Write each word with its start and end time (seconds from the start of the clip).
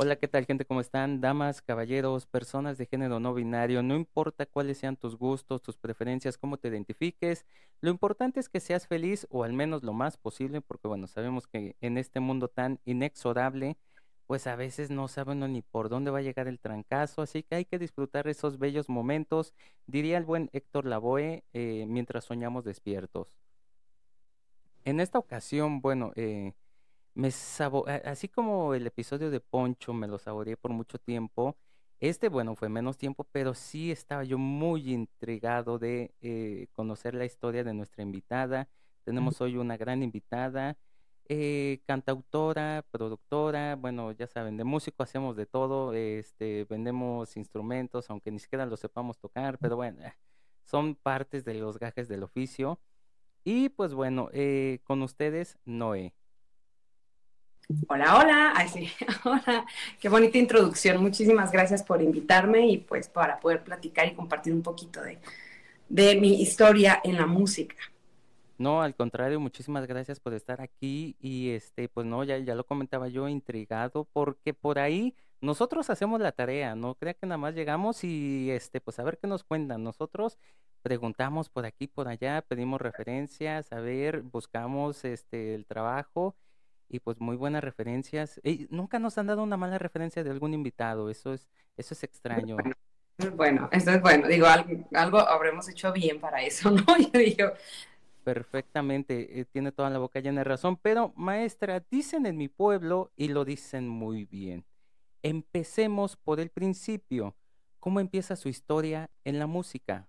Hola, 0.00 0.14
¿qué 0.14 0.28
tal 0.28 0.46
gente? 0.46 0.64
¿Cómo 0.64 0.80
están? 0.80 1.20
Damas, 1.20 1.60
caballeros, 1.60 2.24
personas 2.24 2.78
de 2.78 2.86
género 2.86 3.18
no 3.18 3.34
binario, 3.34 3.82
no 3.82 3.96
importa 3.96 4.46
cuáles 4.46 4.78
sean 4.78 4.96
tus 4.96 5.16
gustos, 5.18 5.60
tus 5.60 5.76
preferencias, 5.76 6.38
cómo 6.38 6.56
te 6.56 6.68
identifiques, 6.68 7.44
lo 7.80 7.90
importante 7.90 8.38
es 8.38 8.48
que 8.48 8.60
seas 8.60 8.86
feliz 8.86 9.26
o 9.28 9.42
al 9.42 9.54
menos 9.54 9.82
lo 9.82 9.92
más 9.92 10.16
posible, 10.16 10.60
porque 10.60 10.86
bueno, 10.86 11.08
sabemos 11.08 11.48
que 11.48 11.74
en 11.80 11.98
este 11.98 12.20
mundo 12.20 12.46
tan 12.46 12.78
inexorable, 12.84 13.76
pues 14.28 14.46
a 14.46 14.54
veces 14.54 14.88
no 14.88 15.08
sabe 15.08 15.32
uno 15.32 15.48
ni 15.48 15.62
por 15.62 15.88
dónde 15.88 16.12
va 16.12 16.18
a 16.18 16.22
llegar 16.22 16.46
el 16.46 16.60
trancazo, 16.60 17.20
así 17.20 17.42
que 17.42 17.56
hay 17.56 17.64
que 17.64 17.80
disfrutar 17.80 18.28
esos 18.28 18.60
bellos 18.60 18.88
momentos, 18.88 19.52
diría 19.88 20.16
el 20.16 20.24
buen 20.24 20.48
Héctor 20.52 20.86
Lavoe, 20.86 21.42
eh, 21.52 21.86
mientras 21.88 22.24
soñamos 22.24 22.62
despiertos. 22.62 23.34
En 24.84 25.00
esta 25.00 25.18
ocasión, 25.18 25.80
bueno, 25.80 26.12
eh, 26.14 26.52
me 27.18 27.32
sabo 27.32 27.84
así 28.04 28.28
como 28.28 28.74
el 28.74 28.86
episodio 28.86 29.30
de 29.30 29.40
Poncho 29.40 29.92
me 29.92 30.06
lo 30.06 30.18
saboreé 30.18 30.56
por 30.56 30.70
mucho 30.72 30.98
tiempo, 30.98 31.56
este, 32.00 32.28
bueno, 32.28 32.54
fue 32.54 32.68
menos 32.68 32.96
tiempo, 32.96 33.24
pero 33.32 33.54
sí 33.54 33.90
estaba 33.90 34.22
yo 34.22 34.38
muy 34.38 34.92
intrigado 34.92 35.78
de 35.80 36.14
eh, 36.20 36.68
conocer 36.72 37.14
la 37.14 37.24
historia 37.24 37.64
de 37.64 37.74
nuestra 37.74 38.04
invitada. 38.04 38.68
Tenemos 39.04 39.40
hoy 39.40 39.56
una 39.56 39.76
gran 39.76 40.04
invitada, 40.04 40.78
eh, 41.28 41.80
cantautora, 41.86 42.84
productora, 42.92 43.74
bueno, 43.74 44.12
ya 44.12 44.28
saben, 44.28 44.56
de 44.56 44.62
músico 44.64 45.02
hacemos 45.02 45.34
de 45.36 45.46
todo, 45.46 45.92
este, 45.94 46.66
vendemos 46.70 47.36
instrumentos, 47.36 48.10
aunque 48.10 48.30
ni 48.30 48.38
siquiera 48.38 48.64
los 48.66 48.78
sepamos 48.78 49.18
tocar, 49.18 49.58
pero 49.58 49.74
bueno, 49.74 50.00
eh, 50.04 50.14
son 50.62 50.94
partes 50.94 51.44
de 51.44 51.54
los 51.54 51.80
gajes 51.80 52.06
del 52.06 52.22
oficio. 52.22 52.78
Y 53.44 53.70
pues 53.70 53.94
bueno, 53.94 54.30
con 54.84 55.02
ustedes, 55.02 55.58
Noé. 55.64 56.14
Hola, 57.88 58.16
hola, 58.18 58.52
Ay, 58.56 58.90
hola, 59.24 59.66
qué 60.00 60.08
bonita 60.08 60.38
introducción. 60.38 61.02
Muchísimas 61.02 61.52
gracias 61.52 61.82
por 61.82 62.00
invitarme 62.00 62.66
y 62.66 62.78
pues 62.78 63.08
para 63.08 63.38
poder 63.40 63.62
platicar 63.62 64.06
y 64.08 64.14
compartir 64.14 64.54
un 64.54 64.62
poquito 64.62 65.02
de, 65.02 65.18
de 65.88 66.16
mi 66.16 66.40
historia 66.40 67.00
en 67.04 67.16
la 67.16 67.26
música. 67.26 67.76
No, 68.58 68.82
al 68.82 68.94
contrario, 68.96 69.38
muchísimas 69.38 69.86
gracias 69.86 70.18
por 70.18 70.34
estar 70.34 70.60
aquí 70.60 71.16
y 71.20 71.50
este, 71.50 71.88
pues 71.88 72.06
no, 72.06 72.24
ya, 72.24 72.38
ya 72.38 72.56
lo 72.56 72.66
comentaba 72.66 73.08
yo, 73.08 73.28
intrigado, 73.28 74.04
porque 74.12 74.52
por 74.52 74.80
ahí 74.80 75.14
nosotros 75.40 75.90
hacemos 75.90 76.20
la 76.20 76.32
tarea, 76.32 76.74
no 76.74 76.96
crea 76.96 77.14
que 77.14 77.26
nada 77.26 77.38
más 77.38 77.54
llegamos 77.54 78.02
y 78.02 78.50
este, 78.50 78.80
pues 78.80 78.98
a 78.98 79.04
ver 79.04 79.18
qué 79.18 79.28
nos 79.28 79.44
cuentan. 79.44 79.84
Nosotros 79.84 80.38
preguntamos 80.82 81.48
por 81.50 81.66
aquí, 81.66 81.86
por 81.86 82.08
allá, 82.08 82.42
pedimos 82.42 82.80
referencias, 82.80 83.72
a 83.72 83.80
ver, 83.80 84.22
buscamos 84.22 85.04
este 85.04 85.54
el 85.54 85.64
trabajo 85.66 86.34
y 86.88 87.00
pues 87.00 87.20
muy 87.20 87.36
buenas 87.36 87.62
referencias. 87.62 88.40
Y 88.42 88.66
nunca 88.70 88.98
nos 88.98 89.18
han 89.18 89.26
dado 89.26 89.42
una 89.42 89.56
mala 89.56 89.78
referencia 89.78 90.24
de 90.24 90.30
algún 90.30 90.54
invitado, 90.54 91.10
eso 91.10 91.34
es, 91.34 91.48
eso 91.76 91.94
es 91.94 92.04
extraño. 92.04 92.56
Bueno, 93.34 93.68
eso 93.72 93.90
es 93.90 94.00
bueno, 94.00 94.28
digo, 94.28 94.46
algo, 94.46 95.18
habremos 95.18 95.68
hecho 95.68 95.92
bien 95.92 96.20
para 96.20 96.40
eso, 96.42 96.70
¿no? 96.70 96.84
Yo 96.96 97.18
digo. 97.18 97.52
Perfectamente, 98.22 99.40
eh, 99.40 99.44
tiene 99.44 99.72
toda 99.72 99.90
la 99.90 99.98
boca 99.98 100.20
llena 100.20 100.42
de 100.42 100.44
razón, 100.44 100.76
pero 100.76 101.12
maestra, 101.16 101.82
dicen 101.90 102.26
en 102.26 102.36
mi 102.36 102.48
pueblo 102.48 103.10
y 103.16 103.28
lo 103.28 103.44
dicen 103.44 103.88
muy 103.88 104.24
bien. 104.24 104.64
Empecemos 105.22 106.16
por 106.16 106.38
el 106.38 106.50
principio. 106.50 107.34
¿Cómo 107.80 108.00
empieza 108.00 108.36
su 108.36 108.48
historia 108.48 109.10
en 109.24 109.38
la 109.38 109.46
música? 109.46 110.06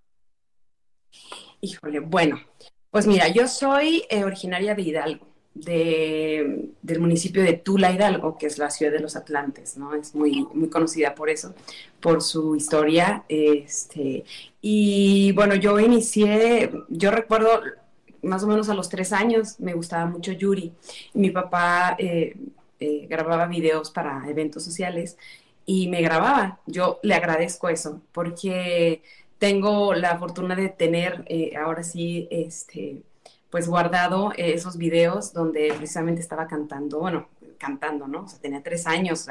Híjole, 1.61 1.99
bueno, 1.99 2.39
pues 2.91 3.07
mira, 3.07 3.27
yo 3.27 3.47
soy 3.47 4.03
eh, 4.09 4.23
originaria 4.23 4.75
de 4.75 4.81
Hidalgo 4.81 5.29
de, 5.65 6.69
del 6.81 6.99
municipio 6.99 7.43
de 7.43 7.53
Tula 7.53 7.91
Hidalgo, 7.91 8.37
que 8.37 8.47
es 8.47 8.57
la 8.57 8.69
ciudad 8.69 8.91
de 8.91 8.99
los 8.99 9.15
Atlantes, 9.15 9.77
¿no? 9.77 9.93
Es 9.93 10.15
muy, 10.15 10.47
muy 10.53 10.69
conocida 10.69 11.15
por 11.15 11.29
eso, 11.29 11.53
por 11.99 12.21
su 12.21 12.55
historia. 12.55 13.23
Este, 13.29 14.23
y 14.61 15.31
bueno, 15.33 15.55
yo 15.55 15.79
inicié, 15.79 16.71
yo 16.89 17.11
recuerdo 17.11 17.61
más 18.21 18.43
o 18.43 18.47
menos 18.47 18.69
a 18.69 18.73
los 18.73 18.89
tres 18.89 19.13
años, 19.13 19.59
me 19.59 19.73
gustaba 19.73 20.05
mucho 20.05 20.31
Yuri. 20.31 20.73
mi 21.13 21.31
papá 21.31 21.95
eh, 21.97 22.35
eh, 22.79 23.07
grababa 23.09 23.47
videos 23.47 23.91
para 23.91 24.29
eventos 24.29 24.63
sociales 24.63 25.17
y 25.65 25.87
me 25.87 26.01
grababa. 26.01 26.59
Yo 26.65 26.99
le 27.03 27.13
agradezco 27.15 27.69
eso, 27.69 28.01
porque 28.11 29.03
tengo 29.37 29.93
la 29.93 30.17
fortuna 30.17 30.55
de 30.55 30.69
tener 30.69 31.23
eh, 31.27 31.55
ahora 31.57 31.83
sí, 31.83 32.27
este, 32.31 33.03
pues 33.49 33.67
guardado 33.67 34.31
eh, 34.33 34.53
esos 34.53 34.77
videos 34.77 35.33
donde 35.33 35.73
precisamente 35.75 36.21
estaba 36.21 36.47
cantando, 36.47 36.99
bueno, 36.99 37.27
cantando, 37.59 38.07
¿no? 38.07 38.23
O 38.23 38.27
sea, 38.27 38.39
tenía 38.39 38.63
tres 38.63 38.87
años. 38.87 39.27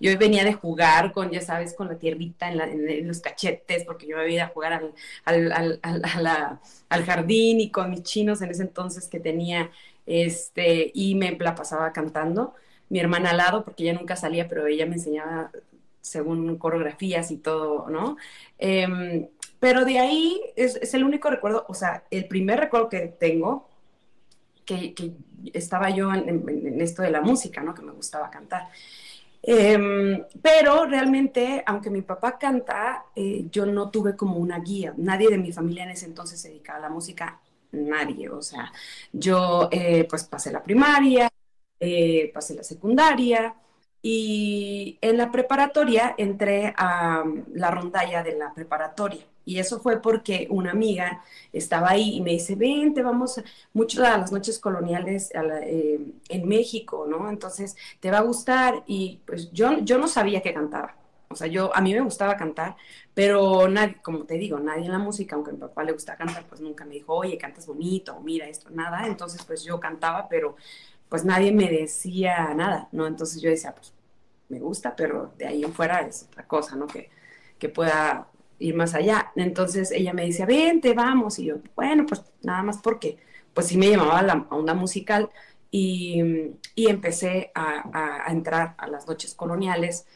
yo 0.00 0.18
venía 0.18 0.44
de 0.44 0.54
jugar 0.54 1.12
con, 1.12 1.30
ya 1.30 1.40
sabes, 1.40 1.74
con 1.74 1.88
la 1.88 1.96
tierrita 1.96 2.50
en, 2.50 3.06
los 3.06 3.20
cachetes, 3.20 3.84
porque 3.84 4.06
yo 4.06 4.16
venía 4.16 4.44
a 4.46 4.48
jugar 4.48 4.80
al, 5.24 5.80
al, 6.88 7.04
jardín 7.04 7.60
y 7.60 7.70
con 7.70 7.90
mis 7.90 8.02
chinos 8.02 8.40
en 8.42 8.50
ese 8.50 8.62
entonces 8.62 9.08
que 9.08 9.20
tenía, 9.20 9.70
este, 10.06 10.90
y 10.94 11.14
me 11.16 11.32
la 11.32 11.54
pasaba 11.54 11.92
cantando. 11.92 12.54
Mi 12.88 13.00
hermana 13.00 13.30
al 13.30 13.38
lado, 13.38 13.64
porque 13.64 13.82
ella 13.82 13.94
nunca 13.94 14.14
salía, 14.16 14.48
pero 14.48 14.66
ella 14.66 14.86
me 14.86 14.94
enseñaba 14.94 15.50
según 16.00 16.58
coreografías 16.58 17.30
y 17.30 17.38
todo, 17.38 17.88
¿no? 17.88 18.16
Em, 18.58 19.26
pero 19.64 19.86
de 19.86 19.98
ahí 19.98 20.42
es, 20.56 20.92
el 20.92 21.04
único 21.04 21.30
recuerdo, 21.30 21.64
o 21.68 21.72
sea, 21.72 22.04
el 22.10 22.28
primer 22.28 22.60
recuerdo 22.60 22.90
que 22.90 23.08
tengo, 23.08 23.66
que, 24.66 24.94
estaba 25.54 25.88
yo 25.88 26.12
en, 26.12 26.78
esto 26.82 27.00
de 27.00 27.10
la 27.10 27.22
música, 27.22 27.62
¿no? 27.62 27.72
Que 27.74 27.80
me 27.80 27.92
gustaba 27.92 28.28
cantar. 28.28 28.68
Em, 29.42 30.22
pero 30.42 30.84
realmente, 30.84 31.62
aunque 31.64 31.88
mi 31.88 32.02
papá 32.02 32.36
canta, 32.38 33.06
eh, 33.16 33.46
yo 33.50 33.64
no 33.64 33.88
tuve 33.90 34.14
como 34.16 34.36
una 34.36 34.58
guía. 34.58 34.92
Nadie 34.98 35.30
de 35.30 35.38
mi 35.38 35.50
familia 35.50 35.84
en 35.84 35.92
ese 35.92 36.04
entonces 36.04 36.38
se 36.38 36.48
dedicaba 36.48 36.80
a 36.80 36.82
la 36.82 36.90
música, 36.90 37.40
nadie. 37.72 38.28
O 38.28 38.42
sea, 38.42 38.70
yo 39.14 39.70
eh, 39.72 40.06
pues 40.10 40.24
pasé 40.24 40.52
la 40.52 40.62
primaria, 40.62 41.30
eh, 41.80 42.30
pasé 42.34 42.54
la 42.54 42.64
secundaria, 42.64 43.54
y 44.02 44.98
en 45.00 45.16
la 45.16 45.32
preparatoria 45.32 46.14
entré 46.18 46.74
a 46.76 47.24
la 47.54 47.70
rondalla 47.70 48.22
de 48.22 48.36
la 48.36 48.52
preparatoria. 48.52 49.24
Y 49.44 49.58
eso 49.58 49.80
fue 49.80 50.00
porque 50.00 50.46
una 50.50 50.70
amiga 50.72 51.22
estaba 51.52 51.90
ahí 51.90 52.16
y 52.16 52.20
me 52.20 52.32
dice, 52.32 52.54
vente, 52.56 53.02
vamos 53.02 53.40
mucho 53.72 54.04
a 54.04 54.18
las 54.18 54.32
noches 54.32 54.58
coloniales 54.58 55.30
eh, 55.34 56.00
en 56.28 56.48
México, 56.48 57.06
¿no? 57.08 57.28
Entonces, 57.30 57.76
te 58.00 58.10
va 58.10 58.18
a 58.18 58.22
gustar. 58.22 58.82
Y 58.86 59.20
pues 59.26 59.52
yo, 59.52 59.78
yo 59.80 59.98
no 59.98 60.08
sabía 60.08 60.40
que 60.42 60.54
cantaba. 60.54 60.96
O 61.28 61.36
sea, 61.36 61.46
yo, 61.48 61.74
a 61.74 61.80
mí 61.80 61.92
me 61.92 62.00
gustaba 62.00 62.36
cantar, 62.36 62.76
pero 63.12 63.66
nadie, 63.68 63.96
como 64.02 64.24
te 64.24 64.34
digo, 64.34 64.58
nadie 64.60 64.84
en 64.86 64.92
la 64.92 64.98
música, 64.98 65.34
aunque 65.34 65.50
a 65.50 65.54
mi 65.54 65.58
papá 65.58 65.82
le 65.82 65.92
gusta 65.92 66.16
cantar, 66.16 66.44
pues 66.48 66.60
nunca 66.60 66.84
me 66.84 66.94
dijo, 66.94 67.12
oye, 67.14 67.36
cantas 67.38 67.66
bonito, 67.66 68.20
mira 68.20 68.46
esto, 68.48 68.70
nada. 68.70 69.06
Entonces, 69.06 69.44
pues 69.44 69.64
yo 69.64 69.80
cantaba, 69.80 70.28
pero 70.28 70.56
pues 71.08 71.24
nadie 71.24 71.52
me 71.52 71.68
decía 71.68 72.52
nada, 72.54 72.88
¿no? 72.92 73.06
Entonces 73.06 73.42
yo 73.42 73.50
decía, 73.50 73.74
pues 73.74 73.92
me 74.48 74.58
gusta, 74.60 74.94
pero 74.96 75.32
de 75.36 75.46
ahí 75.46 75.64
en 75.64 75.72
fuera 75.72 76.00
es 76.02 76.24
otra 76.24 76.46
cosa, 76.46 76.76
¿no? 76.76 76.86
Que, 76.86 77.10
que 77.58 77.68
pueda 77.68 78.28
ir 78.64 78.74
más 78.74 78.94
allá. 78.94 79.32
Entonces 79.36 79.90
ella 79.90 80.12
me 80.12 80.24
dice, 80.24 80.46
vente, 80.46 80.94
vamos. 80.94 81.38
Y 81.38 81.46
yo, 81.46 81.56
bueno, 81.76 82.06
pues 82.06 82.22
nada 82.42 82.62
más 82.62 82.78
porque, 82.78 83.18
pues 83.52 83.66
sí 83.68 83.76
me 83.78 83.88
llamaba 83.90 84.18
a 84.20 84.22
la 84.22 84.46
onda 84.50 84.74
musical 84.74 85.30
y, 85.70 86.22
y 86.74 86.88
empecé 86.88 87.50
a, 87.54 88.24
a, 88.26 88.32
entrar 88.32 88.74
a 88.78 88.86
las 88.86 89.06
noches 89.06 89.34
coloniales. 89.34 90.06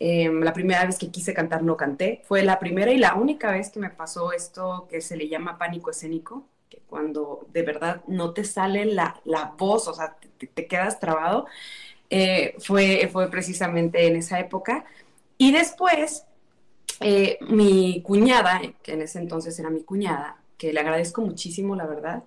Em, 0.00 0.42
la 0.42 0.52
primera 0.52 0.84
vez 0.86 0.98
que 0.98 1.10
quise 1.10 1.34
cantar 1.34 1.62
no 1.62 1.76
canté. 1.76 2.22
Fue 2.24 2.42
la 2.42 2.58
primera 2.58 2.92
y 2.92 2.98
la 2.98 3.14
única 3.14 3.50
vez 3.52 3.70
que 3.70 3.80
me 3.80 3.90
pasó 3.90 4.32
esto 4.32 4.86
que 4.90 5.00
se 5.00 5.16
le 5.16 5.28
llama 5.28 5.58
pánico 5.58 5.90
escénico, 5.90 6.46
que 6.70 6.78
cuando 6.86 7.46
de 7.52 7.62
verdad 7.62 8.02
no 8.06 8.32
te 8.32 8.44
sale 8.44 8.84
la, 8.86 9.20
la 9.24 9.54
voz, 9.58 9.88
o 9.88 9.94
sea, 9.94 10.16
te, 10.38 10.46
te 10.46 10.66
quedas 10.66 11.00
trabado. 11.00 11.46
Eh, 12.10 12.54
fue, 12.58 13.08
fue 13.12 13.30
precisamente 13.30 14.06
en 14.06 14.16
esa 14.16 14.40
época. 14.40 14.84
Y 15.36 15.52
después, 15.52 16.24
eh, 17.00 17.38
mi 17.48 18.02
cuñada, 18.02 18.60
que 18.82 18.92
en 18.92 19.02
ese 19.02 19.18
entonces 19.18 19.58
era 19.58 19.70
mi 19.70 19.82
cuñada, 19.82 20.36
que 20.56 20.72
le 20.72 20.80
agradezco 20.80 21.22
muchísimo, 21.22 21.76
la 21.76 21.86
verdad, 21.86 22.24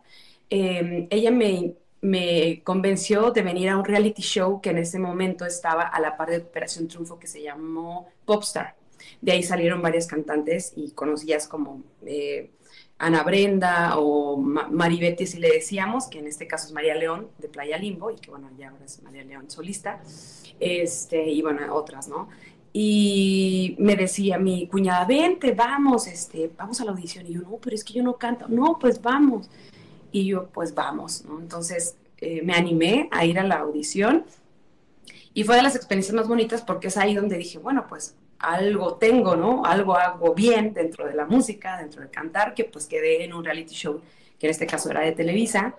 em, 0.50 1.07
ella 1.09 1.31
me, 1.31 1.75
me 2.01 2.62
convenció 2.63 3.31
de 3.31 3.41
venir 3.41 3.69
a 3.69 3.77
un 3.77 3.85
reality 3.85 4.21
show 4.21 4.62
que 4.62 4.71
en 4.71 4.79
ese 4.79 5.00
momento 5.00 5.45
estaba 5.45 5.83
a 5.83 6.00
la 6.00 6.18
par 6.18 6.29
de 6.29 6.38
Operación 6.38 6.88
Triunfo 6.88 7.19
que 7.19 7.27
se 7.27 7.41
llamó 7.41 8.07
Popstar. 8.25 8.75
De 9.19 9.31
ahí 9.31 9.44
salieron 9.44 9.81
varias 9.81 10.07
cantantes 10.07 10.73
y 10.75 10.91
conocidas 10.91 11.47
como 11.47 11.83
eh, 12.06 12.51
Ana 13.01 13.23
Brenda 13.23 13.97
o 13.97 14.38
Maribete, 14.38 15.25
si 15.25 15.39
le 15.39 15.50
decíamos, 15.50 16.07
que 16.07 16.19
en 16.19 16.27
este 16.27 16.47
caso 16.47 16.68
es 16.68 16.73
María 16.73 16.94
León 16.94 17.29
de 17.39 17.50
Playa 17.50 17.77
Limbo, 17.77 18.12
y 18.12 18.15
que 18.15 18.29
bueno, 18.29 18.50
ya 18.57 18.69
ahora 18.69 18.85
es 18.85 19.01
María 19.01 19.23
León 19.23 19.50
solista, 19.50 20.01
este, 20.59 21.27
y 21.27 21.41
bueno, 21.41 21.73
otras, 21.73 22.07
¿no? 22.07 22.29
Y 22.73 23.75
me 23.79 23.95
decía 23.95 24.38
mi 24.38 24.68
cuñada, 24.68 25.06
vente, 25.06 25.51
vamos, 25.53 26.07
este, 26.07 26.50
vamos 26.57 26.79
a 26.79 26.85
la 26.85 26.91
audición. 26.91 27.25
Y 27.27 27.33
yo, 27.33 27.41
no, 27.41 27.57
pero 27.62 27.75
es 27.75 27.83
que 27.83 27.94
yo 27.94 28.03
no 28.03 28.18
canto. 28.18 28.45
No, 28.47 28.77
pues 28.79 29.01
vamos. 29.01 29.50
Y 30.12 30.25
yo, 30.25 30.47
pues 30.47 30.73
vamos. 30.73 31.23
Entonces 31.39 31.97
eh, 32.18 32.41
me 32.44 32.53
animé 32.53 33.09
a 33.12 33.25
ir 33.25 33.39
a 33.39 33.44
la 33.44 33.56
audición 33.59 34.25
Y 35.33 35.44
fue 35.44 35.56
de 35.56 35.63
las 35.63 35.75
experiencias 35.75 36.15
más 36.15 36.27
bonitas 36.27 36.62
porque 36.62 36.88
es 36.88 36.97
ahí 36.97 37.15
donde 37.15 37.38
dije, 37.38 37.57
bueno, 37.57 37.88
pues 37.88 38.15
algo 38.39 38.95
tengo, 38.95 39.35
¿no? 39.35 39.65
Algo 39.65 39.95
hago 39.95 40.33
bien 40.33 40.73
dentro 40.73 41.06
de 41.06 41.15
la 41.15 41.25
música, 41.25 41.77
dentro 41.77 42.01
de 42.01 42.09
cantar, 42.09 42.53
que 42.53 42.65
pues 42.65 42.85
quedé 42.85 43.23
en 43.23 43.33
un 43.33 43.44
reality 43.44 43.73
show, 43.73 44.01
que 44.39 44.47
en 44.47 44.51
este 44.51 44.68
caso 44.68 44.89
era 44.89 45.01
de 45.01 45.12
Televisa, 45.13 45.75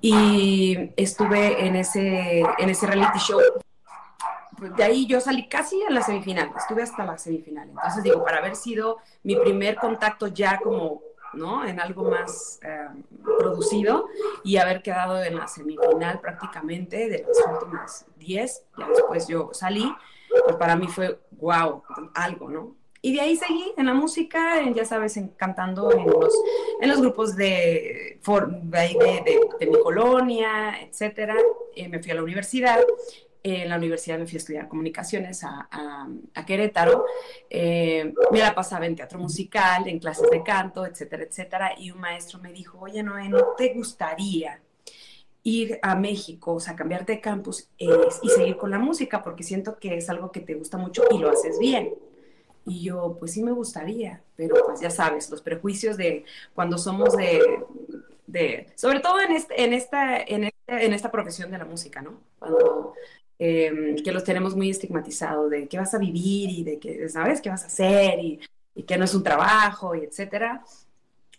y 0.00 0.90
estuve 0.96 1.66
en 1.66 1.76
ese, 1.76 2.40
en 2.58 2.70
ese 2.70 2.86
reality 2.86 3.18
show. 3.18 3.40
Pues, 4.56 4.76
de 4.76 4.84
ahí 4.84 5.06
yo 5.06 5.20
salí 5.20 5.48
casi 5.48 5.82
a 5.82 5.90
la 5.90 6.02
semifinal, 6.02 6.52
estuve 6.56 6.82
hasta 6.82 7.04
la 7.04 7.18
semifinal. 7.18 7.68
Entonces 7.68 8.02
digo, 8.02 8.24
para 8.24 8.38
haber 8.38 8.56
sido 8.56 8.98
mi 9.22 9.36
primer 9.36 9.76
contacto 9.76 10.28
ya 10.28 10.58
como, 10.58 11.02
¿no? 11.32 11.64
En 11.64 11.80
algo 11.80 12.04
más 12.04 12.60
eh, 12.62 12.88
producido 13.38 14.08
y 14.42 14.56
haber 14.56 14.82
quedado 14.82 15.22
en 15.22 15.36
la 15.36 15.48
semifinal 15.48 16.20
prácticamente 16.20 17.08
de 17.08 17.26
las 17.26 17.62
últimas 17.62 18.06
10, 18.16 18.64
ya 18.78 18.88
después 18.88 19.28
yo 19.28 19.50
salí, 19.52 19.92
pues 20.44 20.56
para 20.56 20.76
mí 20.76 20.88
fue 20.88 21.18
wow, 21.32 21.82
algo, 22.14 22.50
¿no? 22.50 22.84
Y 23.04 23.12
de 23.12 23.20
ahí 23.20 23.36
seguí 23.36 23.70
en 23.76 23.84
la 23.84 23.92
música, 23.92 24.62
ya 24.74 24.86
sabes, 24.86 25.20
cantando 25.36 25.92
en 25.92 26.06
los, 26.06 26.34
en 26.80 26.88
los 26.88 27.02
grupos 27.02 27.36
de, 27.36 28.18
de, 28.26 29.40
de, 29.60 29.66
mi 29.66 29.78
colonia, 29.82 30.80
etcétera. 30.80 31.36
Eh, 31.76 31.86
me 31.86 32.02
fui 32.02 32.12
a 32.12 32.14
la 32.14 32.22
universidad. 32.22 32.80
En 33.46 33.68
la 33.68 33.76
universidad 33.76 34.18
me 34.18 34.26
fui 34.26 34.36
a 34.36 34.38
estudiar 34.38 34.68
comunicaciones 34.68 35.44
a, 35.44 36.08
Querétaro. 36.46 37.04
Eh, 37.50 38.14
me 38.32 38.38
la 38.38 38.54
pasaba 38.54 38.86
en 38.86 38.96
teatro 38.96 39.18
musical, 39.18 39.86
en 39.86 39.98
clases 39.98 40.30
de 40.30 40.42
canto, 40.42 40.86
etcétera, 40.86 41.24
etcétera. 41.24 41.74
Y 41.78 41.90
un 41.90 42.00
maestro 42.00 42.38
me 42.38 42.54
dijo, 42.54 42.78
oye, 42.80 43.02
Noé, 43.02 43.28
¿no 43.28 43.54
te 43.54 43.74
gustaría 43.74 44.62
ir 45.42 45.78
a 45.82 45.94
México, 45.94 46.54
o 46.54 46.60
sea, 46.60 46.74
cambiarte 46.74 47.12
de 47.12 47.20
campus 47.20 47.68
eh, 47.78 47.86
y 48.22 48.30
seguir 48.30 48.56
con 48.56 48.70
la 48.70 48.78
música? 48.78 49.22
Porque 49.22 49.42
siento 49.42 49.78
que 49.78 49.98
es 49.98 50.08
algo 50.08 50.32
que 50.32 50.40
te 50.40 50.54
gusta 50.54 50.78
mucho 50.78 51.04
y 51.10 51.18
lo 51.18 51.30
haces 51.30 51.58
bien. 51.58 51.94
Y 52.64 52.82
yo, 52.82 53.18
pues 53.18 53.34
sí 53.34 53.42
me 53.42 53.52
gustaría, 53.52 54.22
pero 54.36 54.54
pues 54.64 54.80
ya 54.80 54.88
sabes, 54.88 55.28
los 55.28 55.42
prejuicios 55.42 55.98
de 55.98 56.24
cuando 56.54 56.78
somos 56.78 57.14
de, 57.14 57.42
de 58.26 58.68
sobre 58.74 59.00
todo 59.00 59.20
en, 59.20 59.32
este, 59.32 59.74
esta, 59.74 60.16
en, 60.16 60.44
esta, 60.44 60.80
en 60.80 60.94
esta 60.94 61.10
profesión 61.10 61.50
de 61.50 61.58
la 61.58 61.66
música, 61.66 62.00
¿no? 62.00 62.22
Em, 63.38 63.96
que 63.96 64.12
los 64.12 64.24
tenemos 64.24 64.54
muy 64.56 64.70
estigmatizados 64.70 65.50
de 65.50 65.68
qué 65.68 65.78
vas 65.78 65.94
a 65.94 65.98
vivir 65.98 66.50
y 66.50 66.64
de 66.64 66.78
que, 66.78 67.08
¿sabes? 67.08 67.40
¿Qué 67.40 67.50
vas 67.50 67.64
a 67.64 67.66
hacer? 67.66 68.18
Y, 68.20 68.40
y 68.74 68.82
que 68.82 68.96
no 68.96 69.04
es 69.04 69.14
un 69.14 69.22
trabajo 69.22 69.94
y 69.94 70.00
etcétera. 70.04 70.64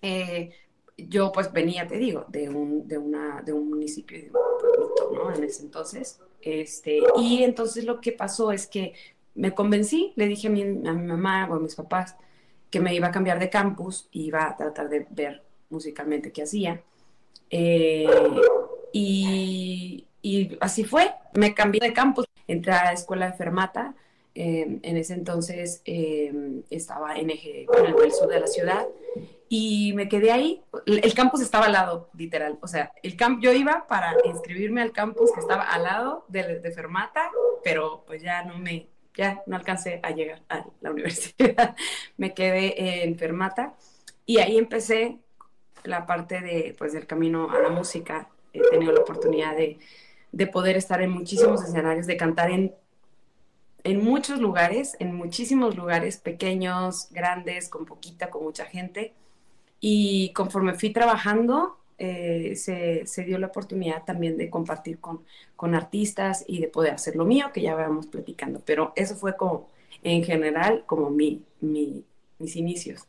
Eh, 0.01 0.51
yo 0.97 1.31
pues 1.31 1.51
venía, 1.51 1.87
te 1.87 1.97
digo, 1.97 2.25
de 2.29 2.49
un, 2.49 2.87
de 2.87 2.97
una, 2.97 3.41
de 3.41 3.53
un 3.53 3.69
municipio, 3.69 4.17
de 4.17 4.31
un 4.31 5.15
¿no? 5.15 5.33
En 5.33 5.43
ese 5.43 5.63
entonces. 5.63 6.19
Este, 6.41 6.99
y 7.17 7.43
entonces 7.43 7.85
lo 7.85 7.99
que 7.99 8.11
pasó 8.11 8.51
es 8.51 8.67
que 8.67 8.93
me 9.33 9.53
convencí, 9.53 10.13
le 10.15 10.27
dije 10.27 10.47
a 10.47 10.51
mi, 10.51 10.61
a 10.61 10.93
mi 10.93 11.07
mamá 11.07 11.47
o 11.49 11.55
a 11.55 11.59
mis 11.59 11.75
papás 11.75 12.15
que 12.69 12.79
me 12.79 12.93
iba 12.93 13.07
a 13.07 13.11
cambiar 13.11 13.39
de 13.39 13.49
campus, 13.49 14.07
iba 14.11 14.47
a 14.47 14.55
tratar 14.55 14.89
de 14.89 15.07
ver 15.09 15.43
musicalmente 15.69 16.31
qué 16.31 16.43
hacía. 16.43 16.81
Eh, 17.49 18.07
y, 18.93 20.04
y, 20.25 20.57
así 20.59 20.83
fue, 20.83 21.13
me 21.33 21.53
cambié 21.53 21.79
de 21.79 21.93
campus, 21.93 22.25
entré 22.47 22.71
a 22.71 22.85
la 22.85 22.93
escuela 22.93 23.27
de 23.27 23.33
Fermata, 23.37 23.93
eh, 24.33 24.79
en 24.81 24.97
ese 24.97 25.13
entonces 25.13 25.83
eh, 25.85 26.33
estaba 26.71 27.15
en, 27.15 27.29
eje, 27.29 27.67
en 27.71 27.85
el 27.85 28.11
sur 28.11 28.27
de 28.27 28.39
la 28.39 28.47
ciudad 28.47 28.87
y 29.47 29.93
me 29.93 30.09
quedé 30.09 30.31
ahí. 30.31 30.63
El 30.87 31.13
campus 31.13 31.41
estaba 31.41 31.67
al 31.67 31.73
lado, 31.73 32.09
literal. 32.17 32.57
O 32.61 32.67
sea, 32.67 32.91
el 33.03 33.15
camp 33.15 33.39
yo 33.39 33.53
iba 33.53 33.85
para 33.87 34.15
inscribirme 34.25 34.81
al 34.81 34.91
campus 34.91 35.31
que 35.31 35.41
estaba 35.41 35.63
al 35.63 35.83
lado 35.83 36.25
de, 36.27 36.59
de 36.59 36.71
Fermata, 36.71 37.29
pero 37.63 38.03
pues 38.07 38.23
ya 38.23 38.43
no 38.43 38.57
me, 38.57 38.87
ya 39.13 39.43
no 39.45 39.55
alcancé 39.55 39.99
a 40.01 40.09
llegar 40.09 40.41
a 40.49 40.65
la 40.81 40.91
universidad, 40.91 41.75
me 42.17 42.33
quedé 42.33 43.03
en 43.03 43.15
Fermata 43.15 43.75
y 44.25 44.39
ahí 44.39 44.57
empecé 44.57 45.19
la 45.83 46.07
parte 46.07 46.41
de, 46.41 46.75
pues, 46.77 46.93
del 46.93 47.05
camino 47.05 47.51
a 47.51 47.59
la 47.59 47.69
música. 47.69 48.27
He 48.51 48.61
tenido 48.69 48.91
la 48.91 49.01
oportunidad 49.01 49.55
de, 49.55 49.77
de 50.35 50.47
poder 50.47 50.75
estar 50.75 51.01
en 51.01 51.11
muchísimos 51.11 51.63
escenarios, 51.63 52.07
de 52.07 52.17
cantar 52.17 52.51
en, 52.51 52.75
en 53.85 54.03
muchos 54.03 54.41
lugares, 54.41 54.97
en 54.99 55.15
muchísimos 55.15 55.77
lugares, 55.77 56.17
pequeños, 56.17 57.07
grandes, 57.11 57.69
con 57.69 57.85
poquita, 57.85 58.29
con 58.29 58.43
mucha 58.43 58.65
gente. 58.65 59.13
Y 59.79 60.33
conforme 60.33 60.73
fui 60.73 60.89
trabajando, 60.89 61.77
eh, 61.97 62.53
se, 62.57 63.23
dio 63.23 63.37
la 63.37 63.47
oportunidad 63.47 64.03
también 64.03 64.35
de 64.35 64.49
compartir 64.49 64.99
con, 64.99 65.23
con 65.55 65.73
artistas 65.73 66.43
y 66.45 66.59
de 66.59 66.67
poder 66.67 66.95
hacer 66.95 67.15
lo 67.15 67.23
mío, 67.23 67.51
que 67.53 67.61
ya 67.61 67.73
vamos 67.73 68.07
platicando. 68.07 68.61
Pero 68.65 68.91
eso 68.97 69.15
fue 69.15 69.37
como, 69.37 69.69
en 70.03 70.25
general, 70.25 70.83
como 70.85 71.09
mi, 71.11 71.45
mis 71.61 72.55
inicios. 72.57 73.07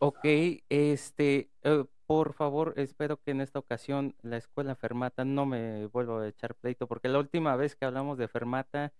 Ok, 0.00 0.24
este, 0.68 1.48
eh, 1.62 1.84
por 2.14 2.32
favor, 2.32 2.74
espero 2.76 3.16
que 3.16 3.32
en 3.32 3.40
esta 3.40 3.58
ocasión 3.58 4.14
la 4.22 4.36
escuela 4.36 4.76
Fermata 4.76 5.24
no 5.24 5.46
me 5.46 5.86
vuelva 5.86 6.22
a 6.22 6.28
echar 6.28 6.54
pleito, 6.54 6.86
porque 6.86 7.08
la 7.08 7.18
última 7.18 7.56
vez 7.56 7.74
que 7.74 7.86
hablamos 7.86 8.18
de 8.18 8.28
Fermata 8.28 8.92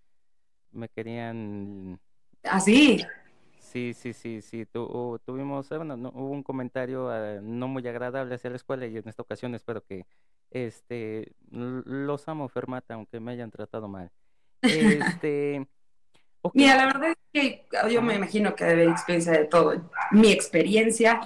me 0.73 0.89
querían... 0.89 2.01
Así. 2.43 3.05
¿Ah, 3.05 3.09
Sí, 3.61 3.95
sí, 3.95 4.13
sí, 4.13 4.43
sí. 4.43 4.67
tuvimos, 4.67 5.71
eh, 5.71 5.77
bueno, 5.77 5.95
hubo 6.13 6.31
un 6.31 6.43
comentario 6.43 7.09
eh, 7.15 7.41
no 7.41 7.69
muy 7.69 7.87
agradable 7.87 8.35
hacia 8.35 8.51
la 8.51 8.57
escuela 8.57 8.85
y 8.85 8.97
en 8.97 9.09
esta 9.09 9.23
ocasión 9.23 9.55
espero 9.55 9.83
que 9.85 10.07
este 10.51 11.33
los 11.51 12.29
amo 12.29 12.49
Fermata, 12.49 12.95
aunque 12.95 13.21
me 13.21 13.31
hayan 13.31 13.53
tratado 13.53 13.87
mal. 13.89 14.11
Este, 14.63 15.65
Mira, 16.53 16.75
la 16.77 16.87
verdad 16.87 17.11
es 17.11 17.17
que 17.33 17.65
yo 17.91 18.03
me 18.03 18.17
imagino 18.17 18.57
que 18.57 18.65
debe 18.65 18.85
experiencia 18.85 19.33
de 19.33 19.45
todo. 19.45 19.89
Mi 20.11 20.33
experiencia 20.33 21.21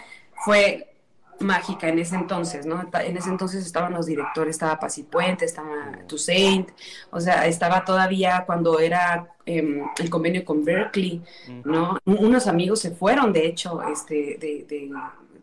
fue 0.44 0.98
mágica 1.40 1.88
en 1.88 1.99
ese 1.99 2.17
entonces, 2.17 2.67
¿no? 2.67 2.88
En 2.93 3.17
ese 3.17 3.29
entonces 3.29 3.64
estaban 3.64 3.93
los 3.93 4.06
directores, 4.06 4.56
estaba 4.56 4.79
Puente, 5.11 5.44
estaba 5.44 5.99
Toussaint, 6.06 6.70
o 7.11 7.20
sea, 7.20 7.46
estaba 7.46 7.85
todavía 7.85 8.44
cuando 8.46 8.81
era 8.81 9.35
em, 9.46 9.82
el 9.99 10.11
convenio 10.11 10.44
con 10.44 10.64
Berkeley, 10.64 11.23
¿no? 11.64 11.99
Unos 12.05 12.46
amigos 12.46 12.81
se 12.81 12.90
fueron, 12.90 13.32
de 13.32 13.46
hecho, 13.46 13.82
este, 13.82 14.38
de, 14.38 14.90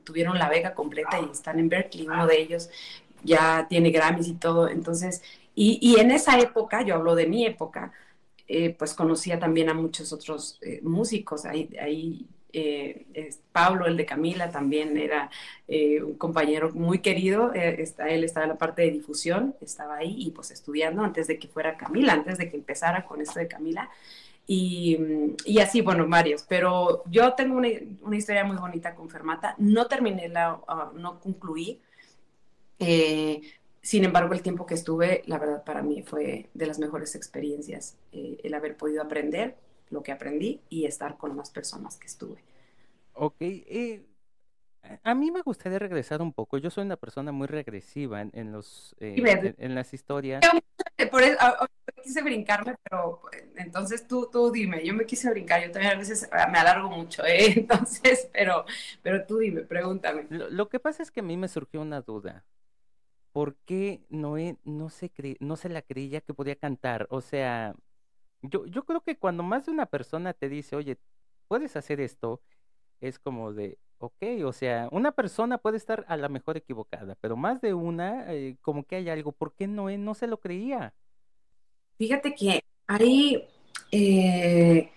tuvieron 0.03 0.37
la 0.37 0.49
beca 0.49 0.73
completa 0.73 1.19
y 1.19 1.31
están 1.31 1.59
en 1.59 1.69
Berkeley, 1.69 2.07
uno 2.07 2.27
de 2.27 2.41
ellos 2.41 2.69
ya 3.23 3.65
tiene 3.69 3.89
Grammys 3.91 4.27
y 4.27 4.35
todo, 4.35 4.69
entonces, 4.69 5.21
y, 5.55 5.79
y 5.81 5.99
en 5.99 6.11
esa 6.11 6.37
época, 6.39 6.83
yo 6.83 6.95
hablo 6.95 7.15
de 7.15 7.27
mi 7.27 7.45
época, 7.45 7.91
eh, 8.47 8.75
pues 8.77 8.93
conocía 8.93 9.39
también 9.39 9.69
a 9.69 9.73
muchos 9.73 10.13
otros 10.13 10.59
eh, 10.61 10.79
músicos, 10.83 11.45
ahí, 11.45 11.69
ahí 11.81 12.27
eh, 12.57 13.35
Pablo, 13.51 13.85
el 13.85 13.97
de 13.97 14.05
Camila, 14.05 14.49
también 14.49 14.97
era 14.97 15.29
eh, 15.67 16.01
un 16.01 16.15
compañero 16.15 16.71
muy 16.71 16.99
querido. 16.99 17.53
Eh, 17.53 17.83
él 18.07 18.23
estaba 18.23 18.45
en 18.45 18.49
la 18.49 18.57
parte 18.57 18.81
de 18.83 18.91
difusión, 18.91 19.55
estaba 19.59 19.97
ahí 19.97 20.15
y 20.17 20.31
pues 20.31 20.51
estudiando 20.51 21.03
antes 21.03 21.27
de 21.27 21.37
que 21.37 21.49
fuera 21.49 21.75
Camila, 21.75 22.13
antes 22.13 22.37
de 22.37 22.49
que 22.49 22.55
empezara 22.55 23.05
con 23.05 23.19
esto 23.21 23.39
de 23.39 23.49
Camila. 23.49 23.89
Y, 24.47 24.97
y 25.45 25.59
así, 25.59 25.81
bueno, 25.81 26.07
varios. 26.07 26.43
Pero 26.43 27.03
yo 27.09 27.33
tengo 27.33 27.57
una, 27.57 27.67
historia 28.15 28.45
muy 28.45 28.55
bonita 28.55 28.95
con 28.95 29.09
Fermata. 29.09 29.55
No 29.57 29.87
terminé, 29.87 30.29
la, 30.29 30.61
ah, 30.67 30.91
no 30.95 31.19
concluí. 31.19 31.81
sin 33.81 34.03
embargo, 34.05 34.33
el 34.33 34.41
tiempo 34.41 34.65
que 34.65 34.75
estuve, 34.75 35.23
la 35.25 35.39
verdad, 35.39 35.63
para 35.65 35.81
mí 35.81 36.03
fue 36.03 36.49
de 36.53 36.67
las 36.67 36.79
mejores 36.79 37.15
experiencias 37.15 37.97
el 38.11 38.53
haber 38.53 38.77
podido 38.77 39.01
aprender 39.03 39.55
lo 39.89 40.03
que 40.03 40.11
aprendí 40.11 40.61
y 40.69 40.85
estar 40.85 41.17
con 41.17 41.35
más 41.35 41.49
personas 41.49 41.97
que 41.97 42.07
estuve. 42.07 42.43
Ok, 43.13 43.37
eh, 43.39 44.05
a 45.03 45.15
mí 45.15 45.31
me 45.31 45.41
gustaría 45.41 45.79
regresar 45.79 46.21
un 46.21 46.33
poco. 46.33 46.57
Yo 46.57 46.69
soy 46.69 46.85
una 46.85 46.97
persona 46.97 47.31
muy 47.31 47.47
regresiva 47.47 48.21
en, 48.21 48.51
los 48.51 48.95
eh, 48.99 49.55
en, 49.57 49.75
las 49.75 49.93
historias. 49.93 50.43
Por 51.11 51.23
eso 51.23 51.37
quise 52.03 52.21
brincarme, 52.21 52.75
pero 52.83 53.21
entonces 53.57 54.07
tú, 54.07 54.29
tú 54.31 54.51
dime. 54.51 54.85
Yo 54.85 54.93
me 54.93 55.05
quise 55.05 55.29
brincar. 55.29 55.63
Yo 55.63 55.71
también 55.71 55.93
a 55.93 55.97
veces 55.97 56.29
me 56.51 56.59
alargo 56.59 56.89
mucho, 56.89 57.25
¿eh? 57.25 57.53
Entonces, 57.57 58.29
pero, 58.31 58.65
pero 59.01 59.25
tú 59.25 59.39
dime, 59.39 59.61
pregúntame. 59.61 60.25
Lo, 60.29 60.69
que 60.69 60.79
pasa 60.79 61.03
es 61.03 61.11
que 61.11 61.21
a 61.21 61.23
mí 61.23 61.35
me 61.37 61.47
surgió 61.47 61.81
una 61.81 62.01
duda. 62.01 62.43
¿Por 63.31 63.55
qué 63.65 64.05
Noé 64.09 64.57
no 64.63 64.89
se, 64.89 65.11
no 65.39 65.57
se 65.57 65.69
la 65.69 65.81
creía 65.81 66.21
que 66.21 66.33
podía 66.33 66.55
cantar? 66.55 67.07
O 67.09 67.21
sea, 67.21 67.75
yo, 68.49 68.65
yo 68.65 68.83
creo 68.85 69.01
que 69.01 69.17
cuando 69.17 69.43
más 69.43 69.65
de 69.65 69.71
una 69.71 69.85
persona 69.85 70.33
te 70.33 70.49
dice, 70.49 70.75
oye, 70.75 70.97
puedes 71.47 71.75
hacer 71.75 71.99
esto, 72.01 72.41
es 73.01 73.19
como 73.19 73.53
de, 73.53 73.77
ok, 73.99 74.23
o 74.45 74.53
sea, 74.53 74.87
una 74.91 75.11
persona 75.11 75.57
puede 75.57 75.77
estar 75.77 76.05
a 76.07 76.17
la 76.17 76.29
mejor 76.29 76.57
equivocada, 76.57 77.15
pero 77.21 77.35
más 77.35 77.61
de 77.61 77.73
una, 77.73 78.33
eh, 78.33 78.57
como 78.61 78.85
que 78.85 78.97
hay 78.97 79.09
algo, 79.09 79.31
¿por 79.31 79.53
qué 79.53 79.67
no, 79.67 79.89
no 79.89 80.13
se 80.13 80.27
lo 80.27 80.39
creía? 80.39 80.93
Fíjate 81.97 82.35
que 82.35 82.63
ahí, 82.87 83.47
eh, 83.91 84.91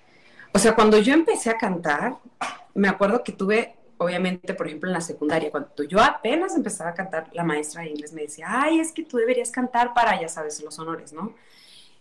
o 0.52 0.58
sea, 0.58 0.74
cuando 0.74 0.98
yo 0.98 1.14
empecé 1.14 1.50
a 1.50 1.56
cantar, 1.56 2.18
me 2.74 2.88
acuerdo 2.88 3.22
que 3.22 3.32
tuve, 3.32 3.76
obviamente, 3.98 4.54
por 4.54 4.66
ejemplo, 4.66 4.88
en 4.88 4.94
la 4.94 5.00
secundaria, 5.00 5.50
cuando 5.50 5.84
yo 5.84 6.00
apenas 6.00 6.56
empezaba 6.56 6.90
a 6.90 6.94
cantar, 6.94 7.28
la 7.32 7.44
maestra 7.44 7.82
de 7.82 7.90
inglés 7.90 8.12
me 8.12 8.22
decía, 8.22 8.46
ay, 8.48 8.80
es 8.80 8.92
que 8.92 9.04
tú 9.04 9.16
deberías 9.16 9.50
cantar 9.50 9.94
para, 9.94 10.20
ya 10.20 10.28
sabes, 10.28 10.62
los 10.62 10.78
honores, 10.78 11.12
¿no? 11.12 11.34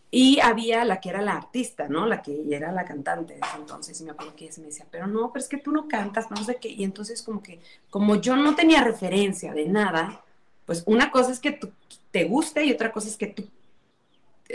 Y 0.09 0.39
había 0.39 0.85
la 0.85 1.01
que 1.01 1.09
era 1.09 1.21
la 1.21 1.33
artista, 1.33 1.87
¿no? 1.89 2.05
La 2.05 2.21
que 2.21 2.43
era 2.49 2.71
la 2.71 2.85
cantante. 2.85 3.39
Entonces 3.57 4.01
me 4.01 4.11
acuerdo 4.11 4.35
que 4.35 4.45
ella 4.45 4.55
me 4.59 4.67
decía, 4.67 4.85
pero 4.89 5.07
no, 5.07 5.31
pero 5.31 5.43
es 5.43 5.49
que 5.49 5.57
tú 5.57 5.71
no 5.71 5.87
cantas, 5.87 6.31
no 6.31 6.43
sé 6.43 6.55
qué. 6.55 6.69
Y 6.69 6.83
entonces 6.83 7.21
como 7.21 7.43
que, 7.43 7.59
como 7.89 8.15
yo 8.15 8.35
no 8.35 8.55
tenía 8.55 8.83
referencia 8.83 9.53
de 9.53 9.65
nada, 9.67 10.23
pues 10.65 10.83
una 10.85 11.11
cosa 11.11 11.31
es 11.31 11.39
que 11.39 11.51
tú, 11.51 11.71
te 12.11 12.23
guste 12.25 12.63
y 12.63 12.71
otra 12.71 12.91
cosa 12.91 13.07
es 13.09 13.17
que 13.17 13.27
tú 13.27 13.49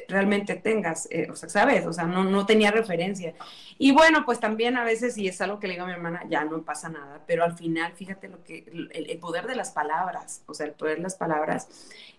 realmente 0.09 0.55
tengas, 0.55 1.07
eh, 1.11 1.29
o 1.31 1.37
sea, 1.37 1.49
¿sabes? 1.49 1.87
O 1.87 1.93
sea, 1.93 2.05
no, 2.05 2.25
no 2.25 2.47
tenía 2.47 2.71
referencia. 2.71 3.35
Y 3.79 3.93
bueno, 3.93 4.25
pues 4.25 4.41
también 4.41 4.77
a 4.77 4.85
veces, 4.85 5.19
y 5.19 5.29
es 5.29 5.41
algo 5.41 5.59
que 5.59 5.67
le 5.67 5.75
digo 5.75 5.85
a 5.85 5.89
mi 5.89 5.93
hermana, 5.93 6.23
ya 6.29 6.45
no 6.45 6.63
pasa 6.63 6.89
nada, 6.89 7.21
pero 7.27 7.45
al 7.45 7.57
final, 7.57 7.93
fíjate 7.93 8.29
lo 8.29 8.43
que, 8.43 8.65
el, 8.93 9.19
poder 9.19 9.47
de 9.47 9.55
las 9.55 9.71
palabras, 9.71 10.43
o 10.47 10.55
sea, 10.55 10.67
el 10.67 10.73
poder 10.73 10.97
de 10.97 11.03
las 11.03 11.17
palabras 11.17 11.69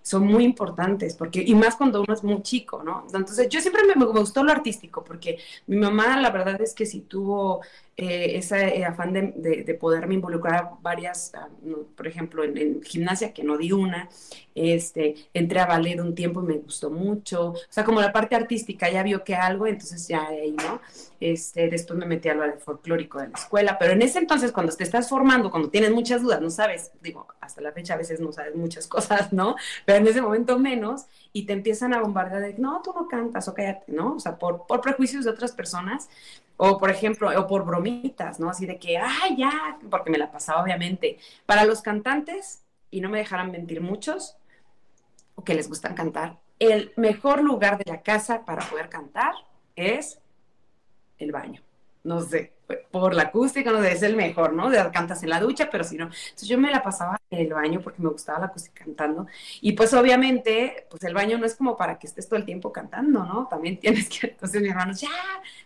son 0.04 0.28
muy 0.28 0.44
importantes, 0.44 1.16
porque, 1.16 1.42
y 1.42 1.56
más 1.56 1.76
cuando 1.76 2.02
uno 2.02 2.14
es 2.14 2.24
muy 2.24 2.42
chico, 2.42 2.84
¿no? 2.84 3.06
Entonces, 3.14 3.48
yo 3.50 3.62
siempre 3.62 3.84
me, 3.86 3.96
me 3.96 4.06
gustó 4.06 4.44
lo 4.44 4.52
artístico, 4.52 5.04
porque 5.04 5.40
mi 5.66 5.78
mamá, 5.78 6.20
la 6.20 6.30
verdad 6.30 6.62
es 6.62 6.74
que 6.74 6.86
si 6.86 7.02
tuvo 7.02 7.62
eh, 7.96 8.38
ese 8.38 8.80
eh, 8.80 8.86
afán 8.86 9.14
de, 9.14 9.64
de, 9.64 9.74
poderme 9.76 10.16
involucrar 10.16 10.72
varias, 10.82 11.32
ah, 11.36 11.48
por 11.96 12.08
ejemplo, 12.08 12.44
en, 12.44 12.82
gimnasia, 12.82 13.34
que 13.34 13.44
no 13.44 13.56
di 13.56 13.72
una, 13.72 14.10
este, 14.56 15.16
entré 15.32 15.60
a 15.60 15.68
ballet 15.68 16.00
un 16.00 16.16
tiempo 16.16 16.42
y 16.42 16.48
me 16.48 16.54
gustó 16.56 16.90
mucho, 16.90 17.52
o 17.52 17.56
sea, 17.70 17.84
como 17.84 18.02
la 18.02 18.12
parte 18.12 18.36
artística, 18.36 18.90
ya 18.90 19.04
vio 19.04 19.24
que 19.24 19.36
algo, 19.36 19.68
entonces 19.68 20.08
ya 20.08 20.26
ahí, 20.26 20.52
¿no? 20.52 20.82
Este, 21.20 21.70
después 21.70 22.00
me 22.00 22.08
metí 22.08 22.30
a 22.30 22.34
lo 22.34 22.60
folclórico 22.60 23.20
de 23.20 23.28
la 23.30 23.38
escuela, 23.38 23.78
pero 23.78 23.94
en 23.94 24.02
ese 24.02 24.18
entonces, 24.18 24.52
cuando 24.52 24.76
te 24.76 24.84
estás 24.84 25.08
formando, 25.08 25.52
cuando 25.52 25.70
tienes 25.70 25.92
muchas 25.92 26.24
dudas, 26.24 26.42
no 26.42 26.50
sabes, 26.50 26.92
digo, 27.02 27.28
hasta 27.44 27.62
la 27.62 27.72
fecha 27.72 27.94
a 27.94 27.98
veces 27.98 28.20
no 28.20 28.32
sabes 28.32 28.56
muchas 28.56 28.88
cosas, 28.94 29.34
¿no? 29.34 29.56
Pero 29.86 30.00
en 30.00 30.08
ese 30.08 30.22
momento 30.22 30.60
menos, 30.60 31.06
y 31.32 31.46
te 31.46 31.54
empiezan 31.54 31.94
a 31.94 32.02
bombardear 32.02 32.42
de, 32.42 32.56
no, 32.58 32.82
tú 32.82 32.94
no 32.94 33.08
cantas, 33.08 33.48
o 33.48 33.54
cállate, 33.54 33.92
¿no? 33.92 34.16
O 34.16 34.20
sea, 34.20 34.38
por, 34.38 34.66
por 34.68 34.82
prejuicios 34.82 35.26
de 35.26 35.32
otras 35.32 35.52
personas, 35.52 36.10
o 36.58 36.78
por 36.78 36.90
ejemplo, 36.90 37.30
o 37.40 37.48
por 37.48 37.66
bromitas, 37.66 38.40
¿no? 38.40 38.50
Así 38.50 38.66
de 38.66 38.78
que, 38.78 38.98
ay, 38.98 39.36
ya, 39.38 39.78
porque 39.90 40.12
me 40.12 40.18
la 40.18 40.32
pasaba 40.32 40.62
obviamente. 40.62 41.18
Para 41.46 41.66
los 41.66 41.82
cantantes, 41.82 42.64
y 42.92 43.02
no 43.02 43.10
me 43.10 43.18
dejarán 43.18 43.52
mentir 43.52 43.82
muchos, 43.82 44.38
o 45.36 45.44
que 45.44 45.56
les 45.56 45.68
gustan 45.68 45.96
cantar, 45.96 46.38
el 46.60 46.94
mejor 46.96 47.44
lugar 47.44 47.78
de 47.78 47.92
la 47.92 48.02
casa 48.02 48.46
para 48.46 48.64
poder 48.70 48.90
cantar 48.90 49.34
es 49.76 50.20
el 51.18 51.32
baño. 51.32 51.62
No 52.04 52.22
sé, 52.22 52.54
por 52.92 53.14
la 53.14 53.24
acústica, 53.24 53.72
no 53.72 53.82
sé, 53.82 53.94
es 53.94 54.04
el 54.04 54.16
mejor, 54.16 54.54
¿no? 54.54 54.70
De 54.70 54.78
cantas 54.92 55.24
en 55.24 55.30
la 55.30 55.40
ducha, 55.40 55.70
pero 55.72 55.84
si 55.84 55.98
no. 55.98 56.06
Entonces 56.06 56.48
yo 56.48 56.58
me 56.58 56.72
la 56.72 56.84
pasaba 56.84 57.20
en 57.30 57.40
el 57.40 57.54
baño 57.54 57.82
porque 57.82 58.02
me 58.02 58.10
gustaba 58.10 58.40
la 58.40 58.46
acústica 58.48 58.84
cantando. 58.84 59.28
Y 59.62 59.74
pues 59.74 59.94
obviamente, 59.94 60.88
pues 60.90 61.04
el 61.04 61.14
baño 61.14 61.38
no 61.38 61.46
es 61.46 61.56
como 61.56 61.76
para 61.76 61.98
que 61.98 62.08
estés 62.08 62.28
todo 62.28 62.38
el 62.38 62.46
tiempo 62.46 62.72
cantando, 62.72 63.24
¿no? 63.26 63.48
También 63.48 63.80
tienes 63.80 64.10
que, 64.10 64.28
entonces 64.32 64.62
mi 64.62 64.70
hermano, 64.70 64.94
ya, 64.94 65.10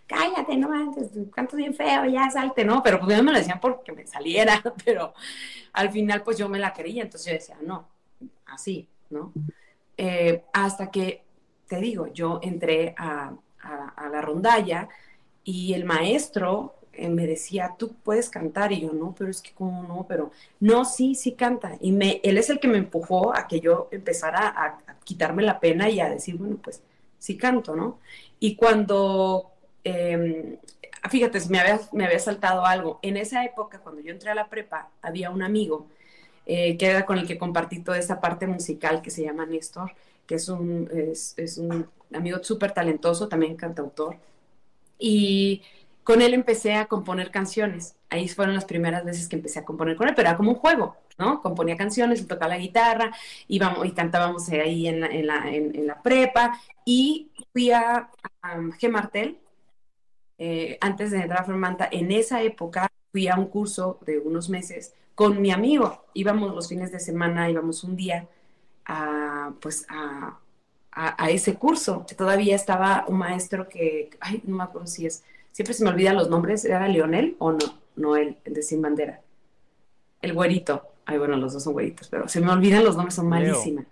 cállate, 0.06 0.58
no 0.58 0.72
antes, 0.72 1.10
cantas 1.34 1.58
bien 1.58 1.74
feo, 1.74 2.06
ya 2.06 2.30
salte, 2.30 2.64
¿no? 2.64 2.82
Pero 2.84 3.00
pues 3.00 3.24
me 3.24 3.32
lo 3.32 3.38
decían 3.38 3.60
porque 3.60 3.92
me 3.92 4.08
saliera, 4.08 4.62
pero 4.86 5.14
al 5.74 5.92
final 5.92 6.24
pues 6.24 6.38
yo 6.38 6.50
me 6.50 6.60
la 6.60 6.74
creía, 6.74 7.04
entonces 7.04 7.28
yo 7.28 7.34
decía, 7.34 7.58
no, 7.62 7.88
así, 8.46 8.88
¿no? 9.10 9.34
Eh, 9.98 10.44
hasta 10.54 10.92
que, 10.92 11.24
te 11.68 11.78
digo, 11.78 12.08
yo 12.08 12.40
entré 12.42 12.96
a, 12.98 13.34
a 13.60 14.10
la 14.10 14.22
rondalla 14.22 14.88
y 15.44 15.74
el 15.74 15.86
maestro 15.86 16.77
eh, 16.98 17.10
me 17.10 17.27
decía, 17.27 17.75
tú 17.77 17.96
puedes 18.04 18.30
cantar, 18.30 18.72
y 18.72 18.82
yo, 18.82 18.94
no, 18.94 19.13
pero 19.18 19.30
es 19.30 19.42
que 19.42 19.51
como 19.51 19.84
no, 19.84 20.06
pero 20.08 20.32
no, 20.60 20.86
sí, 20.86 21.16
sí 21.16 21.34
canta. 21.34 21.77
Y 21.80 21.92
me, 21.92 22.20
él 22.24 22.38
es 22.38 22.50
el 22.50 22.60
que 22.60 22.68
me 22.68 22.77
empujó 22.77 23.36
a 23.36 23.48
que 23.48 23.60
yo 23.60 23.88
empezara 23.92 24.48
a, 24.48 24.80
quitarme 25.04 25.44
la 25.44 25.60
pena 25.62 25.89
y 25.89 26.01
a 26.01 26.10
decir, 26.10 26.36
bueno, 26.36 26.58
pues 26.62 26.82
sí 27.18 27.38
canto, 27.38 27.75
¿no? 27.75 28.00
Y 28.39 28.56
cuando, 28.56 29.51
em, 29.84 30.58
fíjate, 31.10 31.39
me 31.50 31.60
había, 31.60 31.80
me 31.94 32.06
había 32.06 32.20
saltado 32.20 32.66
algo. 32.66 33.00
En 33.01 33.16
esa 33.16 33.46
época, 33.46 33.80
cuando 33.80 34.01
yo 34.01 34.12
entré 34.12 34.32
a 34.32 34.36
la 34.36 34.50
prepa, 34.50 34.89
había 35.01 35.30
un 35.30 35.44
amigo 35.44 35.88
eh, 36.46 36.77
que 36.77 36.88
era 36.88 37.06
con 37.06 37.18
el 37.20 37.27
que 37.27 37.38
compartí 37.38 37.80
toda 37.80 37.98
esa 37.98 38.20
parte 38.20 38.48
musical 38.48 39.01
que 39.01 39.12
se 39.12 39.24
llama 39.24 39.46
Néstor, 39.46 39.92
que 40.25 40.36
es 40.36 40.50
un, 40.50 40.89
es 40.94 41.58
un 41.58 41.88
amigo 42.13 42.44
súper 42.44 42.74
talentoso, 42.74 43.27
también 43.27 43.56
cantautor. 43.56 44.18
Y 45.00 45.62
con 46.08 46.22
él 46.22 46.34
empecé 46.34 46.74
a 46.74 46.86
componer 46.86 47.32
canciones. 47.32 47.98
Ahí 48.10 48.30
fueron 48.30 48.56
las 48.56 48.64
primeras 48.64 49.04
veces 49.04 49.28
que 49.28 49.36
empecé 49.36 49.60
a 49.60 49.66
componer 49.66 49.98
con 49.98 50.08
él, 50.08 50.16
pero 50.16 50.30
era 50.30 50.38
como 50.38 50.52
un 50.52 50.56
juego, 50.56 50.96
¿no? 51.18 51.42
Componía 51.42 51.76
canciones, 51.76 52.26
tocaba 52.26 52.56
la 52.56 52.58
guitarra, 52.60 53.12
íbamos 53.50 53.86
y 53.86 53.92
cantábamos 53.92 54.48
ahí 54.48 54.88
en 54.88 55.02
la, 55.02 55.08
en 55.08 55.86
la, 55.86 56.02
prepa. 56.02 56.58
Y 56.86 57.30
fui 57.52 57.72
a, 57.72 58.10
G. 58.42 58.90
Martel, 58.90 59.38
eh, 60.38 60.78
antes 60.80 61.12
de 61.12 61.18
entrar 61.18 61.42
a 61.42 61.44
Fermanta, 61.44 61.90
en 61.92 62.10
esa 62.14 62.42
época 62.42 62.90
fui 63.12 63.28
a 63.28 63.36
un 63.36 63.48
curso 63.48 64.00
de 64.06 64.18
unos 64.20 64.48
meses 64.48 64.94
con 65.14 65.42
mi 65.42 65.52
amigo. 65.52 66.06
Íbamos 66.14 66.56
los 66.56 66.70
fines 66.70 66.90
de 66.90 67.02
semana, 67.02 67.50
íbamos 67.50 67.84
un 67.84 67.98
día 67.98 68.30
a, 68.86 69.52
pues, 69.60 69.86
a, 69.90 70.40
a, 70.90 71.26
a 71.26 71.30
ese 71.32 71.56
curso. 71.56 72.06
Todavía 72.18 72.56
estaba 72.56 73.04
un 73.10 73.18
maestro 73.18 73.68
que, 73.68 74.10
ay, 74.22 74.42
no 74.46 74.56
me 74.56 74.64
acuerdo 74.64 74.88
si 74.88 75.06
es 75.06 75.26
siempre 75.58 75.74
se 75.74 75.84
me 75.84 75.90
olvidan 75.90 76.16
los 76.16 76.30
nombres, 76.30 76.66
¿era 76.66 76.88
Leonel 76.88 77.36
o 77.40 77.52
no? 77.52 77.80
Noel, 77.96 78.38
el 78.44 78.54
de 78.54 78.62
Sin 78.62 78.80
Bandera. 78.80 79.22
El 80.22 80.34
güerito. 80.34 80.84
Ay, 81.04 81.18
bueno, 81.18 81.36
los 81.36 81.54
dos 81.54 81.64
son 81.64 81.74
güeritos, 81.74 82.10
pero 82.10 82.28
se 82.28 82.40
me 82.42 82.52
olvidan 82.52 82.84
los 82.84 82.96
nombres, 82.96 83.16
son 83.16 83.28
malísimas. 83.28 83.88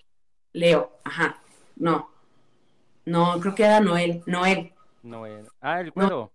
Leo, 0.53 0.91
ajá. 1.03 1.41
No. 1.75 2.11
No, 3.05 3.39
creo 3.39 3.55
que 3.55 3.63
era 3.63 3.79
Noel. 3.79 4.21
Noel. 4.27 4.73
Noel. 5.01 5.47
Ah, 5.59 5.81
el 5.81 5.89
güero. 5.89 6.31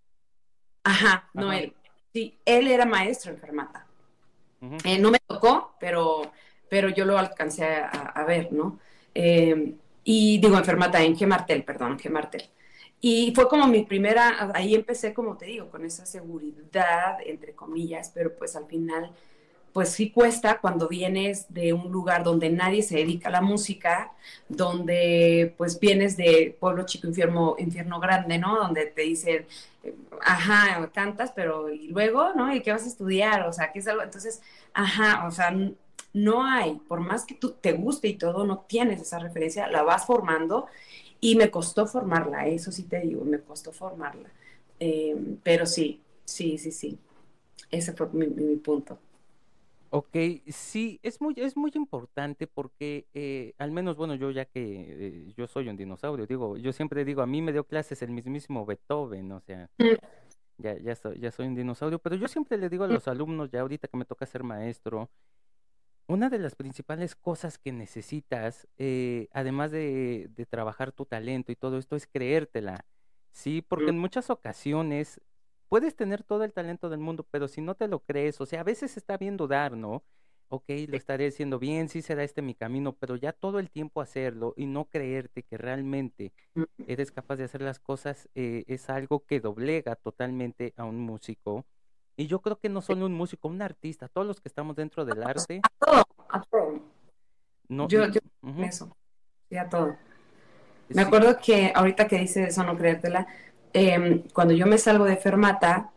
Ajá, 0.83 1.31
Noel. 1.33 1.75
Sí, 2.13 2.37
él 2.45 2.67
era 2.67 2.85
maestro 2.85 3.31
en 3.31 3.39
Fermata. 3.39 3.87
Eh, 4.83 4.99
no 4.99 5.13
me 5.13 5.21
tocó, 5.25 5.77
pero, 5.79 6.33
pero 6.69 6.89
yo 6.89 7.05
lo 7.05 7.17
alcancé 7.17 7.67
a, 7.67 8.25
ver, 8.25 8.53
¿no? 8.53 8.81
Eh, 9.15 9.77
y 10.03 10.41
digo, 10.41 10.59
en 10.59 10.65
Fermata, 10.65 11.01
en 11.01 11.17
Gemartel, 11.17 11.63
perdón, 11.63 12.01
Gemartel. 12.01 12.51
Y 13.01 13.33
fue 13.35 13.49
como 13.49 13.67
mi 13.67 13.83
primera, 13.85 14.51
ahí 14.55 14.75
empecé, 14.75 15.15
como 15.15 15.37
te 15.37 15.47
digo, 15.47 15.71
con 15.71 15.85
esa 15.85 16.05
seguridad, 16.05 17.19
entre 17.25 17.55
comillas, 17.55 18.11
pero 18.15 18.37
pues 18.37 18.57
al 18.57 18.67
final, 18.67 19.11
pues 19.73 19.89
sí 19.91 20.11
cuesta 20.11 20.59
cuando 20.61 20.87
vienes 20.87 21.47
de 21.49 21.73
un 21.73 21.91
lugar 21.91 22.25
donde 22.25 22.51
nadie 22.51 22.83
se 22.83 22.97
dedica 22.97 23.29
a 23.29 23.33
la 23.33 23.41
música, 23.41 24.13
donde 24.49 25.55
pues 25.57 25.81
vienes 25.81 26.17
de 26.19 26.57
pueblo 26.61 26.85
chico, 26.85 27.07
infierno, 27.07 27.57
infierno 27.59 28.01
grande, 28.01 28.39
¿no? 28.39 28.57
Donde 28.59 28.87
te 28.87 29.03
dicen, 29.03 29.47
ajá, 30.23 30.91
cantas, 30.93 31.33
pero 31.33 31.71
y 31.71 31.89
luego, 31.89 32.35
¿no? 32.35 32.55
¿Y 32.55 32.61
qué 32.61 32.73
vas 32.73 32.85
a 32.85 32.89
estudiar? 32.89 33.47
O 33.49 33.53
sea, 33.53 33.73
¿qué 33.73 33.79
es 33.79 33.89
algo? 33.89 34.03
Entonces, 34.03 34.43
ajá, 34.75 35.27
o 35.27 35.31
sea, 35.31 35.57
no 36.13 36.45
hay, 36.45 36.75
por 36.89 37.01
más 37.01 37.25
que 37.25 37.35
tú 37.35 37.53
te 37.53 37.73
guste 37.73 38.09
y 38.09 38.15
todo, 38.15 38.45
no 38.45 38.59
tienes 38.69 39.01
esa 39.01 39.19
referencia, 39.19 39.69
la 39.69 39.83
vas 39.83 40.07
formando 40.07 40.67
y 41.21 41.37
me 41.37 41.51
costó 41.51 41.87
formarla, 41.87 42.47
eso 42.47 42.73
sí 42.73 42.85
te 42.85 43.01
digo, 43.01 43.25
me 43.25 43.41
costó 43.41 43.73
formarla. 43.73 44.31
Eh, 44.79 45.15
pero 45.43 45.67
sí, 45.67 46.01
sí, 46.25 46.57
sí, 46.57 46.73
sí. 46.73 46.99
Ese 47.71 47.93
fue 47.93 48.09
mi, 48.13 48.27
punto. 48.57 48.99
Ok, 49.91 50.17
sí, 50.49 50.99
es 51.03 51.21
muy, 51.21 51.35
es 51.37 51.57
muy 51.57 51.73
importante 51.75 52.47
porque 52.47 53.07
eh, 53.13 53.55
al 53.59 53.71
menos, 53.71 53.97
bueno, 53.97 54.15
yo 54.15 54.31
ya 54.31 54.45
que 54.45 54.87
eh, 54.89 55.35
yo 55.37 55.47
soy 55.47 55.69
un 55.69 55.77
dinosaurio, 55.77 56.27
digo, 56.27 56.57
yo 56.57 56.73
siempre 56.73 57.05
digo, 57.05 57.23
a 57.23 57.27
mí 57.27 57.43
me 57.43 57.53
dio 57.53 57.65
clases 57.65 58.01
el 58.03 58.11
mismísimo 58.11 58.65
Beethoven, 58.65 59.33
o 59.33 59.41
sea, 59.41 59.69
mm. 59.79 59.85
ya, 60.59 60.79
ya, 60.79 60.95
soy, 60.95 61.19
ya 61.19 61.31
soy 61.33 61.49
un 61.49 61.57
dinosaurio, 61.57 61.99
pero 61.99 62.17
yo 62.17 62.29
siempre 62.29 62.57
le 62.57 62.69
digo 62.69 62.85
a 62.85 62.89
mm. 62.89 62.93
los 62.93 63.09
alumnos, 63.09 63.51
ya 63.51 63.61
ahorita 63.61 63.89
que 63.89 63.97
me 63.97 64.05
toca 64.05 64.27
ser 64.27 64.45
maestro, 64.45 65.11
una 66.11 66.29
de 66.29 66.39
las 66.39 66.57
principales 66.57 67.15
cosas 67.15 67.59
que 67.59 67.73
necesitas, 67.73 68.67
eh, 68.79 69.29
además 69.33 69.71
de, 69.71 70.29
trabajar 70.51 70.93
tu 70.93 71.07
talento 71.07 71.53
y 71.53 71.57
todo 71.57 71.79
esto, 71.79 71.95
es 71.95 72.07
creértela, 72.07 72.85
¿sí? 73.31 73.63
Porque 73.63 73.91
en 73.91 73.99
muchas 73.99 74.29
ocasiones 74.29 75.21
puedes 75.69 75.95
tener 75.95 76.25
todo 76.25 76.43
el 76.43 76.53
talento 76.53 76.89
del 76.89 76.99
mundo, 76.99 77.27
pero 77.31 77.47
si 77.47 77.61
no 77.61 77.77
te 77.77 77.87
lo 77.87 78.01
crees, 78.01 78.41
o 78.41 78.47
sea, 78.47 78.61
a 78.61 78.65
veces 78.65 78.97
está 78.97 79.17
bien 79.17 79.37
dudar, 79.37 79.77
¿no? 79.77 80.03
Ok, 80.49 80.65
lo 80.89 80.97
estaré 80.97 81.29
haciendo 81.29 81.61
bien, 81.61 81.89
sí 81.89 82.03
será 82.03 82.25
este 82.25 82.43
mi 82.43 82.57
camino, 82.57 82.97
pero 82.97 83.15
ya 83.15 83.33
todo 83.33 83.61
el 83.61 83.71
tiempo 83.71 84.01
hacerlo 84.01 84.53
y 84.57 84.67
no 84.67 84.87
creerte 84.87 85.45
que 85.45 85.57
realmente 85.57 86.33
eres 86.89 87.13
capaz 87.13 87.37
de 87.37 87.45
hacer 87.45 87.63
las 87.63 87.79
cosas 87.79 88.29
eh, 88.35 88.65
es 88.67 88.91
algo 88.91 89.25
que 89.25 89.39
doblega 89.39 89.95
totalmente 89.95 90.75
a 90.77 90.85
un 90.85 90.99
músico 90.99 91.67
y 92.17 92.27
yo 92.27 92.41
creo 92.41 92.59
que 92.59 92.69
no 92.69 92.83
solo 92.83 93.07
un 93.07 93.15
músico, 93.15 93.49
un 93.49 93.63
artista, 93.63 94.09
todos 94.09 94.27
los 94.27 94.41
que 94.41 94.49
estamos 94.49 94.77
dentro 94.77 95.05
del 95.05 95.23
arte. 95.23 95.61
A 95.63 95.85
todo, 95.85 96.07
a 96.29 96.43
todo. 96.43 96.81
No, 97.69 97.89
yo, 97.89 98.07
yo 98.09 98.21
eso, 98.63 98.97
sí, 99.49 99.57
a 99.57 99.69
todo. 99.69 99.97
Me 100.89 101.03
acuerdo 101.03 101.39
que 101.39 101.73
ahorita 101.75 102.09
que 102.09 102.19
dice 102.19 102.45
eso, 102.45 102.65
no 102.65 102.77
creértela, 102.77 103.27
em, 103.73 104.23
cuando 104.33 104.53
yo 104.55 104.67
me 104.67 104.77
salgo 104.77 105.05
de 105.05 105.17
Fermata, 105.17 105.91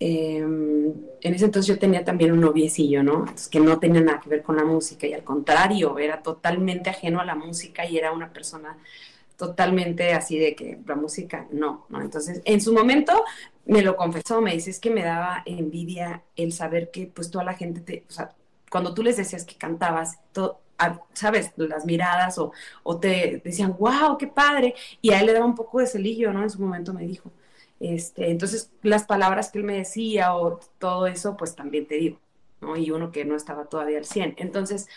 em, 0.00 0.92
en 1.20 1.34
ese 1.34 1.44
entonces 1.44 1.68
yo 1.68 1.78
tenía 1.78 2.04
también 2.04 2.32
un 2.32 2.40
noviecillo, 2.40 3.02
¿no? 3.02 3.24
que 3.50 3.60
no 3.60 3.78
tenía 3.78 4.00
nada 4.00 4.20
que 4.20 4.28
ver 4.28 4.42
con 4.42 4.56
la 4.56 4.64
música 4.64 5.06
y 5.06 5.14
al 5.14 5.22
contrario, 5.22 5.98
era 5.98 6.20
totalmente 6.20 6.90
ajeno 6.90 7.20
a 7.20 7.24
la 7.24 7.36
música 7.36 7.86
y 7.86 7.96
era 7.96 8.12
una 8.12 8.32
persona 8.32 8.76
totalmente 9.36 10.12
así 10.12 10.38
de 10.38 10.54
que 10.54 10.78
la 10.86 10.94
música, 10.94 11.46
no, 11.50 11.86
¿no? 11.88 12.00
Entonces, 12.00 12.40
en 12.44 12.60
su 12.60 12.72
momento 12.72 13.24
me 13.66 13.82
lo 13.82 13.96
confesó, 13.96 14.40
me 14.40 14.52
dice, 14.52 14.78
que 14.80 14.90
me 14.90 15.02
daba 15.02 15.42
envidia 15.46 16.22
el 16.36 16.52
saber 16.52 16.90
que 16.90 17.06
pues 17.06 17.30
toda 17.30 17.44
la 17.44 17.54
gente 17.54 17.80
te, 17.80 18.04
o 18.08 18.12
sea, 18.12 18.32
cuando 18.70 18.94
tú 18.94 19.02
les 19.02 19.16
decías 19.16 19.44
que 19.44 19.56
cantabas, 19.56 20.18
todo, 20.32 20.60
sabes, 21.12 21.52
las 21.56 21.86
miradas 21.86 22.38
o, 22.38 22.52
o, 22.82 22.98
te 22.98 23.40
decían, 23.44 23.76
wow, 23.78 24.18
qué 24.18 24.26
padre, 24.26 24.74
y 25.00 25.12
a 25.12 25.20
él 25.20 25.26
le 25.26 25.32
daba 25.32 25.46
un 25.46 25.54
poco 25.54 25.78
de 25.80 25.86
celillo, 25.86 26.32
¿no? 26.32 26.42
En 26.42 26.50
su 26.50 26.60
momento 26.60 26.92
me 26.92 27.06
dijo. 27.06 27.30
Este, 27.80 28.30
entonces, 28.30 28.70
las 28.82 29.04
palabras 29.04 29.50
que 29.50 29.58
él 29.58 29.64
me 29.64 29.76
decía 29.76 30.34
o 30.34 30.58
todo 30.78 31.06
eso, 31.06 31.36
pues 31.36 31.54
también 31.54 31.86
te 31.86 31.96
digo, 31.96 32.18
¿no? 32.60 32.76
Y 32.76 32.90
uno 32.90 33.12
que 33.12 33.24
no 33.24 33.36
estaba 33.36 33.66
todavía 33.66 33.98
al 33.98 34.04
100. 34.04 34.36
Entonces, 34.38 34.88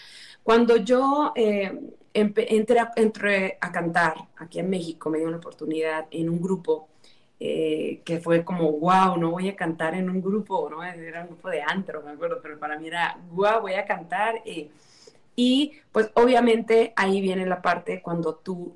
cuando 0.43 0.77
yo 0.77 1.33
eh, 1.35 1.77
entré, 2.13 2.47
entré, 2.95 3.57
a, 3.59 3.71
cantar 3.71 4.15
aquí 4.37 4.59
en 4.59 4.69
México, 4.69 5.09
me 5.09 5.19
dio 5.19 5.27
una 5.27 5.37
oportunidad 5.37 6.07
en 6.11 6.29
un 6.29 6.41
grupo 6.41 6.87
eh, 7.39 8.01
que 8.03 8.19
fue 8.19 8.43
como, 8.43 8.71
wow, 8.71 9.17
no 9.17 9.31
voy 9.31 9.49
a 9.49 9.55
cantar 9.55 9.93
en 9.93 10.09
un 10.09 10.21
grupo, 10.21 10.69
¿no? 10.69 10.83
Era 10.83 11.21
un 11.21 11.27
grupo 11.27 11.49
de 11.49 11.61
antro, 11.61 12.01
me 12.01 12.11
acuerdo, 12.11 12.39
pero 12.41 12.57
para 12.59 12.79
mí 12.79 12.87
era, 12.87 13.19
wow, 13.29 13.61
voy 13.61 13.73
a 13.73 13.85
cantar. 13.85 14.41
Eh, 14.45 14.69
y 15.35 15.73
pues 15.91 16.09
obviamente 16.15 16.93
ahí 16.95 17.21
viene 17.21 17.45
la 17.45 17.61
parte 17.61 18.01
cuando 18.01 18.35
tú 18.35 18.75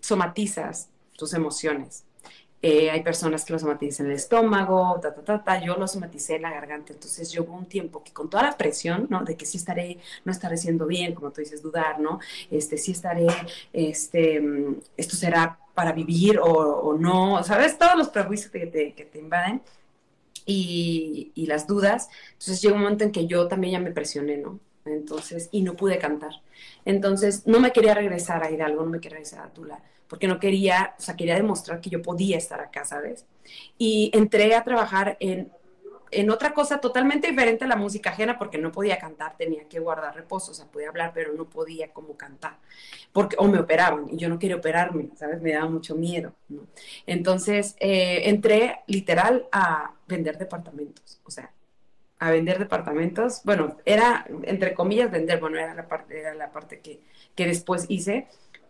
somatizas 0.00 0.90
tus 1.16 1.34
emociones. 1.34 2.05
Eh, 2.68 2.90
hay 2.90 3.00
personas 3.04 3.44
que 3.44 3.52
lo 3.52 3.60
somatizan 3.60 4.06
en 4.06 4.12
el 4.12 4.16
estómago, 4.16 4.98
ta, 5.00 5.14
ta, 5.14 5.22
ta, 5.22 5.44
ta, 5.44 5.64
yo 5.64 5.76
lo 5.76 5.86
somaticé 5.86 6.34
en 6.34 6.42
la 6.42 6.50
garganta. 6.50 6.92
Entonces 6.92 7.30
yo 7.30 7.44
un 7.44 7.66
tiempo 7.66 8.02
que 8.02 8.12
con 8.12 8.28
toda 8.28 8.42
la 8.42 8.56
presión, 8.56 9.06
¿no? 9.08 9.22
De 9.22 9.36
que 9.36 9.46
sí 9.46 9.56
estaré, 9.56 9.98
no 10.24 10.32
estaré 10.32 10.56
haciendo 10.56 10.84
bien, 10.84 11.14
como 11.14 11.30
tú 11.30 11.40
dices, 11.42 11.62
dudar, 11.62 12.00
¿no? 12.00 12.18
Este, 12.50 12.76
sí 12.76 12.90
estaré, 12.90 13.28
este, 13.72 14.40
mm, 14.40 14.80
esto 14.96 15.14
será 15.14 15.60
para 15.74 15.92
vivir 15.92 16.40
o, 16.42 16.96
no, 16.98 17.44
¿sabes? 17.44 17.78
Todos 17.78 17.96
los 17.96 18.08
prejuicios 18.08 18.50
que 18.50 18.66
te, 18.66 19.18
invaden 19.18 19.62
y, 20.44 21.30
y, 21.36 21.46
las 21.46 21.68
dudas. 21.68 22.08
Entonces 22.32 22.60
llega 22.62 22.74
un 22.74 22.82
momento 22.82 23.04
en 23.04 23.12
que 23.12 23.28
yo 23.28 23.46
también 23.46 23.74
ya 23.74 23.80
me 23.80 23.92
presioné, 23.92 24.38
¿no? 24.38 24.58
Entonces, 24.86 25.48
y 25.52 25.62
no 25.62 25.74
pude 25.76 25.98
cantar. 25.98 26.32
Entonces, 26.84 27.46
no 27.46 27.60
me 27.60 27.72
quería 27.72 27.94
regresar 27.94 28.42
a 28.42 28.50
Hidalgo, 28.50 28.82
no 28.84 28.90
me 28.90 29.00
quería 29.00 29.18
regresar 29.18 29.46
a 29.46 29.52
Tula 29.52 29.80
porque 30.08 30.28
no 30.28 30.38
quería, 30.38 30.94
o 30.98 31.02
sea, 31.02 31.16
quería 31.16 31.34
demostrar 31.34 31.80
que 31.80 31.90
yo 31.90 32.02
podía 32.02 32.38
estar 32.38 32.60
acá, 32.60 32.84
¿sabes? 32.84 33.24
Y 33.78 34.10
entré 34.14 34.54
a 34.54 34.64
trabajar 34.64 35.16
en, 35.20 35.50
en 36.10 36.30
otra 36.30 36.54
cosa 36.54 36.78
totalmente 36.80 37.28
diferente 37.28 37.64
a 37.64 37.68
la 37.68 37.76
música 37.76 38.10
ajena, 38.10 38.38
porque 38.38 38.58
no 38.58 38.72
podía 38.72 38.98
cantar, 38.98 39.36
tenía 39.36 39.64
que 39.68 39.80
guardar 39.80 40.14
reposo, 40.14 40.52
o 40.52 40.54
sea, 40.54 40.66
podía 40.66 40.88
hablar, 40.88 41.12
pero 41.14 41.32
no 41.32 41.48
podía 41.48 41.92
como 41.92 42.16
cantar, 42.16 42.58
porque, 43.12 43.36
o 43.38 43.48
me 43.48 43.58
operaban, 43.58 44.06
y 44.10 44.16
yo 44.16 44.28
no 44.28 44.38
quería 44.38 44.56
operarme, 44.56 45.10
¿sabes? 45.16 45.40
Me 45.40 45.52
daba 45.52 45.68
mucho 45.68 45.96
miedo, 45.96 46.32
¿no? 46.48 46.62
Entonces, 47.06 47.76
eh, 47.80 48.28
entré 48.28 48.80
literal 48.86 49.46
a 49.52 49.94
vender 50.06 50.38
departamentos, 50.38 51.20
o 51.24 51.30
sea, 51.30 51.50
a 52.18 52.30
vender 52.30 52.58
departamentos, 52.58 53.42
bueno, 53.44 53.76
era, 53.84 54.26
entre 54.44 54.72
comillas, 54.74 55.10
vender, 55.10 55.38
bueno, 55.38 55.58
era 55.58 55.74
la 55.74 55.86
parte, 55.86 56.18
era 56.18 56.34
la 56.34 56.50
parte 56.50 56.80
que, 56.80 57.00
que 57.34 57.46
después 57.46 57.84
hice, 57.88 58.26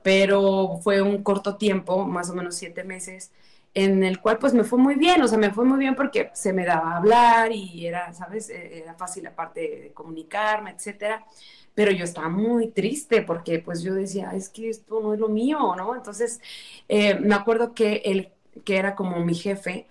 pero 0.07 0.79
fue 0.85 1.03
un 1.03 1.25
corto 1.25 1.57
tiempo, 1.57 2.07
más 2.07 2.31
o 2.31 2.35
menos 2.35 2.55
siete 2.55 2.85
meses, 2.85 3.33
en 3.75 4.05
el 4.05 4.21
cual 4.21 4.39
pues 4.39 4.55
me 4.55 4.63
fue 4.63 4.79
muy 4.79 4.95
bien, 4.95 5.21
o 5.21 5.27
sea, 5.27 5.37
me 5.37 5.51
fue 5.51 5.65
muy 5.65 5.81
bien 5.81 5.97
porque 5.97 6.31
se 6.33 6.53
me 6.53 6.65
daba 6.65 6.93
a 6.93 6.97
hablar 6.99 7.51
y 7.51 7.85
era, 7.89 8.13
¿sabes? 8.13 8.49
E-, 8.49 8.79
era 8.79 8.95
fácil 8.95 9.27
aparte 9.27 9.61
de 9.61 9.93
comunicarme, 9.93 10.71
etcétera. 10.71 11.27
Pero 11.75 11.91
yo 11.91 12.05
estaba 12.05 12.29
muy 12.29 12.69
triste 12.69 13.23
porque 13.23 13.59
pues 13.59 13.83
yo 13.83 13.95
decía, 13.95 14.31
es 14.31 14.49
que 14.49 14.69
esto 14.71 15.01
no 15.01 15.13
es 15.13 15.19
lo 15.19 15.29
mío, 15.29 15.75
¿no? 15.77 15.97
Entonces, 15.97 16.41
eh, 16.89 17.19
me 17.19 17.35
acuerdo 17.35 17.75
que 17.75 18.03
él, 18.05 18.31
que 18.65 18.77
era 18.77 18.95
como 18.95 19.25
mi 19.25 19.35
jefe, 19.35 19.89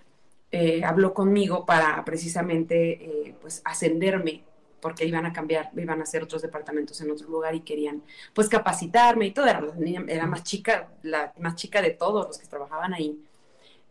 eh, 0.54 0.86
habló 0.86 1.14
conmigo 1.14 1.66
para 1.66 2.06
precisamente 2.06 3.28
eh, 3.28 3.36
pues 3.42 3.62
ascenderme 3.66 4.46
porque 4.86 5.04
iban 5.04 5.26
a 5.26 5.34
cambiar, 5.34 5.72
iban 5.76 6.00
a 6.00 6.04
hacer 6.04 6.22
otros 6.22 6.44
departamentos 6.44 7.02
en 7.02 7.10
otro 7.10 7.28
lugar 7.28 7.56
y 7.56 7.62
querían 7.62 8.04
pues 8.36 8.48
capacitarme 8.48 9.26
y 9.26 9.32
todo, 9.32 9.48
era, 9.48 9.64
era 10.08 10.28
más 10.28 10.44
chica, 10.44 10.90
la 11.02 11.34
más 11.40 11.56
chica 11.56 11.82
de 11.82 11.90
todos 11.90 12.28
los 12.28 12.38
que 12.38 12.46
trabajaban 12.46 12.94
ahí. 12.94 13.20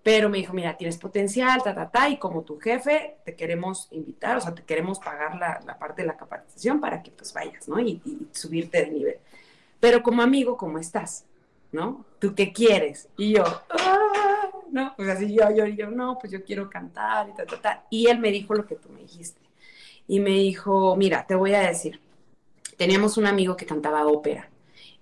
Pero 0.04 0.28
me 0.28 0.38
dijo, 0.38 0.52
mira, 0.52 0.76
tienes 0.76 0.96
potencial, 0.96 1.64
ta, 1.64 1.74
ta, 1.74 1.90
ta, 1.90 2.08
y 2.08 2.18
como 2.18 2.42
tu 2.42 2.60
jefe 2.60 3.16
te 3.24 3.34
queremos 3.34 3.88
invitar, 3.90 4.36
o 4.36 4.40
sea, 4.40 4.54
te 4.54 4.62
queremos 4.62 5.00
pagar 5.00 5.34
la, 5.34 5.60
la 5.66 5.76
parte 5.76 6.02
de 6.02 6.06
la 6.06 6.16
capacitación 6.16 6.80
para 6.80 7.02
que 7.02 7.10
pues 7.10 7.32
vayas, 7.32 7.66
¿no? 7.66 7.80
Y, 7.80 8.00
y, 8.04 8.28
subirte 8.30 8.84
de 8.84 8.90
nivel. 8.92 9.16
Pero 9.80 10.00
como 10.00 10.22
amigo, 10.22 10.56
¿cómo 10.56 10.78
estás? 10.78 11.24
¿No? 11.72 12.04
¿Tú 12.20 12.36
qué 12.36 12.52
quieres? 12.52 13.08
Y 13.16 13.32
yo, 13.32 13.42
¡Ah! 13.70 14.48
¿no? 14.70 14.94
Pues 14.94 15.08
así 15.08 15.34
yo, 15.34 15.50
yo, 15.50 15.66
yo, 15.66 15.90
no, 15.90 16.18
pues 16.20 16.32
yo 16.32 16.44
quiero 16.44 16.70
cantar 16.70 17.30
y 17.30 17.34
ta, 17.34 17.44
ta, 17.44 17.60
ta. 17.60 17.84
Y 17.90 18.06
él 18.06 18.20
me 18.20 18.30
dijo 18.30 18.54
lo 18.54 18.64
que 18.64 18.76
tú 18.76 18.88
me 18.90 19.00
dijiste 19.00 19.43
y 20.06 20.20
me 20.20 20.30
dijo, 20.30 20.96
mira, 20.96 21.26
te 21.26 21.34
voy 21.34 21.54
a 21.54 21.60
decir, 21.60 22.00
teníamos 22.76 23.16
un 23.16 23.26
amigo 23.26 23.56
que 23.56 23.66
cantaba 23.66 24.06
ópera 24.06 24.50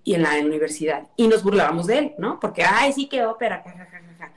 y 0.04 0.14
en 0.14 0.22
la 0.22 0.38
universidad 0.40 1.08
y 1.16 1.28
nos 1.28 1.42
burlábamos 1.42 1.86
de 1.86 1.98
él, 1.98 2.14
¿no? 2.18 2.40
Porque, 2.40 2.64
ay, 2.64 2.92
sí 2.92 3.08
que 3.08 3.24
ópera, 3.24 3.62
jajajaja. 3.62 4.32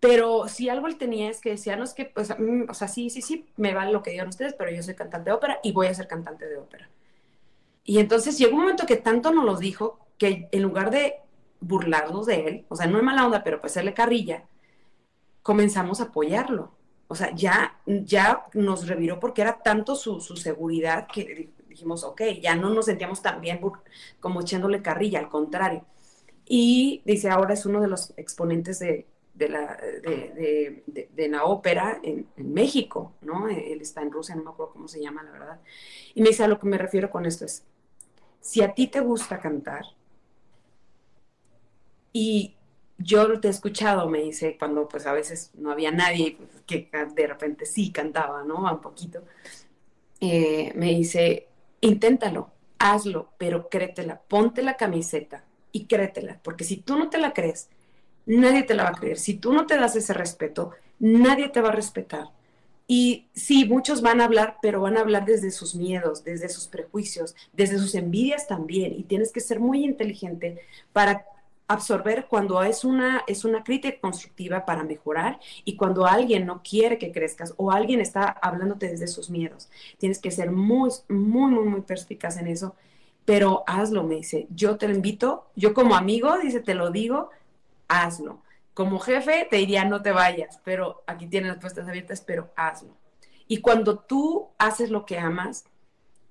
Pero 0.00 0.48
si 0.48 0.68
algo 0.68 0.86
él 0.86 0.98
tenía 0.98 1.30
es 1.30 1.40
que 1.40 1.50
decía, 1.50 1.76
no 1.76 1.84
es 1.84 1.94
que, 1.94 2.04
pues, 2.04 2.30
o 2.30 2.74
sea, 2.74 2.88
sí, 2.88 3.08
sí, 3.08 3.22
sí, 3.22 3.46
me 3.56 3.72
vale 3.72 3.90
lo 3.92 4.02
que 4.02 4.10
digan 4.10 4.28
ustedes, 4.28 4.54
pero 4.54 4.70
yo 4.70 4.82
soy 4.82 4.94
cantante 4.94 5.30
de 5.30 5.36
ópera 5.36 5.60
y 5.62 5.72
voy 5.72 5.86
a 5.86 5.94
ser 5.94 6.06
cantante 6.06 6.46
de 6.46 6.58
ópera. 6.58 6.90
Y 7.84 7.98
entonces 7.98 8.36
llegó 8.38 8.54
un 8.54 8.62
momento 8.62 8.86
que 8.86 8.96
tanto 8.96 9.32
nos 9.32 9.44
lo 9.44 9.56
dijo 9.56 9.98
que 10.18 10.48
en 10.52 10.62
lugar 10.62 10.90
de 10.90 11.16
burlarnos 11.60 12.26
de 12.26 12.46
él, 12.46 12.66
o 12.68 12.76
sea, 12.76 12.86
no 12.86 12.98
es 12.98 13.04
mala 13.04 13.24
onda, 13.24 13.42
pero 13.42 13.60
pues 13.60 13.72
hacerle 13.72 13.94
carrilla, 13.94 14.44
comenzamos 15.42 16.00
a 16.00 16.04
apoyarlo 16.04 16.72
o 17.08 17.14
sea, 17.14 17.34
ya, 17.34 17.78
ya 17.86 18.46
nos 18.54 18.86
reviró 18.88 19.20
porque 19.20 19.42
era 19.42 19.58
tanto 19.62 19.94
su, 19.94 20.20
seguridad 20.20 21.06
que 21.12 21.50
dijimos, 21.68 22.04
ok, 22.04 22.22
ya 22.40 22.56
no 22.56 22.70
nos 22.70 22.86
sentíamos 22.86 23.22
tan 23.22 23.40
bien 23.40 23.60
como 24.20 24.40
echándole 24.40 24.82
carrilla, 24.82 25.18
al 25.18 25.28
contrario. 25.28 25.84
Y 26.46 27.02
dice, 27.04 27.30
ahora 27.30 27.54
es 27.54 27.66
uno 27.66 27.80
de 27.80 27.88
los 27.88 28.12
exponentes 28.16 28.78
de, 28.78 29.06
la, 29.34 29.76
de, 29.76 31.28
la 31.28 31.44
ópera 31.44 32.00
en, 32.02 32.26
México, 32.36 33.14
¿no? 33.22 33.48
Él 33.48 33.80
está 33.80 34.02
en 34.02 34.12
Rusia, 34.12 34.34
no 34.34 34.44
me 34.44 34.50
acuerdo 34.50 34.72
cómo 34.72 34.88
se 34.88 35.00
llama, 35.00 35.22
la 35.22 35.30
verdad. 35.32 35.60
Y 36.14 36.22
me 36.22 36.28
dice, 36.28 36.44
a 36.44 36.48
lo 36.48 36.58
que 36.58 36.66
me 36.66 36.78
refiero 36.78 37.10
con 37.10 37.26
esto 37.26 37.44
es, 37.44 37.64
si 38.40 38.62
a 38.62 38.74
ti 38.74 38.88
te 38.88 39.00
gusta 39.00 39.40
cantar 39.40 39.84
y 42.12 42.53
yo 42.98 43.40
te 43.40 43.48
he 43.48 43.50
escuchado, 43.50 44.08
me 44.08 44.22
dice, 44.22 44.56
cuando 44.58 44.88
pues 44.88 45.06
a 45.06 45.12
veces 45.12 45.50
no 45.54 45.72
había 45.72 45.90
nadie 45.90 46.38
que 46.66 46.88
de 47.14 47.26
repente 47.26 47.66
sí 47.66 47.90
cantaba, 47.90 48.44
¿no? 48.44 48.70
Un 48.70 48.80
poquito. 48.80 49.22
Eh, 50.20 50.72
me 50.76 50.86
dice, 50.90 51.48
inténtalo, 51.80 52.50
hazlo, 52.78 53.30
pero 53.38 53.68
créetela, 53.68 54.20
ponte 54.28 54.62
la 54.62 54.76
camiseta 54.76 55.44
y 55.72 55.86
créetela, 55.86 56.40
porque 56.42 56.64
si 56.64 56.78
tú 56.78 56.98
no 56.98 57.10
te 57.10 57.18
la 57.18 57.32
crees, 57.32 57.68
nadie 58.26 58.62
te 58.62 58.74
la 58.74 58.84
va 58.84 58.90
a 58.90 58.94
creer. 58.94 59.18
Si 59.18 59.34
tú 59.34 59.52
no 59.52 59.66
te 59.66 59.76
das 59.76 59.96
ese 59.96 60.14
respeto, 60.14 60.72
nadie 60.98 61.48
te 61.48 61.60
va 61.60 61.70
a 61.70 61.72
respetar. 61.72 62.28
Y 62.86 63.28
sí, 63.34 63.64
muchos 63.64 64.02
van 64.02 64.20
a 64.20 64.26
hablar, 64.26 64.58
pero 64.60 64.82
van 64.82 64.96
a 64.98 65.00
hablar 65.00 65.24
desde 65.24 65.50
sus 65.50 65.74
miedos, 65.74 66.22
desde 66.22 66.50
sus 66.50 66.66
prejuicios, 66.66 67.34
desde 67.52 67.78
sus 67.78 67.94
envidias 67.94 68.46
también. 68.46 68.92
Y 68.94 69.04
tienes 69.04 69.32
que 69.32 69.40
ser 69.40 69.58
muy 69.58 69.84
inteligente 69.84 70.60
para 70.92 71.24
absorber 71.66 72.26
cuando 72.28 72.62
es 72.62 72.84
una, 72.84 73.24
es 73.26 73.44
una 73.44 73.64
crítica 73.64 73.98
constructiva 74.00 74.64
para 74.64 74.84
mejorar 74.84 75.40
y 75.64 75.76
cuando 75.76 76.06
alguien 76.06 76.46
no 76.46 76.62
quiere 76.62 76.98
que 76.98 77.12
crezcas 77.12 77.54
o 77.56 77.70
alguien 77.70 78.00
está 78.00 78.24
hablándote 78.24 78.88
desde 78.88 79.06
sus 79.06 79.30
miedos. 79.30 79.70
Tienes 79.98 80.18
que 80.18 80.30
ser 80.30 80.50
muy, 80.50 80.90
muy, 81.08 81.52
muy, 81.52 81.64
muy 81.64 81.80
perspicaz 81.80 82.36
en 82.36 82.48
eso, 82.48 82.74
pero 83.24 83.64
hazlo, 83.66 84.04
me 84.04 84.16
dice. 84.16 84.46
Yo 84.50 84.76
te 84.76 84.88
lo 84.88 84.94
invito, 84.94 85.46
yo 85.56 85.72
como 85.72 85.96
amigo, 85.96 86.38
dice, 86.38 86.60
te 86.60 86.74
lo 86.74 86.90
digo, 86.90 87.30
hazlo. 87.88 88.42
Como 88.74 88.98
jefe 88.98 89.46
te 89.48 89.56
diría, 89.56 89.84
no 89.84 90.02
te 90.02 90.12
vayas, 90.12 90.60
pero 90.64 91.02
aquí 91.06 91.26
tienes 91.26 91.48
las 91.48 91.60
puertas 91.60 91.88
abiertas, 91.88 92.20
pero 92.20 92.52
hazlo. 92.56 92.96
Y 93.46 93.58
cuando 93.58 93.98
tú 93.98 94.48
haces 94.58 94.90
lo 94.90 95.06
que 95.06 95.18
amas 95.18 95.64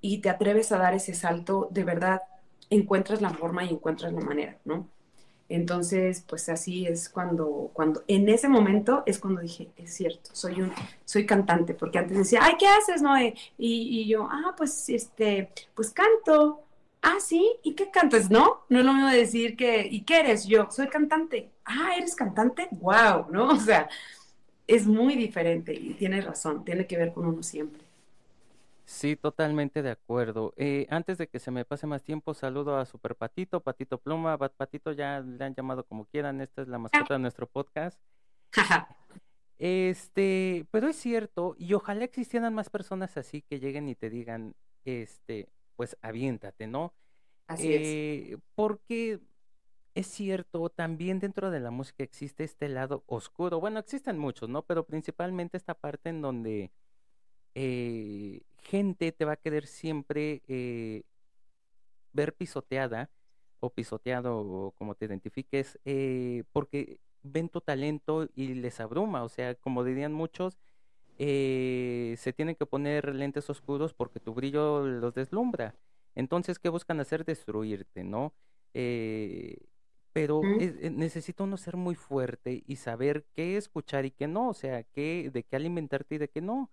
y 0.00 0.18
te 0.18 0.30
atreves 0.30 0.70
a 0.70 0.78
dar 0.78 0.94
ese 0.94 1.14
salto, 1.14 1.68
de 1.70 1.84
verdad 1.84 2.22
encuentras 2.70 3.20
la 3.20 3.30
forma 3.30 3.64
y 3.64 3.70
encuentras 3.70 4.12
la 4.12 4.20
manera, 4.20 4.58
¿no? 4.64 4.88
Entonces, 5.54 6.24
pues 6.26 6.48
así 6.48 6.86
es 6.86 7.08
cuando, 7.08 7.70
cuando, 7.72 8.02
en 8.08 8.28
ese 8.28 8.48
momento 8.48 9.02
es 9.06 9.18
cuando 9.18 9.40
dije, 9.40 9.70
es 9.76 9.94
cierto, 9.94 10.30
soy 10.32 10.62
un, 10.62 10.72
soy 11.04 11.26
cantante, 11.26 11.74
porque 11.74 11.98
antes 11.98 12.18
decía, 12.18 12.40
ay, 12.42 12.54
¿qué 12.58 12.66
haces, 12.66 13.02
Noé? 13.02 13.34
Y, 13.56 14.00
y 14.00 14.08
yo, 14.08 14.28
ah, 14.30 14.54
pues, 14.56 14.88
este, 14.88 15.50
pues 15.74 15.90
canto. 15.90 16.60
Ah, 17.02 17.18
sí, 17.20 17.56
¿y 17.62 17.74
qué 17.74 17.90
cantas? 17.90 18.30
No, 18.30 18.64
no 18.68 18.78
es 18.80 18.84
lo 18.84 18.92
mismo 18.94 19.10
decir 19.10 19.56
que, 19.56 19.86
¿y 19.86 20.02
qué 20.02 20.20
eres? 20.20 20.46
Yo, 20.46 20.68
soy 20.70 20.88
cantante. 20.88 21.50
Ah, 21.64 21.92
¿eres 21.96 22.16
cantante? 22.16 22.68
Wow, 22.72 23.26
¿no? 23.30 23.48
O 23.50 23.56
sea, 23.60 23.88
es 24.66 24.86
muy 24.86 25.14
diferente 25.14 25.74
y 25.74 25.94
tienes 25.94 26.24
razón, 26.24 26.64
tiene 26.64 26.86
que 26.86 26.96
ver 26.96 27.12
con 27.12 27.26
uno 27.26 27.42
siempre. 27.42 27.83
Sí, 28.84 29.16
totalmente 29.16 29.82
de 29.82 29.90
acuerdo. 29.90 30.52
Eh, 30.56 30.86
antes 30.90 31.16
de 31.16 31.26
que 31.26 31.38
se 31.38 31.50
me 31.50 31.64
pase 31.64 31.86
más 31.86 32.02
tiempo, 32.02 32.34
saludo 32.34 32.76
a 32.76 32.84
Super 32.84 33.16
Patito, 33.16 33.60
Patito 33.60 33.98
Pluma, 33.98 34.36
Bat 34.36 34.54
Patito, 34.54 34.92
ya 34.92 35.20
le 35.20 35.42
han 35.42 35.54
llamado 35.54 35.84
como 35.84 36.04
quieran, 36.04 36.40
esta 36.40 36.62
es 36.62 36.68
la 36.68 36.78
mascota 36.78 37.14
de 37.14 37.20
nuestro 37.20 37.46
podcast. 37.46 37.98
Este, 39.58 40.66
pero 40.70 40.88
es 40.88 40.96
cierto, 40.96 41.54
y 41.56 41.72
ojalá 41.74 42.04
existieran 42.04 42.52
más 42.52 42.68
personas 42.68 43.16
así 43.16 43.40
que 43.40 43.60
lleguen 43.60 43.88
y 43.88 43.94
te 43.94 44.10
digan, 44.10 44.54
este, 44.84 45.48
pues 45.76 45.96
aviéntate, 46.02 46.66
¿no? 46.66 46.92
Así 47.46 47.72
es. 47.72 47.80
Eh, 47.82 48.38
porque 48.54 49.20
es 49.94 50.08
cierto, 50.08 50.68
también 50.70 51.20
dentro 51.20 51.50
de 51.50 51.60
la 51.60 51.70
música 51.70 52.02
existe 52.02 52.44
este 52.44 52.68
lado 52.68 53.04
oscuro. 53.06 53.60
Bueno, 53.60 53.78
existen 53.78 54.18
muchos, 54.18 54.48
¿no? 54.48 54.62
Pero 54.62 54.84
principalmente 54.84 55.56
esta 55.56 55.74
parte 55.74 56.08
en 56.08 56.20
donde 56.20 56.72
eh, 57.54 58.42
gente 58.64 59.12
te 59.12 59.24
va 59.24 59.32
a 59.34 59.36
querer 59.36 59.66
siempre 59.66 60.42
eh, 60.48 61.04
ver 62.12 62.34
pisoteada 62.34 63.10
o 63.60 63.70
pisoteado 63.70 64.36
o 64.38 64.72
como 64.72 64.94
te 64.94 65.06
identifiques, 65.06 65.78
eh, 65.84 66.44
porque 66.52 67.00
ven 67.22 67.48
tu 67.48 67.60
talento 67.60 68.28
y 68.34 68.54
les 68.54 68.80
abruma. 68.80 69.24
O 69.24 69.28
sea, 69.28 69.54
como 69.54 69.84
dirían 69.84 70.12
muchos, 70.12 70.58
eh, 71.18 72.16
se 72.18 72.32
tienen 72.32 72.56
que 72.56 72.66
poner 72.66 73.14
lentes 73.14 73.50
oscuros 73.50 73.94
porque 73.94 74.20
tu 74.20 74.34
brillo 74.34 74.86
los 74.86 75.14
deslumbra. 75.14 75.76
Entonces, 76.14 76.58
¿qué 76.58 76.68
buscan 76.68 77.00
hacer? 77.00 77.24
Destruirte, 77.24 78.04
¿no? 78.04 78.34
Eh, 78.74 79.58
pero 80.12 80.46
¿Mm? 80.46 80.56
es- 80.56 80.76
eh, 80.80 80.90
necesita 80.90 81.44
uno 81.44 81.56
ser 81.56 81.76
muy 81.76 81.94
fuerte 81.96 82.62
y 82.66 82.76
saber 82.76 83.26
qué 83.34 83.56
escuchar 83.56 84.04
y 84.06 84.10
qué 84.12 84.28
no, 84.28 84.48
o 84.50 84.54
sea, 84.54 84.84
qué, 84.84 85.30
de 85.32 85.44
qué 85.44 85.56
alimentarte 85.56 86.16
y 86.16 86.18
de 86.18 86.28
qué 86.30 86.40
no. 86.42 86.70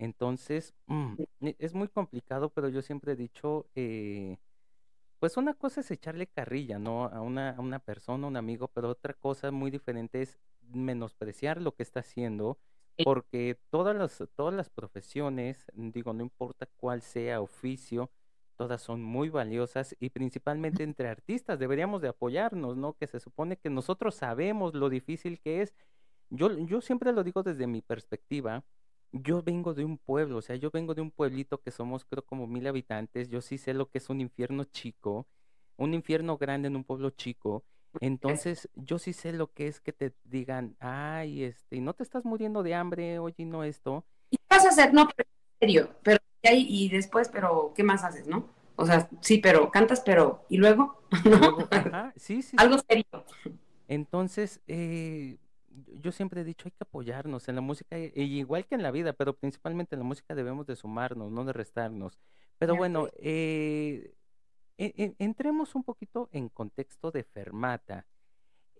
Entonces, 0.00 0.74
mm, 0.88 1.16
e- 1.42 1.56
es 1.60 1.74
muy 1.74 1.88
complicado, 1.88 2.50
pero 2.54 2.70
yo 2.70 2.82
siempre 2.82 3.12
he 3.14 3.16
dicho, 3.16 3.70
eh, 3.76 4.38
pues 5.20 5.36
una 5.36 5.54
cosa 5.54 5.80
es 5.82 5.90
echarle 5.90 6.26
carrilla, 6.28 6.78
¿no? 6.78 7.06
A 7.06 7.20
una, 7.22 7.50
a 7.52 7.60
una 7.60 7.78
persona, 7.80 8.26
a 8.26 8.30
un 8.30 8.36
amigo, 8.36 8.68
pero 8.68 8.90
otra 8.90 9.14
cosa 9.14 9.50
muy 9.52 9.70
diferente 9.70 10.22
es 10.22 10.38
menospreciar 10.62 11.60
lo 11.62 11.74
que 11.74 11.82
está 11.82 12.00
haciendo, 12.00 12.58
porque 13.02 13.60
todas 13.70 13.96
las, 13.96 14.24
todas 14.36 14.54
las 14.54 14.70
profesiones, 14.70 15.66
digo, 15.74 16.12
no 16.14 16.22
importa 16.22 16.66
cuál 16.76 17.02
sea 17.02 17.40
oficio, 17.42 18.10
todas 18.56 18.82
son 18.82 19.02
muy 19.02 19.30
valiosas 19.30 19.96
y 20.00 20.10
principalmente 20.10 20.82
entre 20.84 21.08
artistas 21.08 21.58
deberíamos 21.58 22.02
de 22.02 22.08
apoyarnos, 22.08 22.76
¿no? 22.76 22.94
Que 22.96 23.06
se 23.06 23.20
supone 23.20 23.56
que 23.58 23.70
nosotros 23.70 24.14
sabemos 24.16 24.74
lo 24.74 24.88
difícil 24.90 25.40
que 25.40 25.62
es. 25.62 25.74
Yo, 26.30 26.56
yo 26.58 26.80
siempre 26.80 27.12
lo 27.12 27.24
digo 27.24 27.42
desde 27.42 27.66
mi 27.66 27.82
perspectiva. 27.82 28.64
Yo 29.12 29.42
vengo 29.42 29.74
de 29.74 29.84
un 29.84 29.98
pueblo, 29.98 30.38
o 30.38 30.42
sea, 30.42 30.56
yo 30.56 30.70
vengo 30.70 30.94
de 30.94 31.02
un 31.02 31.10
pueblito 31.10 31.60
que 31.60 31.70
somos 31.70 32.04
creo 32.04 32.24
como 32.24 32.46
mil 32.46 32.66
habitantes. 32.66 33.28
Yo 33.28 33.40
sí 33.40 33.58
sé 33.58 33.74
lo 33.74 33.88
que 33.90 33.98
es 33.98 34.08
un 34.08 34.20
infierno 34.20 34.64
chico, 34.64 35.26
un 35.76 35.94
infierno 35.94 36.38
grande 36.38 36.68
en 36.68 36.76
un 36.76 36.84
pueblo 36.84 37.10
chico. 37.10 37.64
Entonces, 38.00 38.68
yo 38.74 38.98
sí 39.00 39.12
sé 39.12 39.32
lo 39.32 39.52
que 39.52 39.66
es 39.66 39.80
que 39.80 39.92
te 39.92 40.14
digan, 40.22 40.76
ay, 40.78 41.42
este, 41.42 41.80
no 41.80 41.92
te 41.94 42.04
estás 42.04 42.24
muriendo 42.24 42.62
de 42.62 42.74
hambre, 42.74 43.18
oye, 43.18 43.44
no 43.44 43.64
esto. 43.64 44.04
¿Y 44.30 44.36
qué 44.36 44.44
vas 44.48 44.64
a 44.64 44.68
hacer? 44.68 44.94
No, 44.94 45.08
pero 45.08 45.28
en 45.28 45.58
serio, 45.58 45.90
pero 46.04 46.20
y, 46.42 46.88
después, 46.88 47.28
pero 47.28 47.72
¿qué 47.74 47.82
más 47.82 48.04
haces, 48.04 48.26
no? 48.26 48.48
O 48.76 48.86
sea, 48.86 49.08
sí, 49.20 49.38
pero 49.38 49.70
cantas, 49.70 50.00
pero 50.00 50.46
¿y 50.48 50.56
luego? 50.56 51.02
Y 51.72 51.74
ajá, 51.74 52.12
sí, 52.16 52.42
sí, 52.42 52.56
Algo 52.58 52.78
serio. 52.78 53.04
Entonces, 53.88 54.60
eh, 54.68 55.38
yo 55.70 56.12
siempre 56.12 56.40
he 56.40 56.44
dicho, 56.44 56.66
hay 56.66 56.72
que 56.72 56.82
apoyarnos 56.84 57.48
en 57.48 57.54
la 57.56 57.60
música, 57.60 57.98
y- 57.98 58.12
y 58.14 58.38
igual 58.40 58.66
que 58.66 58.74
en 58.74 58.82
la 58.82 58.90
vida, 58.90 59.12
pero 59.12 59.36
principalmente 59.36 59.94
en 59.94 60.00
la 60.00 60.04
música 60.06 60.34
debemos 60.34 60.66
de 60.66 60.76
sumarnos, 60.76 61.30
no 61.30 61.44
de 61.44 61.52
restarnos. 61.52 62.18
Pero 62.58 62.74
bueno, 62.76 63.08
eh, 63.16 64.14
e- 64.78 64.94
e- 64.96 65.14
entremos 65.18 65.74
un 65.74 65.84
poquito 65.84 66.28
en 66.32 66.48
contexto 66.48 67.10
de 67.10 67.24
Fermata. 67.24 68.06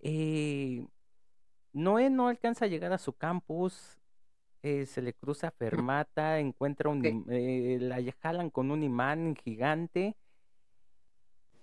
Eh, 0.03 0.85
Noé 1.73 2.09
no 2.09 2.27
alcanza 2.27 2.65
a 2.65 2.67
llegar 2.67 2.91
a 2.93 2.97
su 2.97 3.13
campus, 3.13 3.97
eh, 4.63 4.85
se 4.85 5.01
le 5.01 5.13
cruza 5.13 5.51
Fermata, 5.97 6.39
encuentra 6.39 6.89
un, 6.89 7.25
eh, 7.29 7.77
la 7.81 7.99
jalan 8.21 8.49
con 8.49 8.71
un 8.71 8.83
imán 8.83 9.35
gigante 9.35 10.15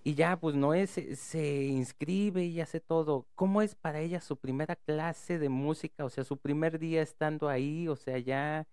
y 0.09 0.15
ya, 0.15 0.39
pues 0.41 0.55
Noé 0.57 0.87
se, 0.87 1.17
se 1.17 1.65
inscribe 1.67 2.43
y 2.47 2.63
hace 2.63 2.81
todo. 2.81 3.27
¿Cómo 3.35 3.61
es 3.61 3.75
para 3.75 4.01
ella 4.01 4.23
su 4.23 4.39
primera 4.39 4.75
clase 4.75 5.39
de 5.39 5.51
música? 5.51 6.07
O 6.07 6.09
sea, 6.09 6.25
su 6.25 6.39
primer 6.39 6.79
día 6.79 7.03
estando 7.03 7.51
ahí, 7.51 7.89
o 7.89 7.97
sea, 7.97 8.19
ya 8.19 8.67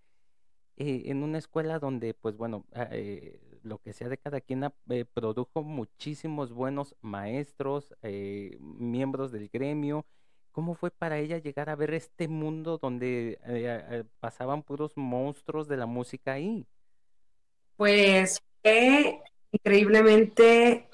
eh, 0.78 1.04
en 1.08 1.24
una 1.24 1.38
escuela 1.38 1.78
donde, 1.80 2.14
pues 2.14 2.38
bueno, 2.38 2.66
ah, 2.74 2.88
eh, 2.92 3.42
lo 3.64 3.80
que 3.80 3.92
sea 3.92 4.08
de 4.08 4.18
cada 4.18 4.40
quien 4.40 4.64
ah, 4.64 4.74
eh, 4.90 5.04
produjo 5.04 5.62
muchísimos 5.62 6.54
buenos 6.54 6.96
maestros, 7.02 7.94
eh, 8.02 8.58
miembros 8.62 9.34
del 9.34 9.50
gremio. 9.50 10.06
¿Cómo 10.54 10.74
fue 10.74 10.90
para 10.90 11.18
ella 11.20 11.38
llegar 11.38 11.70
a 11.70 11.76
ver 11.76 11.94
este 11.94 12.30
mundo 12.30 12.78
donde 12.78 13.40
eh, 13.44 14.06
pasaban 14.22 14.64
puros 14.64 14.96
monstruos 14.96 15.68
de 15.68 15.76
la 15.76 15.86
música 15.86 16.32
ahí? 16.32 16.66
Pues 17.76 18.42
fue 18.64 19.22
increíblemente 19.52 20.88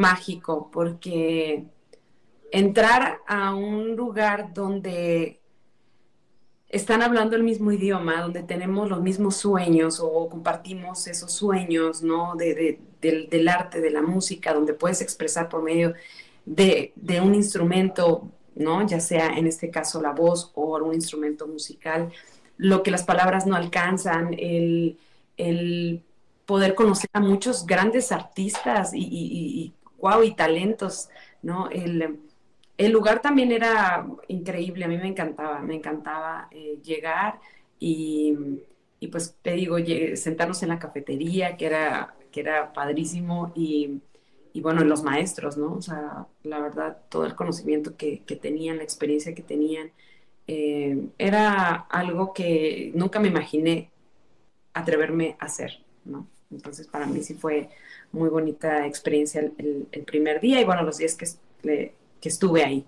mágico, 0.00 0.70
porque 0.72 1.66
entrar 2.52 3.20
a 3.26 3.54
un 3.54 3.96
lugar 3.96 4.54
donde 4.54 5.40
están 6.68 7.02
hablando 7.02 7.34
el 7.36 7.42
mismo 7.42 7.72
idioma, 7.72 8.22
donde 8.22 8.42
tenemos 8.44 8.88
los 8.88 9.00
mismos 9.02 9.36
sueños 9.36 9.98
o 10.00 10.28
compartimos 10.28 11.06
esos 11.08 11.32
sueños, 11.32 12.02
¿no? 12.02 12.34
De, 12.36 12.54
de- 12.54 13.26
del, 13.30 13.48
arte, 13.48 13.80
de 13.80 13.90
la 13.90 14.02
música, 14.02 14.52
donde 14.52 14.74
puedes 14.74 15.00
expresar 15.00 15.48
por 15.48 15.62
medio 15.62 15.94
de, 16.44 16.92
de 16.96 17.20
un 17.20 17.34
instrumento, 17.34 18.30
¿no? 18.54 18.86
Ya 18.86 19.00
sea 19.00 19.28
en 19.38 19.46
este 19.46 19.70
caso 19.70 20.00
la 20.02 20.12
voz 20.12 20.52
o 20.54 20.76
algún 20.76 20.94
instrumento 20.94 21.46
musical, 21.48 22.12
lo 22.58 22.82
que 22.82 22.90
las 22.90 23.02
palabras 23.04 23.46
no 23.46 23.56
alcanzan, 23.56 24.34
el, 24.38 24.98
el 25.38 26.02
poder 26.46 26.74
conocer 26.74 27.08
a 27.14 27.20
muchos 27.20 27.66
grandes 27.66 28.12
artistas 28.12 28.92
y, 28.94 29.72
wow, 30.00 30.22
y 30.22 30.34
talentos, 30.34 31.08
¿no? 31.42 31.68
El, 31.70 32.20
el 32.78 32.92
lugar 32.92 33.20
también 33.22 33.52
era 33.52 34.06
increíble, 34.28 34.84
a 34.84 34.88
mí 34.88 34.96
me 34.98 35.08
encantaba, 35.08 35.60
me 35.60 35.74
encantaba 35.76 36.48
eh, 36.50 36.78
llegar 36.82 37.40
y, 37.78 38.36
y, 39.00 39.08
pues 39.08 39.36
te 39.42 39.52
digo, 39.52 39.76
sentarnos 40.14 40.62
en 40.62 40.70
la 40.70 40.78
cafetería, 40.78 41.56
que 41.56 41.66
era, 41.66 42.14
que 42.32 42.40
era 42.40 42.72
padrísimo, 42.72 43.52
y, 43.54 44.00
y 44.52 44.60
bueno, 44.60 44.84
los 44.84 45.02
maestros, 45.02 45.56
¿no? 45.56 45.74
O 45.74 45.82
sea, 45.82 46.26
la 46.42 46.60
verdad, 46.60 46.98
todo 47.08 47.24
el 47.26 47.34
conocimiento 47.34 47.96
que, 47.96 48.22
que 48.24 48.36
tenían, 48.36 48.78
la 48.78 48.82
experiencia 48.84 49.34
que 49.34 49.42
tenían, 49.42 49.92
eh, 50.46 51.08
era 51.18 51.74
algo 51.90 52.32
que 52.32 52.92
nunca 52.94 53.20
me 53.20 53.28
imaginé 53.28 53.90
atreverme 54.74 55.36
a 55.38 55.46
hacer, 55.46 55.84
¿no? 56.04 56.26
Entonces, 56.50 56.86
para 56.88 57.06
mí 57.06 57.22
sí 57.22 57.34
fue 57.34 57.70
muy 58.12 58.28
bonita 58.28 58.86
experiencia 58.86 59.40
el, 59.40 59.88
el- 59.92 60.04
primer 60.04 60.40
día 60.40 60.60
y 60.60 60.64
bueno, 60.64 60.82
los 60.82 60.98
días 60.98 61.14
que, 61.16 61.26
le- 61.62 61.94
que 62.20 62.28
estuve 62.28 62.64
ahí. 62.64 62.86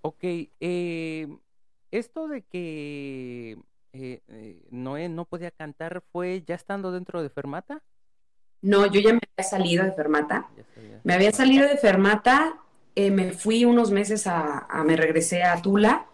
Ok, 0.00 0.18
eh, 0.60 1.28
esto 1.90 2.28
de 2.28 2.42
que 2.44 3.52
eh, 3.92 4.22
eh, 4.28 4.66
Noé 4.70 5.08
no 5.08 5.24
podía 5.26 5.50
cantar 5.50 6.02
fue 6.12 6.42
ya 6.46 6.54
estando 6.54 6.92
dentro 6.92 7.22
de 7.22 7.30
Fermata. 7.30 7.82
No, 8.62 8.86
yo 8.86 9.00
ya 9.00 9.12
me 9.12 9.20
había 9.36 9.48
salido 9.48 9.84
de 9.84 9.92
Fermata. 9.92 10.48
Ya. 10.76 11.04
Me 11.04 11.14
había 11.14 11.32
salido 11.32 11.66
de 11.68 11.76
Fermata, 11.78 12.58
eh, 12.94 13.10
me 13.10 13.32
fui 13.32 13.64
unos 13.64 13.90
meses 13.92 14.26
a, 14.26 14.58
a- 14.68 14.84
me 14.84 14.96
regresé 14.96 15.42
a 15.44 15.60
Tula, 15.62 16.06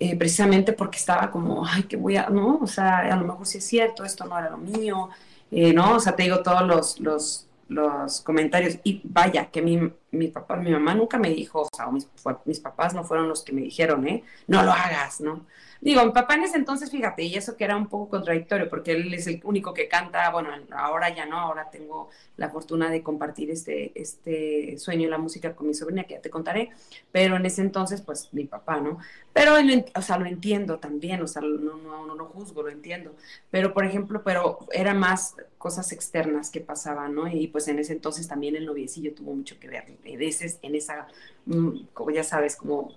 eh, 0.00 0.16
precisamente 0.16 0.72
porque 0.72 0.98
estaba 0.98 1.30
como, 1.30 1.66
ay, 1.66 1.84
que 1.84 1.96
voy 1.96 2.16
a, 2.16 2.30
no, 2.30 2.58
o 2.62 2.66
sea, 2.66 3.00
a 3.00 3.16
lo 3.16 3.26
mejor 3.26 3.46
sí 3.46 3.58
es 3.58 3.66
cierto, 3.66 4.04
esto 4.04 4.24
no 4.26 4.38
era 4.38 4.50
lo 4.50 4.58
mío, 4.58 5.10
eh, 5.50 5.72
no, 5.72 5.96
o 5.96 6.00
sea, 6.00 6.16
te 6.16 6.24
digo 6.24 6.42
todos 6.42 6.66
los, 6.66 7.00
los, 7.00 7.48
los 7.68 8.20
comentarios, 8.20 8.78
y 8.84 9.00
vaya, 9.04 9.50
que 9.50 9.62
mi, 9.62 9.92
mi 10.12 10.28
papá, 10.28 10.56
mi 10.56 10.70
mamá 10.70 10.94
nunca 10.94 11.18
me 11.18 11.30
dijo, 11.30 11.62
o 11.62 11.68
sea, 11.76 11.86
mis, 11.90 12.08
fue- 12.16 12.36
mis 12.44 12.60
papás 12.60 12.94
no 12.94 13.04
fueron 13.04 13.28
los 13.28 13.42
que 13.44 13.52
me 13.52 13.60
dijeron, 13.62 14.06
¿eh? 14.08 14.24
No 14.46 14.62
lo 14.62 14.72
hagas, 14.72 15.20
¿no? 15.20 15.46
Digo, 15.80 16.04
mi 16.04 16.12
papá 16.12 16.34
en 16.34 16.42
ese 16.44 16.56
entonces, 16.58 16.90
fíjate, 16.90 17.22
y 17.22 17.34
eso 17.36 17.56
que 17.56 17.64
era 17.64 17.76
un 17.76 17.86
poco 17.88 18.10
contradictorio, 18.10 18.68
porque 18.68 18.92
él 18.92 19.14
es 19.14 19.26
el 19.26 19.40
único 19.44 19.72
que 19.72 19.88
canta, 19.88 20.28
bueno, 20.30 20.50
ahora 20.72 21.08
ya 21.14 21.24
no, 21.26 21.38
ahora 21.38 21.70
tengo 21.70 22.10
la 22.36 22.50
fortuna 22.50 22.90
de 22.90 23.02
compartir 23.02 23.50
este, 23.50 23.92
este 23.98 24.76
sueño 24.78 25.04
en 25.04 25.10
la 25.10 25.18
música 25.18 25.54
con 25.56 25.68
mi 25.68 25.74
sobrina, 25.74 26.04
que 26.04 26.14
ya 26.14 26.20
te 26.20 26.28
contaré, 26.30 26.70
pero 27.12 27.36
en 27.36 27.46
ese 27.46 27.62
entonces, 27.62 28.02
pues 28.02 28.28
mi 28.32 28.44
papá, 28.44 28.80
¿no? 28.80 28.98
Pero, 29.32 29.54
o 29.94 30.02
sea, 30.02 30.18
lo 30.18 30.26
entiendo 30.26 30.78
también, 30.80 31.22
o 31.22 31.26
sea, 31.26 31.42
no, 31.42 31.76
no, 31.76 32.06
no 32.06 32.14
lo 32.14 32.26
juzgo, 32.26 32.62
lo 32.62 32.68
entiendo, 32.70 33.14
pero 33.50 33.72
por 33.72 33.84
ejemplo, 33.84 34.22
pero 34.24 34.58
era 34.72 34.92
más 34.94 35.36
cosas 35.58 35.92
externas 35.92 36.50
que 36.50 36.60
pasaban, 36.60 37.14
¿no? 37.14 37.28
Y 37.28 37.46
pues 37.48 37.68
en 37.68 37.78
ese 37.78 37.92
entonces 37.92 38.26
también 38.28 38.56
el 38.56 38.66
noviecillo 38.66 39.14
tuvo 39.14 39.34
mucho 39.34 39.58
que 39.58 39.68
ver, 39.68 39.84
ese, 40.04 40.58
en 40.62 40.74
esa, 40.74 41.06
mm, 41.46 41.86
como 41.92 42.10
ya 42.10 42.24
sabes, 42.24 42.56
como 42.56 42.92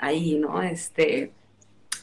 ahí, 0.00 0.36
¿no? 0.36 0.62
Este, 0.62 1.32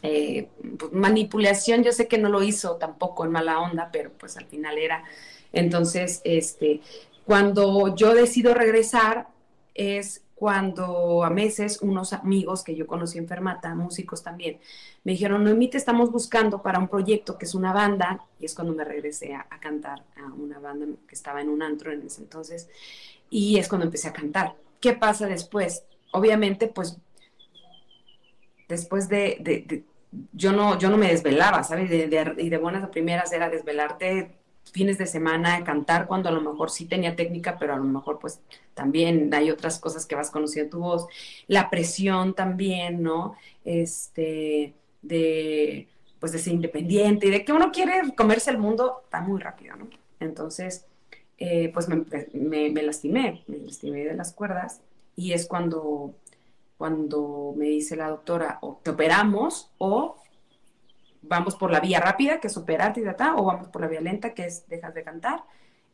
eh, 0.02 0.50
pues, 0.78 0.92
manipulación, 0.94 1.84
yo 1.84 1.92
sé 1.92 2.08
que 2.08 2.18
no 2.18 2.30
lo 2.30 2.44
hizo 2.44 2.76
tampoco 2.76 3.26
en 3.26 3.32
mala 3.32 3.60
onda, 3.60 3.90
pero 3.92 4.12
pues 4.12 4.38
al 4.38 4.46
final 4.46 4.78
era. 4.78 5.04
Entonces, 5.54 6.22
este, 6.24 6.82
cuando 7.26 7.96
yo 7.96 8.14
decido 8.14 8.54
regresar 8.54 9.28
es 9.74 10.22
cuando 10.36 11.24
a 11.24 11.30
meses 11.30 11.82
unos 11.82 12.12
amigos 12.12 12.64
que 12.64 12.76
yo 12.76 12.86
conocí 12.86 13.18
en 13.18 13.28
Fermata, 13.28 13.74
músicos 13.74 14.22
también, 14.22 14.60
me 15.06 15.14
dijeron, 15.14 15.44
Noemí, 15.44 15.70
te 15.70 15.78
estamos 15.78 16.12
buscando 16.12 16.62
para 16.62 16.78
un 16.78 16.90
proyecto 16.90 17.38
que 17.38 17.46
es 17.46 17.56
una 17.56 17.72
banda, 17.72 18.22
y 18.40 18.46
es 18.46 18.54
cuando 18.54 18.74
me 18.74 18.84
regresé 18.84 19.34
a, 19.34 19.48
cantar 19.62 20.04
a 20.18 20.34
una 20.34 20.60
banda 20.60 20.88
que 21.08 21.16
estaba 21.16 21.42
en 21.42 21.50
un 21.50 21.62
antro 21.64 21.92
en 21.92 22.06
ese 22.06 22.22
entonces, 22.22 22.68
y 23.30 23.58
es 23.58 23.68
cuando 23.68 23.86
empecé 23.86 24.08
a 24.08 24.14
cantar. 24.14 24.56
¿Qué 24.80 24.94
pasa 24.94 25.28
después? 25.28 25.84
Obviamente, 26.12 26.68
pues, 26.68 26.98
después 28.68 29.10
de, 29.10 29.38
de, 29.40 29.62
de 29.62 29.84
yo, 30.34 30.52
no, 30.52 30.78
yo 30.80 30.90
no 30.90 30.98
me 30.98 31.08
desvelaba, 31.08 31.64
¿sabes? 31.64 31.92
y 31.92 32.50
de 32.50 32.58
buenas 32.58 32.84
a 32.84 32.92
primeras 32.92 33.32
era 33.34 33.50
desvelarte 33.50 34.32
fines 34.72 34.98
de 34.98 35.06
semana, 35.06 35.64
cantar 35.64 36.08
cuando 36.08 36.30
a 36.30 36.32
lo 36.32 36.42
mejor 36.42 36.70
sí 36.70 36.86
tenía 36.86 37.16
técnica, 37.16 37.58
pero 37.58 37.74
a 37.74 37.78
lo 37.78 37.84
mejor 37.84 38.20
pues 38.20 38.42
también 38.74 39.34
hay 39.34 39.52
otras 39.52 39.80
cosas 39.80 40.06
que 40.06 40.16
vas 40.16 40.32
conociendo 40.32 40.72
tu 40.72 40.80
voz. 40.80 41.08
La 41.48 41.70
presión 41.70 42.34
también, 42.34 43.02
¿no? 43.02 43.36
Este, 43.64 44.74
de, 45.02 45.88
pues 46.20 46.32
de 46.32 46.40
ser 46.40 46.54
independiente 46.54 47.28
y 47.28 47.30
de 47.32 47.46
que 47.46 47.54
uno 47.54 47.72
quiere 47.72 48.14
comerse 48.16 48.52
el 48.52 48.58
mundo, 48.58 49.02
está 49.04 49.22
muy 49.22 49.40
rápido, 49.40 49.76
¿no? 49.76 49.88
Entonces, 50.20 50.86
eh, 51.38 51.72
pues 51.74 51.88
me, 51.88 52.06
me, 52.34 52.84
lastimé, 52.84 53.44
me 53.48 53.58
lastimé 53.58 54.06
de 54.06 54.14
las 54.16 54.34
cuerdas 54.34 54.82
y 55.16 55.34
es 55.34 55.48
cuando, 55.48 56.16
cuando 56.78 57.54
me 57.58 57.66
dice 57.66 57.96
la 57.96 58.10
doctora, 58.10 58.60
o 58.62 58.80
te 58.84 58.92
operamos 58.92 59.72
o 59.78 60.18
vamos 61.28 61.56
por 61.56 61.72
la 61.72 61.80
vía 61.80 62.00
rápida, 62.00 62.40
que 62.40 62.48
es 62.48 62.58
operarte 62.58 63.02
y 63.02 63.04
o 63.04 63.44
vamos 63.44 63.68
por 63.70 63.82
la 63.82 63.88
vía 63.88 64.02
lenta, 64.02 64.34
que 64.34 64.46
es 64.46 64.68
dejas 64.68 64.94
de 64.94 65.04
cantar, 65.04 65.44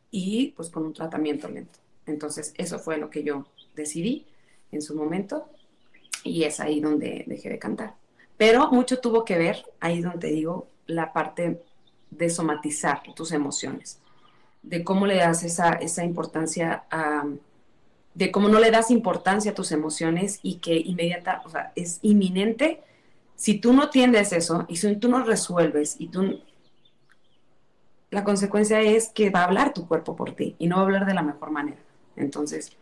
y 0.10 0.54
pues 0.56 0.70
con 0.70 0.86
un 0.86 0.94
tratamiento 0.94 1.48
lento. 1.48 1.80
Entonces, 2.06 2.54
eso 2.58 2.80
fue 2.80 2.98
lo 2.98 3.10
que 3.10 3.24
yo 3.24 3.48
decidí 3.76 4.26
en 4.72 4.82
su 4.82 4.96
momento, 4.96 5.50
y 6.24 6.44
es 6.44 6.60
ahí 6.60 6.80
donde 6.80 7.24
dejé 7.28 7.50
de 7.50 7.60
cantar. 7.60 7.96
Pero 8.38 8.70
mucho 8.72 9.00
tuvo 9.00 9.24
que 9.24 9.38
ver, 9.38 9.64
ahí 9.80 10.02
donde 10.02 10.30
digo, 10.30 10.68
la 10.88 11.14
parte 11.14 11.62
de 12.10 12.30
somatizar 12.30 13.02
tus 13.16 13.32
emociones, 13.32 14.00
de 14.64 14.84
cómo 14.84 15.08
le 15.08 15.18
das 15.18 15.44
esa, 15.44 15.74
esa 15.74 16.04
importancia 16.04 16.84
a 16.92 17.26
de 18.14 18.32
cómo 18.32 18.50
no 18.50 18.60
le 18.60 18.72
das 18.72 18.92
importancia 18.92 19.52
a 19.52 19.56
tus 19.56 19.72
emociones 19.72 20.40
y 20.44 20.56
que 20.56 20.76
inmediata, 20.76 21.42
o 21.46 21.50
sea, 21.50 21.72
es 21.76 22.00
inminente 22.02 22.82
si 23.36 23.58
tú 23.60 23.74
no 23.74 23.90
tiendes 23.90 24.34
eso 24.34 24.66
y 24.68 24.76
si 24.78 24.96
tú 24.98 25.10
no 25.10 25.24
resuelves 25.24 25.96
y 26.00 26.08
tú... 26.08 26.42
La 28.10 28.26
consecuencia 28.26 28.82
es 28.82 29.08
que 29.10 29.30
va 29.30 29.42
a 29.42 29.46
hablar 29.46 29.74
tu 29.74 29.88
cuerpo 29.88 30.18
por 30.18 30.36
ti 30.36 30.56
y 30.60 30.68
no 30.68 30.76
va 30.76 30.82
a 30.82 30.86
hablar 30.86 31.06
de 31.06 31.14
la 31.14 31.22
mejor 31.22 31.50
manera. 31.50 31.80
Entonces, 32.18 32.74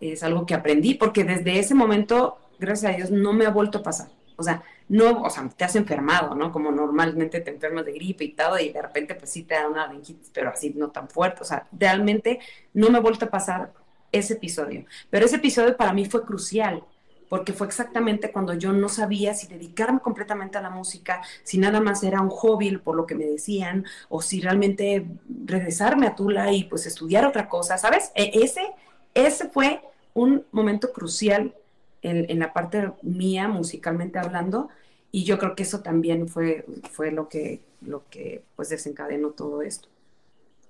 es 0.00 0.22
algo 0.22 0.46
que 0.46 0.54
aprendí 0.54 0.94
porque 0.94 1.22
desde 1.22 1.58
ese 1.58 1.74
momento, 1.74 2.38
gracias 2.58 2.92
a 2.92 2.96
Dios, 2.96 3.10
no 3.10 3.34
me 3.34 3.44
ha 3.44 3.50
vuelto 3.50 3.78
a 3.78 3.82
pasar. 3.82 4.08
O 4.40 4.42
sea, 4.42 4.62
no, 4.88 5.22
o 5.22 5.30
sea, 5.30 5.48
te 5.56 5.64
has 5.64 5.76
enfermado, 5.76 6.34
¿no? 6.34 6.50
Como 6.50 6.72
normalmente 6.72 7.40
te 7.40 7.50
enfermas 7.50 7.84
de 7.84 7.92
gripe 7.92 8.24
y 8.24 8.32
todo, 8.32 8.58
y 8.58 8.70
de 8.70 8.82
repente 8.82 9.14
pues 9.14 9.30
sí 9.30 9.44
te 9.44 9.54
da 9.54 9.68
una 9.68 9.86
meningitis, 9.86 10.30
pero 10.32 10.50
así 10.50 10.72
no 10.76 10.90
tan 10.90 11.08
fuerte. 11.08 11.42
O 11.42 11.44
sea, 11.44 11.66
realmente 11.72 12.40
no 12.74 12.90
me 12.90 12.98
ha 12.98 13.00
vuelto 13.00 13.26
a 13.26 13.30
pasar 13.30 13.72
ese 14.12 14.34
episodio. 14.34 14.84
Pero 15.10 15.26
ese 15.26 15.36
episodio 15.36 15.76
para 15.76 15.92
mí 15.92 16.06
fue 16.06 16.24
crucial, 16.24 16.82
porque 17.28 17.52
fue 17.52 17.68
exactamente 17.68 18.32
cuando 18.32 18.54
yo 18.54 18.72
no 18.72 18.88
sabía 18.88 19.34
si 19.34 19.46
dedicarme 19.46 20.00
completamente 20.00 20.58
a 20.58 20.62
la 20.62 20.70
música, 20.70 21.22
si 21.44 21.58
nada 21.58 21.80
más 21.80 22.02
era 22.02 22.20
un 22.20 22.28
hobby 22.28 22.76
por 22.78 22.96
lo 22.96 23.06
que 23.06 23.14
me 23.14 23.26
decían, 23.26 23.84
o 24.08 24.20
si 24.20 24.40
realmente 24.40 25.06
regresarme 25.44 26.08
a 26.08 26.16
Tula 26.16 26.52
y 26.52 26.64
pues 26.64 26.86
estudiar 26.86 27.24
otra 27.24 27.48
cosa, 27.48 27.78
¿sabes? 27.78 28.10
E, 28.16 28.32
ese, 28.42 28.72
ese 29.14 29.48
fue 29.48 29.80
un 30.12 30.44
momento 30.50 30.92
crucial 30.92 31.54
en, 32.02 32.38
la 32.38 32.52
parte 32.52 32.92
mía, 33.02 33.48
musicalmente 33.48 34.18
hablando, 34.18 34.68
y 35.12 35.24
yo 35.24 35.38
creo 35.38 35.54
que 35.54 35.64
eso 35.64 35.80
también 35.80 36.28
fue, 36.28 36.64
fue 36.90 37.10
lo 37.10 37.28
que, 37.28 37.60
lo 37.80 38.08
que 38.08 38.42
pues 38.56 38.68
desencadenó 38.68 39.30
todo 39.30 39.62
esto. 39.62 39.88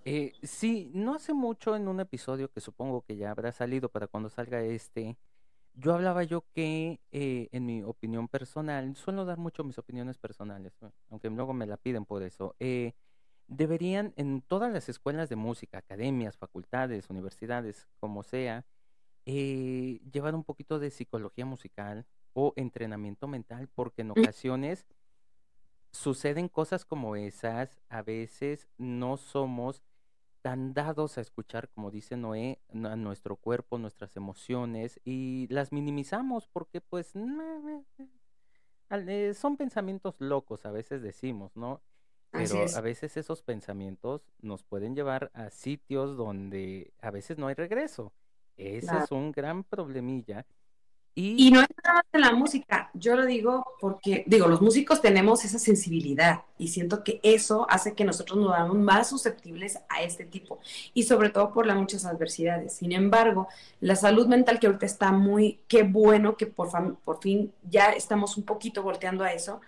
Eh, 0.05 0.33
sí, 0.43 0.91
no 0.95 1.15
hace 1.15 1.35
mucho 1.35 1.77
en 1.77 1.87
un 1.87 2.01
episodio 2.01 2.51
que 2.51 2.61
supongo 2.61 3.03
que 3.03 3.17
ya 3.17 3.31
habrá 3.31 3.53
salido 3.53 3.91
para 3.91 4.07
cuando 4.07 4.31
salga 4.31 4.63
este, 4.63 5.19
yo 5.75 5.95
hablaba 5.95 6.25
yo 6.25 6.45
que, 6.55 7.01
eh, 7.13 7.49
en 7.53 7.67
mi 7.67 7.83
opinión 7.83 8.29
personal, 8.29 8.97
suelo 8.97 9.25
dar 9.25 9.39
mucho 9.39 9.65
mis 9.65 9.79
opiniones 9.79 10.19
personales, 10.19 10.73
aunque 11.11 11.31
luego 11.31 11.53
me 11.55 11.67
la 11.67 11.77
piden 11.77 12.05
por 12.05 12.23
eso, 12.23 12.55
eh, 12.59 12.93
deberían 13.47 14.13
en 14.17 14.43
todas 14.43 14.73
las 14.73 14.89
escuelas 14.89 15.29
de 15.29 15.37
música, 15.37 15.79
academias, 15.79 16.37
facultades, 16.37 17.11
universidades, 17.11 17.89
como 17.99 18.23
sea, 18.23 18.65
eh, 19.33 20.01
llevar 20.11 20.35
un 20.35 20.45
poquito 20.45 20.79
de 20.79 20.91
psicología 20.91 21.47
musical 21.47 22.07
o 22.33 22.53
entrenamiento 22.57 23.29
mental, 23.29 23.69
porque 23.69 24.03
en 24.03 24.09
mm. 24.09 24.13
ocasiones 24.13 24.87
suceden 25.93 26.49
cosas 26.49 26.85
como 26.85 27.17
esas, 27.17 27.81
a 27.89 28.03
veces 28.03 28.69
no 28.77 29.17
somos 29.17 29.83
tan 30.43 30.73
dados 30.73 31.19
a 31.19 31.21
escuchar, 31.21 31.69
como 31.69 31.91
dice 31.91 32.17
Noé, 32.17 32.61
a 32.73 32.97
nuestro 32.97 33.37
cuerpo, 33.37 33.79
nuestras 33.79 34.17
emociones 34.17 35.01
y 35.05 35.47
las 35.49 35.71
minimizamos 35.71 36.49
porque 36.49 36.81
pues 36.81 37.13
eh, 38.91 39.35
son 39.35 39.57
pensamientos 39.57 40.17
locos, 40.19 40.67
a 40.67 40.71
veces 40.71 41.03
decimos, 41.03 41.55
¿no? 41.57 41.83
Pero 42.33 42.65
a 42.77 42.81
veces 42.81 43.17
esos 43.17 43.43
pensamientos 43.43 44.23
nos 44.41 44.63
pueden 44.63 44.95
llevar 44.95 45.31
a 45.35 45.51
sitios 45.51 46.17
donde 46.17 46.95
a 47.01 47.11
veces 47.11 47.39
no 47.39 47.49
hay 47.49 47.55
regreso. 47.55 48.13
Ese 48.61 48.97
es 49.05 49.11
un 49.11 49.33
gran 49.33 49.65
problemilla 49.65 50.45
y, 51.15 51.51
no 51.51 51.61
es 51.61 51.67
nada 51.85 51.97
más 51.97 52.05
en 52.13 52.21
la 52.21 52.33
música, 52.33 52.91
yo 52.95 53.17
lo 53.17 53.27
digo 53.27 53.67
porque, 53.81 54.23
digo, 54.27 54.47
los 54.47 54.63
músicos 54.63 55.03
tenemos 55.03 55.45
esa 55.45 55.59
sensibilidad 55.59 56.43
y 56.57 56.69
siento 56.69 57.03
que 57.03 57.19
eso 57.25 57.67
hace 57.69 57.95
que 57.95 58.05
nosotros 58.05 58.39
nos 58.39 58.55
hagamos 58.55 58.79
más 58.79 59.09
susceptibles 59.09 59.81
a 59.89 60.03
este 60.03 60.25
tipo 60.25 60.61
y 60.95 61.03
sobre 61.03 61.31
todo 61.31 61.53
por 61.53 61.67
las 61.67 61.77
muchas 61.77 62.07
adversidades. 62.07 62.75
Sin 62.75 62.93
embargo, 62.93 63.49
la 63.81 63.97
salud 63.97 64.29
mental 64.29 64.61
que 64.61 64.69
ahorita 64.69 64.87
está 64.87 65.11
muy, 65.11 65.59
qué 65.67 65.83
bueno 65.83 66.37
que 66.37 66.47
por, 66.47 66.71
por 66.99 67.21
fin 67.21 67.53
ya 67.69 67.91
estamos 67.91 68.37
un 68.37 68.45
poquito 68.45 68.83
volteando 68.83 69.25
a 69.25 69.33
eso, 69.33 69.61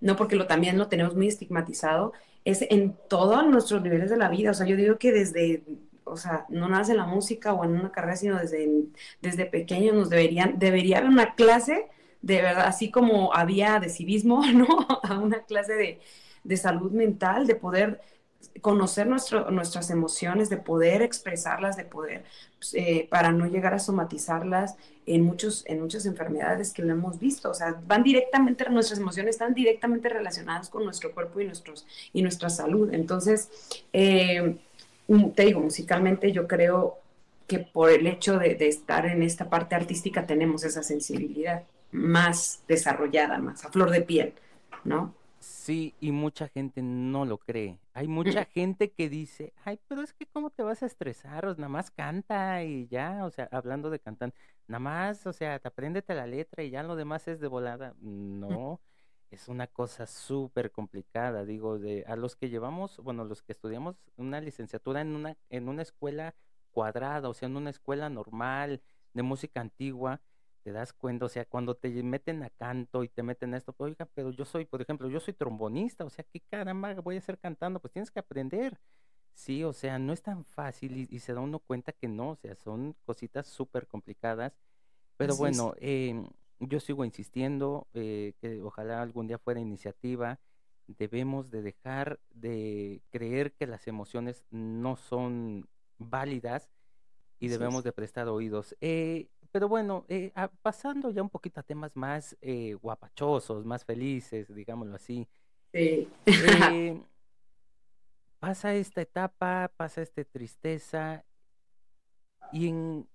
no 0.00 0.16
porque 0.16 0.36
lo 0.36 0.46
también 0.46 0.76
lo 0.76 0.88
tenemos 0.88 1.16
muy 1.16 1.28
estigmatizado, 1.28 2.12
es 2.44 2.62
en 2.62 2.94
todos 3.08 3.44
nuestros 3.46 3.82
niveles 3.82 4.10
de 4.10 4.16
la 4.18 4.28
vida. 4.28 4.50
O 4.50 4.54
sea, 4.54 4.66
yo 4.66 4.76
digo 4.76 4.96
que 4.98 5.12
desde 5.12 5.62
o 6.04 6.16
sea, 6.16 6.46
no 6.48 6.68
nace 6.68 6.94
la 6.94 7.06
música 7.06 7.52
o 7.52 7.64
en 7.64 7.72
una 7.72 7.92
carrera, 7.92 8.16
sino 8.16 8.38
desde, 8.38 8.68
desde 9.22 9.46
pequeños 9.46 9.94
nos 9.94 10.10
deberían, 10.10 10.58
debería 10.58 10.98
haber 10.98 11.10
una 11.10 11.34
clase, 11.34 11.88
de 12.22 12.42
verdad, 12.42 12.66
así 12.66 12.90
como 12.90 13.34
había 13.34 13.80
de 13.80 13.88
civismo, 13.88 14.42
¿no? 14.52 14.66
A 15.02 15.18
una 15.18 15.44
clase 15.44 15.74
de, 15.74 16.00
de 16.44 16.56
salud 16.56 16.92
mental, 16.92 17.46
de 17.46 17.54
poder 17.54 18.00
conocer 18.60 19.06
nuestro, 19.06 19.50
nuestras 19.50 19.90
emociones, 19.90 20.48
de 20.50 20.56
poder 20.56 21.02
expresarlas, 21.02 21.76
de 21.76 21.84
poder, 21.84 22.24
pues, 22.58 22.74
eh, 22.74 23.06
para 23.10 23.32
no 23.32 23.46
llegar 23.46 23.74
a 23.74 23.78
somatizarlas 23.78 24.76
en, 25.06 25.22
muchos, 25.22 25.64
en 25.66 25.80
muchas 25.80 26.06
enfermedades 26.06 26.72
que 26.72 26.82
lo 26.82 26.92
hemos 26.92 27.18
visto. 27.18 27.50
O 27.50 27.54
sea, 27.54 27.80
van 27.86 28.02
directamente, 28.02 28.68
nuestras 28.70 28.98
emociones 28.98 29.36
están 29.36 29.54
directamente 29.54 30.08
relacionadas 30.08 30.68
con 30.68 30.84
nuestro 30.84 31.12
cuerpo 31.12 31.40
y, 31.40 31.46
nuestros, 31.46 31.86
y 32.12 32.22
nuestra 32.22 32.50
salud. 32.50 32.92
Entonces, 32.92 33.50
eh, 33.92 34.58
te 35.34 35.44
digo, 35.44 35.60
musicalmente 35.60 36.32
yo 36.32 36.46
creo 36.46 36.98
que 37.46 37.58
por 37.58 37.90
el 37.90 38.06
hecho 38.06 38.38
de, 38.38 38.56
estar 38.60 39.06
en 39.06 39.22
esta 39.22 39.50
parte 39.50 39.74
artística 39.74 40.24
tenemos 40.24 40.62
esa 40.64 40.84
sensibilidad 40.84 41.64
más 41.90 42.62
desarrollada, 42.68 43.38
más 43.38 43.64
a 43.64 43.70
flor 43.70 43.90
de 43.90 44.02
piel, 44.02 44.34
¿no? 44.84 45.14
Sí, 45.40 45.94
y 46.00 46.12
mucha 46.12 46.46
gente 46.48 46.80
no 46.82 47.24
lo 47.24 47.38
cree. 47.38 47.80
Hay 47.92 48.06
mucha 48.08 48.44
gente 48.44 48.92
que 48.92 49.08
dice, 49.08 49.52
ay, 49.64 49.80
pero 49.88 50.02
es 50.02 50.12
que 50.12 50.26
cómo 50.26 50.50
te 50.50 50.62
vas 50.62 50.84
a 50.84 50.86
estresar, 50.86 51.44
o 51.46 51.54
nada 51.56 51.68
más 51.68 51.90
canta 51.90 52.62
y 52.62 52.86
ya, 52.86 53.24
o 53.24 53.30
sea, 53.30 53.48
hablando 53.50 53.90
de 53.90 53.98
cantar, 53.98 54.32
nada 54.68 54.78
más, 54.78 55.26
o 55.26 55.32
sea, 55.32 55.58
te 55.58 55.66
apréndete 55.66 56.14
la 56.14 56.28
letra 56.28 56.62
y 56.62 56.70
ya 56.70 56.84
lo 56.84 56.94
demás 56.94 57.26
es 57.26 57.40
de 57.40 57.48
volada. 57.48 57.94
No, 58.00 58.80
es 59.30 59.48
una 59.48 59.66
cosa 59.66 60.06
súper 60.06 60.70
complicada, 60.72 61.44
digo, 61.44 61.78
de 61.78 62.04
a 62.06 62.16
los 62.16 62.36
que 62.36 62.50
llevamos, 62.50 62.98
bueno, 62.98 63.24
los 63.24 63.42
que 63.42 63.52
estudiamos 63.52 63.96
una 64.16 64.40
licenciatura 64.40 65.00
en 65.00 65.14
una 65.14 65.36
en 65.48 65.68
una 65.68 65.82
escuela 65.82 66.34
cuadrada, 66.70 67.28
o 67.28 67.34
sea, 67.34 67.48
en 67.48 67.56
una 67.56 67.70
escuela 67.70 68.08
normal 68.08 68.82
de 69.12 69.22
música 69.22 69.60
antigua, 69.60 70.20
te 70.62 70.72
das 70.72 70.92
cuenta, 70.92 71.26
o 71.26 71.28
sea, 71.28 71.44
cuando 71.44 71.74
te 71.74 71.88
meten 72.02 72.42
a 72.42 72.50
canto 72.50 73.02
y 73.04 73.08
te 73.08 73.22
meten 73.22 73.54
a 73.54 73.56
esto, 73.56 73.72
pues, 73.72 73.92
oiga, 73.92 74.06
pero 74.14 74.30
yo 74.30 74.44
soy, 74.44 74.66
por 74.66 74.82
ejemplo, 74.82 75.08
yo 75.08 75.20
soy 75.20 75.34
trombonista, 75.34 76.04
o 76.04 76.10
sea, 76.10 76.24
¿qué 76.24 76.40
caramba 76.40 76.94
voy 76.94 77.16
a 77.16 77.18
hacer 77.18 77.38
cantando? 77.38 77.80
Pues 77.80 77.92
tienes 77.92 78.10
que 78.10 78.20
aprender. 78.20 78.78
Sí, 79.32 79.64
o 79.64 79.72
sea, 79.72 79.98
no 79.98 80.12
es 80.12 80.22
tan 80.22 80.44
fácil 80.44 81.08
y, 81.10 81.18
se 81.20 81.32
da 81.32 81.40
uno 81.40 81.60
cuenta 81.60 81.92
que 81.92 82.08
no, 82.08 82.30
o 82.30 82.36
sea, 82.36 82.54
son 82.56 82.94
cositas 83.04 83.46
súper 83.46 83.86
complicadas. 83.86 84.52
Pero 85.16 85.36
bueno, 85.36 85.74
eh, 85.78 86.26
yo 86.60 86.80
sigo 86.80 87.04
insistiendo 87.04 87.88
eh, 87.94 88.34
que 88.40 88.60
ojalá 88.60 89.02
algún 89.02 89.26
día 89.26 89.38
fuera 89.38 89.60
iniciativa. 89.60 90.38
Debemos 90.86 91.50
de 91.50 91.62
dejar 91.62 92.20
de 92.30 93.02
creer 93.10 93.52
que 93.52 93.66
las 93.66 93.86
emociones 93.86 94.44
no 94.50 94.96
son 94.96 95.68
válidas 95.98 96.70
y 97.38 97.48
debemos 97.48 97.84
de 97.84 97.92
prestar 97.92 98.28
oídos. 98.28 98.76
Eh, 98.80 99.28
pero 99.52 99.68
bueno, 99.68 100.04
eh, 100.08 100.32
ah, 100.36 100.50
pasando 100.62 101.10
ya 101.10 101.22
un 101.22 101.30
poquito 101.30 101.60
a 101.60 101.64
temas 101.64 101.96
más 101.96 102.36
eh, 102.40 102.74
guapachosos, 102.74 103.64
más 103.64 103.84
felices, 103.84 104.54
digámoslo 104.54 104.94
así. 104.94 105.26
Sí. 105.72 106.08
Eh, 106.26 107.02
pasa 108.38 108.74
esta 108.74 109.02
etapa, 109.02 109.70
pasa 109.76 110.02
esta 110.02 110.24
tristeza. 110.24 111.24
Y, 112.52 112.68
en, 112.68 113.08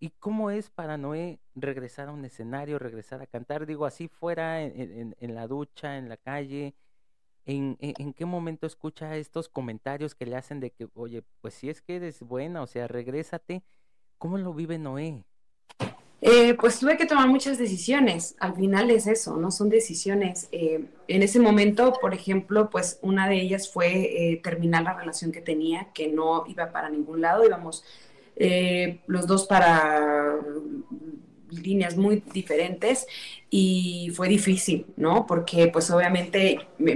¿Y 0.00 0.10
cómo 0.10 0.50
es 0.50 0.70
para 0.70 0.96
Noé 0.96 1.40
regresar 1.54 2.08
a 2.08 2.12
un 2.12 2.24
escenario, 2.24 2.78
regresar 2.78 3.20
a 3.20 3.26
cantar? 3.26 3.66
Digo, 3.66 3.84
así 3.84 4.08
fuera, 4.08 4.62
en, 4.62 5.16
en, 5.18 5.34
la 5.34 5.48
ducha, 5.48 5.98
en 5.98 6.08
la 6.08 6.16
calle. 6.16 6.74
¿En, 7.46 7.76
en, 7.80 8.12
qué 8.12 8.24
momento 8.24 8.66
escucha 8.66 9.16
estos 9.16 9.48
comentarios 9.48 10.14
que 10.14 10.26
le 10.26 10.36
hacen 10.36 10.60
de 10.60 10.70
que, 10.70 10.86
oye, 10.94 11.24
pues 11.40 11.54
si 11.54 11.70
es 11.70 11.80
que 11.80 11.96
eres 11.96 12.22
buena, 12.22 12.62
o 12.62 12.66
sea, 12.66 12.86
regrésate? 12.86 13.62
¿Cómo 14.18 14.38
lo 14.38 14.52
vive 14.52 14.78
Noé? 14.78 15.24
Eh, 16.20 16.54
pues 16.54 16.80
tuve 16.80 16.96
que 16.96 17.06
tomar 17.06 17.28
muchas 17.28 17.58
decisiones. 17.58 18.36
Al 18.40 18.54
final 18.54 18.90
es 18.90 19.06
eso, 19.06 19.36
¿no? 19.36 19.50
Son 19.50 19.68
decisiones. 19.68 20.48
Eh, 20.52 20.84
en 21.06 21.22
ese 21.22 21.38
momento, 21.38 21.92
por 22.00 22.12
ejemplo, 22.12 22.70
pues 22.70 22.98
una 23.02 23.28
de 23.28 23.40
ellas 23.40 23.72
fue 23.72 24.32
eh, 24.32 24.40
terminar 24.42 24.82
la 24.82 24.94
relación 24.94 25.30
que 25.30 25.40
tenía, 25.40 25.88
que 25.94 26.08
no 26.08 26.44
iba 26.48 26.70
para 26.72 26.90
ningún 26.90 27.20
lado, 27.20 27.44
íbamos 27.44 27.84
los 29.06 29.26
dos 29.26 29.46
para 29.46 30.36
líneas 31.50 31.96
muy 31.96 32.22
diferentes 32.32 33.06
y 33.50 34.12
fue 34.14 34.28
difícil, 34.28 34.86
¿no? 34.96 35.26
Porque 35.26 35.68
pues 35.68 35.90
obviamente 35.90 36.58
me, 36.78 36.94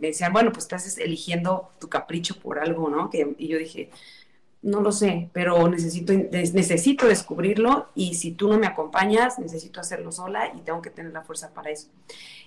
decían, 0.00 0.32
bueno, 0.32 0.52
pues 0.52 0.64
estás 0.64 0.98
eligiendo 0.98 1.70
tu 1.80 1.88
capricho 1.88 2.38
por 2.38 2.58
algo, 2.58 2.90
¿no? 2.90 3.10
Que, 3.10 3.34
y 3.38 3.48
yo 3.48 3.58
dije, 3.58 3.90
no 4.62 4.80
lo 4.80 4.92
sé, 4.92 5.30
pero 5.32 5.68
necesito, 5.68 6.12
necesito 6.12 7.06
descubrirlo 7.06 7.88
y 7.94 8.14
si 8.14 8.32
tú 8.32 8.48
no 8.48 8.58
me 8.58 8.66
acompañas, 8.66 9.38
necesito 9.38 9.80
hacerlo 9.80 10.12
sola 10.12 10.52
y 10.56 10.60
tengo 10.60 10.82
que 10.82 10.90
tener 10.90 11.12
la 11.12 11.22
fuerza 11.22 11.52
para 11.54 11.70
eso. 11.70 11.88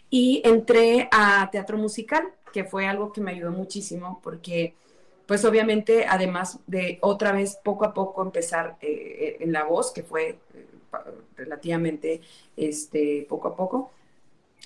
Y 0.10 0.42
entré 0.46 1.10
a 1.12 1.50
teatro 1.52 1.78
musical, 1.78 2.24
que 2.52 2.64
fue 2.64 2.88
algo 2.88 3.12
que 3.12 3.22
me 3.22 3.32
ayudó 3.32 3.52
muchísimo 3.52 4.20
porque, 4.22 4.76
pues 5.26 5.46
obviamente, 5.46 6.06
además 6.08 6.60
de 6.68 7.00
otra 7.02 7.32
vez 7.32 7.58
poco 7.64 7.86
a 7.86 7.94
poco 7.94 8.22
empezar 8.22 8.78
eh, 8.82 8.88
eh, 8.88 9.38
en 9.40 9.52
la 9.52 9.64
voz, 9.64 9.92
que 9.92 10.04
fue 10.04 10.38
eh, 10.54 10.68
relativamente 11.36 12.22
este, 12.58 13.26
poco 13.30 13.50
a 13.50 13.56
poco, 13.56 13.92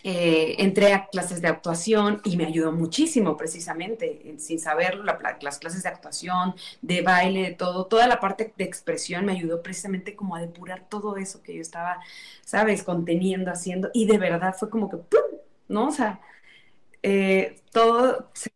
entré 0.03 0.93
a 0.93 1.07
clases 1.07 1.41
de 1.41 1.47
actuación 1.49 2.21
y 2.23 2.37
me 2.37 2.45
ayudó 2.45 2.71
muchísimo 2.71 3.35
precisamente, 3.35 4.35
sin 4.37 4.59
saberlo, 4.59 5.03
las 5.41 5.59
clases 5.59 5.83
de 5.83 5.89
actuación, 5.89 6.55
de 6.81 7.01
baile, 7.01 7.41
de 7.41 7.51
todo, 7.55 7.87
toda 7.87 8.07
la 8.07 8.19
parte 8.19 8.53
de 8.55 8.63
expresión 8.63 9.25
me 9.25 9.33
ayudó 9.33 9.61
precisamente 9.61 10.15
como 10.15 10.35
a 10.35 10.39
depurar 10.39 10.87
todo 10.87 11.17
eso 11.17 11.41
que 11.43 11.55
yo 11.55 11.61
estaba, 11.61 11.99
sabes, 12.45 12.83
conteniendo, 12.83 13.51
haciendo, 13.51 13.89
y 13.93 14.05
de 14.05 14.17
verdad 14.17 14.55
fue 14.57 14.69
como 14.69 14.87
que, 14.89 14.97
¡pum! 14.97 15.39
¿no? 15.67 15.87
O 15.87 15.91
sea, 15.91 16.21
todo 17.73 18.29
se, 18.33 18.51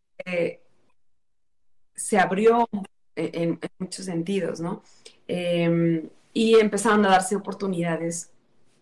abrió 2.18 2.68
en, 3.16 3.58
muchos 3.78 4.06
sentidos, 4.06 4.60
¿no? 4.60 4.82
Em, 5.28 6.08
y 6.32 6.58
empezaron 6.58 7.04
a 7.06 7.10
darse 7.10 7.36
oportunidades 7.36 8.30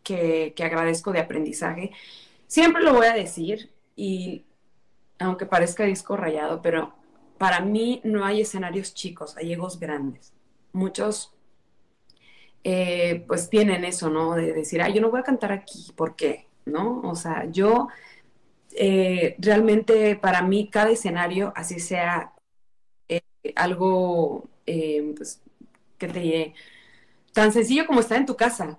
que, 0.02 0.52
que 0.56 0.64
agradezco 0.64 1.12
de 1.12 1.20
aprendizaje 1.20 1.92
Siempre 2.50 2.82
lo 2.82 2.94
voy 2.94 3.06
a 3.06 3.14
decir 3.14 3.70
y 3.94 4.44
aunque 5.20 5.46
parezca 5.46 5.84
disco 5.84 6.16
rayado, 6.16 6.60
pero 6.60 6.92
para 7.38 7.60
mí 7.60 8.00
no 8.02 8.24
hay 8.24 8.40
escenarios 8.40 8.92
chicos, 8.92 9.36
hay 9.36 9.52
egos 9.52 9.78
grandes. 9.78 10.32
Muchos 10.72 11.32
eh, 12.64 13.24
pues 13.28 13.48
tienen 13.50 13.84
eso, 13.84 14.10
¿no? 14.10 14.34
De 14.34 14.52
decir, 14.52 14.82
ah, 14.82 14.88
yo 14.88 15.00
no 15.00 15.12
voy 15.12 15.20
a 15.20 15.22
cantar 15.22 15.52
aquí, 15.52 15.92
¿por 15.94 16.16
qué? 16.16 16.48
¿No? 16.64 17.02
O 17.02 17.14
sea, 17.14 17.44
yo 17.44 17.86
eh, 18.72 19.36
realmente 19.38 20.16
para 20.16 20.42
mí 20.42 20.68
cada 20.68 20.90
escenario, 20.90 21.52
así 21.54 21.78
sea 21.78 22.32
algo, 23.56 24.48
pues, 24.64 25.40
que 25.98 26.08
te 26.08 26.54
tan 27.32 27.52
sencillo 27.52 27.86
como 27.86 28.00
estar 28.00 28.18
en 28.18 28.26
tu 28.26 28.36
casa, 28.36 28.78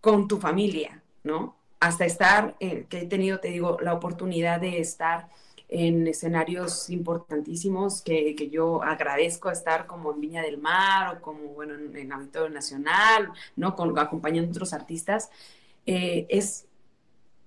con 0.00 0.28
tu 0.28 0.38
familia, 0.38 1.02
¿no? 1.24 1.56
hasta 1.80 2.04
estar, 2.04 2.56
eh, 2.60 2.86
que 2.88 3.00
he 3.00 3.06
tenido, 3.06 3.38
te 3.38 3.48
digo, 3.48 3.78
la 3.80 3.94
oportunidad 3.94 4.60
de 4.60 4.80
estar 4.80 5.28
en 5.68 6.06
escenarios 6.06 6.90
importantísimos 6.90 8.00
que, 8.02 8.36
que, 8.36 8.48
yo 8.48 8.82
agradezco 8.82 9.50
estar 9.50 9.86
como 9.86 10.12
en 10.12 10.20
Viña 10.20 10.42
del 10.42 10.58
Mar 10.58 11.16
o 11.16 11.20
como, 11.20 11.40
bueno, 11.48 11.74
en, 11.74 11.96
en 11.96 12.12
Auditorio 12.12 12.50
Nacional, 12.50 13.30
¿no? 13.56 13.74
Con, 13.74 13.98
acompañando 13.98 14.48
a 14.48 14.52
otros 14.52 14.72
artistas, 14.72 15.30
eh, 15.86 16.26
es 16.28 16.66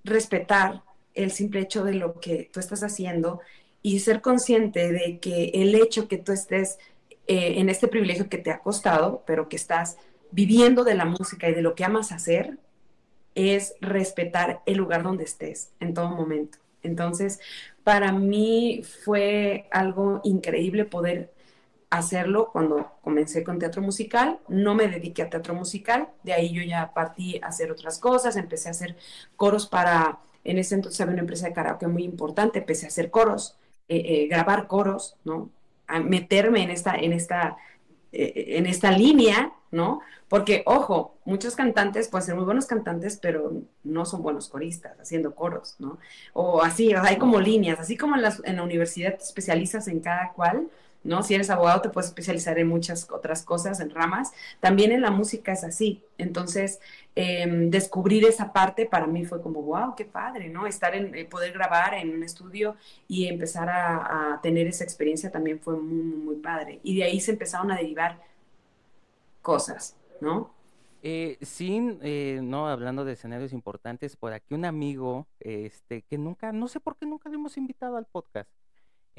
respetar 0.04 0.84
el 1.14 1.32
simple 1.32 1.62
hecho 1.62 1.84
de 1.84 1.94
lo 1.94 2.20
que 2.20 2.50
tú 2.52 2.60
estás 2.60 2.84
haciendo 2.84 3.42
y 3.82 4.00
ser 4.00 4.22
consciente 4.22 4.92
de 4.92 5.20
que 5.20 5.52
el 5.54 5.76
hecho 5.76 6.08
que 6.08 6.18
tú 6.18 6.32
estés 6.32 6.80
eh, 7.28 7.60
en 7.60 7.70
este 7.70 7.88
privilegio 7.88 8.30
que 8.30 8.38
te 8.38 8.52
ha 8.52 8.60
costado, 8.60 9.24
pero 9.26 9.50
que 9.50 9.56
estás 9.56 9.98
viviendo 10.32 10.84
de 10.84 10.96
la 10.96 11.06
música 11.06 11.50
y 11.50 11.54
de 11.54 11.62
lo 11.62 11.76
que 11.76 11.86
amas 11.86 12.12
hacer, 12.12 12.58
es 13.36 13.76
respetar 13.82 14.62
el 14.66 14.78
lugar 14.78 15.04
donde 15.04 15.24
estés 15.24 15.72
en 15.80 15.94
todo 15.94 16.10
momento. 16.10 16.58
Entonces, 16.84 17.40
para 17.84 18.12
mí 18.12 18.84
fue 19.04 19.68
algo 19.72 20.22
increíble 20.24 20.86
poder 20.86 21.32
hacerlo 21.90 22.50
cuando 22.52 22.92
comencé 23.02 23.44
con 23.44 23.60
teatro 23.60 23.82
musical. 23.82 24.40
No 24.48 24.76
me 24.76 24.88
dediqué 24.88 25.24
a 25.24 25.30
teatro 25.30 25.54
musical, 25.54 26.10
de 26.24 26.34
ahí 26.34 26.52
yo 26.54 26.62
ya 26.64 26.94
partí 26.94 27.40
a 27.42 27.48
hacer 27.48 27.72
otras 27.72 28.00
cosas, 28.00 28.36
empecé 28.36 28.68
a 28.70 28.72
hacer 28.72 28.96
coros 29.36 29.68
para, 29.68 30.20
en 30.44 30.58
ese 30.58 30.76
entonces 30.76 31.02
había 31.02 31.14
una 31.14 31.22
empresa 31.22 31.48
de 31.48 31.54
karaoke 31.54 31.88
muy 31.88 32.04
importante, 32.04 32.60
empecé 32.60 32.86
a 32.86 32.90
hacer 32.90 33.10
coros, 33.12 33.58
eh, 33.90 34.04
eh, 34.06 34.28
grabar 34.28 34.68
coros, 34.68 35.16
¿no? 35.26 35.50
Meterme 36.04 36.62
en 36.62 36.70
esta, 36.70 36.96
en 36.96 37.12
esta, 37.12 37.58
eh, 38.12 38.46
en 38.50 38.68
esta 38.68 38.92
línea, 38.92 39.52
¿no? 39.72 40.02
Porque, 40.28 40.62
ojo, 40.68 41.16
muchos 41.26 41.56
cantantes 41.56 42.08
pueden 42.08 42.26
ser 42.28 42.36
muy 42.36 42.46
buenos 42.46 42.68
cantantes, 42.68 43.18
pero 43.20 43.52
no 43.84 44.06
son 44.06 44.22
buenos 44.22 44.48
coristas 44.48 45.00
haciendo 45.00 45.34
coros, 45.34 45.76
¿no? 45.80 45.98
O 46.34 46.62
así, 46.62 46.94
hay 46.94 47.18
como 47.18 47.40
líneas, 47.40 47.80
así 47.80 47.98
como 47.98 48.16
en, 48.16 48.24
en 48.44 48.56
la 48.58 48.64
universidad 48.64 49.18
te 49.18 49.24
especializas 49.24 49.88
en 49.88 50.02
cada 50.02 50.34
cual, 50.34 50.68
¿no? 51.04 51.24
Si 51.24 51.34
eres 51.34 51.50
abogado 51.50 51.82
te 51.82 51.90
puedes 51.90 52.10
especializar 52.10 52.60
en 52.60 52.68
muchas 52.68 53.10
otras 53.12 53.44
cosas, 53.44 53.80
en 53.80 53.90
ramas. 53.90 54.32
También 54.60 54.92
en 54.92 55.02
la 55.02 55.12
música 55.12 55.52
es 55.54 55.64
así. 55.64 56.04
Entonces, 56.18 56.80
em, 57.16 57.70
descubrir 57.70 58.26
esa 58.26 58.52
parte 58.54 58.86
para 58.86 59.08
mí 59.08 59.26
fue 59.26 59.42
como, 59.42 59.62
wow, 59.62 59.96
qué 59.96 60.06
padre, 60.06 60.50
¿no? 60.50 60.68
Estar 60.68 60.96
en, 60.96 61.16
eh, 61.16 61.26
poder 61.26 61.54
grabar 61.54 61.94
en 61.94 62.10
un 62.12 62.24
estudio 62.24 62.76
y 63.08 63.28
empezar 63.28 63.70
a, 63.70 64.40
tener 64.44 64.68
esa 64.68 64.84
experiencia 64.84 65.32
también 65.32 65.60
fue 65.60 65.76
muy, 65.76 66.04
muy, 66.04 66.18
muy 66.18 66.36
padre. 66.38 66.80
Y 66.84 66.98
de 66.98 67.04
ahí 67.04 67.20
se 67.20 67.32
empezaron 67.32 67.72
a 67.72 67.76
derivar 67.78 68.20
cosas. 69.42 69.96
¿no? 70.22 70.52
Eh, 71.02 71.38
sí, 71.42 71.98
eh, 72.02 72.40
no, 72.44 72.68
hablando 72.68 73.06
de 73.06 73.14
escenarios 73.14 73.54
importantes, 73.54 74.18
por 74.18 74.34
aquí 74.34 74.54
un 74.54 74.66
amigo, 74.66 75.28
este, 75.40 76.02
que 76.04 76.18
nunca, 76.18 76.52
no 76.52 76.68
sé 76.68 76.80
por 76.80 76.98
qué 76.98 77.06
nunca 77.06 77.30
le 77.30 77.36
hemos 77.36 77.58
invitado 77.58 77.96
al 77.96 78.06
podcast, 78.06 78.50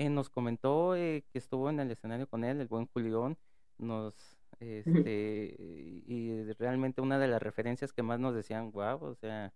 eh, 0.06 0.10
nos 0.10 0.30
comentó 0.30 0.92
que 0.94 1.24
estuvo 1.34 1.70
en 1.70 1.80
el 1.80 1.90
escenario 1.90 2.28
con 2.28 2.44
él, 2.44 2.60
el 2.60 2.68
buen 2.68 2.86
Julián, 2.86 3.36
nos, 3.78 4.14
este, 4.60 5.56
y 5.58 6.52
realmente 6.58 7.00
una 7.00 7.18
de 7.18 7.28
las 7.28 7.42
referencias 7.42 7.92
que 7.92 8.02
más 8.02 8.20
nos 8.20 8.34
decían, 8.34 8.72
wow, 8.72 9.02
o 9.02 9.14
sea, 9.14 9.52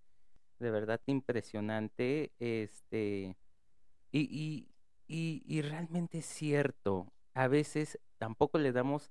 de 0.59 0.71
verdad 0.71 1.01
impresionante, 1.07 2.33
este, 2.39 3.37
y, 4.13 4.21
y, 4.21 4.69
y, 5.07 5.43
y 5.47 5.63
realmente 5.63 6.19
es 6.19 6.27
cierto, 6.27 7.13
a 7.35 7.49
veces 7.49 7.99
tampoco 8.19 8.59
le 8.59 8.73
damos 8.73 9.11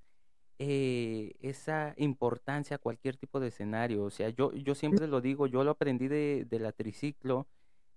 eh, 0.58 1.34
esa 1.40 1.94
importancia 1.96 2.76
a 2.76 2.78
cualquier 2.78 3.16
tipo 3.16 3.40
de 3.40 3.48
escenario. 3.48 4.04
O 4.04 4.10
sea, 4.10 4.28
yo, 4.30 4.52
yo 4.52 4.74
siempre 4.74 5.08
lo 5.08 5.20
digo, 5.20 5.46
yo 5.46 5.64
lo 5.64 5.72
aprendí 5.72 6.08
de, 6.08 6.46
la 6.50 6.72
triciclo, 6.72 7.48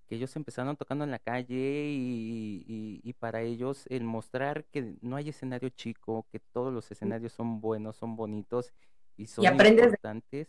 que 0.08 0.16
ellos 0.16 0.36
empezaron 0.36 0.78
tocando 0.78 1.04
en 1.04 1.12
la 1.12 1.20
calle 1.20 1.90
y, 1.90 3.14
para 3.20 3.42
ellos 3.42 3.86
el 3.90 4.04
mostrar 4.04 4.66
que 4.66 4.96
no 5.02 5.16
hay 5.16 5.30
escenario 5.30 5.70
chico, 5.70 6.26
que 6.32 6.40
todos 6.40 6.74
los 6.74 6.90
escenarios 6.92 7.34
son 7.34 7.60
buenos, 7.62 7.98
son 7.98 8.16
bonitos 8.16 8.74
y 9.18 9.28
son 9.28 9.46
importantes. 9.46 10.48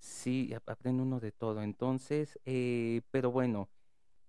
Sí, 0.00 0.54
aprende 0.66 1.02
uno 1.02 1.20
de 1.20 1.32
todo. 1.32 1.62
Entonces, 1.62 2.38
eh, 2.44 3.02
pero 3.10 3.30
bueno, 3.30 3.68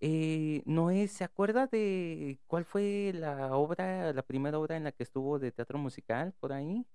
eh, 0.02 0.62
Noé, 0.66 1.08
¿se 1.08 1.24
acuerda 1.24 1.68
de 1.68 2.40
cuál 2.48 2.66
fue 2.66 3.12
la 3.14 3.56
obra, 3.56 4.14
la 4.14 4.22
primera 4.22 4.58
obra 4.58 4.78
en 4.78 4.84
la 4.84 4.92
que 4.92 5.04
estuvo 5.04 5.40
de 5.40 5.52
teatro 5.52 5.78
musical 5.78 6.34
por 6.40 6.54
ahí? 6.54 6.86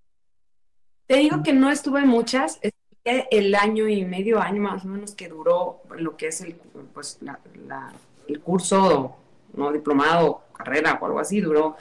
Te 1.06 1.16
digo 1.16 1.42
que 1.42 1.52
no 1.52 1.70
estuve 1.70 2.00
en 2.00 2.08
muchas, 2.08 2.58
el 3.04 3.54
año 3.54 3.86
y 3.88 4.04
medio, 4.04 4.40
año 4.40 4.62
más 4.62 4.84
o 4.84 4.88
menos 4.88 5.14
que 5.14 5.28
duró 5.28 5.82
lo 5.96 6.16
que 6.16 6.28
es 6.28 6.40
el, 6.40 6.54
pues, 6.94 7.18
el 8.28 8.40
curso, 8.40 9.16
no 9.52 9.72
diplomado, 9.72 10.42
carrera 10.54 10.98
o 11.00 11.06
algo 11.06 11.18
así, 11.18 11.40
duró 11.40 11.76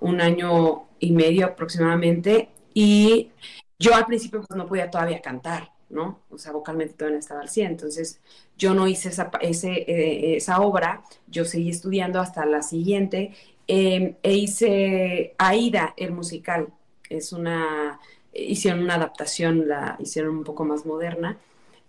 un 0.00 0.20
año 0.20 0.84
y 0.98 1.12
medio 1.12 1.46
aproximadamente. 1.46 2.48
Y 2.72 3.30
yo 3.78 3.94
al 3.94 4.06
principio 4.06 4.42
pues 4.42 4.56
no 4.56 4.66
podía 4.66 4.90
todavía 4.90 5.20
cantar, 5.22 5.70
¿no? 5.90 6.20
O 6.30 6.38
sea, 6.38 6.52
vocalmente 6.52 6.94
todavía 6.94 7.16
no 7.16 7.20
estaba 7.20 7.40
al 7.40 7.48
100. 7.48 7.66
Entonces 7.70 8.20
yo 8.56 8.74
no 8.74 8.88
hice 8.88 9.10
esa, 9.10 9.30
eh, 9.40 10.36
esa 10.36 10.60
obra, 10.60 11.04
yo 11.28 11.44
seguí 11.44 11.70
estudiando 11.70 12.20
hasta 12.20 12.44
la 12.46 12.62
siguiente 12.62 13.34
em, 13.66 14.16
e 14.22 14.32
hice 14.34 15.34
Aida, 15.38 15.94
el 15.96 16.12
musical. 16.12 16.68
Es 17.08 17.32
una, 17.32 18.00
hicieron 18.34 18.82
una 18.82 18.96
adaptación, 18.96 19.68
la 19.68 19.96
hicieron 20.00 20.36
un 20.36 20.44
poco 20.44 20.64
más 20.64 20.84
moderna 20.84 21.38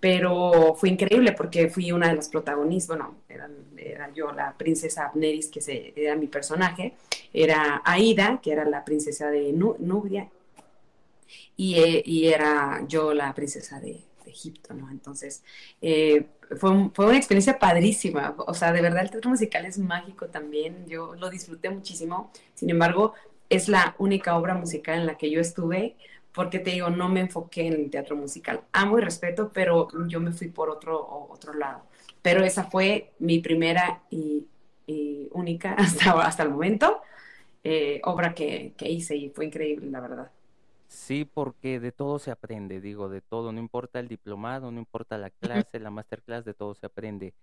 pero 0.05 0.75
fue 0.75 0.89
increíble 0.89 1.31
porque 1.31 1.67
fui 1.67 1.91
una 1.91 2.09
de 2.09 2.15
las 2.15 2.29
protagonistas, 2.29 2.95
bueno, 2.95 3.15
era, 3.27 4.13
yo 4.13 4.31
la 4.31 4.55
princesa 4.55 5.07
Abneris, 5.07 5.47
que 5.47 5.61
se, 5.61 5.93
era 5.95 6.15
mi 6.15 6.27
personaje, 6.27 6.93
era 7.33 7.81
Aida, 7.83 8.39
que 8.39 8.51
era 8.51 8.65
la 8.65 8.85
princesa 8.85 9.31
de 9.31 9.51
Nubia, 9.51 10.29
y, 11.57 12.03
y, 12.05 12.27
era 12.27 12.83
yo 12.87 13.15
la 13.15 13.33
princesa 13.33 13.79
de, 13.79 13.99
Egipto, 14.27 14.73
¿no? 14.73 14.91
Entonces, 14.91 15.43
eh, 15.81 16.25
fue, 16.59 16.89
fue, 16.93 17.05
una 17.05 17.17
experiencia 17.17 17.57
padrísima, 17.57 18.35
o 18.37 18.53
sea, 18.53 18.73
de 18.73 18.81
verdad 18.81 19.03
el 19.03 19.09
teatro 19.09 19.31
musical 19.31 19.65
es 19.65 19.79
mágico 19.79 20.27
también, 20.27 20.85
yo 20.87 21.15
lo 21.15 21.29
disfruté 21.29 21.69
muchísimo, 21.69 22.31
sin 22.53 22.69
embargo, 22.69 23.13
es 23.49 23.69
la 23.69 23.95
única 23.97 24.37
obra 24.37 24.53
musical 24.55 24.99
en 24.99 25.05
la 25.05 25.17
que 25.17 25.29
yo 25.29 25.39
estuve, 25.39 25.95
porque 26.35 26.59
te 26.59 26.71
digo, 26.71 26.89
no 26.89 27.07
me 27.09 27.21
enfoqué 27.21 27.67
en 27.67 27.73
el 27.73 27.89
teatro 27.89 28.15
musical. 28.15 28.61
Amo 28.73 28.99
y 28.99 29.01
respeto, 29.01 29.51
pero 29.53 29.87
yo 30.07 30.19
me 30.19 30.31
fui 30.31 30.49
por 30.49 30.69
otro, 30.69 31.27
otro 31.29 31.53
lado. 31.53 31.83
Pero 32.21 32.43
esa 32.43 32.65
fue 32.65 33.13
mi 33.19 33.39
primera 33.39 34.03
y, 34.09 34.45
única 35.31 35.73
hasta, 35.77 36.11
hasta 36.21 36.43
el 36.43 36.49
momento 36.49 37.01
eh, 37.63 37.99
obra 38.03 38.35
que, 38.35 38.73
que 38.77 38.89
hice 38.89 39.15
y 39.15 39.29
fue 39.29 39.45
increíble, 39.45 39.89
la 39.89 39.99
verdad. 39.99 40.31
Sí, 40.87 41.25
porque 41.25 41.79
de 41.79 41.91
todo 41.91 42.19
se 42.19 42.31
aprende, 42.31 42.79
digo, 42.79 43.09
de 43.09 43.21
todo, 43.21 43.51
no 43.51 43.59
importa 43.59 43.99
el 43.99 44.07
diplomado, 44.07 44.71
no 44.71 44.79
importa 44.79 45.17
la 45.17 45.31
clase, 45.31 45.79
la 45.79 45.89
masterclass, 45.89 46.45
de 46.45 46.53
todo 46.53 46.75
se 46.75 46.85
aprende. 46.85 47.33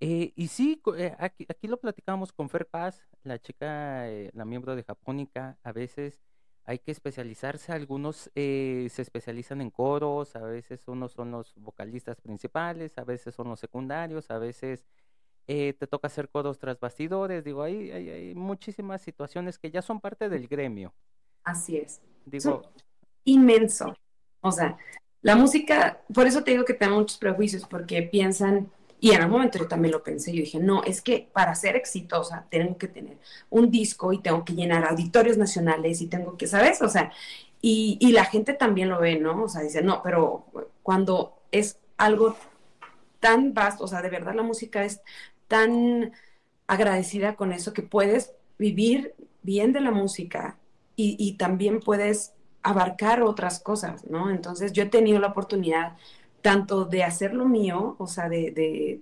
Eh, 0.00 0.32
y 0.36 0.48
sí, 0.48 0.80
eh, 0.96 1.14
aquí, 1.18 1.44
aquí, 1.48 1.68
lo 1.68 1.78
platicamos 1.78 2.32
con 2.32 2.48
Fer 2.48 2.66
Paz, 2.66 3.06
la 3.24 3.38
chica, 3.38 4.06
la 4.32 4.44
miembro 4.44 4.74
de 4.74 4.84
Japónica, 4.84 5.58
a 5.62 5.72
veces 5.72 6.20
hay 6.68 6.78
que 6.78 6.90
especializarse. 6.90 7.72
Algunos 7.72 8.30
eh, 8.34 8.88
se 8.90 9.00
especializan 9.00 9.62
en 9.62 9.70
coros, 9.70 10.36
a 10.36 10.40
veces 10.40 10.86
unos 10.86 11.12
son 11.12 11.30
los 11.30 11.54
vocalistas 11.56 12.20
principales, 12.20 12.98
a 12.98 13.04
veces 13.04 13.34
son 13.34 13.48
los 13.48 13.58
secundarios, 13.58 14.30
a 14.30 14.36
veces 14.36 14.84
eh, 15.46 15.72
te 15.72 15.86
toca 15.86 16.08
hacer 16.08 16.28
coros 16.28 16.58
tras 16.58 16.78
bastidores. 16.78 17.42
Digo, 17.42 17.62
hay, 17.62 17.90
hay, 17.90 18.34
muchísimas 18.34 19.00
situaciones 19.00 19.58
que 19.58 19.70
ya 19.70 19.80
son 19.80 19.98
parte 19.98 20.28
del 20.28 20.46
gremio. 20.46 20.92
Así 21.42 21.78
es. 21.78 22.02
Digo, 22.26 22.60
inmenso. 23.24 23.94
O 24.42 24.52
sea, 24.52 24.76
la 25.22 25.36
música, 25.36 26.02
por 26.12 26.26
eso 26.26 26.44
te 26.44 26.50
digo 26.50 26.66
que 26.66 26.74
tengo 26.74 26.96
muchos 26.96 27.16
prejuicios, 27.16 27.64
porque 27.64 28.02
piensan 28.02 28.70
y 29.00 29.10
en 29.12 29.22
algún 29.22 29.38
momento 29.38 29.58
yo 29.58 29.68
también 29.68 29.92
lo 29.92 30.02
pensé, 30.02 30.32
yo 30.32 30.40
dije, 30.40 30.58
no, 30.60 30.82
es 30.84 31.02
que 31.02 31.28
para 31.32 31.54
ser 31.54 31.76
exitosa 31.76 32.46
tengo 32.50 32.76
que 32.78 32.88
tener 32.88 33.18
un 33.50 33.70
disco 33.70 34.12
y 34.12 34.20
tengo 34.20 34.44
que 34.44 34.54
llenar 34.54 34.84
auditorios 34.84 35.36
nacionales 35.38 36.00
y 36.00 36.08
tengo 36.08 36.36
que, 36.36 36.46
¿sabes? 36.46 36.82
O 36.82 36.88
sea, 36.88 37.12
y, 37.60 37.98
y 38.00 38.12
la 38.12 38.24
gente 38.24 38.54
también 38.54 38.88
lo 38.88 39.00
ve, 39.00 39.18
¿no? 39.18 39.44
O 39.44 39.48
sea, 39.48 39.62
dice, 39.62 39.82
no, 39.82 40.02
pero 40.02 40.46
cuando 40.82 41.34
es 41.52 41.78
algo 41.96 42.36
tan 43.20 43.54
vasto, 43.54 43.84
o 43.84 43.88
sea, 43.88 44.02
de 44.02 44.10
verdad 44.10 44.34
la 44.34 44.42
música 44.42 44.84
es 44.84 45.00
tan 45.48 46.12
agradecida 46.66 47.36
con 47.36 47.52
eso 47.52 47.72
que 47.72 47.82
puedes 47.82 48.32
vivir 48.58 49.14
bien 49.42 49.72
de 49.72 49.80
la 49.80 49.90
música 49.90 50.58
y, 50.96 51.16
y 51.18 51.34
también 51.36 51.80
puedes 51.80 52.34
abarcar 52.62 53.22
otras 53.22 53.60
cosas, 53.60 54.04
¿no? 54.06 54.30
Entonces 54.30 54.72
yo 54.72 54.82
he 54.82 54.86
tenido 54.86 55.20
la 55.20 55.28
oportunidad 55.28 55.96
tanto 56.42 56.84
de 56.84 57.04
hacer 57.04 57.34
lo 57.34 57.46
mío, 57.46 57.96
o 57.98 58.06
sea, 58.06 58.28
de, 58.28 58.50
de, 58.50 59.00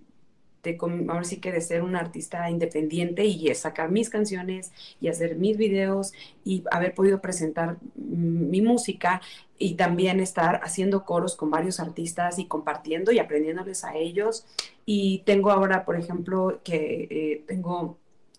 de, 0.63 0.79
ahora 1.09 1.25
sí 1.25 1.39
que 1.39 1.53
de 1.53 1.61
ser 1.61 1.83
un 1.83 1.97
artista 1.97 2.51
independiente 2.51 3.25
y 3.25 3.55
sacar 3.55 3.91
mis 3.91 4.11
canciones 4.11 4.73
y 5.01 5.09
hacer 5.09 5.37
mis 5.37 5.57
videos 5.57 6.13
y 6.45 6.65
haber 6.71 6.95
podido 6.95 7.21
presentar 7.21 7.77
mi 7.95 8.61
música 8.61 9.21
y 9.59 9.75
también 9.75 10.21
estar 10.21 10.61
haciendo 10.63 11.05
coros 11.05 11.37
con 11.37 11.51
varios 11.51 11.81
artistas 11.81 12.39
y 12.39 12.47
compartiendo 12.47 13.13
y 13.13 13.19
aprendiéndoles 13.19 13.85
a 13.85 13.95
ellos. 13.97 14.47
Y 14.85 15.23
tengo 15.25 15.51
ahora, 15.51 15.85
por 15.85 15.97
ejemplo, 15.97 16.61
que 16.65 17.09
eh, 17.11 17.45
tengo 17.47 17.99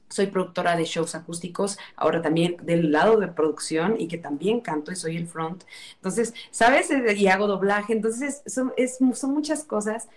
soy 0.10 0.28
productora 0.28 0.76
de 0.76 0.86
shows 0.86 1.16
acústicos, 1.16 1.78
ahora 1.96 2.22
también 2.22 2.58
del 2.62 2.92
lado 2.92 3.20
de 3.20 3.28
producción 3.28 3.96
y 4.00 4.08
que 4.08 4.18
también 4.18 4.62
canto 4.62 4.92
y 4.92 4.96
soy 4.96 5.18
el 5.18 5.28
front. 5.28 5.64
Entonces, 5.96 6.34
¿sabes? 6.52 6.90
Y 7.16 7.28
hago 7.28 7.48
doblaje. 7.48 7.94
Entonces, 7.94 8.42
son, 8.46 8.74
es, 8.78 8.98
son 9.14 9.34
muchas 9.34 9.64
cosas 9.64 10.08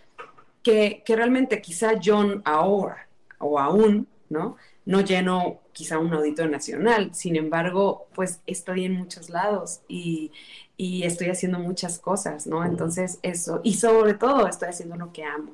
que, 0.62 1.02
que, 1.04 1.16
realmente 1.16 1.60
quizá 1.60 1.94
yo 1.94 2.22
ahora 2.44 3.08
o 3.38 3.58
aún, 3.58 4.06
¿no? 4.28 4.56
No 4.84 5.00
lleno 5.00 5.60
quizá 5.72 5.98
un 5.98 6.12
auditorio 6.12 6.50
nacional. 6.50 7.14
Sin 7.14 7.36
embargo, 7.36 8.08
pues 8.14 8.40
estoy 8.46 8.84
en 8.84 8.92
muchos 8.94 9.30
lados 9.30 9.80
y, 9.88 10.32
y 10.76 11.02
estoy 11.04 11.28
haciendo 11.28 11.58
muchas 11.58 11.98
cosas, 11.98 12.46
¿no? 12.46 12.64
Entonces, 12.64 13.18
eso. 13.22 13.60
Y 13.64 13.74
sobre 13.74 14.14
todo, 14.14 14.46
estoy 14.46 14.68
haciendo 14.68 14.96
lo 14.96 15.12
que 15.12 15.24
amo 15.24 15.52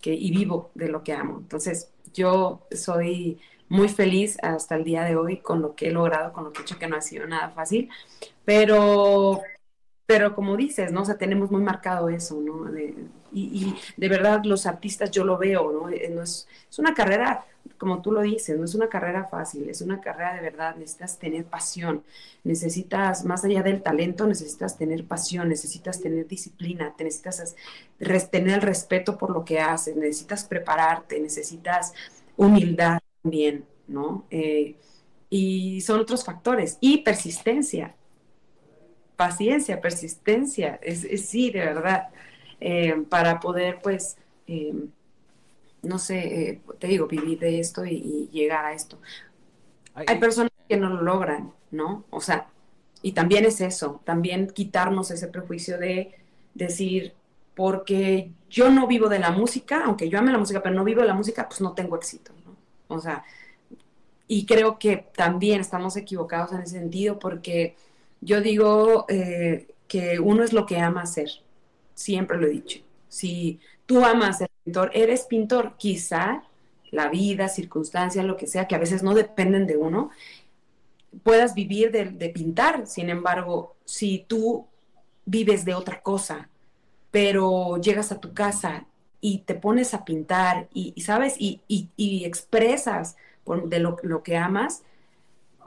que, 0.00 0.14
y 0.14 0.30
vivo 0.30 0.70
de 0.74 0.88
lo 0.88 1.02
que 1.02 1.12
amo. 1.12 1.38
Entonces, 1.38 1.90
yo 2.14 2.66
soy 2.70 3.38
muy 3.68 3.88
feliz 3.88 4.38
hasta 4.42 4.76
el 4.76 4.84
día 4.84 5.04
de 5.04 5.16
hoy 5.16 5.38
con 5.38 5.62
lo 5.62 5.74
que 5.74 5.88
he 5.88 5.90
logrado, 5.90 6.32
con 6.32 6.44
lo 6.44 6.52
que 6.52 6.60
he 6.60 6.62
hecho, 6.62 6.78
que 6.78 6.86
no 6.86 6.96
ha 6.96 7.00
sido 7.00 7.26
nada 7.26 7.50
fácil, 7.50 7.88
pero, 8.44 9.40
pero 10.06 10.34
como 10.34 10.56
dices, 10.56 10.92
¿no? 10.92 11.02
O 11.02 11.04
sea, 11.04 11.18
tenemos 11.18 11.50
muy 11.50 11.62
marcado 11.62 12.08
eso, 12.08 12.40
¿no? 12.40 12.70
y, 13.32 13.74
de 13.96 14.08
verdad 14.08 14.44
los 14.44 14.66
artistas 14.66 15.10
yo 15.10 15.24
lo 15.24 15.36
veo. 15.36 15.88
Eh, 15.90 16.10
no 16.10 16.22
es, 16.22 16.48
es, 16.70 16.78
una 16.78 16.94
carrera, 16.94 17.44
como 17.78 18.00
tú 18.00 18.12
lo 18.12 18.22
dices, 18.22 18.58
no 18.58 18.64
es 18.64 18.74
una 18.74 18.88
carrera 18.88 19.24
fácil, 19.24 19.68
es 19.68 19.82
una 19.82 20.00
carrera 20.00 20.34
de 20.34 20.40
verdad, 20.40 20.76
necesitas 20.76 21.18
tener 21.18 21.44
pasión, 21.44 22.02
necesitas, 22.44 23.24
más 23.24 23.44
allá 23.44 23.62
del 23.62 23.82
talento, 23.82 24.26
necesitas 24.26 24.78
tener 24.78 25.04
pasión, 25.06 25.48
necesitas 25.48 26.00
tener 26.00 26.26
disciplina, 26.26 26.94
necesitas 26.98 27.56
tener 28.30 28.54
el 28.54 28.62
respeto 28.62 29.18
por 29.18 29.30
lo 29.30 29.44
que 29.44 29.60
haces, 29.60 29.96
necesitas 29.96 30.44
prepararte, 30.44 31.20
necesitas 31.20 31.92
humildad, 32.36 33.00
bien, 33.30 33.64
¿no? 33.86 34.26
Eh, 34.30 34.76
y 35.30 35.80
son 35.80 36.00
otros 36.00 36.24
factores. 36.24 36.78
Y 36.80 36.98
persistencia, 36.98 37.94
paciencia, 39.16 39.80
persistencia, 39.80 40.78
es, 40.82 41.28
sí, 41.28 41.50
de 41.50 41.60
verdad, 41.60 42.08
eh, 42.60 43.04
para 43.08 43.40
poder, 43.40 43.80
pues, 43.82 44.16
eh, 44.46 44.74
no 45.82 45.98
sé, 45.98 46.60
te 46.78 46.86
digo, 46.86 47.06
vivir 47.06 47.38
de 47.38 47.60
esto 47.60 47.84
y, 47.84 48.28
llegar 48.32 48.64
a 48.64 48.72
esto. 48.72 48.98
Hay 49.94 50.18
personas 50.18 50.52
que 50.68 50.76
no 50.76 50.90
lo 50.90 51.02
logran, 51.02 51.52
¿no? 51.70 52.04
O 52.10 52.20
sea, 52.20 52.48
y 53.02 53.12
también 53.12 53.44
es 53.44 53.60
eso, 53.60 54.00
también 54.04 54.48
quitarnos 54.48 55.10
ese 55.10 55.28
prejuicio 55.28 55.78
de 55.78 56.14
decir, 56.54 57.14
porque 57.54 58.30
yo 58.50 58.70
no 58.70 58.86
vivo 58.86 59.08
de 59.08 59.18
la 59.18 59.30
música, 59.30 59.84
aunque 59.84 60.08
yo 60.08 60.18
ame 60.18 60.32
la 60.32 60.38
música, 60.38 60.62
pero 60.62 60.74
no 60.74 60.84
vivo 60.84 61.00
de 61.00 61.06
la 61.06 61.14
música, 61.14 61.48
pues 61.48 61.60
no 61.60 61.72
tengo 61.72 61.96
éxito. 61.96 62.32
O 62.88 63.00
sea, 63.00 63.24
y 64.28 64.46
creo 64.46 64.78
que 64.78 64.96
también 65.14 65.60
estamos 65.60 65.96
equivocados 65.96 66.52
en 66.52 66.60
ese 66.60 66.78
sentido 66.78 67.18
porque 67.18 67.76
yo 68.20 68.40
digo 68.40 69.06
eh, 69.08 69.68
que 69.88 70.18
uno 70.18 70.42
es 70.42 70.52
lo 70.52 70.66
que 70.66 70.78
ama 70.78 71.02
hacer, 71.02 71.30
siempre 71.94 72.38
lo 72.38 72.46
he 72.46 72.50
dicho. 72.50 72.80
Si 73.08 73.60
tú 73.86 74.04
amas 74.04 74.38
ser 74.38 74.50
pintor, 74.64 74.90
eres 74.94 75.24
pintor, 75.24 75.74
quizá 75.76 76.42
la 76.90 77.08
vida, 77.08 77.48
circunstancias, 77.48 78.24
lo 78.24 78.36
que 78.36 78.46
sea, 78.46 78.66
que 78.66 78.74
a 78.74 78.80
veces 78.80 79.02
no 79.02 79.14
dependen 79.14 79.66
de 79.66 79.76
uno, 79.76 80.10
puedas 81.22 81.54
vivir 81.54 81.90
de, 81.92 82.28
pintar. 82.30 82.86
Sin 82.86 83.10
embargo, 83.10 83.76
si 83.84 84.24
tú 84.26 84.66
vives 85.24 85.64
de 85.64 85.74
otra 85.74 86.00
cosa, 86.02 86.48
pero 87.10 87.78
llegas 87.78 88.12
a 88.12 88.20
tu 88.20 88.34
casa 88.34 88.86
y 89.26 89.38
te 89.38 89.56
pones 89.56 89.92
a 89.92 90.04
pintar 90.04 90.68
y, 90.72 91.00
sabes, 91.00 91.34
y, 91.36 91.60
expresas 92.24 93.16
de 93.64 93.80
lo, 93.80 93.96
lo, 94.04 94.22
que 94.22 94.36
amas, 94.36 94.84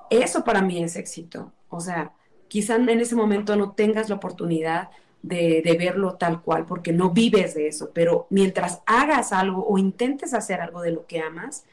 eso 0.09 0.45
para 0.45 0.61
mí 0.61 0.81
es 0.81 0.95
éxito. 0.95 1.51
O 1.67 1.81
sea, 1.81 2.13
quizá 2.47 2.77
en 2.77 2.87
ese 3.01 3.17
momento 3.17 3.57
no 3.57 3.73
tengas 3.73 4.07
la 4.07 4.15
oportunidad 4.15 4.91
de, 5.23 5.61
de, 5.61 5.77
verlo 5.77 6.13
tal 6.13 6.41
cual 6.41 6.65
porque 6.65 6.93
no 6.93 7.09
vives 7.09 7.53
de 7.53 7.67
eso, 7.67 7.91
pero 7.93 8.27
mientras 8.29 8.79
hagas 8.85 9.33
algo 9.33 9.67
o 9.67 9.77
intentes 9.77 10.33
hacer 10.33 10.61
algo 10.61 10.81
de 10.81 10.91
lo 10.91 11.05
que 11.05 11.19
amas, 11.19 11.65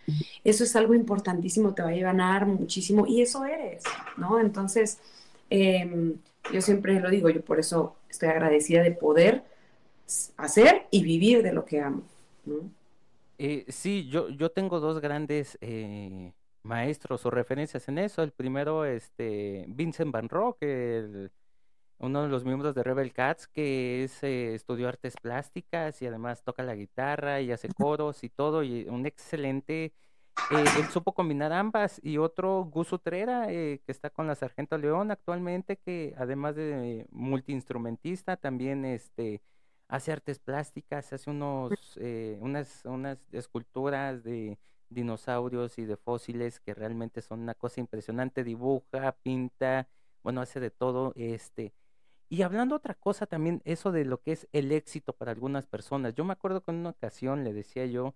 eso 0.42 0.64
es 0.64 0.74
algo 0.74 0.92
importantísimo, 0.92 1.72
te 1.72 1.82
va 1.82 1.90
a 1.90 1.92
llevar 1.92 2.46
muchísimo 2.46 3.06
y 3.06 3.22
eso 3.22 3.44
eres, 3.44 3.84
¿no? 4.16 4.40
Entonces, 4.40 4.98
em, 5.50 6.16
yo 6.52 6.60
siempre 6.60 6.98
lo 6.98 7.10
digo, 7.10 7.30
yo 7.30 7.42
por 7.42 7.60
eso 7.60 7.94
estoy 8.10 8.30
agradecida 8.30 8.82
de 8.82 8.90
poder 8.90 9.44
hacer 10.36 10.86
y 10.90 11.02
vivir 11.02 11.42
de 11.42 11.52
lo 11.52 11.64
que 11.64 11.80
amo. 11.80 12.02
¿no? 12.44 12.70
Eh, 13.38 13.66
sí, 13.68 14.08
yo, 14.08 14.28
yo 14.30 14.50
tengo 14.50 14.80
dos 14.80 15.00
grandes 15.00 15.58
eh, 15.60 16.32
maestros 16.62 17.26
o 17.26 17.30
referencias 17.30 17.88
en 17.88 17.98
eso. 17.98 18.22
El 18.22 18.32
primero, 18.32 18.84
este, 18.84 19.64
Vincent 19.68 20.12
Van 20.12 20.28
Rock, 20.28 20.62
el, 20.62 21.30
uno 21.98 22.22
de 22.22 22.28
los 22.28 22.44
miembros 22.44 22.74
de 22.74 22.82
Rebel 22.82 23.12
Cats, 23.12 23.46
que 23.46 24.04
es, 24.04 24.22
eh, 24.22 24.54
estudió 24.54 24.88
artes 24.88 25.16
plásticas 25.20 26.00
y 26.02 26.06
además 26.06 26.42
toca 26.42 26.62
la 26.62 26.74
guitarra 26.74 27.40
y 27.40 27.52
hace 27.52 27.68
coros 27.68 28.24
y 28.24 28.30
todo, 28.30 28.62
y 28.62 28.86
un 28.88 29.06
excelente, 29.06 29.92
él 30.50 30.84
supo 30.92 31.12
combinar 31.12 31.52
ambas, 31.52 32.00
y 32.02 32.18
otro, 32.18 32.64
Gus 32.64 32.92
Utrera, 32.92 33.46
que 33.48 33.80
está 33.86 34.10
con 34.10 34.26
la 34.26 34.34
Sargento 34.34 34.76
León 34.76 35.10
actualmente, 35.10 35.78
que 35.78 36.14
además 36.18 36.54
de 36.56 37.06
multiinstrumentista, 37.10 38.36
también 38.36 38.84
este, 38.84 39.40
hace 39.88 40.12
artes 40.12 40.38
plásticas, 40.38 41.12
hace 41.12 41.30
unos, 41.30 41.96
unas, 42.40 42.84
unas 42.84 43.18
esculturas 43.32 44.24
de 44.24 44.58
dinosaurios 44.88 45.78
y 45.78 45.84
de 45.84 45.96
fósiles 45.96 46.60
que 46.60 46.74
realmente 46.74 47.22
son 47.22 47.40
una 47.40 47.54
cosa 47.54 47.80
impresionante, 47.80 48.44
dibuja, 48.44 49.12
pinta, 49.22 49.88
bueno, 50.22 50.40
hace 50.40 50.60
de 50.60 50.70
todo, 50.70 51.12
este, 51.16 51.72
y 52.28 52.42
hablando 52.42 52.74
otra 52.76 52.94
cosa 52.94 53.26
también, 53.26 53.62
eso 53.64 53.92
de 53.92 54.04
lo 54.04 54.20
que 54.20 54.32
es 54.32 54.48
el 54.52 54.72
éxito 54.72 55.12
para 55.12 55.30
algunas 55.32 55.66
personas. 55.66 56.14
Yo 56.14 56.24
me 56.24 56.32
acuerdo 56.32 56.60
que 56.60 56.72
en 56.72 56.78
una 56.78 56.90
ocasión 56.90 57.44
le 57.44 57.52
decía 57.52 57.86
yo, 57.86 58.14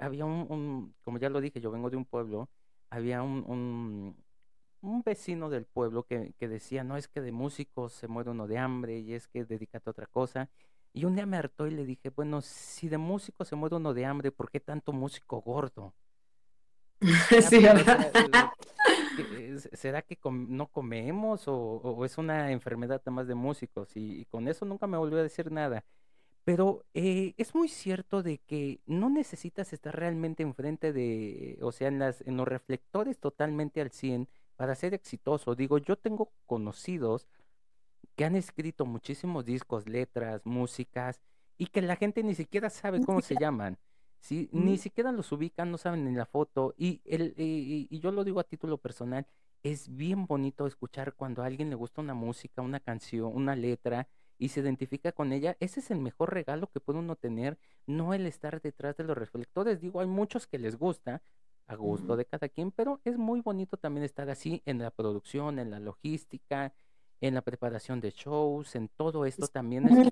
había 0.00 0.24
un, 0.24 0.94
como 1.02 1.18
ya 1.18 1.30
lo 1.30 1.40
dije, 1.40 1.60
yo 1.60 1.70
vengo 1.70 1.90
de 1.90 1.96
un 1.96 2.04
pueblo, 2.04 2.50
había 2.90 3.22
un, 3.22 3.44
un, 3.46 4.16
un 4.82 5.02
vecino 5.02 5.50
del 5.50 5.66
pueblo 5.66 6.04
que, 6.04 6.34
que, 6.38 6.48
decía, 6.48 6.84
no 6.84 6.96
es 6.96 7.08
que 7.08 7.20
de 7.20 7.32
músicos 7.32 7.92
se 7.92 8.08
muere 8.08 8.30
uno 8.30 8.46
de 8.48 8.58
hambre 8.58 8.98
y 8.98 9.14
es 9.14 9.28
que 9.28 9.44
dedícate 9.44 9.88
a 9.90 9.92
otra 9.92 10.06
cosa. 10.06 10.50
Y 10.92 11.04
un 11.06 11.14
día 11.14 11.26
me 11.26 11.38
hartó 11.38 11.66
y 11.66 11.70
le 11.70 11.86
dije, 11.86 12.10
bueno, 12.10 12.42
si 12.42 12.88
de 12.88 12.98
músico 12.98 13.44
se 13.44 13.56
muere 13.56 13.76
uno 13.76 13.94
de 13.94 14.04
hambre, 14.04 14.30
¿por 14.30 14.50
qué 14.50 14.60
tanto 14.60 14.92
músico 14.92 15.40
gordo? 15.40 15.94
Sí, 17.48 17.58
¿verdad? 17.58 18.12
¿será 19.72 20.02
que 20.02 20.18
no 20.24 20.66
comemos 20.68 21.44
o, 21.46 22.04
es 22.04 22.18
una 22.18 22.52
enfermedad 22.52 23.02
más 23.06 23.26
de 23.26 23.34
músicos? 23.34 23.90
Y, 23.96 24.24
con 24.26 24.48
eso 24.48 24.64
nunca 24.64 24.86
me 24.86 24.98
volvió 24.98 25.18
a 25.18 25.22
decir 25.22 25.50
nada. 25.50 25.84
Pero 26.44 26.84
eh, 26.94 27.34
es 27.36 27.54
muy 27.54 27.68
cierto 27.68 28.22
de 28.22 28.38
que 28.38 28.80
no 28.86 29.10
necesitas 29.10 29.72
estar 29.72 29.94
realmente 29.94 30.42
enfrente 30.42 30.92
de, 30.92 31.58
o 31.62 31.70
sea, 31.70 31.88
en, 31.88 32.00
las, 32.00 32.20
en 32.22 32.36
los 32.36 32.48
reflectores 32.48 33.18
totalmente 33.18 33.80
al 33.80 33.92
100 33.92 34.28
para 34.56 34.74
ser 34.74 34.92
exitoso. 34.92 35.54
Digo, 35.54 35.78
yo 35.78 35.96
tengo 35.96 36.32
conocidos 36.46 37.28
que 38.16 38.24
han 38.24 38.36
escrito 38.36 38.86
muchísimos 38.86 39.44
discos, 39.44 39.88
letras, 39.88 40.42
músicas, 40.44 41.20
y 41.58 41.66
que 41.66 41.82
la 41.82 41.96
gente 41.96 42.22
ni 42.22 42.34
siquiera 42.34 42.70
sabe 42.70 43.04
cómo 43.04 43.20
se 43.20 43.36
llaman. 43.36 43.78
¿sí? 44.20 44.48
Ni 44.52 44.78
siquiera 44.78 45.12
los 45.12 45.30
ubican, 45.32 45.70
no 45.70 45.78
saben 45.78 46.04
ni 46.04 46.14
la 46.14 46.26
foto. 46.26 46.74
Y, 46.76 47.02
el, 47.04 47.34
y, 47.36 47.98
yo 47.98 48.10
lo 48.12 48.24
digo 48.24 48.40
a 48.40 48.44
título 48.44 48.78
personal, 48.78 49.26
es 49.62 49.94
bien 49.94 50.26
bonito 50.26 50.66
escuchar 50.66 51.14
cuando 51.14 51.42
a 51.42 51.46
alguien 51.46 51.70
le 51.70 51.76
gusta 51.76 52.00
una 52.00 52.14
música, 52.14 52.62
una 52.62 52.80
canción, 52.80 53.30
una 53.34 53.54
letra 53.54 54.08
y 54.38 54.48
se 54.48 54.60
identifica 54.60 55.12
con 55.12 55.32
ella. 55.32 55.56
Ese 55.60 55.80
es 55.80 55.90
el 55.90 56.00
mejor 56.00 56.32
regalo 56.32 56.68
que 56.68 56.80
puede 56.80 56.98
uno 56.98 57.16
tener, 57.16 57.58
no 57.86 58.14
el 58.14 58.26
estar 58.26 58.60
detrás 58.60 58.96
de 58.96 59.04
los 59.04 59.16
reflectores. 59.16 59.80
Digo, 59.80 60.00
hay 60.00 60.08
muchos 60.08 60.46
que 60.46 60.58
les 60.58 60.76
gusta, 60.76 61.22
a 61.68 61.76
gusto 61.76 62.16
de 62.16 62.24
cada 62.24 62.48
quien, 62.48 62.70
pero 62.70 63.00
es 63.04 63.16
muy 63.16 63.40
bonito 63.40 63.76
también 63.76 64.04
estar 64.04 64.28
así 64.28 64.62
en 64.66 64.78
la 64.78 64.90
producción, 64.90 65.58
en 65.58 65.70
la 65.70 65.80
logística, 65.80 66.72
en 67.22 67.34
la 67.34 67.42
preparación 67.42 68.00
de 68.00 68.10
shows, 68.10 68.74
en 68.74 68.88
todo 68.88 69.24
esto 69.24 69.46
también 69.48 69.86
es 69.88 70.08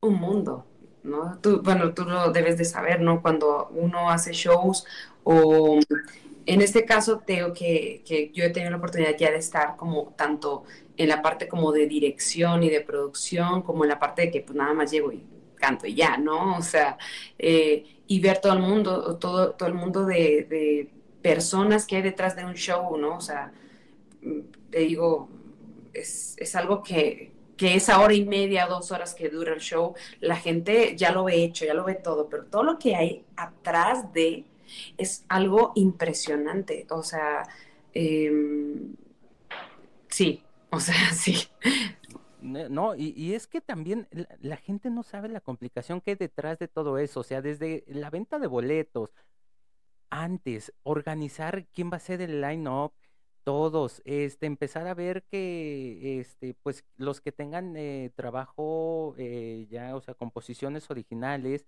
un 0.00 0.14
mundo. 0.14 0.66
¿no? 1.02 1.38
Tú, 1.40 1.60
bueno, 1.62 1.92
tú 1.92 2.04
lo 2.04 2.30
debes 2.30 2.56
de 2.56 2.64
saber, 2.64 3.00
¿no? 3.00 3.20
Cuando 3.22 3.68
uno 3.74 4.08
hace 4.08 4.32
shows 4.32 4.86
o 5.24 5.80
en 6.46 6.60
este 6.60 6.84
caso 6.84 7.18
tengo 7.18 7.52
que, 7.52 8.02
que 8.06 8.30
yo 8.32 8.44
he 8.44 8.50
tenido 8.50 8.70
la 8.70 8.76
oportunidad 8.76 9.16
ya 9.18 9.30
de 9.30 9.38
estar 9.38 9.76
como 9.76 10.14
tanto 10.16 10.64
en 10.96 11.08
la 11.08 11.20
parte 11.20 11.48
como 11.48 11.72
de 11.72 11.86
dirección 11.86 12.62
y 12.62 12.70
de 12.70 12.80
producción, 12.80 13.62
como 13.62 13.84
en 13.84 13.90
la 13.90 13.98
parte 13.98 14.22
de 14.22 14.30
que 14.30 14.40
pues 14.40 14.56
nada 14.56 14.74
más 14.74 14.90
llego 14.90 15.12
y 15.12 15.24
canto 15.56 15.86
y 15.86 15.94
ya, 15.94 16.16
¿no? 16.16 16.56
O 16.56 16.62
sea, 16.62 16.98
eh, 17.38 17.84
y 18.06 18.20
ver 18.20 18.38
todo 18.40 18.52
el 18.52 18.60
mundo, 18.60 19.16
todo, 19.18 19.52
todo 19.52 19.68
el 19.68 19.74
mundo 19.74 20.04
de, 20.04 20.46
de, 20.48 20.90
personas 21.22 21.86
que 21.86 21.94
hay 21.94 22.02
detrás 22.02 22.34
de 22.34 22.44
un 22.44 22.54
show, 22.54 22.96
¿no? 22.96 23.16
O 23.16 23.20
sea, 23.20 23.52
te 24.70 24.78
digo, 24.80 25.28
es, 25.92 26.34
es 26.38 26.54
algo 26.56 26.82
que, 26.82 27.32
que 27.56 27.74
esa 27.74 28.00
hora 28.00 28.14
y 28.14 28.24
media, 28.24 28.66
dos 28.66 28.90
horas 28.92 29.14
que 29.14 29.28
dura 29.28 29.54
el 29.54 29.60
show, 29.60 29.94
la 30.20 30.36
gente 30.36 30.96
ya 30.96 31.12
lo 31.12 31.24
ve 31.24 31.44
hecho, 31.44 31.64
ya 31.64 31.74
lo 31.74 31.84
ve 31.84 31.94
todo, 31.94 32.28
pero 32.28 32.44
todo 32.46 32.62
lo 32.62 32.78
que 32.78 32.96
hay 32.96 33.24
atrás 33.36 34.12
de 34.12 34.44
es 34.96 35.24
algo 35.28 35.72
impresionante. 35.74 36.86
O 36.90 37.02
sea, 37.02 37.44
em, 37.94 38.94
sí, 40.08 40.42
o 40.70 40.80
sea, 40.80 40.94
sí. 41.14 41.36
No, 42.40 42.96
y, 42.96 43.34
es 43.34 43.46
que 43.46 43.60
también 43.60 44.08
la, 44.40 44.56
gente 44.56 44.90
no 44.90 45.04
sabe 45.04 45.28
la 45.28 45.40
complicación 45.40 46.00
que 46.00 46.12
hay 46.12 46.16
detrás 46.16 46.58
de 46.58 46.66
todo 46.66 46.98
eso. 46.98 47.20
O 47.20 47.22
sea, 47.22 47.40
desde 47.40 47.84
la 47.86 48.10
venta 48.10 48.40
de 48.40 48.48
boletos, 48.48 49.14
antes, 50.10 50.72
organizar 50.82 51.66
quién 51.72 51.90
va 51.92 51.98
a 51.98 52.00
ser 52.00 52.20
el 52.20 52.40
line-up, 52.40 52.92
todos, 53.44 54.02
este, 54.04 54.46
empezar 54.46 54.86
a 54.86 54.94
ver 54.94 55.24
que, 55.24 56.20
este, 56.20 56.54
pues 56.62 56.84
los 56.96 57.20
que 57.20 57.32
tengan 57.32 57.76
eh, 57.76 58.10
trabajo 58.14 59.14
eh, 59.18 59.66
ya, 59.70 59.96
o 59.96 60.00
sea, 60.00 60.14
composiciones 60.14 60.90
originales, 60.90 61.66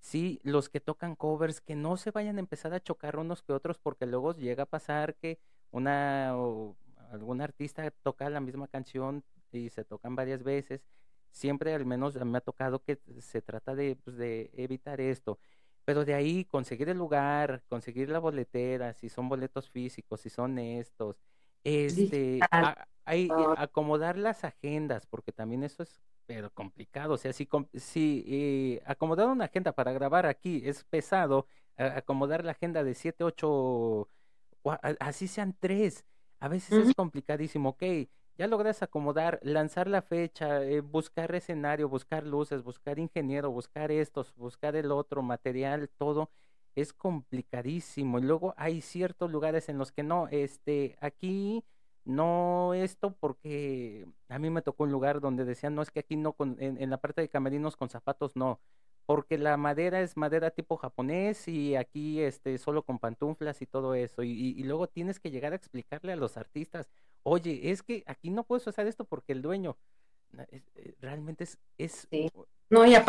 sí, 0.00 0.40
los 0.44 0.68
que 0.68 0.80
tocan 0.80 1.16
covers, 1.16 1.60
que 1.60 1.76
no 1.76 1.96
se 1.96 2.10
vayan 2.10 2.36
a 2.36 2.40
empezar 2.40 2.74
a 2.74 2.80
chocar 2.80 3.18
unos 3.18 3.42
que 3.42 3.52
otros, 3.52 3.78
porque 3.78 4.06
luego 4.06 4.34
llega 4.34 4.64
a 4.64 4.66
pasar 4.66 5.16
que 5.16 5.38
una 5.70 6.32
o 6.36 6.76
algún 7.10 7.40
artista 7.40 7.90
toca 8.02 8.30
la 8.30 8.40
misma 8.40 8.68
canción 8.68 9.24
y 9.52 9.70
se 9.70 9.84
tocan 9.84 10.16
varias 10.16 10.42
veces. 10.42 10.84
Siempre, 11.30 11.74
al 11.74 11.84
menos, 11.86 12.14
me 12.24 12.38
ha 12.38 12.40
tocado 12.40 12.82
que 12.82 12.98
se 13.20 13.42
trata 13.42 13.74
de, 13.74 13.96
pues, 13.96 14.16
de 14.16 14.50
evitar 14.54 15.00
esto. 15.00 15.38
Pero 15.86 16.04
de 16.04 16.12
ahí 16.12 16.44
conseguir 16.44 16.90
el 16.90 16.98
lugar, 16.98 17.62
conseguir 17.68 18.10
la 18.10 18.18
boletera, 18.18 18.92
si 18.92 19.08
son 19.08 19.30
boletos 19.30 19.70
físicos, 19.70 20.20
si 20.20 20.28
son 20.28 20.58
estos, 20.58 21.16
este, 21.64 22.40
acomodar 23.04 24.18
las 24.18 24.44
agendas, 24.44 25.06
porque 25.06 25.32
también 25.32 25.62
eso 25.62 25.82
es 25.82 26.02
pero 26.26 26.50
complicado. 26.52 27.14
O 27.14 27.16
sea, 27.16 27.32
si, 27.32 27.48
si 27.74 28.24
eh, 28.26 28.82
acomodar 28.84 29.28
una 29.28 29.44
agenda 29.44 29.72
para 29.72 29.92
grabar 29.92 30.26
aquí 30.26 30.60
es 30.64 30.84
pesado, 30.84 31.46
acomodar 31.76 32.44
la 32.44 32.52
agenda 32.52 32.82
de 32.82 32.94
siete, 32.94 33.24
ocho, 33.24 34.08
así 34.98 35.28
sean 35.28 35.56
tres, 35.58 36.04
a 36.40 36.48
veces 36.48 36.88
es 36.88 36.94
complicadísimo. 36.94 37.70
Ok, 37.70 37.82
ya 38.38 38.46
logras 38.46 38.82
acomodar, 38.82 39.40
lanzar 39.42 39.88
la 39.88 40.02
fecha, 40.02 40.62
eh, 40.62 40.80
buscar 40.80 41.34
escenario, 41.34 41.88
buscar 41.88 42.26
luces, 42.26 42.62
buscar 42.62 42.98
ingeniero, 42.98 43.50
buscar 43.50 43.90
estos, 43.90 44.34
buscar 44.36 44.76
el 44.76 44.92
otro, 44.92 45.22
material, 45.22 45.88
todo, 45.96 46.30
es 46.74 46.92
complicadísimo. 46.92 48.18
Y 48.18 48.22
luego 48.22 48.54
hay 48.56 48.82
ciertos 48.82 49.30
lugares 49.30 49.68
en 49.68 49.78
los 49.78 49.92
que 49.92 50.02
no, 50.02 50.28
este, 50.28 50.96
aquí 51.00 51.64
no 52.06 52.72
esto 52.74 53.16
porque 53.18 54.06
a 54.28 54.38
mí 54.38 54.50
me 54.50 54.62
tocó 54.62 54.84
un 54.84 54.92
lugar 54.92 55.20
donde 55.20 55.44
decían, 55.44 55.74
no 55.74 55.82
es 55.82 55.90
que 55.90 56.00
aquí 56.00 56.16
no, 56.16 56.32
con, 56.34 56.56
en, 56.60 56.88
la 56.90 56.98
parte 56.98 57.20
de 57.20 57.28
camerinos 57.28 57.76
con 57.76 57.88
zapatos 57.88 58.36
no, 58.36 58.60
porque 59.06 59.38
la 59.38 59.56
madera 59.56 60.00
es 60.00 60.16
madera 60.16 60.50
tipo 60.50 60.76
japonés 60.76 61.48
y 61.48 61.76
aquí 61.76 62.20
este 62.20 62.58
solo 62.58 62.82
con 62.84 62.98
pantuflas 62.98 63.60
y 63.62 63.66
todo 63.66 63.94
eso 63.94 64.22
y, 64.22 64.54
luego 64.64 64.88
tienes 64.88 65.20
que 65.20 65.30
llegar 65.30 65.52
a 65.52 65.56
explicarle 65.56 66.12
a 66.12 66.16
los 66.16 66.36
artistas 66.36 66.88
oye, 67.28 67.72
es 67.72 67.82
que 67.82 68.04
aquí 68.06 68.30
no 68.30 68.44
puedes 68.44 68.66
usar 68.66 68.86
esto 68.86 69.04
porque 69.04 69.32
el 69.32 69.42
dueño 69.42 69.76
eh, 70.38 70.62
realmente 71.00 71.44
es... 71.44 71.58
es... 71.76 72.06
No, 72.70 72.84
y 72.86 72.94
a, 72.94 73.04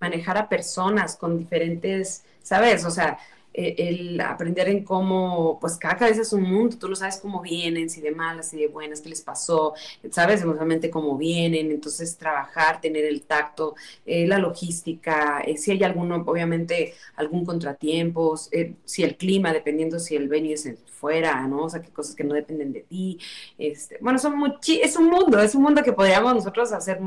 manejar 0.00 0.38
a 0.38 0.48
personas 0.48 1.16
con 1.16 1.38
diferentes, 1.38 2.24
¿sabes? 2.42 2.84
O 2.84 2.90
sea, 2.90 3.18
el 3.54 4.20
aprender 4.20 4.68
en 4.68 4.84
cómo, 4.84 5.58
pues 5.60 5.76
cada 5.76 5.96
cabeza 5.96 6.22
es 6.22 6.32
un 6.32 6.42
mundo, 6.42 6.76
tú 6.78 6.88
lo 6.88 6.96
sabes 6.96 7.18
cómo 7.18 7.40
vienen, 7.40 7.90
si 7.90 8.00
de 8.00 8.10
malas, 8.10 8.48
si 8.48 8.58
de 8.58 8.68
buenas, 8.68 9.00
qué 9.00 9.08
les 9.08 9.20
pasó, 9.22 9.74
sabes 10.10 10.42
emocionalmente 10.42 10.90
cómo 10.90 11.16
vienen, 11.16 11.70
entonces 11.70 12.16
trabajar, 12.16 12.80
tener 12.80 13.04
el 13.04 13.22
tacto, 13.22 13.74
eh, 14.06 14.26
la 14.26 14.38
logística, 14.38 15.40
eh, 15.40 15.56
si 15.56 15.72
hay 15.72 15.82
alguno, 15.82 16.22
obviamente 16.26 16.94
algún 17.16 17.44
contratiempo, 17.44 18.36
si 18.36 19.02
el 19.02 19.16
clima, 19.16 19.52
dependiendo 19.52 19.98
si 19.98 20.16
el 20.16 20.28
venue 20.28 20.54
es 20.54 20.68
fuera, 20.86 21.46
¿no? 21.48 21.64
O 21.64 21.70
sea, 21.70 21.82
qué 21.82 21.90
cosas 21.90 22.14
que 22.14 22.24
no 22.24 22.34
dependen 22.34 22.72
de 22.72 22.82
ti, 22.82 23.18
este, 23.58 23.98
bueno, 24.00 24.18
son 24.18 24.34
es 24.66 24.96
un 24.96 25.06
mundo, 25.06 25.38
es 25.40 25.54
un 25.54 25.62
mundo 25.62 25.82
que 25.82 25.92
podríamos 25.92 26.34
nosotros 26.34 26.72
hacer 26.72 27.00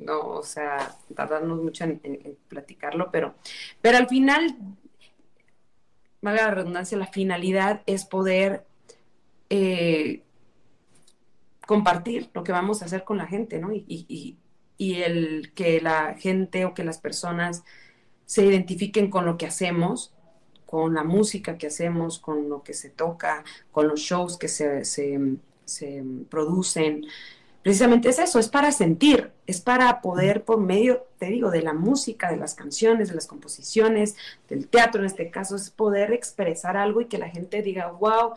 no, 0.00 0.20
o 0.20 0.42
sea, 0.42 0.96
tardarnos 1.14 1.62
mucho 1.62 1.84
en, 1.84 2.00
en, 2.02 2.36
platicarlo, 2.48 3.10
pero, 3.10 3.34
pero 3.80 3.98
al 3.98 4.08
final 4.08 4.56
valga 6.22 6.46
la 6.46 6.54
redundancia, 6.54 6.98
la 6.98 7.06
finalidad 7.06 7.82
es 7.86 8.04
poder 8.04 8.66
eh, 9.48 10.22
compartir 11.66 12.30
lo 12.34 12.44
que 12.44 12.52
vamos 12.52 12.82
a 12.82 12.86
hacer 12.86 13.04
con 13.04 13.18
la 13.18 13.26
gente, 13.26 13.58
¿no? 13.58 13.72
Y, 13.72 14.36
y 14.80 15.02
el 15.02 15.52
que 15.54 15.80
la 15.82 16.14
gente 16.14 16.64
o 16.64 16.72
que 16.72 16.84
las 16.84 16.96
personas 16.96 17.64
se 18.24 18.46
identifiquen 18.46 19.10
con 19.10 19.26
lo 19.26 19.36
que 19.36 19.44
hacemos, 19.44 20.14
con 20.64 20.94
la 20.94 21.04
música 21.04 21.58
que 21.58 21.66
hacemos, 21.66 22.18
con 22.18 22.48
lo 22.48 22.62
que 22.62 22.72
se 22.72 22.88
toca, 22.88 23.44
con 23.72 23.88
los 23.88 24.00
shows 24.00 24.38
que 24.38 24.48
se, 24.48 24.84
se 24.84 26.04
producen. 26.30 27.04
Precisamente 27.62 28.08
es 28.08 28.18
eso, 28.18 28.38
es 28.38 28.48
para 28.48 28.72
sentir, 28.72 29.32
es 29.46 29.60
para 29.60 30.00
poder 30.00 30.44
por 30.44 30.60
medio, 30.60 31.06
te 31.18 31.26
digo, 31.26 31.50
de 31.50 31.62
la 31.62 31.74
música, 31.74 32.30
de 32.30 32.38
las 32.38 32.54
canciones, 32.54 33.08
de 33.08 33.14
las 33.14 33.26
composiciones, 33.26 34.16
del 34.48 34.66
teatro 34.66 35.00
en 35.00 35.06
este 35.06 35.30
caso, 35.30 35.56
es 35.56 35.70
poder 35.70 36.12
expresar 36.12 36.76
algo 36.78 37.02
y 37.02 37.06
que 37.06 37.18
la 37.18 37.28
gente 37.28 37.60
diga, 37.60 37.90
wow, 37.90 38.34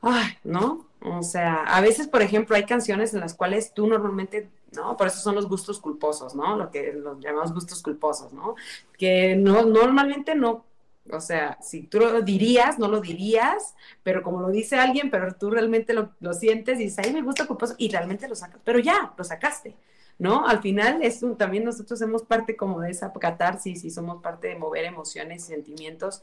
ay, 0.00 0.34
¿no? 0.44 0.86
O 1.00 1.22
sea, 1.24 1.64
a 1.64 1.80
veces, 1.80 2.06
por 2.06 2.22
ejemplo, 2.22 2.54
hay 2.54 2.64
canciones 2.64 3.12
en 3.14 3.20
las 3.20 3.34
cuales 3.34 3.74
tú 3.74 3.88
normalmente, 3.88 4.48
¿no? 4.70 4.96
Por 4.96 5.08
eso 5.08 5.18
son 5.18 5.34
los 5.34 5.48
gustos 5.48 5.80
culposos, 5.80 6.36
¿no? 6.36 6.56
Lo 6.56 6.70
que 6.70 6.92
los 6.92 7.18
llamamos 7.18 7.52
gustos 7.52 7.82
culposos, 7.82 8.32
¿no? 8.32 8.54
Que 8.96 9.34
no, 9.34 9.64
normalmente 9.64 10.36
no 10.36 10.64
o 11.10 11.20
sea, 11.20 11.58
si 11.60 11.82
tú 11.82 11.98
lo 11.98 12.22
dirías, 12.22 12.78
no 12.78 12.88
lo 12.88 13.00
dirías, 13.00 13.74
pero 14.02 14.22
como 14.22 14.40
lo 14.40 14.50
dice 14.50 14.76
alguien, 14.76 15.10
pero 15.10 15.34
tú 15.34 15.50
realmente 15.50 15.94
lo, 15.94 16.12
sientes 16.32 16.78
y 16.78 16.84
dices, 16.84 17.04
ay, 17.04 17.12
me 17.12 17.22
gusta 17.22 17.46
culposo, 17.46 17.74
y 17.78 17.88
realmente 17.88 18.28
lo 18.28 18.34
sacas, 18.34 18.60
pero 18.64 18.78
ya, 18.78 19.12
lo 19.16 19.24
sacaste, 19.24 19.74
¿no? 20.18 20.46
Al 20.46 20.60
final 20.60 21.02
es 21.02 21.24
también 21.36 21.64
nosotros 21.64 21.98
somos 21.98 22.22
parte 22.22 22.56
como 22.56 22.80
de 22.80 22.90
esa 22.90 23.12
catarsis 23.12 23.84
y 23.84 23.90
somos 23.90 24.22
parte 24.22 24.48
de 24.48 24.56
mover 24.56 24.84
emociones 24.84 25.44
y 25.44 25.46
sentimientos, 25.48 26.22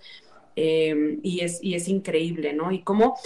eh, 0.56 1.20
y, 1.24 1.42
es, 1.42 1.60
y 1.62 1.76
es 1.76 1.88
increíble, 1.88 2.54
¿no? 2.54 2.72
Y 2.72 2.82
como, 2.82 3.18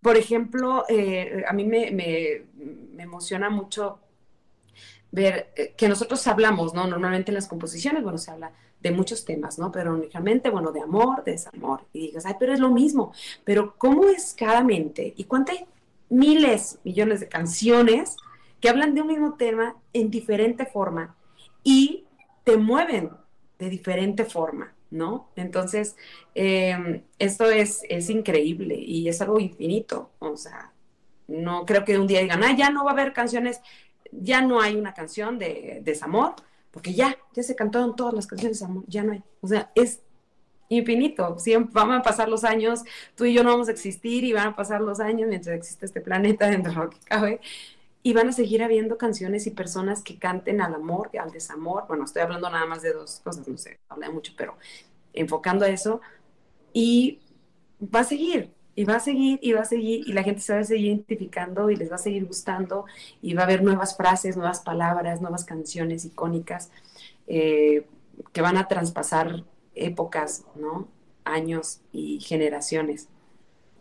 por 0.00 0.16
ejemplo, 0.16 0.84
eh, 0.88 1.44
a 1.46 1.52
mí 1.52 1.64
me, 1.64 1.90
me, 1.90 2.46
me 2.94 3.02
emociona 3.02 3.50
mucho 3.50 4.00
ver 5.10 5.52
eh, 5.56 5.74
que 5.76 5.88
nosotros 5.88 6.26
hablamos, 6.26 6.74
¿no? 6.74 6.86
Normalmente 6.86 7.30
en 7.30 7.36
las 7.36 7.46
composiciones, 7.46 8.02
bueno, 8.02 8.18
se 8.18 8.30
habla 8.30 8.52
de 8.82 8.90
muchos 8.90 9.24
temas, 9.24 9.58
¿no? 9.58 9.70
Pero 9.70 9.94
únicamente, 9.94 10.50
bueno, 10.50 10.72
de 10.72 10.80
amor, 10.80 11.22
de 11.24 11.32
desamor. 11.32 11.84
Y 11.92 12.08
digas, 12.08 12.26
ay, 12.26 12.34
pero 12.38 12.52
es 12.52 12.60
lo 12.60 12.70
mismo. 12.70 13.12
Pero 13.44 13.74
¿cómo 13.78 14.08
es 14.08 14.34
cada 14.36 14.62
mente? 14.62 15.14
¿Y 15.16 15.24
cuántas 15.24 15.58
miles, 16.08 16.78
millones 16.84 17.20
de 17.20 17.28
canciones 17.28 18.16
que 18.60 18.68
hablan 18.68 18.94
de 18.94 19.02
un 19.02 19.08
mismo 19.08 19.34
tema 19.34 19.76
en 19.92 20.10
diferente 20.10 20.66
forma 20.66 21.16
y 21.62 22.04
te 22.44 22.56
mueven 22.56 23.10
de 23.58 23.70
diferente 23.70 24.24
forma, 24.24 24.74
¿no? 24.90 25.28
Entonces, 25.36 25.96
em, 26.34 27.02
esto 27.18 27.50
es, 27.50 27.82
es 27.88 28.10
increíble 28.10 28.74
y 28.76 29.08
es 29.08 29.20
algo 29.22 29.38
infinito. 29.38 30.10
O 30.18 30.36
sea, 30.36 30.72
no 31.28 31.64
creo 31.64 31.84
que 31.84 31.98
un 31.98 32.06
día 32.06 32.20
digan, 32.20 32.42
ah, 32.42 32.54
ya 32.56 32.70
no 32.70 32.84
va 32.84 32.90
a 32.90 32.94
haber 32.94 33.12
canciones, 33.12 33.60
ya 34.10 34.42
no 34.42 34.60
hay 34.60 34.76
una 34.76 34.94
canción 34.94 35.38
de 35.38 35.80
desamor, 35.84 36.34
porque 36.72 36.94
ya, 36.94 37.16
ya 37.34 37.42
se 37.42 37.54
cantaron 37.54 37.94
todas 37.94 38.14
las 38.14 38.26
canciones 38.26 38.58
de 38.58 38.64
amor, 38.64 38.84
ya 38.88 39.04
no 39.04 39.12
hay. 39.12 39.22
O 39.40 39.46
sea, 39.46 39.70
es 39.74 40.00
infinito. 40.68 41.38
Siempre 41.38 41.72
van 41.74 41.92
a 41.92 42.02
pasar 42.02 42.28
los 42.28 42.44
años, 42.44 42.82
tú 43.14 43.24
y 43.26 43.34
yo 43.34 43.44
no 43.44 43.50
vamos 43.50 43.68
a 43.68 43.72
existir 43.72 44.24
y 44.24 44.32
van 44.32 44.48
a 44.48 44.56
pasar 44.56 44.80
los 44.80 44.98
años 44.98 45.28
mientras 45.28 45.54
existe 45.54 45.86
este 45.86 46.00
planeta 46.00 46.48
dentro 46.48 46.72
de 46.72 46.78
lo 46.78 46.90
que 46.90 46.98
cabe. 47.04 47.40
Y 48.02 48.14
van 48.14 48.28
a 48.28 48.32
seguir 48.32 48.62
habiendo 48.64 48.98
canciones 48.98 49.46
y 49.46 49.50
personas 49.50 50.02
que 50.02 50.18
canten 50.18 50.60
al 50.60 50.74
amor, 50.74 51.10
al 51.18 51.30
desamor. 51.30 51.84
Bueno, 51.86 52.04
estoy 52.04 52.22
hablando 52.22 52.50
nada 52.50 52.66
más 52.66 52.82
de 52.82 52.92
dos 52.92 53.20
cosas, 53.22 53.46
no 53.46 53.58
sé, 53.58 53.78
habla 53.88 54.10
mucho, 54.10 54.32
pero 54.36 54.56
enfocando 55.12 55.64
a 55.64 55.68
eso. 55.68 56.00
Y 56.72 57.20
va 57.82 58.00
a 58.00 58.04
seguir, 58.04 58.50
y 58.74 58.84
va 58.84 58.96
a 58.96 59.00
seguir, 59.00 59.38
y 59.42 59.52
va 59.52 59.62
a 59.62 59.64
seguir, 59.64 60.08
y 60.08 60.12
la 60.12 60.22
gente 60.22 60.40
se 60.40 60.54
va 60.54 60.60
a 60.60 60.64
seguir 60.64 60.86
identificando 60.86 61.70
y 61.70 61.76
les 61.76 61.90
va 61.90 61.96
a 61.96 61.98
seguir 61.98 62.26
gustando, 62.26 62.86
y 63.20 63.34
va 63.34 63.42
a 63.42 63.44
haber 63.44 63.62
nuevas 63.62 63.96
frases, 63.96 64.36
nuevas 64.36 64.60
palabras, 64.60 65.20
nuevas 65.20 65.44
canciones 65.44 66.04
icónicas 66.04 66.70
eh, 67.26 67.86
que 68.32 68.40
van 68.40 68.56
a 68.56 68.68
traspasar 68.68 69.44
épocas, 69.74 70.44
¿no? 70.54 70.88
Años 71.24 71.80
y 71.92 72.20
generaciones. 72.20 73.08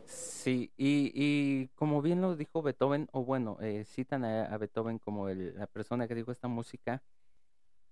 Sí, 0.06 0.72
y, 0.76 1.68
como 1.76 2.02
bien 2.02 2.22
lo 2.22 2.36
dijo 2.36 2.62
Beethoven, 2.62 3.08
o 3.12 3.24
bueno, 3.24 3.58
eh, 3.62 3.86
citan 3.86 4.26
a, 4.26 4.58
Beethoven 4.58 4.98
como 4.98 5.30
la 5.30 5.68
persona 5.68 6.08
que 6.08 6.16
dijo 6.16 6.32
esta 6.32 6.48
música, 6.48 7.02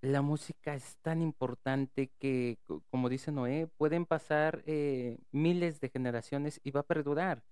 la 0.00 0.22
música 0.22 0.74
es 0.74 0.96
tan 1.02 1.20
importante 1.20 2.10
que, 2.18 2.58
como 2.90 3.08
dice 3.08 3.32
Noé, 3.32 3.68
pueden 3.76 4.06
pasar 4.06 4.62
eh, 4.66 5.18
miles 5.30 5.80
de 5.80 5.90
generaciones 5.90 6.60
y 6.64 6.70
va 6.70 6.80
a 6.80 6.84
perdurar. 6.84 7.42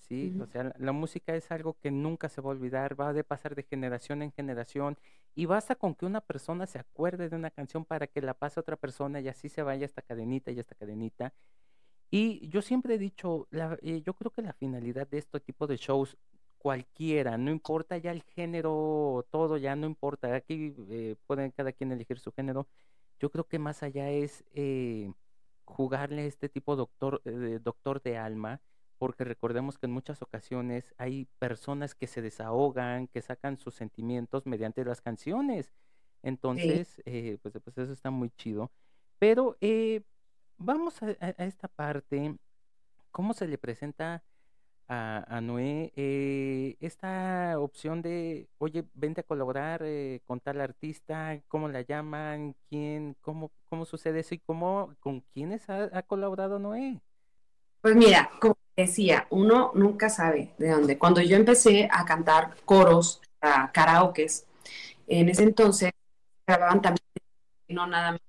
¿sí? 0.00 0.36
O 0.40 0.46
sea, 0.46 0.72
la, 0.78 0.92
música 0.92 1.36
es 1.36 1.50
algo 1.52 1.78
que 1.78 1.90
nunca 1.90 2.28
se 2.28 2.40
va 2.40 2.48
a 2.48 2.54
olvidar, 2.54 3.00
va 3.00 3.10
a 3.10 3.22
pasar 3.22 3.54
de 3.54 3.62
generación 3.62 4.22
en 4.22 4.32
generación 4.32 4.98
y 5.34 5.46
basta 5.46 5.76
con 5.76 5.94
que 5.94 6.06
una 6.06 6.20
persona 6.20 6.66
se 6.66 6.80
acuerde 6.80 7.28
de 7.28 7.36
una 7.36 7.50
canción 7.50 7.84
para 7.84 8.06
que 8.08 8.20
la 8.20 8.34
pase 8.34 8.58
a 8.58 8.62
otra 8.62 8.76
persona 8.76 9.20
y 9.20 9.28
así 9.28 9.48
se 9.48 9.62
vaya 9.62 9.86
esta 9.86 10.02
cadenita 10.02 10.50
y 10.50 10.58
esta 10.58 10.74
cadenita. 10.74 11.32
Y 12.10 12.48
yo 12.48 12.62
siempre 12.62 12.96
he 12.96 12.98
dicho, 12.98 13.46
la, 13.50 13.78
eh, 13.80 14.02
yo 14.04 14.14
creo 14.14 14.30
que 14.30 14.42
la 14.42 14.52
finalidad 14.52 15.08
de 15.08 15.18
este 15.18 15.40
tipo 15.40 15.66
de 15.66 15.76
shows 15.76 16.18
cualquiera, 16.62 17.36
no 17.38 17.50
importa 17.50 17.98
ya 17.98 18.12
el 18.12 18.22
género, 18.22 19.26
todo 19.30 19.56
ya 19.56 19.74
no 19.74 19.88
importa, 19.88 20.32
aquí 20.32 20.72
eh, 20.90 21.16
pueden 21.26 21.50
cada 21.50 21.72
quien 21.72 21.90
elegir 21.90 22.20
su 22.20 22.30
género. 22.30 22.68
Yo 23.18 23.30
creo 23.32 23.48
que 23.48 23.58
más 23.58 23.82
allá 23.82 24.10
es 24.10 24.44
eh, 24.54 25.12
jugarle 25.64 26.24
este 26.28 26.48
tipo 26.48 26.76
doctor, 26.76 27.20
de 27.24 27.58
doctor 27.58 28.00
de 28.00 28.16
alma, 28.16 28.60
porque 28.98 29.24
recordemos 29.24 29.76
que 29.76 29.86
en 29.86 29.92
muchas 29.92 30.22
ocasiones 30.22 30.94
hay 30.98 31.26
personas 31.40 31.96
que 31.96 32.06
se 32.06 32.22
desahogan, 32.22 33.08
que 33.08 33.22
sacan 33.22 33.58
sus 33.58 33.74
sentimientos 33.74 34.46
mediante 34.46 34.84
las 34.84 35.00
canciones. 35.00 35.72
Entonces, 36.22 37.02
eh, 37.06 37.38
pues, 37.42 37.54
pues, 37.60 37.76
eso 37.76 37.92
está 37.92 38.10
muy 38.12 38.30
chido. 38.30 38.70
Pero 39.18 39.56
vamos 40.58 41.02
a, 41.02 41.06
a 41.20 41.44
esta 41.44 41.66
parte, 41.66 42.36
¿cómo 43.10 43.34
se 43.34 43.48
le 43.48 43.58
presenta 43.58 44.22
a, 44.88 45.40
Noé 45.42 45.92
eh, 45.96 46.76
esta 46.80 47.58
opción 47.58 48.02
de, 48.02 48.48
oye, 48.58 48.84
vente 48.94 49.22
a 49.22 49.24
colaborar 49.24 49.82
eh, 49.84 50.20
con 50.26 50.40
tal 50.40 50.60
artista, 50.60 51.40
cómo 51.48 51.68
la 51.68 51.82
llaman, 51.82 52.54
quién, 52.68 53.16
cómo, 53.20 53.50
cómo 53.68 53.84
sucede 53.84 54.20
eso 54.20 54.34
y 54.34 54.38
cómo, 54.38 54.94
con 55.00 55.20
quiénes 55.32 55.68
ha, 55.70 56.02
colaborado 56.02 56.58
Noé. 56.58 57.00
Pues 57.80 57.96
mira, 57.96 58.30
como 58.40 58.56
decía, 58.76 59.26
uno 59.30 59.72
nunca 59.74 60.08
sabe 60.08 60.54
de 60.58 60.70
dónde. 60.70 60.98
Cuando 60.98 61.20
yo 61.20 61.36
empecé 61.36 61.88
a 61.90 62.04
cantar 62.04 62.54
coros, 62.64 63.20
a 63.40 63.72
karaokes, 63.72 64.46
en 65.06 65.28
ese 65.28 65.44
entonces 65.44 65.90
grababan 66.46 66.82
también, 66.82 67.04
no 67.68 67.86
nada 67.86 68.12
más 68.12 68.20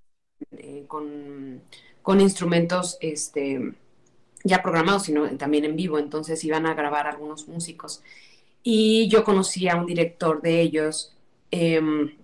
eh, 0.52 0.86
con, 0.88 1.62
con 2.02 2.22
instrumentos, 2.22 2.98
este, 3.02 3.76
ya 4.44 4.62
programados, 4.62 5.04
sino 5.04 5.30
también 5.38 5.66
en 5.66 5.76
vivo, 5.76 6.00
entonces 6.00 6.44
iban 6.44 6.66
a 6.66 6.74
grabar 6.74 7.08
algunos 7.08 7.48
músicos. 7.48 8.04
Y 8.64 9.08
yo 9.10 9.24
conocí 9.24 9.68
a 9.68 9.76
un 9.76 9.86
director 9.86 10.42
de 10.42 10.62
ellos, 10.62 11.16
em, 11.52 12.16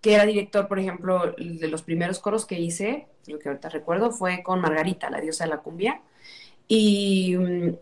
que 0.00 0.14
era 0.14 0.26
director, 0.26 0.68
por 0.68 0.78
ejemplo, 0.78 1.34
de 1.38 1.68
los 1.68 1.82
primeros 1.82 2.18
coros 2.20 2.46
que 2.46 2.58
hice, 2.60 3.06
lo 3.26 3.38
que 3.38 3.48
ahorita 3.48 3.68
recuerdo, 3.68 4.10
fue 4.10 4.42
con 4.42 4.60
Margarita, 4.60 5.10
la 5.10 5.20
diosa 5.20 5.44
de 5.44 5.50
la 5.50 5.58
cumbia, 5.58 6.00
y, 6.68 7.36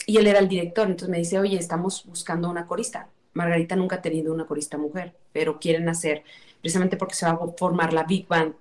y 0.06 0.16
él 0.16 0.26
era 0.26 0.38
el 0.38 0.48
director, 0.48 0.86
entonces 0.86 1.08
me 1.08 1.18
dice, 1.18 1.38
oye, 1.38 1.58
estamos 1.58 2.04
buscando 2.06 2.48
una 2.48 2.66
corista. 2.66 3.08
Margarita 3.34 3.76
nunca 3.76 3.96
ha 3.96 4.02
tenido 4.02 4.32
una 4.32 4.46
corista 4.46 4.78
mujer, 4.78 5.14
pero 5.32 5.58
quieren 5.58 5.88
hacer, 5.88 6.24
precisamente 6.60 6.96
porque 6.96 7.14
se 7.14 7.26
va 7.26 7.32
a 7.32 7.38
formar 7.58 7.92
la 7.92 8.04
Big 8.04 8.26
Band 8.26 8.54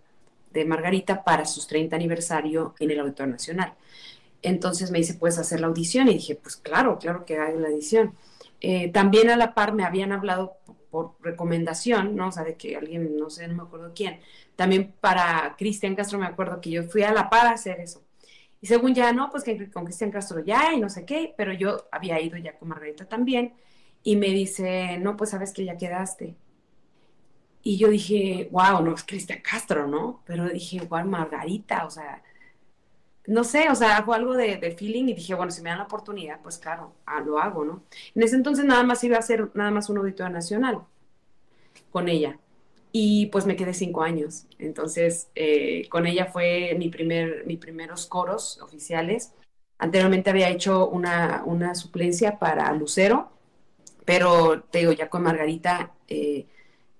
de 0.51 0.65
Margarita 0.65 1.23
para 1.23 1.45
sus 1.45 1.67
30 1.67 1.95
aniversario 1.95 2.75
en 2.79 2.91
el 2.91 2.99
Auditorio 2.99 3.31
Nacional. 3.31 3.73
Entonces 4.45 4.91
me 4.91 4.99
dice, 4.99 5.15
¿puedes 5.15 5.39
hacer 5.39 5.59
la 5.59 5.67
audición? 5.67 6.07
Y 6.07 6.15
dije, 6.15 6.35
pues 6.35 6.55
claro, 6.55 6.99
claro 6.99 7.25
que 7.25 7.37
hago 7.37 7.59
la 7.59 7.69
audición. 7.69 8.13
Eh, 8.61 8.91
también 8.91 9.29
a 9.29 9.37
la 9.37 9.53
par 9.53 9.73
me 9.73 9.83
habían 9.83 10.11
hablado 10.11 10.57
por 10.91 11.15
recomendación, 11.21 12.15
¿no? 12.15 12.29
O 12.29 12.31
sea, 12.31 12.43
de 12.43 12.55
que 12.55 12.75
alguien, 12.77 13.17
no 13.17 13.29
sé, 13.29 13.47
no 13.47 13.55
me 13.55 13.63
acuerdo 13.63 13.91
quién. 13.95 14.19
También 14.55 14.93
para 15.01 15.55
Cristian 15.57 15.95
Castro 15.95 16.19
me 16.19 16.27
acuerdo 16.27 16.61
que 16.61 16.69
yo 16.71 16.83
fui 16.83 17.03
a 17.03 17.11
la 17.11 17.29
par 17.29 17.47
a 17.47 17.51
hacer 17.51 17.79
eso. 17.79 18.03
Y 18.61 18.67
según 18.67 18.93
ya, 18.95 19.11
no, 19.13 19.29
pues 19.29 19.43
con 19.73 19.85
Cristian 19.85 20.11
Castro 20.11 20.43
ya 20.43 20.73
y 20.73 20.79
no 20.79 20.89
sé 20.89 21.05
qué, 21.05 21.33
pero 21.37 21.53
yo 21.53 21.87
había 21.91 22.21
ido 22.21 22.37
ya 22.37 22.57
con 22.57 22.69
Margarita 22.69 23.05
también. 23.05 23.53
Y 24.03 24.15
me 24.15 24.27
dice, 24.27 24.97
no, 24.99 25.17
pues 25.17 25.31
sabes 25.31 25.53
que 25.53 25.65
ya 25.65 25.77
quedaste. 25.77 26.35
Y 27.63 27.77
yo 27.77 27.89
dije, 27.89 28.47
wow, 28.51 28.81
no 28.83 28.93
es 28.93 29.03
Cristian 29.03 29.41
Castro, 29.41 29.87
¿no? 29.87 30.21
Pero 30.25 30.47
dije, 30.49 30.77
igual 30.77 31.07
Margarita, 31.07 31.85
o 31.85 31.89
sea, 31.89 32.21
no 33.27 33.43
sé, 33.43 33.69
o 33.69 33.75
sea, 33.75 33.97
hago 33.97 34.13
algo 34.13 34.35
de, 34.35 34.75
feeling 34.77 35.05
y 35.05 35.13
dije, 35.13 35.33
bueno, 35.33 35.51
si 35.51 35.61
me 35.61 35.69
dan 35.69 35.79
la 35.79 35.85
oportunidad, 35.85 36.41
pues 36.41 36.57
claro, 36.57 36.93
ah, 37.05 37.21
lo 37.21 37.39
hago, 37.39 37.65
¿no? 37.65 37.83
En 38.13 38.23
ese 38.23 38.35
entonces 38.35 38.65
nada 38.65 38.83
más 38.83 39.03
iba 39.03 39.17
a 39.17 39.19
hacer 39.19 39.49
nada 39.55 39.71
más 39.71 39.89
un 39.89 39.97
auditorio 39.97 40.31
nacional 40.31 40.81
con 41.91 42.09
ella. 42.09 42.39
Y 42.91 43.27
pues 43.27 43.45
me 43.45 43.55
quedé 43.55 43.73
cinco 43.73 44.03
años. 44.03 44.45
Entonces, 44.57 45.29
eh, 45.35 45.87
con 45.89 46.07
ella 46.07 46.27
fue 46.27 46.75
mi 46.77 46.89
primer, 46.89 47.45
mis 47.45 47.57
primeros 47.59 48.05
coros 48.07 48.59
oficiales. 48.61 49.33
Anteriormente 49.77 50.29
había 50.29 50.49
hecho 50.49 50.87
una, 50.87 51.75
suplencia 51.75 52.39
para 52.39 52.71
Lucero, 52.73 53.31
pero 54.05 54.61
te 54.63 54.79
digo, 54.79 54.93
ya 54.93 55.09
con 55.09 55.23
Margarita, 55.23 55.93
eh, 56.07 56.47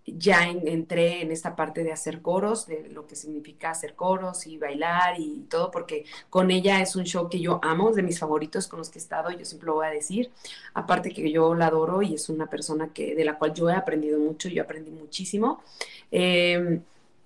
ya 0.06 0.48
entré 0.50 1.22
en 1.22 1.32
esta 1.32 1.56
parte 1.56 1.84
de 1.84 1.92
hacer 1.92 2.22
coros, 2.22 2.68
de 2.68 2.90
lo 2.90 3.08
que 3.08 3.16
significa 3.16 3.72
hacer 3.72 3.96
coros 3.96 4.46
y 4.46 4.58
bailar 4.58 5.20
y 5.20 5.46
todo, 5.50 5.72
porque 5.72 6.06
con 6.30 6.52
ella 6.52 6.82
es 6.82 6.96
un 6.96 7.06
show 7.06 7.28
que 7.28 7.40
yo 7.40 7.60
amo, 7.64 7.92
de 7.92 8.04
mis 8.04 8.20
favoritos 8.20 8.68
con 8.68 8.80
los 8.80 8.90
que 8.90 9.00
he 9.00 9.02
estado, 9.02 9.32
yo 9.32 9.46
siempre 9.46 9.68
lo 9.68 9.76
voy 9.76 9.88
a 9.88 9.90
decir. 9.90 10.32
Aparte 10.76 11.12
que 11.12 11.32
yo 11.32 11.56
la 11.56 11.68
adoro 11.68 12.04
y 12.04 12.14
es 12.14 12.30
una 12.30 12.48
persona 12.48 12.90
que, 12.94 13.16
de 13.16 13.26
la 13.26 13.38
cual 13.38 13.54
yo 13.54 13.70
he 13.70 13.74
aprendido 13.74 14.20
mucho, 14.20 14.48
yo 14.48 14.62
aprendí 14.62 14.92
muchísimo. 14.92 15.64
Em, 16.12 16.82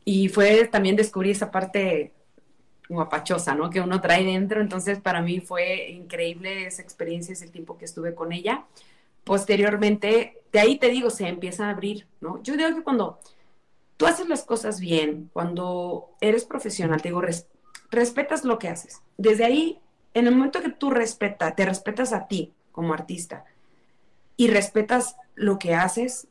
y 0.05 0.29
fue 0.29 0.65
también 0.67 0.95
descubrir 0.95 1.33
esa 1.33 1.51
parte 1.51 2.13
guapachosa, 2.87 3.55
¿no? 3.55 3.69
Que 3.69 3.81
uno 3.81 4.01
trae 4.01 4.23
dentro. 4.25 4.61
Entonces, 4.61 4.99
para 4.99 5.21
mí 5.21 5.39
fue 5.41 5.89
increíble 5.91 6.65
esa 6.65 6.81
experiencia, 6.81 7.33
ese 7.33 7.47
tiempo 7.47 7.77
que 7.77 7.85
estuve 7.85 8.15
con 8.15 8.31
ella. 8.31 8.65
Posteriormente, 9.23 10.41
de 10.51 10.59
ahí 10.59 10.77
te 10.77 10.89
digo, 10.89 11.09
se 11.09 11.27
empieza 11.27 11.67
a 11.67 11.71
abrir, 11.71 12.07
¿no? 12.21 12.41
Yo 12.43 12.57
digo 12.57 12.75
que 12.75 12.83
cuando 12.83 13.19
tú 13.97 14.05
haces 14.05 14.27
las 14.27 14.43
cosas 14.43 14.79
bien, 14.79 15.29
cuando 15.33 16.11
eres 16.21 16.45
profesional, 16.45 17.01
te 17.01 17.09
digo, 17.09 17.21
respetas 17.91 18.43
lo 18.45 18.57
que 18.59 18.69
haces. 18.69 19.01
Desde 19.17 19.45
ahí, 19.45 19.79
en 20.13 20.27
el 20.27 20.35
momento 20.35 20.61
que 20.61 20.69
tú 20.69 20.89
respetas, 20.89 21.55
te 21.55 21.65
respetas 21.65 22.13
a 22.13 22.27
ti 22.27 22.53
como 22.71 22.93
artista 22.93 23.45
y 24.37 24.47
respetas 24.47 25.17
lo 25.35 25.59
que 25.59 25.75
haces, 25.75 26.27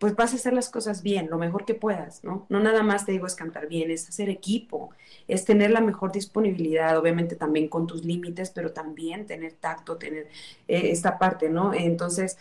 pues 0.00 0.16
vas 0.16 0.32
a 0.32 0.36
hacer 0.36 0.54
las 0.54 0.70
cosas 0.70 1.02
bien, 1.02 1.28
lo 1.28 1.36
mejor 1.36 1.66
que 1.66 1.74
puedas, 1.74 2.24
¿no? 2.24 2.46
No 2.48 2.58
nada 2.58 2.82
más 2.82 3.04
te 3.04 3.12
digo 3.12 3.26
es 3.26 3.34
cantar 3.34 3.68
bien, 3.68 3.90
es 3.90 4.08
hacer 4.08 4.30
equipo, 4.30 4.92
es 5.28 5.44
tener 5.44 5.70
la 5.70 5.82
mejor 5.82 6.10
disponibilidad, 6.10 6.96
obviamente 6.96 7.36
también 7.36 7.68
con 7.68 7.86
tus 7.86 8.02
límites, 8.02 8.50
pero 8.50 8.72
también 8.72 9.26
tener 9.26 9.52
tacto, 9.52 9.98
tener 9.98 10.28
eh, 10.68 10.90
esta 10.90 11.18
parte, 11.18 11.50
¿no? 11.50 11.74
Entonces, 11.74 12.38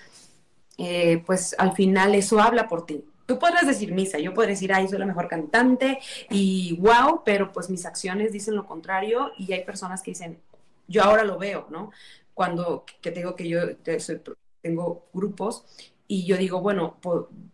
eh, 0.78 1.22
pues 1.26 1.54
al 1.60 1.74
final 1.74 2.16
eso 2.16 2.40
habla 2.40 2.70
por 2.70 2.86
ti. 2.86 3.04
Tú 3.26 3.38
podrás 3.38 3.68
decir 3.68 3.92
misa, 3.92 4.20
yo 4.20 4.34
podré 4.34 4.52
decir, 4.52 4.72
ay, 4.72 4.88
soy 4.88 4.98
la 4.98 5.06
mejor 5.06 5.28
cantante 5.28 6.00
y 6.30 6.78
wow, 6.80 7.24
pero 7.26 7.52
pues 7.52 7.70
mis 7.70 7.86
acciones 7.86 8.32
dicen 8.32 8.56
lo 8.56 8.66
contrario 8.66 9.34
y 9.38 9.52
hay 9.52 9.66
personas 9.66 10.02
que 10.02 10.12
dicen, 10.12 10.40
yo 10.88 11.04
ahora 11.04 11.26
lo 11.26 11.38
veo, 11.38 11.68
¿no? 11.70 11.92
Cuando 12.34 12.86
que 13.02 13.12
tengo 13.12 13.36
que 13.36 13.50
yo 13.50 13.60
tengo 14.62 15.10
grupos 15.12 15.66
y 16.08 16.26
yo 16.26 16.38
digo, 16.38 16.60
bueno, 16.62 16.98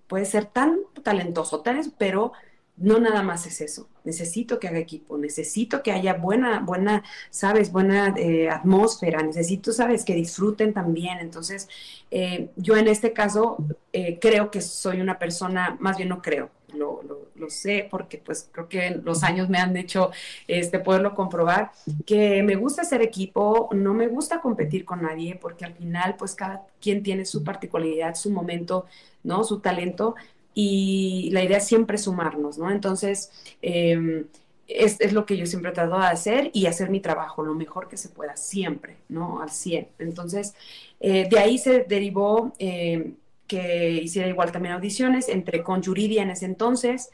puede 0.08 0.26
ser 0.26 0.46
tan 0.46 0.80
talentoso, 1.04 1.62
tan, 1.62 1.90
pero 1.98 2.34
no 2.78 3.00
nada 3.00 3.24
más 3.24 3.46
es 3.48 3.62
eso. 3.62 3.88
Necesito 4.04 4.60
que 4.60 4.68
haga 4.68 4.80
equipo, 4.80 5.18
necesito 5.18 5.82
que 5.82 5.92
haya 5.92 6.14
buena, 6.14 6.60
buena, 6.60 7.04
sabes, 7.30 7.72
buena 7.72 8.14
eh, 8.18 8.50
atmósfera, 8.50 9.22
necesito, 9.24 9.72
sabes, 9.72 10.04
que 10.04 10.14
disfruten 10.14 10.74
también. 10.74 11.20
Entonces, 11.20 11.68
eh, 12.12 12.50
yo 12.56 12.76
en 12.78 12.88
este 12.88 13.14
caso 13.14 13.58
eh, 13.94 14.20
creo 14.20 14.52
que 14.52 14.62
soy 14.62 15.02
una 15.02 15.18
persona, 15.18 15.78
más 15.80 15.98
bien 15.98 16.10
no 16.10 16.22
creo, 16.22 16.50
lo, 16.74 17.02
lo, 17.36 17.50
sé 17.50 17.88
porque 17.90 18.18
pues 18.18 18.50
creo 18.52 18.68
que 18.68 18.90
los 19.04 19.24
años 19.24 19.50
me 19.50 19.60
han 19.60 19.78
hecho 19.78 20.12
este, 20.48 20.80
poderlo 20.80 21.14
comprobar, 21.14 21.72
que 22.06 22.42
me 22.44 22.56
gusta 22.56 22.82
hacer 22.82 23.02
equipo, 23.02 23.70
no 23.74 23.94
me 23.94 24.08
gusta 24.08 24.42
competir 24.42 24.84
con 24.84 25.04
nadie 25.04 25.36
porque 25.36 25.66
al 25.66 25.74
final 25.74 26.16
pues 26.18 26.34
cada 26.34 26.66
quien 26.82 27.04
tiene 27.04 27.26
su 27.26 27.44
particularidad, 27.44 28.16
su 28.16 28.32
momento, 28.32 28.86
¿no? 29.24 29.44
Su 29.44 29.60
talento 29.60 30.16
y 30.56 31.30
la 31.32 31.44
idea 31.44 31.58
es 31.58 31.68
siempre 31.68 31.98
sumarnos, 31.98 32.58
¿no? 32.58 32.72
Entonces, 32.72 33.32
em, 33.62 34.26
es, 34.68 35.00
es, 35.02 35.14
lo 35.14 35.26
que 35.26 35.38
yo 35.38 35.46
siempre 35.46 35.72
he 35.72 35.74
tratado 35.74 36.02
de 36.02 36.08
hacer 36.08 36.50
y 36.54 36.66
hacer 36.66 36.90
mi 36.90 37.02
trabajo 37.02 37.44
lo 37.44 37.54
mejor 37.54 37.88
que 37.90 37.98
se 37.98 38.10
pueda, 38.10 38.36
siempre, 38.38 38.98
¿no? 39.10 39.42
Al 39.42 39.52
100. 39.52 39.90
Entonces, 40.00 40.56
eh, 41.02 41.28
de 41.30 41.40
ahí 41.40 41.58
se 41.58 41.84
derivó 41.84 42.54
em, 42.58 43.16
que 43.48 43.92
hiciera 44.04 44.28
igual 44.30 44.52
también 44.52 44.74
audiciones, 44.76 45.30
entré 45.30 45.62
con 45.64 45.82
Yuridia 45.82 46.24
en 46.24 46.32
ese 46.32 46.46
entonces, 46.46 47.12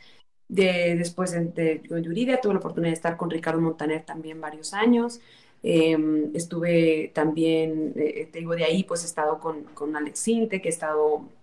de, 0.48 0.96
después 0.98 1.32
de, 1.32 1.82
con 1.88 2.04
Yuridia 2.04 2.42
tuve 2.42 2.54
la 2.54 2.60
oportunidad 2.60 2.92
de 2.92 2.96
estar 2.96 3.18
con 3.18 3.30
Ricardo 3.30 3.62
Montaner 3.62 4.04
también 4.06 4.40
varios 4.42 4.74
años, 4.74 5.20
em, 5.64 6.32
estuve 6.36 7.12
también, 7.14 7.94
eh, 7.96 8.30
te 8.32 8.40
digo, 8.40 8.56
de 8.56 8.66
ahí 8.66 8.84
pues 8.84 9.04
he 9.04 9.08
estado 9.08 9.40
con, 9.40 9.64
con 9.74 9.96
Alex 9.96 10.20
Sinte, 10.20 10.62
que 10.62 10.70
he 10.70 10.72
estado 10.72 11.24
eh, 11.24 11.41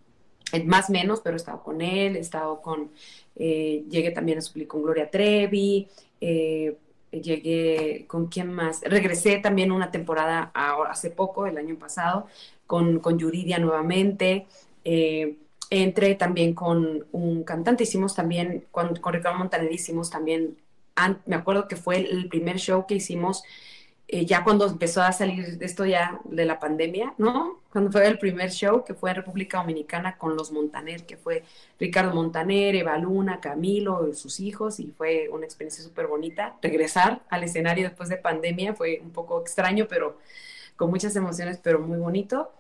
más 0.67 0.91
menos, 0.91 1.21
pero 1.21 1.37
he 1.37 1.39
estado 1.39 1.63
con 1.63 1.81
él, 1.81 2.17
he 2.17 2.21
estado 2.21 2.61
con, 2.61 2.91
eh, 3.37 3.85
llegué 3.89 4.11
también 4.11 4.39
a 4.39 4.43
suplir 4.43 4.67
con 4.67 4.83
Gloria 4.83 5.11
Trevi, 5.11 5.89
llegué 7.11 8.05
con 8.07 8.27
quién 8.27 8.53
más, 8.53 8.83
regresé 8.83 9.39
también 9.39 9.73
una 9.73 9.91
temporada 9.91 10.51
ahora, 10.55 10.91
hace 10.91 11.11
poco, 11.11 11.47
el 11.47 11.59
año 11.59 11.77
pasado, 11.77 12.27
con, 12.67 13.01
con 13.01 13.19
Yuridia 13.19 13.59
nuevamente, 13.59 14.47
eh, 14.85 15.37
entré 15.71 16.15
también 16.15 16.55
con 16.55 17.07
un 17.13 17.45
cantante, 17.45 17.85
hicimos 17.85 18.15
también, 18.15 18.65
con, 18.71 18.97
con 18.97 19.13
Ricardo 19.13 19.39
Montaner 19.39 19.73
hicimos 19.73 20.11
también, 20.11 20.57
me 21.27 21.37
acuerdo 21.37 21.69
que 21.69 21.77
fue 21.77 21.97
el 21.97 22.29
primer 22.29 22.59
show 22.59 22.87
que 22.87 22.97
hicimos 22.97 23.43
eh, 24.11 24.25
ya 24.25 24.43
cuando 24.43 24.67
empezó 24.67 25.03
a 25.03 25.13
salir 25.13 25.59
esto 25.61 25.85
ya 25.85 26.19
de 26.25 26.47
la 26.47 26.59
pandemia, 26.59 27.13
¿no? 27.19 27.61
Cuando 27.71 27.93
fue 27.93 28.07
el 28.07 28.19
primer 28.19 28.51
show 28.51 28.83
que 28.83 28.95
fue 28.95 29.11
en 29.11 29.17
República 29.17 29.59
Dominicana 29.59 30.17
con 30.17 30.35
los 30.35 30.51
Montaner, 30.51 31.05
que 31.05 31.19
fue 31.19 31.45
Ricardo 31.79 32.15
Montaner, 32.15 32.75
Eva 32.75 32.97
Luna, 32.97 33.39
Camilo, 33.41 34.15
sus 34.15 34.41
hijos, 34.41 34.81
y 34.81 34.87
fue 34.97 35.29
una 35.31 35.45
experiencia 35.45 35.85
súper 35.85 36.07
bonita. 36.07 36.57
Regresar 36.63 37.21
al 37.29 37.45
escenario 37.45 37.85
después 37.85 38.09
de 38.09 38.17
pandemia 38.17 38.75
fue 38.75 38.99
un 39.05 39.11
poco 39.11 39.43
extraño, 39.43 39.87
pero 39.89 40.17
con 40.77 40.89
muchas 40.89 41.15
emociones, 41.15 41.61
pero 41.63 41.79
muy 41.81 41.99
bonito. 41.99 42.51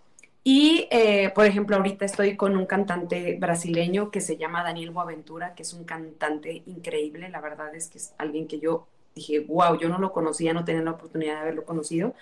Y, 0.44 0.86
eh, 0.90 1.30
por 1.34 1.46
ejemplo, 1.46 1.76
ahorita 1.76 2.04
estoy 2.04 2.36
con 2.36 2.56
un 2.56 2.66
cantante 2.66 3.36
brasileño 3.40 4.10
que 4.10 4.20
se 4.20 4.36
llama 4.36 4.62
Daniel 4.62 4.90
Boaventura, 4.90 5.54
que 5.54 5.62
es 5.62 5.72
un 5.72 5.84
cantante 5.84 6.62
increíble. 6.66 7.30
La 7.30 7.40
verdad 7.40 7.74
es 7.74 7.88
que 7.88 7.98
es 7.98 8.14
alguien 8.18 8.46
que 8.46 8.58
yo 8.58 8.86
dije, 9.18 9.40
wow, 9.40 9.78
yo 9.78 9.88
no 9.88 9.98
lo 9.98 10.12
conocía, 10.12 10.52
no 10.54 10.64
tenía 10.64 10.82
la 10.82 10.92
oportunidad 10.92 11.34
de 11.34 11.40
haberlo 11.40 11.64
conocido. 11.64 12.14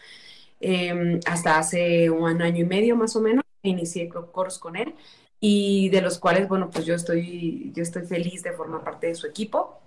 Em, 0.61 1.20
hasta 1.26 1.59
hace 1.59 2.11
un 2.11 2.42
año 2.42 2.62
y 2.62 2.64
medio 2.66 2.97
más 2.97 3.16
o 3.16 3.20
menos, 3.20 3.44
inicié 3.62 4.09
coros 4.09 4.59
con 4.59 4.76
él 4.76 4.94
y 5.40 5.88
de 5.90 6.03
los 6.03 6.18
cuales, 6.18 6.49
bueno, 6.49 6.70
pues 6.70 6.86
yo 6.86 6.94
estoy, 6.94 7.72
yo 7.74 7.82
estoy 7.82 8.07
feliz 8.07 8.42
de 8.42 8.53
formar 8.53 8.84
parte 8.84 9.09
de 9.09 9.14
su 9.14 9.26
equipo. 9.26 9.80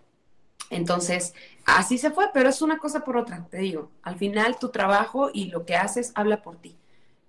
Entonces, 0.69 1.33
así 1.65 1.97
se 1.97 2.11
fue, 2.11 2.27
pero 2.33 2.49
es 2.49 2.61
una 2.61 2.77
cosa 2.77 3.03
por 3.03 3.17
otra, 3.17 3.47
te 3.49 3.57
digo. 3.57 3.91
Al 4.03 4.17
final, 4.17 4.57
tu 4.59 4.69
trabajo 4.69 5.31
y 5.33 5.45
lo 5.45 5.65
que 5.65 5.75
haces 5.75 6.11
habla 6.15 6.43
por 6.43 6.57
ti 6.57 6.77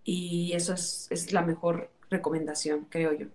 y 0.04 0.52
eso 0.54 0.74
es, 0.74 1.06
es 1.10 1.32
la 1.32 1.42
mejor 1.42 1.90
recomendación, 2.10 2.86
creo 2.90 3.12
yo. 3.12 3.26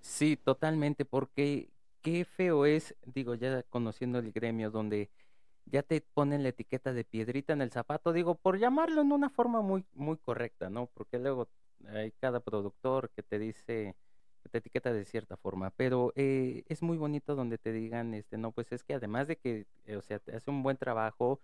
Sí, 0.00 0.36
totalmente, 0.36 1.04
porque 1.04 1.68
qué 2.02 2.24
feo 2.24 2.66
es, 2.66 2.94
digo, 3.06 3.34
ya 3.34 3.62
conociendo 3.64 4.18
el 4.18 4.32
gremio, 4.32 4.70
donde 4.70 5.08
ya 5.66 5.82
te 5.82 6.00
ponen 6.00 6.42
la 6.42 6.50
etiqueta 6.50 6.92
de 6.92 7.04
piedrita 7.04 7.52
en 7.52 7.62
el 7.62 7.70
zapato, 7.70 8.12
digo, 8.12 8.34
por 8.34 8.58
llamarlo 8.58 9.02
en 9.02 9.12
una 9.12 9.30
forma 9.30 9.62
muy, 9.62 9.84
muy 9.94 10.16
correcta, 10.16 10.70
¿no? 10.70 10.86
Porque 10.86 11.18
luego 11.18 11.48
hay 11.88 12.12
cada 12.12 12.40
productor 12.40 13.10
que 13.10 13.22
te 13.22 13.38
dice, 13.38 13.96
que 14.42 14.48
te 14.48 14.58
etiqueta 14.58 14.92
de 14.92 15.04
cierta 15.04 15.36
forma, 15.36 15.70
pero 15.70 16.12
eh, 16.16 16.64
es 16.68 16.82
muy 16.82 16.96
bonito 16.96 17.34
donde 17.34 17.58
te 17.58 17.72
digan, 17.72 18.14
este, 18.14 18.38
no, 18.38 18.52
pues 18.52 18.72
es 18.72 18.84
que 18.84 18.94
además 18.94 19.28
de 19.28 19.36
que, 19.36 19.66
o 19.96 20.02
sea, 20.02 20.18
te 20.18 20.36
hace 20.36 20.50
un 20.50 20.62
buen 20.62 20.76
trabajo, 20.76 21.40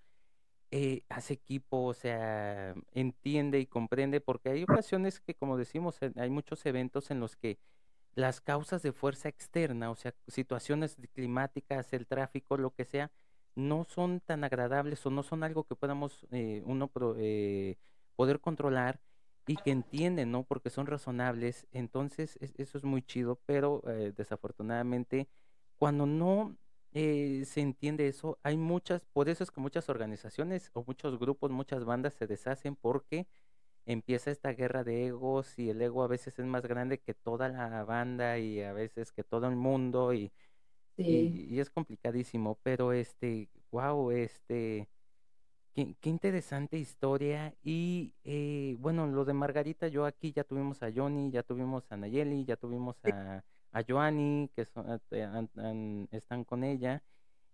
eh, 0.73 1.03
hace 1.09 1.35
equipo, 1.35 1.85
o 1.85 1.95
sea, 1.95 2.75
entiende 2.93 3.59
y 3.59 3.67
comprende, 3.67 4.21
porque 4.21 4.51
hay 4.51 4.63
ocasiones 4.63 5.21
que, 5.21 5.35
como 5.35 5.57
decimos, 5.57 5.99
hay 6.17 6.31
muchos 6.31 6.65
eventos 6.67 7.11
en 7.11 7.21
los 7.21 7.37
que 7.37 7.59
las 8.15 8.41
causas 8.41 8.83
de 8.83 8.93
fuerza 8.93 9.29
externa, 9.29 9.91
o 9.91 9.97
sea, 9.97 10.15
situaciones 10.29 10.97
climáticas, 11.13 11.93
el 11.93 12.07
tráfico, 12.07 12.57
lo 12.57 12.71
que 12.71 12.85
sea, 12.85 13.11
no 13.55 13.85
son 13.85 14.21
tan 14.21 14.45
agradables 14.45 15.05
o 15.07 15.11
no 15.11 15.23
son 15.23 15.43
algo 15.45 15.65
que 15.65 15.77
podamos 15.77 16.27
eh, 16.33 16.63
uno 16.67 16.91
eh, 17.19 17.77
poder 18.17 18.41
controlar 18.41 19.01
y 19.47 19.57
que 19.57 19.71
entienden, 19.71 20.31
¿no? 20.33 20.45
Porque 20.45 20.71
son 20.71 20.87
razonables. 20.87 21.67
Entonces, 21.73 22.39
eso 22.57 22.79
es 22.79 22.85
muy 22.85 23.03
chido, 23.03 23.41
pero 23.47 23.83
desafortunadamente, 24.17 25.29
cuando 25.77 26.07
no 26.07 26.57
eh, 26.93 27.45
se 27.47 27.61
entiende 27.61 28.09
eso. 28.09 28.39
Hay 28.43 28.57
muchas, 28.57 29.03
por 29.13 29.29
eso 29.29 29.45
es 29.45 29.51
que 29.51 29.61
muchas 29.61 29.89
organizaciones 29.89 30.71
o 30.75 30.85
muchos 30.85 31.19
grupos, 31.19 31.51
muchas 31.51 31.85
bandas 31.85 32.15
se 32.15 32.27
deshacen 32.27 32.77
porque 32.77 33.29
empieza 33.87 34.31
esta 34.31 34.53
guerra 34.53 34.85
de 34.85 35.07
egos 35.09 35.59
y 35.59 35.71
el 35.71 35.83
ego 35.83 36.03
a 36.05 36.09
veces 36.09 36.39
es 36.39 36.47
más 36.47 36.67
grande 36.67 36.99
que 37.01 37.15
toda 37.15 37.49
la 37.49 37.85
banda 37.85 38.39
y 38.39 38.63
a 38.63 38.73
veces 38.73 39.13
que 39.13 39.25
todo 39.25 39.49
el 39.49 39.57
mundo 39.57 40.15
y, 40.15 40.33
y, 41.01 41.61
es 41.61 41.71
complicadísimo, 41.71 42.59
pero 42.63 42.93
este, 42.93 43.49
wow, 43.71 44.11
este, 44.11 44.89
qué, 45.75 45.97
interesante 46.05 46.79
historia 46.79 47.55
y 47.63 48.15
eh, 48.25 48.77
bueno, 48.81 49.07
lo 49.07 49.25
de 49.25 49.33
Margarita, 49.35 49.89
yo 49.89 50.05
aquí 50.05 50.33
ya 50.33 50.45
tuvimos 50.45 50.83
a 50.83 50.93
Johnny, 50.95 51.31
ya 51.31 51.43
tuvimos 51.43 51.91
a 51.91 51.97
Nayeli, 51.97 52.45
ya 52.45 52.57
tuvimos 52.57 52.97
a 53.05 53.45
a 53.73 53.83
Joanny, 53.87 54.51
que 54.55 54.67
eh, 55.13 56.07
están 56.11 56.45
con 56.45 56.65
ella, 56.65 57.03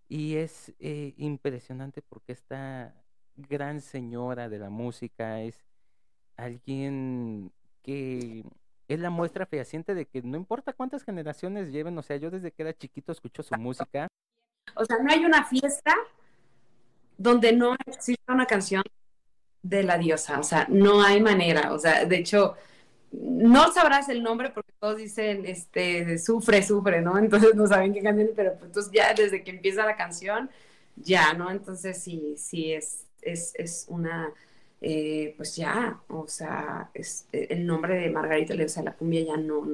y 0.07 0.35
es 0.35 0.73
eh, 0.79 1.13
impresionante 1.17 2.01
porque 2.01 2.31
esta 2.33 2.95
gran 3.35 3.81
señora 3.81 4.49
de 4.49 4.59
la 4.59 4.69
música 4.69 5.41
es 5.41 5.65
alguien 6.37 7.51
que 7.83 8.43
es 8.87 8.99
la 8.99 9.09
muestra 9.09 9.45
fehaciente 9.45 9.93
de 9.93 10.05
que 10.05 10.21
no 10.21 10.37
importa 10.37 10.73
cuántas 10.73 11.03
generaciones 11.03 11.71
lleven, 11.71 11.97
o 11.97 12.03
sea, 12.03 12.17
yo 12.17 12.31
desde 12.31 12.51
que 12.51 12.63
era 12.63 12.73
chiquito 12.73 13.11
escucho 13.11 13.43
su 13.43 13.55
música. 13.55 14.07
O 14.75 14.85
sea, 14.85 14.97
no 14.99 15.11
hay 15.11 15.25
una 15.25 15.45
fiesta 15.45 15.93
donde 17.17 17.51
no 17.51 17.75
exista 17.85 18.33
una 18.33 18.45
canción 18.45 18.83
de 19.63 19.83
la 19.83 19.97
diosa, 19.97 20.39
o 20.39 20.43
sea, 20.43 20.67
no 20.69 21.01
hay 21.01 21.21
manera, 21.21 21.73
o 21.73 21.79
sea, 21.79 22.05
de 22.05 22.17
hecho, 22.17 22.55
no 23.11 23.71
sabrás 23.71 24.07
el 24.09 24.23
nombre 24.23 24.51
porque 24.51 24.71
todos 24.79 24.97
dicen, 24.97 25.45
este, 25.45 26.17
sufre, 26.19 26.63
sufre, 26.63 27.01
¿no? 27.01 27.17
Entonces 27.17 27.55
no 27.55 27.67
saben 27.67 27.93
qué 27.93 28.01
canción, 28.01 28.29
pero 28.35 28.53
pues, 28.53 28.65
entonces 28.65 28.91
ya 28.93 29.13
desde 29.13 29.43
que 29.43 29.51
empieza 29.51 29.85
la 29.85 29.95
canción, 29.95 30.49
ya, 30.95 31.33
¿no? 31.33 31.51
Entonces 31.51 32.01
sí, 32.01 32.35
sí, 32.37 32.73
es, 32.73 33.05
es, 33.21 33.53
es 33.55 33.85
una, 33.89 34.31
eh, 34.81 35.33
pues 35.37 35.55
ya, 35.55 36.01
o 36.07 36.27
sea, 36.27 36.91
es, 36.93 37.27
eh, 37.31 37.47
el 37.49 37.65
nombre 37.65 37.95
de 37.95 38.09
Margarita 38.11 38.53
Leusa 38.53 38.83
la 38.83 38.93
cumbia 38.93 39.23
ya 39.25 39.37
no, 39.37 39.65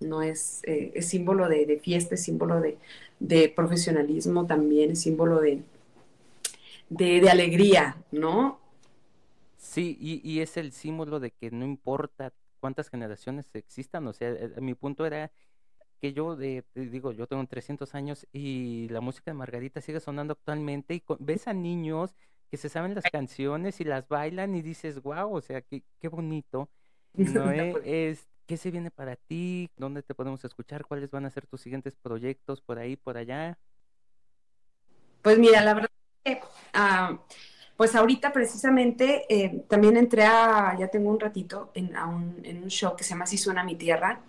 no, 0.00 0.22
eh, 0.22 0.32
es 0.94 1.08
símbolo 1.08 1.48
de, 1.48 1.80
fiesta, 1.82 2.14
es 2.14 2.22
símbolo 2.22 2.60
de, 2.60 2.76
de, 3.20 3.48
profesionalismo 3.48 4.46
también, 4.46 4.92
es 4.92 5.00
símbolo 5.00 5.40
de, 5.40 5.62
de, 6.90 7.30
alegría, 7.30 7.96
¿no? 8.12 8.60
Sí, 9.56 9.96
y, 10.00 10.20
y, 10.28 10.40
es 10.40 10.56
el 10.56 10.72
símbolo 10.72 11.18
de 11.18 11.30
que 11.30 11.50
no 11.50 11.64
importa 11.64 12.32
cuántas 12.60 12.90
generaciones 12.90 13.46
existan, 13.54 14.06
o 14.08 14.12
sea, 14.12 14.34
mi 14.60 14.74
punto 14.74 15.06
era 15.06 15.30
que 16.00 16.12
yo 16.12 16.36
de, 16.36 16.64
digo, 16.74 17.12
yo 17.12 17.26
tengo 17.26 17.44
300 17.46 17.94
años 17.94 18.26
y 18.32 18.88
la 18.90 19.00
música 19.00 19.30
de 19.30 19.34
Margarita 19.36 19.80
sigue 19.80 20.00
sonando 20.00 20.32
actualmente 20.32 20.94
y 20.94 21.02
ves 21.18 21.48
a 21.48 21.54
niños 21.54 22.14
que 22.50 22.56
se 22.56 22.68
saben 22.68 22.94
las 22.94 23.04
canciones 23.04 23.80
y 23.80 23.84
las 23.84 24.08
bailan 24.08 24.54
y 24.54 24.62
dices, 24.62 25.02
wow, 25.02 25.34
o 25.34 25.40
sea, 25.40 25.60
qué, 25.62 25.82
qué 26.00 26.08
bonito. 26.08 26.68
¿no 27.14 27.50
es, 27.50 28.28
¿Qué 28.46 28.56
se 28.56 28.70
viene 28.70 28.90
para 28.90 29.16
ti? 29.16 29.70
¿Dónde 29.76 30.02
te 30.02 30.14
podemos 30.14 30.44
escuchar? 30.44 30.86
¿Cuáles 30.86 31.10
van 31.10 31.26
a 31.26 31.30
ser 31.30 31.46
tus 31.46 31.60
siguientes 31.60 31.96
proyectos 31.96 32.60
por 32.62 32.78
ahí, 32.78 32.96
por 32.96 33.18
allá? 33.18 33.58
Pues 35.20 35.38
mira, 35.38 35.62
la 35.62 35.74
verdad 35.74 35.90
es 36.24 36.36
que, 36.36 36.42
ah, 36.72 37.18
pues 37.76 37.94
ahorita 37.94 38.32
precisamente 38.32 39.26
eh, 39.28 39.64
también 39.68 39.96
entré 39.96 40.24
a, 40.24 40.74
ya 40.78 40.88
tengo 40.88 41.10
un 41.10 41.20
ratito, 41.20 41.70
en, 41.74 41.96
un, 41.96 42.40
en 42.42 42.62
un 42.62 42.70
show 42.70 42.96
que 42.96 43.04
se 43.04 43.10
llama 43.10 43.26
Si 43.26 43.36
suena 43.36 43.62
mi 43.64 43.76
tierra, 43.76 44.20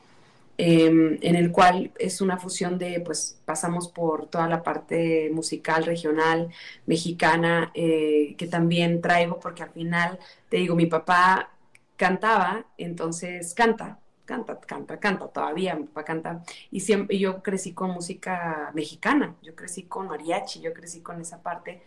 Em, 0.62 1.18
en 1.22 1.38
el 1.38 1.54
cual 1.54 1.92
es 1.98 2.20
una 2.20 2.38
fusión 2.38 2.78
de, 2.78 3.00
pues 3.00 3.40
pasamos 3.46 3.88
por 3.88 4.28
toda 4.28 4.50
la 4.50 4.62
parte 4.62 5.30
musical, 5.32 5.86
regional, 5.86 6.50
mexicana, 6.86 7.72
eh, 7.74 8.36
que 8.38 8.46
también 8.46 9.00
traigo, 9.00 9.40
porque 9.40 9.64
al 9.64 9.70
final, 9.70 10.20
te 10.50 10.58
digo, 10.58 10.76
mi 10.76 10.86
papá 10.86 11.52
cantaba, 11.96 12.66
entonces 12.78 13.54
canta, 13.54 14.00
canta, 14.26 14.60
canta, 14.60 15.00
canta, 15.00 15.30
todavía 15.30 15.76
mi 15.76 15.86
papá 15.86 16.04
canta, 16.04 16.44
y 16.72 16.82
siempre 16.82 17.18
yo 17.18 17.42
crecí 17.42 17.72
con 17.72 17.92
música 17.92 18.72
mexicana, 18.74 19.36
yo 19.42 19.56
crecí 19.56 19.84
con 19.84 20.08
mariachi, 20.10 20.60
yo 20.60 20.74
crecí 20.74 21.00
con 21.00 21.22
esa 21.22 21.42
parte, 21.42 21.82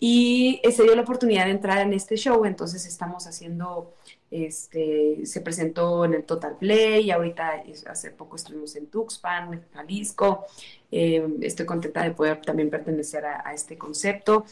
y 0.00 0.60
se 0.68 0.82
dio 0.82 0.96
la 0.96 1.02
oportunidad 1.02 1.44
de 1.44 1.52
entrar 1.52 1.78
en 1.78 1.92
este 1.92 2.16
show, 2.16 2.44
entonces 2.44 2.86
estamos 2.86 3.28
haciendo 3.28 3.94
este, 4.44 5.24
se 5.24 5.40
presentó 5.40 6.04
en 6.04 6.14
el 6.14 6.24
Total 6.24 6.56
Play, 6.58 7.10
ahorita 7.10 7.62
hace 7.86 8.10
poco 8.10 8.36
estuvimos 8.36 8.76
en 8.76 8.86
Tuxpan, 8.88 9.64
Jalisco. 9.72 10.44
Eh, 10.90 11.26
estoy 11.40 11.64
contenta 11.64 12.02
de 12.02 12.10
poder 12.10 12.42
también 12.42 12.68
pertenecer 12.68 13.24
a, 13.24 13.54
este 13.54 13.78
concepto. 13.78 14.44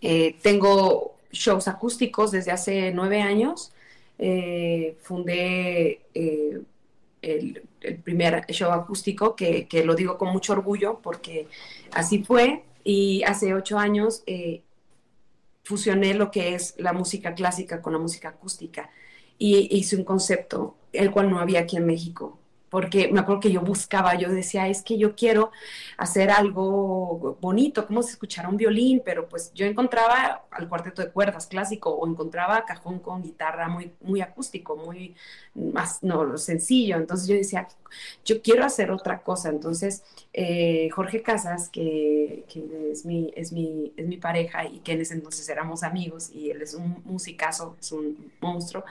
Eh, 0.00 0.36
tengo 0.40 1.16
shows 1.32 1.66
acústicos 1.68 2.30
desde 2.30 2.52
hace 2.52 2.92
nueve 2.92 3.20
años. 3.20 3.72
Eh, 4.18 4.96
fundé 5.00 6.02
el, 7.22 7.62
primer 8.04 8.44
show 8.48 8.70
acústico, 8.70 9.34
que, 9.34 9.66
lo 9.84 9.94
digo 9.94 10.18
con 10.18 10.28
mucho 10.28 10.52
orgullo 10.52 11.00
porque 11.02 11.48
así 11.92 12.22
fue. 12.22 12.62
Y 12.84 13.22
hace 13.24 13.52
ocho 13.52 13.78
años 13.78 14.22
fusioné 15.64 16.14
lo 16.14 16.30
que 16.30 16.54
es 16.54 16.74
la 16.78 16.92
música 16.92 17.34
clásica 17.34 17.82
con 17.82 17.92
la 17.92 17.98
música 17.98 18.30
acústica 18.30 18.90
y 19.38 19.76
hice 19.76 19.96
un 19.96 20.04
concepto, 20.04 20.76
el 20.92 21.10
cual 21.10 21.30
no 21.30 21.38
había 21.38 21.60
aquí 21.60 21.76
en 21.76 21.86
México 21.86 22.38
porque 22.70 23.10
me 23.10 23.20
acuerdo 23.20 23.40
que 23.40 23.52
yo 23.52 23.60
buscaba, 23.60 24.14
yo 24.14 24.30
decía, 24.30 24.68
es 24.68 24.82
que 24.82 24.98
yo 24.98 25.14
quiero 25.14 25.50
hacer 25.96 26.30
algo 26.30 27.38
bonito, 27.40 27.86
como 27.86 28.02
se 28.02 28.12
escuchara 28.12 28.48
un 28.48 28.56
violín, 28.56 29.02
pero 29.04 29.28
pues 29.28 29.52
yo 29.54 29.66
encontraba 29.66 30.44
al 30.50 30.68
cuarteto 30.68 31.02
de 31.02 31.10
cuerdas 31.10 31.46
clásico 31.46 31.90
o 31.90 32.06
encontraba 32.06 32.64
cajón 32.66 32.98
con 32.98 33.22
guitarra 33.22 33.68
muy, 33.68 33.92
muy 34.00 34.20
acústico, 34.20 34.76
muy 34.76 35.16
más, 35.54 36.02
no, 36.02 36.36
sencillo. 36.36 36.96
Entonces 36.96 37.26
yo 37.26 37.34
decía, 37.34 37.68
yo 38.24 38.42
quiero 38.42 38.64
hacer 38.64 38.90
otra 38.90 39.22
cosa. 39.22 39.48
Entonces 39.48 40.02
eh, 40.32 40.88
Jorge 40.90 41.22
Casas, 41.22 41.68
que, 41.68 42.44
que, 42.48 42.90
es, 42.92 43.04
mi, 43.04 43.32
es, 43.36 43.52
mi, 43.52 43.92
es 43.96 44.06
mi 44.06 44.16
pareja 44.16 44.66
y 44.66 44.80
que 44.80 44.92
en 44.92 45.00
ese 45.00 45.14
entonces 45.14 45.48
éramos 45.48 45.82
amigos 45.82 46.30
y 46.32 46.50
él 46.50 46.62
es 46.62 46.74
un 46.74 47.02
musicazo, 47.04 47.76
es 47.80 47.92
un 47.92 48.32
monstruo, 48.40 48.84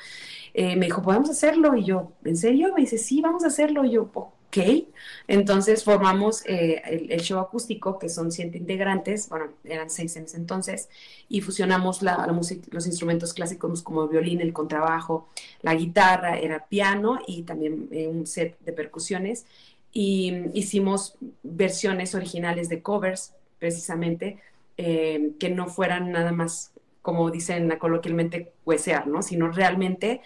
eh, 0.53 0.75
me 0.75 0.85
dijo, 0.85 1.01
¿podemos 1.01 1.29
hacerlo? 1.29 1.75
Y 1.75 1.85
yo, 1.85 2.11
¿en 2.23 2.37
serio? 2.37 2.73
Me 2.75 2.81
dice, 2.81 2.97
sí, 2.97 3.21
vamos 3.21 3.43
a 3.43 3.47
hacerlo. 3.47 3.85
Y 3.85 3.91
yo, 3.91 4.09
ok. 4.47 4.87
Entonces 5.27 5.83
formamos 5.83 6.43
eh, 6.45 6.81
el, 7.09 7.21
show 7.21 7.39
acústico, 7.39 7.99
que 7.99 8.09
son 8.09 8.31
siete 8.31 8.57
integrantes, 8.57 9.29
bueno, 9.29 9.47
eran 9.63 9.89
seis 9.89 10.15
en 10.15 10.23
ese 10.23 10.37
entonces, 10.37 10.89
y 11.29 11.41
fusionamos 11.41 12.01
la, 12.01 12.17
música, 12.27 12.67
los 12.71 12.87
instrumentos 12.87 13.33
clásicos 13.33 13.81
como 13.81 14.03
el 14.03 14.09
violín, 14.09 14.41
el 14.41 14.53
contrabajo, 14.53 15.29
la 15.61 15.75
guitarra, 15.75 16.37
era 16.37 16.65
piano 16.67 17.19
y 17.27 17.43
también 17.43 17.87
eh, 17.91 18.07
un 18.07 18.25
set 18.25 18.57
de 18.61 18.73
percusiones. 18.73 19.45
Y 19.93 20.33
hicimos 20.53 21.15
versiones 21.43 22.13
originales 22.13 22.69
de 22.69 22.81
covers, 22.81 23.33
precisamente, 23.57 24.37
que 24.75 25.51
no 25.55 25.67
fueran 25.69 26.11
nada 26.11 26.31
más 26.31 26.71
como 27.07 27.31
dicen 27.31 27.73
coloquialmente, 27.79 28.51
huesear, 28.65 29.07
¿no? 29.07 29.21
Sino 29.21 29.49
realmente 29.49 30.19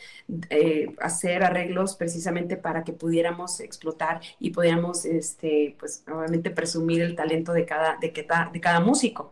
eh, 0.49 0.95
hacer 0.99 1.43
arreglos 1.43 1.95
precisamente 1.95 2.57
para 2.57 2.83
que 2.83 2.91
pudiéramos 2.91 3.59
explotar 3.59 4.19
y 4.39 4.49
pudiéramos, 4.49 5.05
este, 5.05 5.75
pues, 5.79 6.03
obviamente 6.11 6.49
presumir 6.49 7.03
el 7.03 7.15
talento 7.15 7.53
de 7.53 7.67
cada, 7.67 7.97
de, 8.01 8.07
de 8.07 8.59
cada 8.59 8.79
músico. 8.79 9.31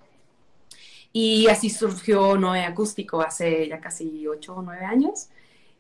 Y 1.12 1.48
así 1.48 1.72
surgió 1.72 2.38
Noé 2.38 2.66
Acústico 2.66 3.20
hace 3.20 3.68
ya 3.68 3.80
casi 3.80 4.28
ocho 4.28 4.58
o 4.58 4.62
nueve 4.62 4.86
años 4.86 5.30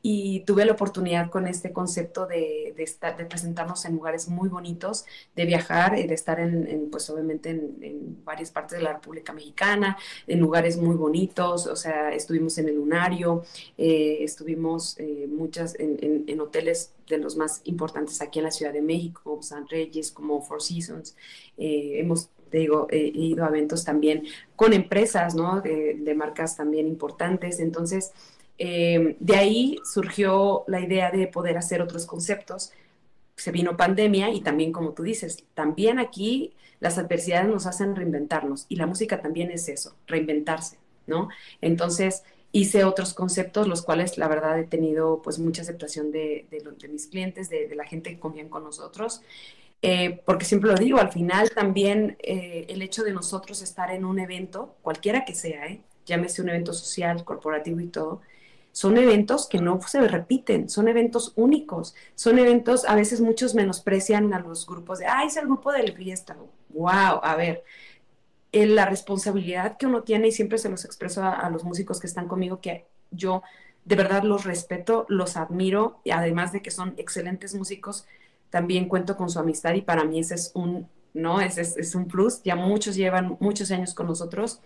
y 0.02 0.42
tuve 0.42 0.66
la 0.66 0.72
oportunidad 0.72 1.30
con 1.30 1.46
este 1.46 1.74
concepto 1.74 2.26
de, 2.26 2.74
estar, 2.78 3.18
de 3.18 3.26
presentarnos 3.26 3.84
en 3.86 3.94
lugares 3.94 4.30
muy 4.30 4.48
bonitos, 4.48 5.06
de 5.36 5.46
viajar, 5.46 5.96
de 5.96 6.14
estar 6.14 6.40
en, 6.40 6.90
pues 6.90 7.10
obviamente 7.10 7.50
en, 7.50 8.24
varias 8.24 8.52
partes 8.52 8.78
de 8.78 8.84
la 8.84 8.94
República 8.94 9.34
Mexicana, 9.34 9.98
en 10.28 10.40
lugares 10.40 10.78
muy 10.78 10.96
bonitos, 10.96 11.68
o 11.68 11.76
sea, 11.76 12.14
estuvimos 12.14 12.58
en 12.60 12.70
el 12.70 12.76
Lunario, 12.76 13.44
eh, 13.78 14.20
estuvimos 14.22 14.96
eh, 15.00 15.28
muchas 15.30 15.78
en, 15.80 16.26
en, 16.28 16.40
hoteles 16.40 16.94
de 17.08 17.18
los 17.18 17.36
más 17.36 17.62
importantes 17.66 18.22
aquí 18.22 18.40
en 18.40 18.46
la 18.46 18.52
Ciudad 18.52 18.72
de 18.72 18.82
México, 18.82 19.22
como 19.24 19.42
San 19.42 19.68
Reyes, 19.68 20.12
como 20.12 20.42
Four 20.42 20.62
Seasons, 20.62 21.16
eh, 21.58 22.00
hemos 22.00 22.30
te 22.50 22.58
digo, 22.58 22.88
ido 22.92 23.46
a 23.46 23.50
eventos 23.50 23.86
también 23.86 24.24
con 24.56 24.74
empresas, 24.74 25.36
¿no? 25.36 25.62
De, 25.62 25.94
de 26.00 26.16
marcas 26.16 26.58
también 26.58 26.88
importantes. 26.88 27.60
Entonces, 27.60 28.12
eh, 28.60 29.16
de 29.20 29.36
ahí 29.38 29.80
surgió 29.86 30.66
la 30.68 30.82
idea 30.82 31.12
de 31.12 31.28
poder 31.28 31.58
hacer 31.58 31.82
otros 31.82 32.06
conceptos. 32.06 32.74
Se 33.38 33.52
vino 33.52 33.78
pandemia 33.78 34.30
y 34.32 34.42
también, 34.42 34.74
como 34.74 34.92
tú 34.92 35.04
dices, 35.04 35.46
también 35.54 35.98
aquí 35.98 36.54
las 36.82 36.98
adversidades 36.98 37.48
nos 37.50 37.66
hacen 37.66 37.96
reinventarnos 37.96 38.66
y 38.68 38.76
la 38.76 38.86
música 38.86 39.22
también 39.22 39.50
es 39.50 39.70
eso, 39.70 39.96
reinventarse, 40.08 40.78
¿no? 41.08 41.30
Entonces 41.62 42.24
hice 42.52 42.84
otros 42.84 43.14
conceptos, 43.14 43.68
los 43.68 43.82
cuales 43.82 44.18
la 44.18 44.28
verdad 44.28 44.60
he 44.60 44.66
tenido 44.66 45.22
pues 45.22 45.40
mucha 45.40 45.62
aceptación 45.62 46.12
de, 46.12 46.46
mis 46.90 47.08
clientes, 47.08 47.50
de, 47.50 47.74
la 47.76 47.86
gente 47.86 48.10
que 48.12 48.20
confían 48.20 48.50
con 48.50 48.64
nosotros. 48.64 49.22
Eh, 49.82 50.22
porque 50.26 50.44
siempre 50.44 50.70
lo 50.72 50.76
digo, 50.76 51.00
al 51.00 51.12
final 51.12 51.52
también 51.52 52.18
eh, 52.20 52.66
el 52.68 52.82
hecho 52.82 53.04
de 53.04 53.14
nosotros 53.14 53.62
estar 53.62 53.92
en 53.92 54.04
un 54.04 54.20
evento, 54.20 54.76
cualquiera 54.82 55.24
que 55.24 55.36
sea, 55.36 55.78
llámese 56.06 56.42
un 56.42 56.50
evento 56.50 56.74
social, 56.74 57.24
corporativo 57.24 57.80
y 57.80 57.88
todo, 57.88 58.22
son 58.80 58.98
eventos 58.98 59.50
que 59.50 59.60
no 59.60 59.82
se 59.82 60.08
repiten, 60.08 60.70
son 60.70 60.88
eventos 60.88 61.34
únicos, 61.36 61.96
son 62.16 62.40
eventos, 62.40 62.86
a 62.86 62.96
veces 62.96 63.20
muchos 63.20 63.54
menosprecian 63.54 64.34
a 64.34 64.40
los 64.40 64.66
grupos 64.66 65.00
de, 65.00 65.06
ah, 65.06 65.26
es 65.26 65.36
el 65.36 65.48
grupo 65.48 65.74
de 65.74 65.84
la 65.84 65.94
fiesta. 65.94 66.38
Wow, 66.70 67.20
a 67.22 67.36
ver, 67.36 67.66
la 68.54 68.86
responsabilidad 68.86 69.76
que 69.76 69.86
uno 69.86 70.04
tiene, 70.04 70.30
y 70.30 70.32
siempre 70.32 70.58
se 70.58 70.70
los 70.70 70.86
expreso 70.86 71.22
a, 71.22 71.50
los 71.50 71.66
músicos 71.66 72.00
que 72.00 72.08
están 72.08 72.30
conmigo, 72.30 72.62
que 72.62 72.86
yo 73.12 73.44
de 73.84 73.98
verdad 73.98 74.24
los 74.24 74.46
respeto, 74.46 75.06
los 75.10 75.36
admiro, 75.36 76.00
y 76.06 76.12
además 76.12 76.54
de 76.54 76.62
que 76.62 76.72
son 76.72 76.94
excelentes 76.96 77.56
músicos, 77.56 78.06
también 78.50 78.88
cuento 78.88 79.18
con 79.18 79.30
su 79.30 79.40
amistad 79.40 79.74
y 79.74 79.82
para 79.82 80.06
mí 80.06 80.22
ese 80.22 80.36
es 80.36 80.52
un, 80.54 80.88
¿no? 81.14 81.42
Ese 81.42 81.64
es, 81.64 81.76
es 81.76 81.96
un 81.96 82.08
plus, 82.08 82.44
ya 82.44 82.56
muchos 82.56 82.96
llevan 82.96 83.36
muchos 83.42 83.72
años 83.72 83.94
con 83.94 84.08
nosotros 84.08 84.62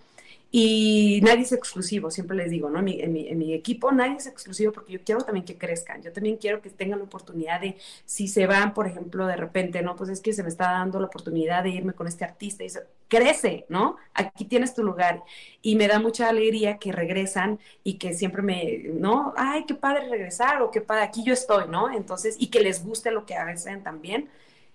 Y 0.56 1.20
nadie 1.24 1.42
es 1.42 1.52
exclusivo, 1.52 2.12
siempre 2.12 2.38
les 2.38 2.52
digo, 2.52 2.70
¿no? 2.70 2.78
En 2.78 2.86
mi, 2.86 3.02
en, 3.02 3.40
mi, 3.40 3.56
equipo 3.56 3.92
nadie 3.92 4.18
es 4.18 4.28
exclusivo 4.28 4.72
porque 4.72 4.94
yo 4.94 5.00
quiero 5.04 5.22
también 5.22 5.46
que 5.46 5.58
crezcan, 5.58 6.04
yo 6.04 6.14
también 6.14 6.38
quiero 6.38 6.62
que 6.62 6.70
tengan 6.70 7.00
la 7.00 7.06
oportunidad 7.06 7.60
de, 7.60 7.76
si 8.06 8.28
se 8.28 8.46
van, 8.46 8.76
por 8.76 8.86
ejemplo, 8.86 9.26
de 9.26 9.36
repente, 9.36 9.82
¿no? 9.82 9.96
Pues 9.96 10.12
es 10.12 10.22
que 10.22 10.32
se 10.32 10.44
me 10.44 10.50
está 10.50 10.66
dando 10.66 11.00
la 11.00 11.08
oportunidad 11.08 11.64
de 11.64 11.72
irme 11.72 11.94
con 11.94 12.06
este 12.08 12.24
artista 12.24 12.62
y 12.62 12.68
dice, 12.68 12.82
crece, 13.08 13.66
¿no? 13.68 13.98
Aquí 14.14 14.46
tienes 14.46 14.76
tu 14.76 14.84
lugar. 14.84 15.24
Y 15.64 15.76
me 15.76 15.88
da 15.88 15.98
mucha 16.00 16.30
alegría 16.30 16.78
que 16.78 16.92
regresan 16.92 17.58
y 17.84 17.96
que 17.96 18.14
siempre 18.14 18.44
me, 18.44 18.78
¿no? 18.94 19.34
Ay, 19.36 19.66
qué 19.66 19.74
padre 19.74 20.08
regresar 20.08 20.62
o 20.62 20.70
qué 20.70 20.82
padre, 20.82 21.02
aquí 21.06 21.24
yo 21.24 21.34
estoy, 21.34 21.68
¿no? 21.68 21.92
Entonces, 21.92 22.36
y 22.38 22.52
que 22.52 22.60
les 22.60 22.86
guste 22.86 23.10
lo 23.10 23.26
que 23.26 23.34
hacen 23.34 23.82
también 23.82 24.30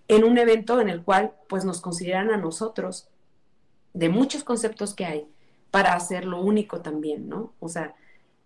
en 0.09 0.25
un 0.25 0.39
evento 0.39 0.81
en 0.81 0.89
el 0.89 1.05
cual, 1.05 1.35
pues, 1.49 1.65
nos 1.65 1.81
consideran 1.81 2.33
a 2.33 2.37
nosotros 2.37 3.07
de 3.95 4.09
muchos 4.09 4.43
conceptos 4.43 4.93
que 4.93 5.05
hay 5.05 5.29
para 5.71 5.95
hacer 5.95 6.25
lo 6.25 6.41
único 6.41 6.81
también, 6.81 7.29
¿no? 7.29 7.53
O 7.61 7.69
sea, 7.69 7.95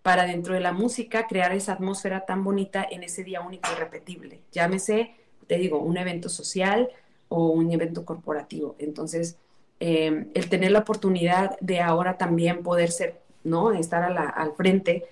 para 0.01 0.25
dentro 0.25 0.53
de 0.53 0.59
la 0.59 0.73
música 0.73 1.27
crear 1.27 1.53
esa 1.53 1.73
atmósfera 1.73 2.25
tan 2.25 2.43
bonita 2.43 2.85
en 2.89 3.03
ese 3.03 3.23
día 3.23 3.41
único 3.41 3.69
y 3.71 3.79
repetible. 3.79 4.41
Llámese, 4.51 5.15
te 5.47 5.57
digo, 5.57 5.79
un 5.79 5.97
evento 5.97 6.29
social 6.29 6.89
o 7.29 7.47
un 7.47 7.71
evento 7.71 8.03
corporativo. 8.05 8.75
Entonces, 8.79 9.37
eh, 9.79 10.27
el 10.33 10.49
tener 10.49 10.71
la 10.71 10.79
oportunidad 10.79 11.57
de 11.59 11.79
ahora 11.79 12.17
también 12.17 12.63
poder 12.63 12.91
ser, 12.91 13.21
¿no? 13.43 13.71
Estar 13.71 14.03
al 14.03 14.53
frente, 14.55 15.05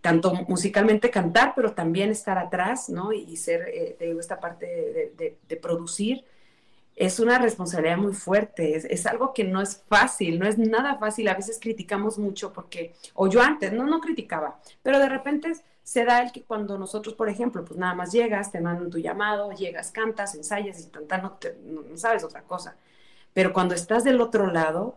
tanto 0.00 0.32
musicalmente 0.48 1.10
cantar, 1.10 1.52
pero 1.54 1.72
también 1.72 2.10
estar 2.10 2.38
atrás, 2.38 2.88
¿no? 2.88 3.12
Y, 3.12 3.36
ser, 3.36 3.68
eh, 3.68 3.96
te 3.98 4.06
digo, 4.06 4.20
esta 4.20 4.40
parte 4.40 5.12
de 5.16 5.56
producir 5.56 6.24
es 6.96 7.20
una 7.20 7.38
responsabilidad 7.38 7.98
muy 7.98 8.14
fuerte, 8.14 8.74
es, 8.74 9.06
algo 9.06 9.34
que 9.34 9.44
no 9.44 9.60
es 9.60 9.84
fácil, 9.86 10.38
no 10.38 10.48
es 10.48 10.56
nada 10.56 10.96
fácil. 10.96 11.28
A 11.28 11.34
veces 11.34 11.58
criticamos 11.60 12.18
mucho 12.18 12.54
porque, 12.54 12.94
o 13.14 13.28
yo 13.28 13.42
antes, 13.42 13.70
no, 13.74 13.84
no 13.86 14.00
criticaba, 14.00 14.58
pero 14.82 14.98
de 14.98 15.10
repente 15.10 15.52
se 15.82 16.04
da 16.06 16.22
el 16.22 16.32
que 16.32 16.42
cuando 16.42 16.78
nosotros, 16.78 17.14
por 17.14 17.28
ejemplo, 17.28 17.64
pues 17.66 17.78
nada 17.78 17.94
más 17.94 18.12
llegas, 18.12 18.50
te 18.50 18.62
mandan 18.62 18.88
tu 18.88 18.98
llamado, 18.98 19.52
llegas, 19.52 19.90
cantas, 19.90 20.34
ensayas 20.34 20.80
y 20.80 20.86
tanta, 20.86 21.18
no, 21.18 21.38
no, 21.62 21.96
sabes 21.98 22.24
otra 22.24 22.42
cosa. 22.42 22.76
Pero 23.34 23.52
cuando 23.52 23.74
estás 23.74 24.02
del 24.02 24.22
otro 24.22 24.50
lado, 24.50 24.96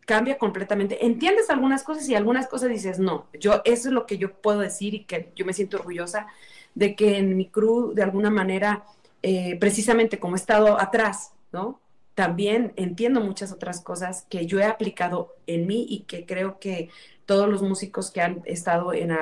cambia 0.00 0.36
completamente. 0.36 1.06
Entiendes 1.06 1.48
algunas 1.48 1.84
cosas 1.84 2.06
y 2.10 2.14
algunas 2.14 2.48
cosas 2.48 2.68
dices, 2.68 2.98
no, 2.98 3.26
yo, 3.40 3.62
eso 3.64 3.88
es 3.88 3.94
lo 3.94 4.04
que 4.06 4.18
yo 4.18 4.34
puedo 4.34 4.60
decir 4.60 4.92
y 4.92 5.04
que 5.04 5.32
yo 5.34 5.46
me 5.46 5.54
siento 5.54 5.78
orgullosa 5.78 6.26
de 6.74 6.94
que 6.94 7.16
en 7.16 7.36
mi 7.36 7.48
crew, 7.48 7.92
de 7.94 8.02
alguna 8.02 8.30
manera, 8.30 8.84
eh, 9.22 9.56
precisamente 9.58 10.18
como 10.18 10.36
he 10.36 10.38
estado 10.38 10.80
atrás, 10.80 11.32
¿no? 11.52 11.80
También 12.14 12.72
entiendo 12.76 13.20
muchas 13.20 13.52
otras 13.52 13.80
cosas 13.80 14.26
que 14.28 14.46
yo 14.46 14.58
he 14.58 14.64
aplicado 14.64 15.36
en 15.46 15.66
mí 15.66 15.86
y 15.88 16.00
que 16.00 16.26
creo 16.26 16.58
que 16.58 16.88
todos 17.26 17.48
los 17.48 17.62
músicos 17.62 18.10
que 18.10 18.22
han 18.22 18.42
estado 18.46 18.94
en, 18.94 19.12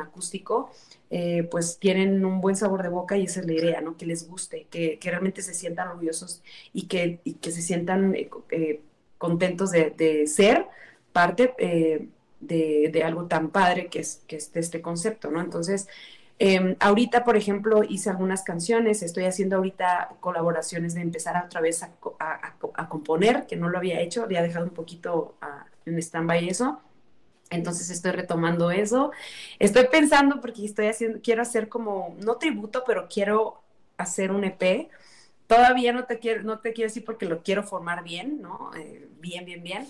acústico, 0.00 0.70
eh, 1.10 1.46
pues 1.50 1.78
tienen 1.78 2.24
un 2.24 2.40
buen 2.40 2.56
sabor 2.56 2.82
de 2.82 2.88
boca 2.88 3.16
y 3.16 3.24
esa 3.24 3.40
es 3.40 3.46
la 3.46 3.52
idea, 3.52 3.80
¿no? 3.80 3.96
Que 3.96 4.04
les 4.04 4.28
guste, 4.28 4.66
que, 4.70 4.98
realmente 5.02 5.42
se 5.42 5.54
sientan 5.54 5.88
orgullosos 5.88 6.42
y 6.72 6.88
que, 6.88 7.20
que 7.40 7.52
se 7.52 7.62
sientan 7.62 8.14
eh, 8.16 8.80
contentos 9.16 9.70
de, 9.70 10.26
ser 10.26 10.66
parte 11.12 11.54
de, 11.58 12.90
de, 12.90 13.02
algo 13.04 13.26
tan 13.26 13.50
padre 13.50 13.86
que 13.86 14.00
es, 14.00 14.22
que 14.26 14.36
es 14.36 14.50
este 14.54 14.82
concepto, 14.82 15.30
¿no? 15.30 15.40
Entonces, 15.40 15.88
Em, 16.38 16.76
ahorita, 16.80 17.24
por 17.24 17.36
ejemplo, 17.36 17.82
hice 17.82 18.10
algunas 18.10 18.42
canciones, 18.42 19.02
estoy 19.02 19.24
haciendo 19.24 19.56
ahorita 19.56 20.16
colaboraciones 20.20 20.94
de 20.94 21.00
empezar 21.00 21.42
otra 21.42 21.62
vez 21.62 21.82
a, 21.82 22.88
componer, 22.88 23.46
que 23.46 23.56
no 23.56 23.68
lo 23.70 23.78
había 23.78 24.00
hecho, 24.00 24.22
había 24.22 24.42
dejado 24.42 24.66
un 24.66 24.72
poquito 24.72 25.36
en 25.86 25.98
stand-by 25.98 26.48
eso. 26.48 26.80
Entonces 27.50 27.90
estoy 27.90 28.12
retomando 28.12 28.70
eso. 28.70 29.12
Estoy 29.58 29.86
pensando 29.88 30.40
porque 30.40 30.64
estoy 30.64 30.88
haciendo, 30.88 31.20
quiero 31.22 31.42
hacer 31.42 31.68
como, 31.68 32.16
no 32.22 32.36
tributo, 32.36 32.84
pero 32.86 33.08
quiero 33.08 33.62
hacer 33.96 34.30
un 34.30 34.44
EP. 34.44 34.90
Todavía 35.46 35.92
no 35.92 36.04
te 36.04 36.18
quiero, 36.18 36.42
no 36.42 36.58
te 36.58 36.72
quiero 36.72 36.88
decir 36.88 37.04
porque 37.04 37.26
lo 37.26 37.42
quiero 37.42 37.62
formar 37.62 38.02
bien, 38.04 38.42
¿no? 38.42 38.72
Eh, 38.76 39.08
bien, 39.20 39.44
bien, 39.44 39.62
bien. 39.62 39.86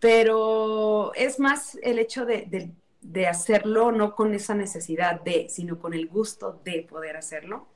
Pero 0.00 1.14
es 1.14 1.38
más 1.38 1.78
el 1.82 1.98
hecho 1.98 2.24
de, 2.26 2.46
de 2.46 2.70
de 3.04 3.26
hacerlo 3.28 3.92
no 3.92 4.14
con 4.14 4.34
esa 4.34 4.54
necesidad 4.54 5.20
de, 5.20 5.46
sino 5.50 5.78
con 5.78 5.94
el 5.94 6.08
gusto 6.08 6.60
de 6.64 6.86
poder 6.88 7.16
hacerlo. 7.16 7.66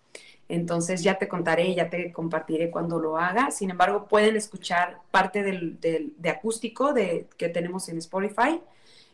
Entonces 0.49 1.03
ya 1.03 1.19
te 1.19 1.29
contaré, 1.29 1.75
ya 1.75 1.91
te 1.91 2.11
compartiré 2.11 2.71
cuando 2.71 2.99
lo 2.99 3.19
haga. 3.19 3.51
Sin 3.51 3.71
embargo, 3.71 4.09
pueden 4.09 4.35
escuchar 4.35 5.01
parte 5.11 5.43
del, 5.43 5.79
de 5.81 6.31
acústico 6.31 6.95
de, 6.95 7.27
que 7.37 7.51
tenemos 7.51 7.89
en 7.91 7.99
Spotify, 7.99 8.61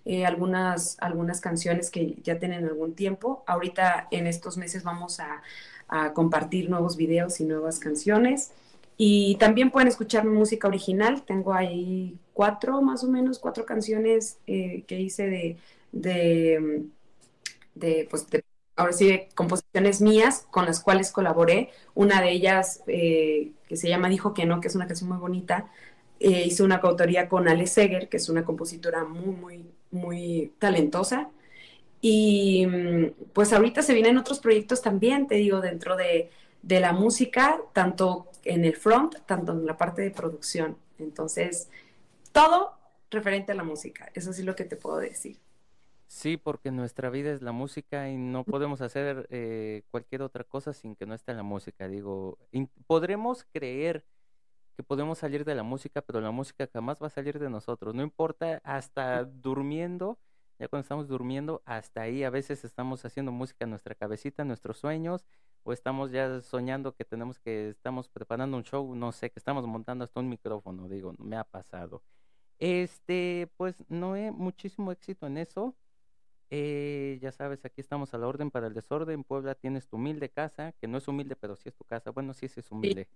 eh, 0.05 0.25
algunas, 0.25 0.97
algunas 1.01 1.41
canciones 1.41 1.91
que 1.91 2.17
ya 2.23 2.39
tienen 2.39 2.65
algún 2.65 2.95
tiempo. 2.95 3.43
Ahorita 3.47 4.07
en 4.13 4.29
estos 4.29 4.57
meses 4.57 4.85
vamos 4.85 5.21
a, 5.21 5.43
compartir 6.15 6.71
nuevos 6.71 6.97
videos 6.97 7.41
y 7.41 7.45
nuevas 7.45 7.79
canciones. 7.79 8.51
Y 8.97 9.37
también 9.37 9.71
pueden 9.71 9.87
escuchar 9.87 10.25
música 10.25 10.67
original. 10.67 11.23
Tengo 11.23 11.53
ahí 11.53 12.19
cuatro, 12.33 12.83
más 12.83 13.05
o 13.05 13.09
menos, 13.09 13.39
cuatro 13.39 13.65
canciones 13.65 14.39
eh, 14.49 14.83
que 14.89 14.99
hice 14.99 15.29
de 15.29 15.57
de, 15.95 16.87
de, 17.75 18.07
pues, 18.11 18.27
ahora 18.77 18.93
sí, 18.93 19.09
de 19.09 19.29
composiciones 19.35 20.01
mías 20.01 20.47
con 20.51 20.67
las 20.67 20.81
cuales 20.81 21.13
colaboré. 21.13 21.71
Una 21.95 22.21
de 22.21 22.31
ellas, 22.33 22.83
eh, 22.87 23.53
que 23.69 23.77
se 23.77 23.89
llama 23.89 24.09
Dijo 24.09 24.35
que 24.35 24.47
no, 24.47 24.61
que 24.61 24.69
es 24.69 24.75
una 24.77 24.87
canción 24.87 25.11
muy 25.11 25.19
bonita, 25.19 25.71
eh, 26.21 26.45
hice 26.47 26.63
una 26.63 26.81
coautoría 26.81 27.29
con 27.29 27.49
Ale 27.49 27.67
Seger, 27.67 28.09
que 28.09 28.17
es 28.19 28.29
una 28.29 28.45
compositora 28.45 29.05
muy, 29.05 29.35
muy, 29.37 29.71
muy 29.91 30.53
talentosa. 30.59 31.31
Y 32.01 32.67
mm, 32.67 33.33
pues 33.33 33.53
ahorita 33.53 33.83
se 33.83 33.95
vienen 33.95 34.19
otros 34.19 34.41
proyectos 34.41 34.83
también, 34.83 35.27
te 35.27 35.37
digo, 35.37 35.61
dentro 35.61 35.97
de, 35.97 36.31
de 36.63 36.81
la 36.81 36.93
música, 36.93 37.61
tanto 37.73 38.29
en 38.45 38.65
el 38.65 38.77
front, 38.77 39.17
tanto 39.27 39.53
en 39.53 39.67
la 39.67 39.77
parte 39.77 40.03
de 40.03 40.11
producción. 40.11 40.77
Entonces, 40.99 41.69
todo 42.33 42.75
referente 43.11 43.53
a 43.53 43.55
la 43.57 43.65
música, 43.65 44.11
eso 44.15 44.33
sí 44.33 44.41
es 44.43 44.47
lo 44.47 44.57
que 44.57 44.65
te 44.65 44.77
puedo 44.77 44.99
decir. 44.99 45.39
Sí, 46.15 46.37
porque 46.37 46.71
nuestra 46.71 47.11
vida 47.11 47.33
es 47.33 47.43
la 47.43 47.51
música 47.51 48.09
y 48.09 48.17
no 48.17 48.45
podemos 48.45 48.81
hacer 48.81 49.27
eh, 49.31 49.83
cualquier 49.91 50.23
otra 50.23 50.45
cosa 50.45 50.73
sin 50.73 50.95
que 50.95 51.07
no 51.07 51.15
esté 51.15 51.35
la 51.35 51.43
música. 51.43 51.89
Digo, 51.89 52.39
podremos 52.87 53.45
creer 53.53 54.07
que 54.77 54.85
podemos 54.85 55.19
salir 55.19 55.45
de 55.45 55.57
la 55.57 55.65
música, 55.65 56.03
pero 56.03 56.21
la 56.21 56.31
música 56.31 56.69
jamás 56.73 57.03
va 57.03 57.09
a 57.09 57.11
salir 57.11 57.41
de 57.41 57.51
nosotros. 57.51 57.97
No 57.97 58.03
importa, 58.05 58.61
hasta 58.63 59.25
durmiendo, 59.25 60.21
ya 60.61 60.69
cuando 60.69 60.83
estamos 60.83 61.09
durmiendo, 61.09 61.63
hasta 61.67 62.03
ahí 62.03 62.23
a 62.23 62.31
veces 62.31 62.65
estamos 62.65 63.05
haciendo 63.05 63.33
música 63.33 63.65
en 63.65 63.71
nuestra 63.71 63.97
cabecita, 63.97 64.43
en 64.43 64.49
nuestros 64.49 64.79
sueños, 64.79 65.27
o 65.65 65.73
estamos 65.73 66.13
ya 66.13 66.41
soñando 66.43 66.95
que 66.95 67.05
tenemos 67.05 67.41
que, 67.41 67.71
estamos 67.71 68.09
preparando 68.09 68.57
un 68.57 68.63
show, 68.63 68.95
no 68.95 69.11
sé, 69.11 69.31
que 69.31 69.41
estamos 69.41 69.67
montando 69.67 70.05
hasta 70.05 70.21
un 70.21 70.29
micrófono, 70.29 70.89
digo, 70.89 71.13
me 71.19 71.37
ha 71.37 71.45
pasado. 71.45 72.05
Este, 72.61 73.51
pues, 73.57 73.85
Noé, 73.89 74.31
muchísimo 74.31 74.93
éxito 74.93 75.27
en 75.27 75.39
eso. 75.39 75.75
Eh, 76.57 77.19
ya 77.21 77.33
sabes, 77.33 77.65
aquí 77.65 77.81
estamos 77.81 78.15
a 78.15 78.19
la 78.19 78.29
orden 78.29 78.49
para 78.49 78.69
el 78.69 78.75
desorden. 78.75 79.25
Puebla 79.25 79.57
tienes 79.57 79.89
tu 79.89 79.97
humilde 79.97 80.29
casa, 80.29 80.71
que 80.81 80.87
no 80.87 80.99
es 80.99 81.09
humilde, 81.09 81.35
pero 81.35 81.57
sí 81.57 81.69
es 81.69 81.75
tu 81.75 81.83
casa. 81.83 82.13
Bueno, 82.13 82.33
sí, 82.33 82.47
sí 82.47 82.61
es 82.61 82.71
humilde. 82.71 83.09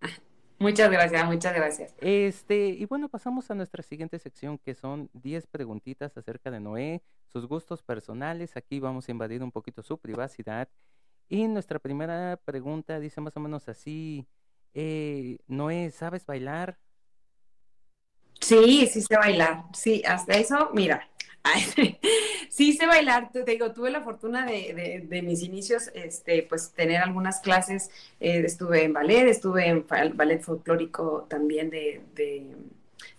Muchas 0.58 0.90
gracias, 0.90 1.26
muchas 1.26 1.54
gracias. 1.54 1.94
Este, 2.00 2.68
y 2.68 2.86
bueno, 2.86 3.10
pasamos 3.10 3.50
a 3.50 3.54
nuestra 3.54 3.82
siguiente 3.82 4.18
sección, 4.18 4.56
que 4.56 4.74
son 4.74 5.10
10 5.12 5.46
preguntitas 5.48 6.16
acerca 6.16 6.50
de 6.50 6.60
Noé, 6.60 7.02
sus 7.26 7.46
gustos 7.46 7.82
personales. 7.82 8.56
Aquí 8.56 8.80
vamos 8.80 9.06
a 9.06 9.10
invadir 9.10 9.42
un 9.42 9.52
poquito 9.52 9.82
su 9.82 9.98
privacidad. 9.98 10.66
Y 11.28 11.46
nuestra 11.48 11.78
primera 11.78 12.40
pregunta 12.42 12.98
dice 12.98 13.20
más 13.20 13.36
o 13.36 13.40
menos 13.40 13.68
así, 13.68 14.26
eh, 14.72 15.36
Noé, 15.46 15.90
¿sabes 15.90 16.24
bailar? 16.24 16.78
Sí, 18.40 18.86
sí 18.86 19.02
sé 19.02 19.18
bailar. 19.18 19.64
Sí, 19.74 20.02
hasta 20.06 20.38
eso, 20.38 20.70
mira, 20.72 21.10
sí 22.48 22.72
sé 22.72 22.86
bailar, 22.86 23.30
te 23.32 23.44
digo, 23.44 23.72
tuve 23.72 23.90
la 23.90 24.02
fortuna 24.02 24.46
de, 24.46 25.22
mis 25.22 25.42
inicios, 25.42 25.90
este, 25.94 26.42
pues 26.42 26.70
tener 26.70 27.02
algunas 27.02 27.40
clases, 27.40 27.90
eh, 28.20 28.42
estuve 28.44 28.84
en 28.84 28.92
ballet, 28.92 29.28
estuve 29.28 29.68
en 29.68 29.86
ballet 29.86 30.40
folclórico 30.40 31.26
también 31.28 31.70
de, 31.70 32.00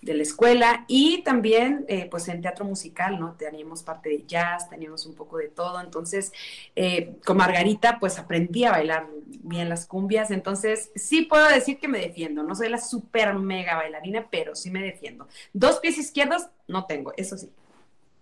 la 0.02 0.24
escuela 0.24 0.86
y 0.88 1.22
también 1.24 1.86
eh, 1.90 2.08
pues 2.10 2.30
en 2.30 2.42
teatro 2.42 2.64
musical, 2.64 3.20
¿no? 3.20 3.34
Teníamos 3.34 3.84
parte 3.84 4.10
de 4.10 4.24
jazz, 4.26 4.70
teníamos 4.70 5.06
un 5.06 5.16
poco 5.16 5.38
de 5.38 5.50
todo, 5.50 5.82
entonces 5.82 6.32
eh, 6.78 7.16
con 7.26 7.36
Margarita 7.36 8.00
pues 8.00 8.18
aprendí 8.18 8.64
a 8.64 8.72
bailar 8.72 9.08
bien 9.26 9.68
las 9.68 9.86
cumbias, 9.86 10.32
entonces 10.32 10.92
sí 10.96 11.24
puedo 11.24 11.48
decir 11.50 11.78
que 11.78 11.90
me 11.90 12.00
defiendo, 12.00 12.42
no 12.42 12.56
soy 12.56 12.70
la 12.70 12.80
super 12.80 13.34
mega 13.36 13.76
bailarina, 13.76 14.28
pero 14.32 14.56
sí 14.56 14.72
me 14.72 14.82
defiendo. 14.82 15.28
Dos 15.52 15.80
pies 15.80 15.98
izquierdos 15.98 16.48
no 16.68 16.86
tengo, 16.86 17.14
eso 17.18 17.38
sí. 17.38 17.52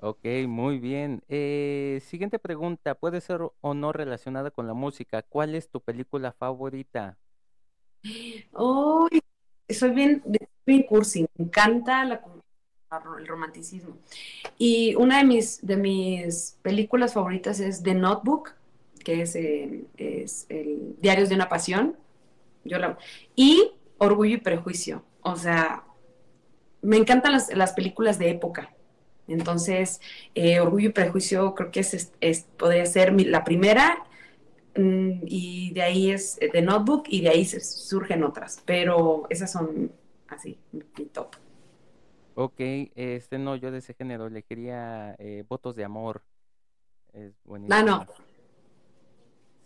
Ok, 0.06 0.24
muy 0.48 0.78
bien. 0.78 1.24
Eh, 1.30 2.00
siguiente 2.06 2.38
pregunta, 2.38 2.94
puede 2.94 3.22
ser 3.22 3.42
o 3.42 3.74
no 3.74 3.92
relacionada 3.92 4.52
con 4.52 4.68
la 4.68 4.76
música. 4.76 5.24
¿Cuál 5.24 5.56
es 5.56 5.68
tu 5.68 5.82
película 5.82 6.32
favorita? 6.32 7.18
Oh, 8.54 9.08
soy 9.68 9.90
bien, 9.90 10.24
cursi, 10.88 11.26
me 11.36 11.46
encanta 11.46 12.06
la 12.06 12.22
el 13.18 13.26
romanticismo. 13.26 13.98
Y 14.60 14.94
una 14.94 15.18
de 15.18 15.24
mis, 15.24 15.66
de 15.66 15.76
mis 15.76 16.60
películas 16.62 17.16
favoritas 17.16 17.60
es 17.60 17.82
The 17.82 17.96
Notebook, 17.96 18.52
que 19.04 19.24
es, 19.24 19.36
eh, 19.36 19.86
es 19.98 20.46
el 20.50 20.98
Diarios 21.02 21.30
de 21.30 21.36
una 21.36 21.50
Pasión. 21.50 21.98
Yo 22.64 22.78
la, 22.78 23.00
y 23.36 23.72
Orgullo 23.98 24.36
y 24.36 24.40
Prejuicio. 24.40 25.04
O 25.22 25.36
sea, 25.36 25.84
me 26.84 26.98
encantan 26.98 27.32
las, 27.32 27.52
las 27.56 27.74
películas 27.74 28.20
de 28.20 28.30
época. 28.30 28.75
Entonces, 29.28 30.02
eh, 30.36 30.60
Orgullo 30.60 30.90
y 30.90 30.94
Prejuicio 30.94 31.56
creo 31.56 31.72
que 31.72 31.80
es, 31.82 32.12
es, 32.22 32.44
podría 32.58 32.86
ser 32.86 33.20
la 33.22 33.44
primera 33.44 34.04
mm, 34.76 35.22
y 35.26 35.72
de 35.74 35.82
ahí 35.82 36.12
es 36.12 36.38
The 36.40 36.62
Notebook 36.62 37.06
y 37.08 37.22
de 37.22 37.30
ahí 37.30 37.46
surgen 37.46 38.24
otras, 38.24 38.62
pero 38.66 39.26
esas 39.30 39.52
son 39.52 39.92
así, 40.28 40.58
mi 40.72 41.06
top. 41.06 41.36
Ok, 42.38 42.56
este 42.96 43.38
no, 43.38 43.56
yo 43.56 43.72
de 43.72 43.78
ese 43.78 43.94
género 43.94 44.30
le 44.30 44.44
quería 44.44 45.16
eh, 45.20 45.46
Votos 45.48 45.76
de 45.76 45.86
Amor. 45.86 46.22
Es 47.14 47.34
buenísimo. 47.46 47.78
Ah, 47.80 47.84
no. 47.84 48.06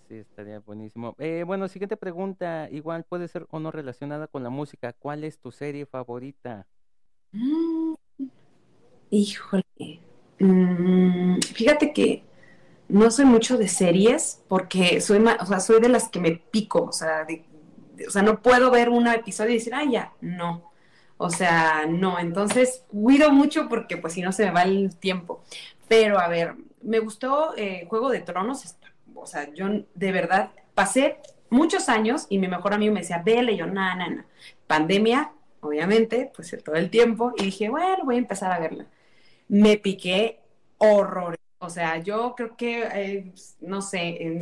Sí, 0.08 0.16
estaría 0.18 0.60
buenísimo. 0.60 1.16
Eh, 1.20 1.44
bueno, 1.46 1.68
siguiente 1.68 1.98
pregunta, 1.98 2.68
igual 2.72 3.06
puede 3.06 3.28
ser 3.28 3.48
o 3.50 3.60
no 3.60 3.72
relacionada 3.72 4.28
con 4.28 4.44
la 4.44 4.50
música. 4.50 4.94
¿Cuál 4.94 5.24
es 5.24 5.40
tu 5.40 5.52
serie 5.52 5.86
favorita? 5.86 6.68
Mm, 7.34 7.96
híjole. 9.10 10.02
Mm, 10.40 11.40
fíjate 11.42 11.94
que 11.94 12.24
no 12.88 13.12
soy 13.12 13.26
mucho 13.26 13.58
de 13.58 13.68
series 13.68 14.42
porque 14.48 15.02
soy, 15.02 15.24
o 15.40 15.46
sea, 15.46 15.60
soy 15.60 15.82
de 15.82 15.90
las 15.90 16.10
que 16.10 16.20
me 16.20 16.32
pico, 16.32 16.86
o 16.86 16.92
sea, 16.92 17.28
o 18.08 18.12
sea, 18.12 18.22
no 18.22 18.42
puedo 18.42 18.72
ver 18.72 18.90
un 18.90 19.08
episodio 19.08 19.52
y 19.52 19.56
decir, 19.56 19.74
ah, 19.76 19.86
ya, 19.90 20.14
no. 20.22 20.72
O 21.18 21.30
sea, 21.30 21.86
no, 21.88 22.18
entonces 22.20 22.86
cuido 22.88 23.32
mucho 23.32 23.68
porque 23.68 23.98
pues 23.98 24.14
si 24.14 24.22
no 24.22 24.32
se 24.32 24.46
me 24.46 24.52
va 24.52 24.64
el 24.64 24.96
tiempo. 24.96 25.44
Pero 25.88 26.20
a 26.20 26.28
ver, 26.28 26.56
me 26.82 27.00
gustó 27.00 27.54
eh, 27.58 27.86
Juego 27.90 28.10
de 28.10 28.22
Tronos, 28.22 28.78
o 29.14 29.26
sea, 29.26 29.54
yo 29.54 29.68
de 29.94 30.12
verdad 30.12 30.52
pasé 30.74 31.18
muchos 31.50 31.90
años 31.90 32.26
y 32.30 32.38
mi 32.38 32.48
mejor 32.48 32.74
amigo 32.74 32.94
me 32.94 33.02
decía, 33.02 33.22
vele, 33.24 33.58
yo, 33.58 33.66
nada, 33.68 33.96
nada, 33.96 34.26
pandemia, 34.68 35.32
obviamente, 35.62 36.32
pues 36.36 36.56
todo 36.64 36.76
el 36.76 36.90
tiempo, 36.90 37.34
y 37.38 37.46
dije, 37.46 37.70
bueno, 37.70 38.06
voy 38.06 38.16
a 38.16 38.20
empezar 38.20 38.52
a 38.52 38.60
verla. 38.60 38.86
Me 39.50 39.78
piqué 39.78 40.40
horror. 40.78 41.36
O 41.60 41.70
sea, 41.70 41.98
yo 41.98 42.36
creo 42.38 42.56
que, 42.56 42.84
eh, 42.84 43.34
no 43.62 43.82
sé, 43.82 44.40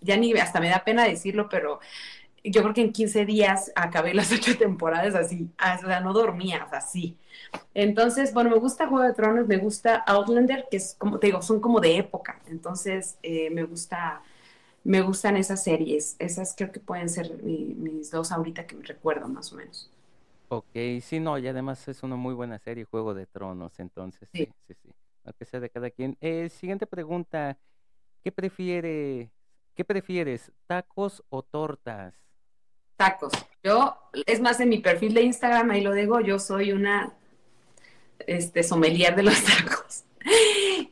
ya 0.00 0.16
ni 0.16 0.32
hasta 0.34 0.60
me 0.60 0.70
da 0.70 0.84
pena 0.84 1.04
decirlo, 1.04 1.48
pero 1.48 1.80
yo 2.44 2.62
creo 2.62 2.74
que 2.74 2.82
en 2.82 2.92
15 2.92 3.26
días 3.26 3.72
acabé 3.76 4.14
las 4.14 4.32
ocho 4.34 4.56
temporadas 4.58 5.14
así, 5.14 5.50
o 5.58 5.86
sea, 5.86 6.00
no 6.00 6.12
dormía, 6.12 6.68
así. 6.72 7.18
Entonces, 7.74 8.34
bueno, 8.34 8.50
me 8.50 8.58
gusta 8.58 8.88
Juego 8.88 9.06
de 9.06 9.14
Tronos, 9.14 9.48
me 9.48 9.58
gusta 9.58 9.96
Outlander, 10.06 10.66
que 10.70 10.78
es 10.78 10.96
como 10.98 11.18
te 11.18 11.28
digo, 11.28 11.42
son 11.42 11.60
como 11.60 11.80
de 11.80 11.98
época. 11.98 12.40
Entonces, 12.48 13.18
eh, 13.22 13.50
me 13.50 13.64
gusta, 13.64 14.22
me 14.84 15.02
gustan 15.02 15.36
esas 15.36 15.64
series. 15.64 16.16
Esas 16.18 16.54
creo 16.56 16.72
que 16.72 16.80
pueden 16.80 17.08
ser 17.10 17.42
mis 17.42 18.10
dos 18.10 18.32
ahorita 18.32 18.66
que 18.66 18.76
me 18.76 18.84
recuerdo 18.86 19.28
más 19.28 19.52
o 19.52 19.56
menos. 19.56 19.90
Ok, 20.52 20.76
sí, 21.00 21.20
no, 21.20 21.38
y 21.38 21.46
además 21.46 21.86
es 21.88 22.02
una 22.02 22.16
muy 22.16 22.34
buena 22.34 22.58
serie, 22.58 22.84
Juego 22.84 23.14
de 23.14 23.26
Tronos, 23.26 23.78
entonces, 23.78 24.28
sí, 24.32 24.48
sí, 24.66 24.74
sí, 24.82 24.90
aunque 25.24 25.44
sea 25.44 25.60
de 25.60 25.70
cada 25.70 25.90
quien. 25.90 26.16
Eh, 26.20 26.48
siguiente 26.48 26.86
pregunta, 26.86 27.56
¿qué 28.22 28.32
prefiere, 28.32 29.30
qué 29.74 29.84
prefieres, 29.84 30.50
tacos 30.66 31.22
o 31.28 31.42
tortas? 31.42 32.14
tacos. 33.00 33.32
Yo, 33.64 33.96
es 34.26 34.40
más, 34.40 34.60
en 34.60 34.68
mi 34.68 34.78
perfil 34.78 35.14
de 35.14 35.22
Instagram, 35.22 35.70
ahí 35.70 35.80
lo 35.80 35.94
digo, 35.94 36.20
yo 36.20 36.38
soy 36.38 36.72
una 36.72 37.14
este, 38.26 38.62
sommelier 38.62 39.16
de 39.16 39.22
los 39.22 39.42
tacos. 39.44 40.04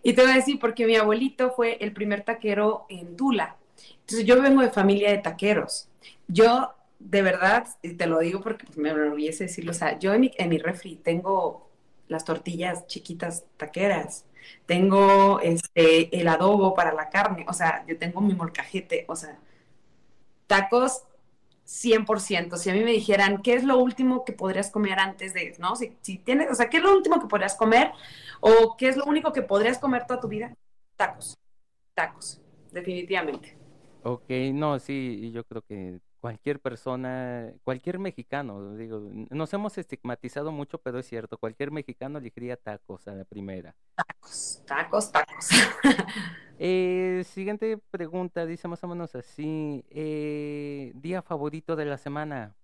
Y 0.02 0.14
te 0.14 0.22
voy 0.22 0.30
a 0.30 0.36
decir, 0.36 0.58
porque 0.58 0.86
mi 0.86 0.96
abuelito 0.96 1.50
fue 1.50 1.76
el 1.80 1.92
primer 1.92 2.22
taquero 2.22 2.86
en 2.88 3.14
Tula. 3.14 3.56
Entonces 4.00 4.24
yo 4.24 4.40
vengo 4.40 4.62
de 4.62 4.70
familia 4.70 5.10
de 5.10 5.18
taqueros. 5.18 5.88
Yo, 6.28 6.74
de 6.98 7.22
verdad, 7.22 7.66
y 7.82 7.94
te 7.94 8.06
lo 8.06 8.18
digo 8.18 8.40
porque 8.40 8.66
me 8.76 8.90
enorgullece 8.90 9.44
decirlo, 9.44 9.70
o 9.70 9.74
sea, 9.74 9.98
yo 9.98 10.12
en 10.14 10.20
mi, 10.22 10.32
en 10.36 10.48
mi 10.48 10.58
refri 10.58 10.96
tengo 10.96 11.70
las 12.08 12.24
tortillas 12.24 12.86
chiquitas 12.86 13.44
taqueras, 13.56 14.26
tengo 14.66 15.40
este, 15.40 16.18
el 16.18 16.28
adobo 16.28 16.74
para 16.74 16.92
la 16.92 17.10
carne, 17.10 17.44
o 17.48 17.52
sea, 17.52 17.84
yo 17.86 17.98
tengo 17.98 18.20
mi 18.20 18.34
molcajete, 18.34 19.04
o 19.08 19.16
sea, 19.16 19.38
tacos 20.46 21.04
100%. 21.68 22.56
Si 22.56 22.70
a 22.70 22.72
mí 22.72 22.82
me 22.82 22.92
dijeran, 22.92 23.42
¿qué 23.42 23.54
es 23.54 23.62
lo 23.62 23.78
último 23.78 24.24
que 24.24 24.32
podrías 24.32 24.70
comer 24.70 24.98
antes 24.98 25.34
de, 25.34 25.54
no? 25.58 25.76
Si, 25.76 25.90
tienes, 26.18 26.50
o 26.50 26.54
sea, 26.54 26.70
¿qué 26.70 26.78
es 26.78 26.82
lo 26.82 26.96
último 26.96 27.20
que 27.20 27.26
podrías 27.26 27.54
comer? 27.54 27.92
¿O 28.40 28.76
qué 28.76 28.88
es 28.88 28.96
lo 28.96 29.04
único 29.04 29.32
que 29.32 29.42
podrías 29.42 29.78
comer 29.78 30.06
toda 30.06 30.18
tu 30.18 30.28
vida? 30.28 30.54
Tacos. 30.96 31.36
Tacos, 31.94 32.40
definitivamente. 32.72 33.56
Ok, 34.02 34.30
no, 34.54 34.78
sí, 34.78 35.30
yo 35.32 35.44
creo 35.44 35.62
que 35.62 36.00
cualquier 36.20 36.60
persona, 36.60 37.52
cualquier 37.64 37.98
mexicano, 37.98 38.74
digo, 38.74 39.00
nos 39.30 39.52
hemos 39.54 39.78
estigmatizado 39.78 40.52
mucho, 40.52 40.78
pero 40.78 40.98
es 40.98 41.06
cierto, 41.06 41.38
cualquier 41.38 41.70
mexicano 41.70 42.18
elegiría 42.18 42.56
tacos 42.56 43.06
a 43.08 43.14
la 43.14 43.24
primera. 43.24 43.74
Tacos, 43.94 44.62
tacos, 44.66 45.12
tacos. 45.12 45.48
Eh, 46.60 47.22
siguiente 47.24 47.78
pregunta, 47.92 48.44
dice 48.44 48.66
más 48.66 48.82
o 48.82 48.88
menos 48.88 49.14
así, 49.14 49.84
eh, 49.90 50.90
día 50.96 51.22
favorito 51.22 51.76
de 51.76 51.84
la 51.84 51.96
semana. 51.98 52.56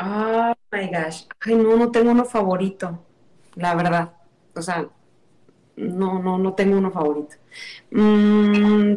Oh 0.00 0.52
my 0.72 0.88
gosh, 0.88 1.28
ay 1.40 1.54
no, 1.54 1.76
no 1.76 1.92
tengo 1.92 2.10
uno 2.10 2.24
favorito, 2.24 2.98
la 3.54 3.76
verdad, 3.76 4.12
o 4.56 4.60
sea, 4.60 4.88
no, 5.76 6.18
no, 6.18 6.36
no 6.36 6.54
tengo 6.54 6.78
uno 6.78 6.90
favorito. 6.90 7.36
Mm, 7.92 8.96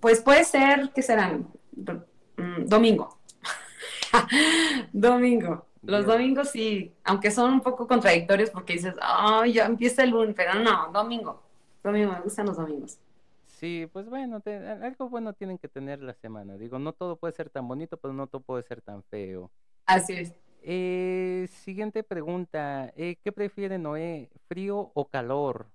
pues 0.00 0.20
puede 0.20 0.44
ser, 0.44 0.90
¿qué 0.94 1.02
serán? 1.02 1.48
Mm, 2.36 2.64
domingo. 2.66 3.18
domingo. 4.92 5.66
Los 5.82 6.04
domingos 6.04 6.50
sí, 6.50 6.92
aunque 7.04 7.30
son 7.30 7.54
un 7.54 7.60
poco 7.60 7.86
contradictorios 7.86 8.50
porque 8.50 8.74
dices, 8.74 8.94
ay, 9.00 9.54
ya 9.54 9.66
empieza 9.66 10.02
el 10.02 10.10
lunes, 10.10 10.34
pero 10.36 10.54
no, 10.54 10.90
domingo. 10.92 11.42
Domingo, 11.82 12.12
me 12.12 12.20
gustan 12.20 12.46
los 12.46 12.56
domingos. 12.56 12.98
Sí, 13.46 13.88
pues 13.92 14.08
bueno, 14.08 14.42
algo 14.82 15.08
bueno 15.08 15.32
tienen 15.32 15.58
que 15.58 15.68
tener 15.68 16.02
la 16.02 16.14
semana. 16.14 16.56
Digo, 16.56 16.78
no 16.78 16.92
todo 16.92 17.16
puede 17.16 17.34
ser 17.34 17.50
tan 17.50 17.66
bonito, 17.68 17.96
pero 17.96 18.12
no 18.12 18.26
todo 18.26 18.42
puede 18.42 18.62
ser 18.62 18.80
tan 18.80 19.02
feo. 19.04 19.50
Así 19.86 20.14
es. 20.14 20.34
Eh, 20.62 21.48
siguiente 21.62 22.02
pregunta, 22.02 22.92
eh, 22.96 23.16
¿qué 23.22 23.32
prefiere 23.32 23.78
Noé, 23.78 24.30
frío 24.48 24.90
o 24.94 25.08
calor? 25.08 25.66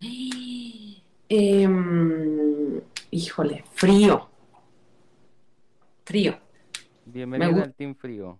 Em, 1.28 2.80
híjole, 3.16 3.64
frío. 3.72 4.28
Frío. 6.04 6.38
Bienvenido 7.06 7.62
al 7.62 7.74
Team 7.74 7.94
Frío. 7.94 8.38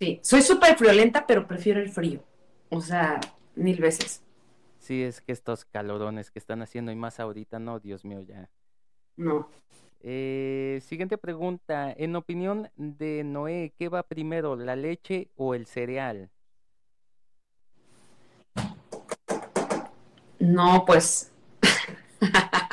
Sí, 0.00 0.18
soy 0.24 0.42
súper 0.42 0.76
friolenta, 0.76 1.24
pero 1.24 1.46
prefiero 1.46 1.80
el 1.80 1.88
frío. 1.88 2.24
O 2.68 2.80
sea, 2.80 3.20
mil 3.54 3.80
veces. 3.80 4.24
Sí, 4.78 5.02
es 5.02 5.20
que 5.20 5.30
estos 5.30 5.64
calorones 5.64 6.32
que 6.32 6.40
están 6.40 6.62
haciendo 6.62 6.90
y 6.90 6.96
más 6.96 7.20
ahorita, 7.20 7.60
no, 7.60 7.78
Dios 7.78 8.04
mío, 8.04 8.20
ya. 8.22 8.48
No. 9.16 9.48
Eh, 10.00 10.80
siguiente 10.82 11.16
pregunta. 11.16 11.92
En 11.96 12.16
opinión 12.16 12.70
de 12.76 13.22
Noé, 13.22 13.72
¿qué 13.78 13.88
va 13.88 14.02
primero, 14.02 14.56
la 14.56 14.74
leche 14.74 15.28
o 15.36 15.54
el 15.54 15.66
cereal? 15.66 16.30
No, 20.40 20.84
pues 20.86 21.30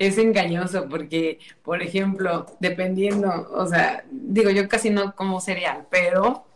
es 0.00 0.16
engañoso 0.16 0.88
porque, 0.88 1.38
por 1.62 1.82
ejemplo, 1.82 2.46
dependiendo, 2.58 3.50
o 3.52 3.66
sea, 3.66 4.02
digo, 4.10 4.48
yo 4.48 4.66
casi 4.66 4.88
no 4.88 5.14
como 5.14 5.42
cereal, 5.42 5.86
pero 5.90 6.46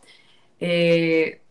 eh, 0.59 1.43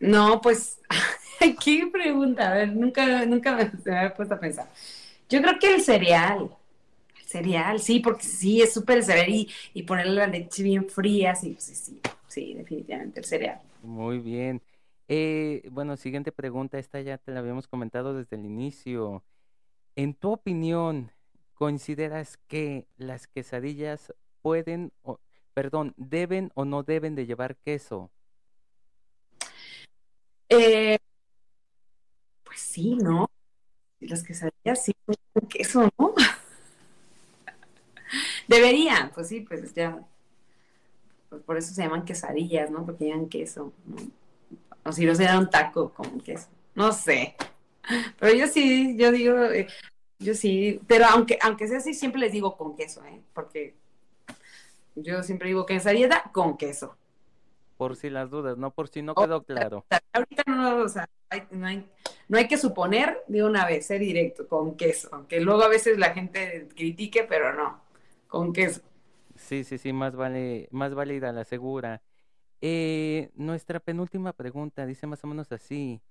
no, 0.00 0.40
pues, 0.40 0.80
¿qué 1.62 1.90
pregunta? 1.92 2.50
A 2.50 2.54
ver, 2.54 2.72
nunca, 2.74 3.26
nunca 3.26 3.54
me, 3.54 3.70
se 3.70 3.90
me 3.90 3.98
había 3.98 4.14
puesto 4.14 4.34
a 4.34 4.40
pensar. 4.40 4.70
Yo 5.28 5.42
creo 5.42 5.58
que 5.58 5.74
el 5.74 5.82
cereal, 5.82 6.56
el 7.18 7.24
cereal, 7.26 7.80
sí, 7.80 8.00
porque 8.00 8.22
sí, 8.24 8.62
es 8.62 8.72
súper 8.72 9.02
cereal 9.02 9.28
y, 9.28 9.82
ponerle 9.82 10.14
la 10.14 10.26
leche 10.26 10.62
bien 10.62 10.88
fría, 10.88 11.34
sí, 11.34 11.54
sí, 11.58 11.74
sí, 11.74 12.00
sí, 12.28 12.54
definitivamente 12.54 13.20
el 13.20 13.26
cereal. 13.26 13.60
Muy 13.82 14.20
bien. 14.20 14.62
Eh, 15.06 15.68
bueno, 15.70 15.98
siguiente 15.98 16.32
pregunta, 16.32 16.78
esta 16.78 16.98
ya 17.02 17.18
te 17.18 17.30
la 17.30 17.40
habíamos 17.40 17.68
comentado 17.68 18.14
desde 18.14 18.36
el 18.36 18.46
inicio. 18.46 19.22
En 20.00 20.14
tu 20.14 20.32
opinión, 20.32 21.12
¿consideras 21.52 22.38
que 22.48 22.86
las 22.96 23.26
quesadillas 23.26 24.14
pueden, 24.40 24.92
o, 25.02 25.18
perdón, 25.52 25.92
deben 25.98 26.50
o 26.54 26.64
no 26.64 26.82
deben 26.82 27.14
de 27.14 27.26
llevar 27.26 27.56
queso? 27.56 28.10
Eh, 30.48 30.98
pues 32.44 32.60
sí, 32.60 32.96
¿no? 32.96 33.28
Las 34.00 34.22
quesadillas 34.22 34.82
sí 34.82 34.94
con 35.34 35.46
queso, 35.50 35.90
¿no? 35.98 36.14
Deberían, 38.48 39.12
pues 39.12 39.28
sí, 39.28 39.42
pues 39.42 39.74
ya, 39.74 40.02
pues 41.28 41.42
por 41.42 41.58
eso 41.58 41.74
se 41.74 41.82
llaman 41.82 42.06
quesadillas, 42.06 42.70
¿no? 42.70 42.86
Porque 42.86 43.04
llevan 43.04 43.28
queso, 43.28 43.74
¿no? 43.84 43.96
O 44.82 44.92
si 44.92 45.04
no 45.04 45.14
se 45.14 45.28
un 45.36 45.50
taco 45.50 45.92
con 45.92 46.22
queso, 46.22 46.48
no 46.74 46.90
sé. 46.90 47.36
Pero 48.18 48.34
yo 48.34 48.46
sí, 48.46 48.96
yo 48.96 49.12
digo, 49.12 49.44
eh, 49.44 49.66
yo 50.20 50.34
sí, 50.34 50.80
pero 50.86 51.06
aunque, 51.06 51.38
aunque 51.42 51.66
sea 51.66 51.78
así, 51.78 51.94
siempre 51.94 52.20
les 52.20 52.32
digo 52.32 52.56
con 52.56 52.76
queso, 52.76 53.04
¿eh? 53.06 53.20
Porque 53.32 53.74
yo 54.94 55.22
siempre 55.22 55.48
digo 55.48 55.64
quesadilla 55.66 56.24
con 56.32 56.56
queso. 56.56 56.96
Por 57.78 57.96
si 57.96 58.10
las 58.10 58.28
dudas, 58.28 58.58
no 58.58 58.70
por 58.70 58.88
si 58.88 59.00
no 59.00 59.14
quedó 59.14 59.42
claro. 59.42 59.86
Ahorita 60.12 60.42
no, 60.46 60.82
o 60.82 60.88
sea, 60.88 61.08
no, 61.50 61.66
hay, 61.66 61.90
no 62.28 62.36
hay 62.36 62.46
que 62.46 62.58
suponer 62.58 63.22
de 63.26 63.42
una 63.42 63.64
vez, 63.64 63.86
ser 63.86 64.00
directo, 64.00 64.46
con 64.46 64.76
queso. 64.76 65.08
Aunque 65.12 65.40
luego 65.40 65.62
a 65.62 65.68
veces 65.68 65.98
la 65.98 66.12
gente 66.12 66.68
critique, 66.76 67.24
pero 67.26 67.54
no, 67.54 67.82
con 68.28 68.52
queso. 68.52 68.82
Sí, 69.36 69.64
sí, 69.64 69.78
sí, 69.78 69.94
más 69.94 70.14
vale, 70.14 70.68
más 70.70 70.94
válida 70.94 71.32
la 71.32 71.44
segura. 71.44 72.02
Eh, 72.60 73.30
nuestra 73.36 73.80
penúltima 73.80 74.34
pregunta 74.34 74.84
dice 74.84 75.06
más 75.06 75.24
o 75.24 75.26
menos 75.26 75.50
así. 75.50 76.02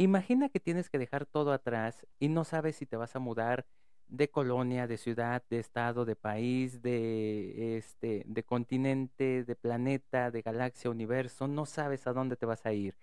Imagina 0.00 0.48
que 0.48 0.60
tienes 0.60 0.88
que 0.90 0.98
dejar 0.98 1.26
todo 1.26 1.52
atrás 1.52 2.06
y 2.20 2.28
no 2.28 2.44
sabes 2.44 2.76
si 2.76 2.86
te 2.86 2.96
vas 2.96 3.16
a 3.16 3.18
mudar 3.18 3.66
de 4.06 4.30
colonia, 4.30 4.86
de 4.86 4.96
ciudad, 4.96 5.42
de 5.50 5.58
estado, 5.58 6.04
de 6.04 6.14
país, 6.14 6.82
de 6.82 7.76
este, 7.76 8.22
de 8.24 8.44
continente, 8.44 9.42
de 9.42 9.56
planeta, 9.56 10.30
de 10.30 10.42
galaxia, 10.42 10.88
universo, 10.88 11.48
no 11.48 11.66
sabes 11.66 12.06
a 12.06 12.12
dónde 12.12 12.36
te 12.36 12.46
vas 12.46 12.64
a 12.64 12.72
ir. 12.72 12.96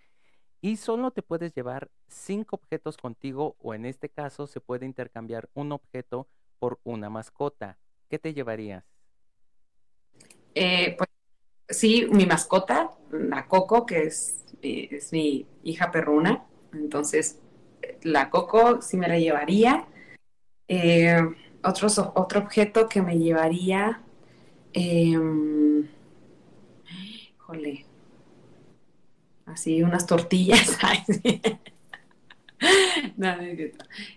Y 0.61 0.77
solo 0.77 1.11
te 1.11 1.21
puedes 1.21 1.53
llevar 1.53 1.91
cinco 2.07 2.55
objetos 2.55 2.95
contigo, 2.95 3.57
o 3.59 3.73
en 3.73 3.85
este 3.85 4.07
caso 4.07 4.47
se 4.47 4.61
puede 4.61 4.85
intercambiar 4.85 5.49
un 5.53 5.73
objeto 5.73 6.29
por 6.59 6.79
una 6.85 7.09
mascota. 7.09 7.77
¿Qué 8.07 8.19
te 8.19 8.33
llevarías? 8.33 8.85
Eh, 10.55 10.95
pues 10.97 11.09
sí, 11.67 12.07
mi 12.09 12.25
mascota, 12.25 12.91
la 13.11 13.49
Coco, 13.49 13.85
que 13.85 14.03
es, 14.03 14.45
es 14.61 15.11
mi 15.11 15.45
hija 15.61 15.91
perruna. 15.91 16.47
Entonces, 16.79 17.39
la 18.03 18.29
Coco 18.29 18.81
sí 18.81 18.97
me 18.97 19.07
la 19.07 19.17
llevaría. 19.17 19.85
Eh, 20.67 21.17
otro 21.63 21.87
objeto 22.15 22.87
que 22.87 23.01
me 23.01 23.17
llevaría, 23.17 24.01
eh, 24.73 25.17
jole, 27.37 27.85
así 29.45 29.81
unas 29.83 30.05
tortillas. 30.05 30.77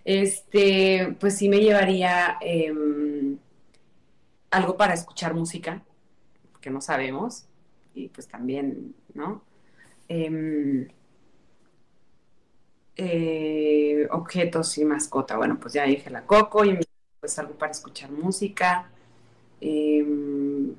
este, 0.04 1.16
pues 1.18 1.36
sí 1.36 1.48
me 1.48 1.58
llevaría 1.58 2.38
em, 2.40 3.38
algo 4.50 4.76
para 4.76 4.94
escuchar 4.94 5.34
música, 5.34 5.82
que 6.60 6.70
no 6.70 6.80
sabemos, 6.80 7.46
y 7.94 8.08
pues 8.08 8.28
también, 8.28 8.94
¿no? 9.14 9.42
Em, 10.08 10.88
eh, 12.98 14.08
objetos 14.10 14.76
y 14.78 14.84
mascota. 14.84 15.36
Bueno, 15.36 15.58
pues 15.60 15.74
ya 15.74 15.84
dije 15.84 16.10
la 16.10 16.26
coco 16.26 16.64
y 16.64 16.78
pues 17.20 17.38
algo 17.38 17.54
para 17.54 17.72
escuchar 17.72 18.10
música. 18.10 18.90
Em, 19.60 20.74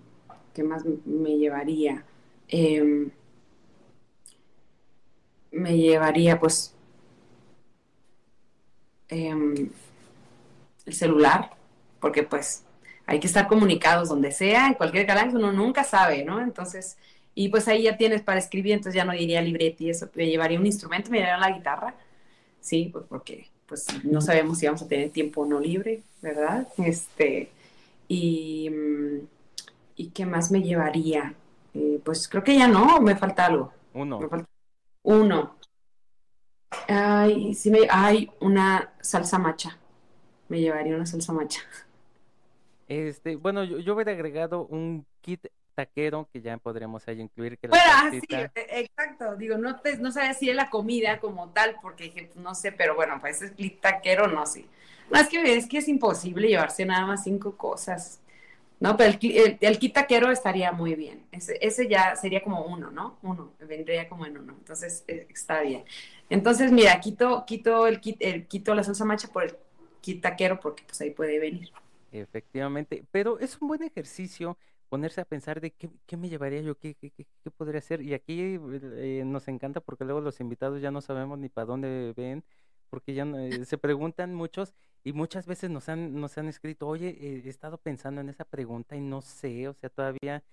¿Qué 0.54 0.64
más 0.64 0.84
me 1.06 1.38
llevaría? 1.38 2.04
Em, 2.50 3.12
me 5.52 5.78
llevaría 5.78 6.40
pues 6.40 6.76
em, 9.10 9.70
el 10.86 10.94
celular, 10.94 11.52
porque 12.00 12.24
pues 12.24 12.64
hay 13.06 13.20
que 13.20 13.28
estar 13.28 13.48
comunicados 13.48 14.10
donde 14.10 14.32
sea, 14.32 14.68
en 14.68 14.74
cualquier 14.76 15.06
canal, 15.08 15.36
uno 15.36 15.52
nunca 15.52 15.84
sabe, 15.84 16.24
¿no? 16.24 16.42
Entonces, 16.42 16.98
y 17.36 17.50
pues 17.50 17.68
ahí 17.68 17.84
ya 17.84 17.98
tienes 17.98 18.22
para 18.22 18.40
escribir, 18.40 18.74
entonces 18.74 18.96
ya 18.96 19.06
no 19.06 19.14
diría 19.14 19.42
libretti, 19.42 19.90
eso, 19.90 20.10
me 20.16 20.28
llevaría 20.28 20.60
un 20.60 20.66
instrumento, 20.66 21.10
me 21.12 21.18
llevaría 21.20 21.38
la 21.38 21.58
guitarra, 21.58 21.96
sí, 22.60 22.90
pues 22.92 23.06
porque 23.08 23.48
pues 23.66 23.86
no 24.04 24.20
sabemos 24.20 24.58
si 24.58 24.66
vamos 24.66 24.82
a 24.82 24.88
tener 24.88 25.12
tiempo 25.12 25.42
o 25.42 25.46
no 25.46 25.60
libre, 25.60 26.02
¿verdad? 26.22 26.68
Este, 26.78 27.52
y, 28.08 28.70
¿y 29.96 30.08
qué 30.10 30.26
más 30.26 30.52
me 30.52 30.64
llevaría? 30.64 31.36
Eh, 31.76 32.02
pues 32.04 32.28
creo 32.28 32.44
que 32.44 32.58
ya 32.58 32.68
no, 32.68 33.00
me 33.00 33.16
falta 33.16 33.46
algo. 33.46 33.72
Uno. 33.94 34.20
uno. 35.04 35.56
Ay, 36.88 37.54
sí 37.54 37.70
me, 37.70 37.88
hay 37.90 38.32
una 38.40 38.94
salsa 39.02 39.38
macha. 39.38 39.78
Me 40.48 40.60
llevaría 40.60 40.96
una 40.96 41.06
salsa 41.06 41.32
macha. 41.32 41.62
Este, 42.88 43.36
bueno, 43.36 43.64
yo, 43.64 43.78
yo 43.78 43.94
hubiera 43.94 44.12
agregado 44.12 44.66
un 44.66 45.06
kit 45.22 45.46
taquero 45.80 46.28
que 46.34 46.42
ya 46.42 46.58
podríamos 46.58 47.08
ahí 47.08 47.22
incluir 47.22 47.58
que 47.58 47.70
bueno, 47.70 47.84
ah, 47.88 48.10
sí, 48.12 48.20
e, 48.30 48.52
exacto, 48.82 49.38
digo, 49.38 49.58
no 49.58 49.80
te, 49.80 49.98
no 49.98 50.12
sabes 50.12 50.38
si 50.38 50.50
es 50.50 50.56
la 50.56 50.70
comida 50.70 51.20
como 51.20 51.50
tal, 51.52 51.78
porque 51.82 52.06
dije, 52.06 52.26
pues, 52.26 52.36
no 52.36 52.54
sé, 52.54 52.74
pero 52.74 52.96
bueno, 52.96 53.18
pues 53.22 53.42
es 53.42 53.54
taquero, 53.80 54.28
no, 54.28 54.46
sí. 54.46 54.66
No, 55.10 55.20
es 55.20 55.30
que 55.30 55.56
es 55.56 55.68
que 55.68 55.78
es 55.78 55.88
imposible 55.88 56.50
llevarse 56.50 56.86
nada 56.86 57.06
más 57.06 57.24
cinco 57.24 57.56
cosas. 57.56 58.20
No, 58.82 58.96
pero 58.98 59.18
el, 59.22 59.58
el, 59.60 59.80
kit 59.80 59.94
taquero 59.94 60.32
estaría 60.32 60.72
muy 60.72 60.96
bien. 60.96 61.24
Ese, 61.32 61.58
ese, 61.62 61.88
ya 61.88 62.16
sería 62.16 62.42
como 62.44 62.64
uno, 62.64 62.92
¿no? 62.92 63.18
Uno, 63.24 63.52
vendría 63.60 64.08
como 64.08 64.26
en 64.26 64.38
uno. 64.38 64.54
Entonces, 64.58 65.04
eh, 65.08 65.28
está 65.30 65.62
bien. 65.62 65.84
Entonces, 66.30 66.72
mira, 66.72 67.00
quito, 67.00 67.46
quito 67.46 67.88
el 67.88 68.00
kit, 68.00 68.18
el, 68.20 68.48
quito 68.48 68.76
la 68.76 68.84
salsa 68.84 69.04
macha 69.06 69.28
por 69.30 69.44
el 69.44 69.56
kit 70.02 70.22
taquero 70.22 70.60
porque 70.60 70.84
pues 70.86 71.00
ahí 71.02 71.12
puede 71.12 71.40
venir. 71.40 71.72
Efectivamente, 72.12 73.04
pero 73.12 73.40
es 73.40 73.58
un 73.62 73.68
buen 73.68 73.84
ejercicio 73.84 74.58
ponerse 74.90 75.22
a 75.22 75.26
pensar 75.26 75.62
de 75.62 75.72
qué, 75.72 75.90
qué 76.06 76.18
me 76.18 76.30
llevaría 76.30 76.62
yo, 76.62 76.78
qué, 76.78 76.96
qué, 76.96 77.12
qué, 77.12 77.26
podría 77.52 77.80
hacer. 77.80 78.02
Y 78.02 78.14
aquí 78.14 78.58
eh, 78.60 79.24
nos 79.26 79.48
encanta 79.48 79.80
porque 79.82 80.04
luego 80.04 80.22
los 80.22 80.40
invitados 80.40 80.82
ya 80.82 80.92
no 80.92 81.02
sabemos 81.02 81.40
ni 81.40 81.50
para 81.50 81.66
dónde 81.66 82.14
ven, 82.18 82.44
porque 82.90 83.14
ya 83.14 83.24
eh, 83.26 83.66
se 83.66 83.78
preguntan 83.78 84.34
muchos 84.34 84.74
y 85.04 85.14
muchas 85.14 85.46
veces 85.46 85.70
nos 85.70 85.90
han, 85.90 86.20
nos 86.20 86.38
han 86.38 86.48
escrito, 86.48 86.88
oye, 86.88 87.10
eh, 87.10 87.42
he 87.46 87.50
estado 87.50 87.78
pensando 87.78 88.22
en 88.22 88.30
esa 88.30 88.46
pregunta 88.46 88.96
y 88.96 89.02
no 89.02 89.22
sé, 89.22 89.68
o 89.68 89.74
sea, 89.74 89.90
todavía 89.90 90.44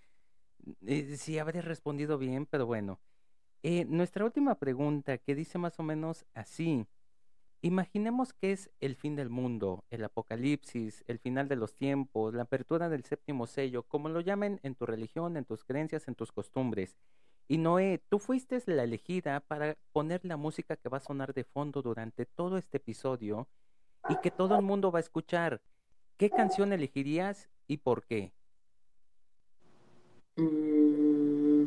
sí 1.17 1.39
habré 1.39 1.63
respondido 1.63 2.19
bien, 2.19 2.47
pero 2.47 2.67
bueno. 2.67 3.01
nuestra 3.89 4.25
última 4.25 4.57
pregunta 4.57 5.19
que 5.19 5.35
dice 5.35 5.59
más 5.59 5.79
o 5.81 5.83
menos 5.83 6.27
así. 6.35 6.87
Imaginemos 7.63 8.33
que 8.33 8.53
es 8.53 8.71
el 8.81 8.97
fin 8.97 9.17
del 9.17 9.31
mundo, 9.31 9.85
el 9.91 10.05
apocalipsis, 10.05 11.05
el 11.07 11.19
final 11.19 11.49
de 11.49 11.57
los 11.57 11.75
tiempos, 11.75 12.35
la 12.35 12.43
apertura 12.43 12.89
del 12.89 13.05
séptimo 13.05 13.47
sello, 13.47 13.83
como 13.83 14.09
lo 14.09 14.21
llamen 14.21 14.61
en 14.63 14.75
tu 14.75 14.87
religión, 14.87 15.37
en 15.37 15.45
tus 15.45 15.65
creencias, 15.65 16.07
en 16.07 16.15
tus 16.15 16.33
costumbres. 16.33 16.97
Y 17.49 17.59
Noé, 17.59 18.03
tú 18.09 18.19
fuiste 18.19 18.61
la 18.67 18.85
elegida 18.85 19.41
para 19.41 19.77
poner 19.93 20.25
la 20.25 20.37
música 20.37 20.77
que 20.77 20.89
va 20.89 20.99
a 20.99 21.01
sonar 21.01 21.33
de 21.33 21.45
fondo 21.45 21.81
durante 21.81 22.27
todo 22.27 22.59
este 22.59 22.77
episodio 22.79 23.49
y 24.09 24.17
que 24.17 24.31
todo 24.31 24.57
el 24.57 24.63
mundo 24.63 24.91
va 24.91 24.99
a 24.99 25.01
escuchar. 25.01 25.61
¿Qué 26.17 26.31
canción 26.31 26.73
elegirías 26.73 27.49
y 27.67 27.79
por 27.79 28.05
qué? 28.05 28.33
Mm, 30.37 31.67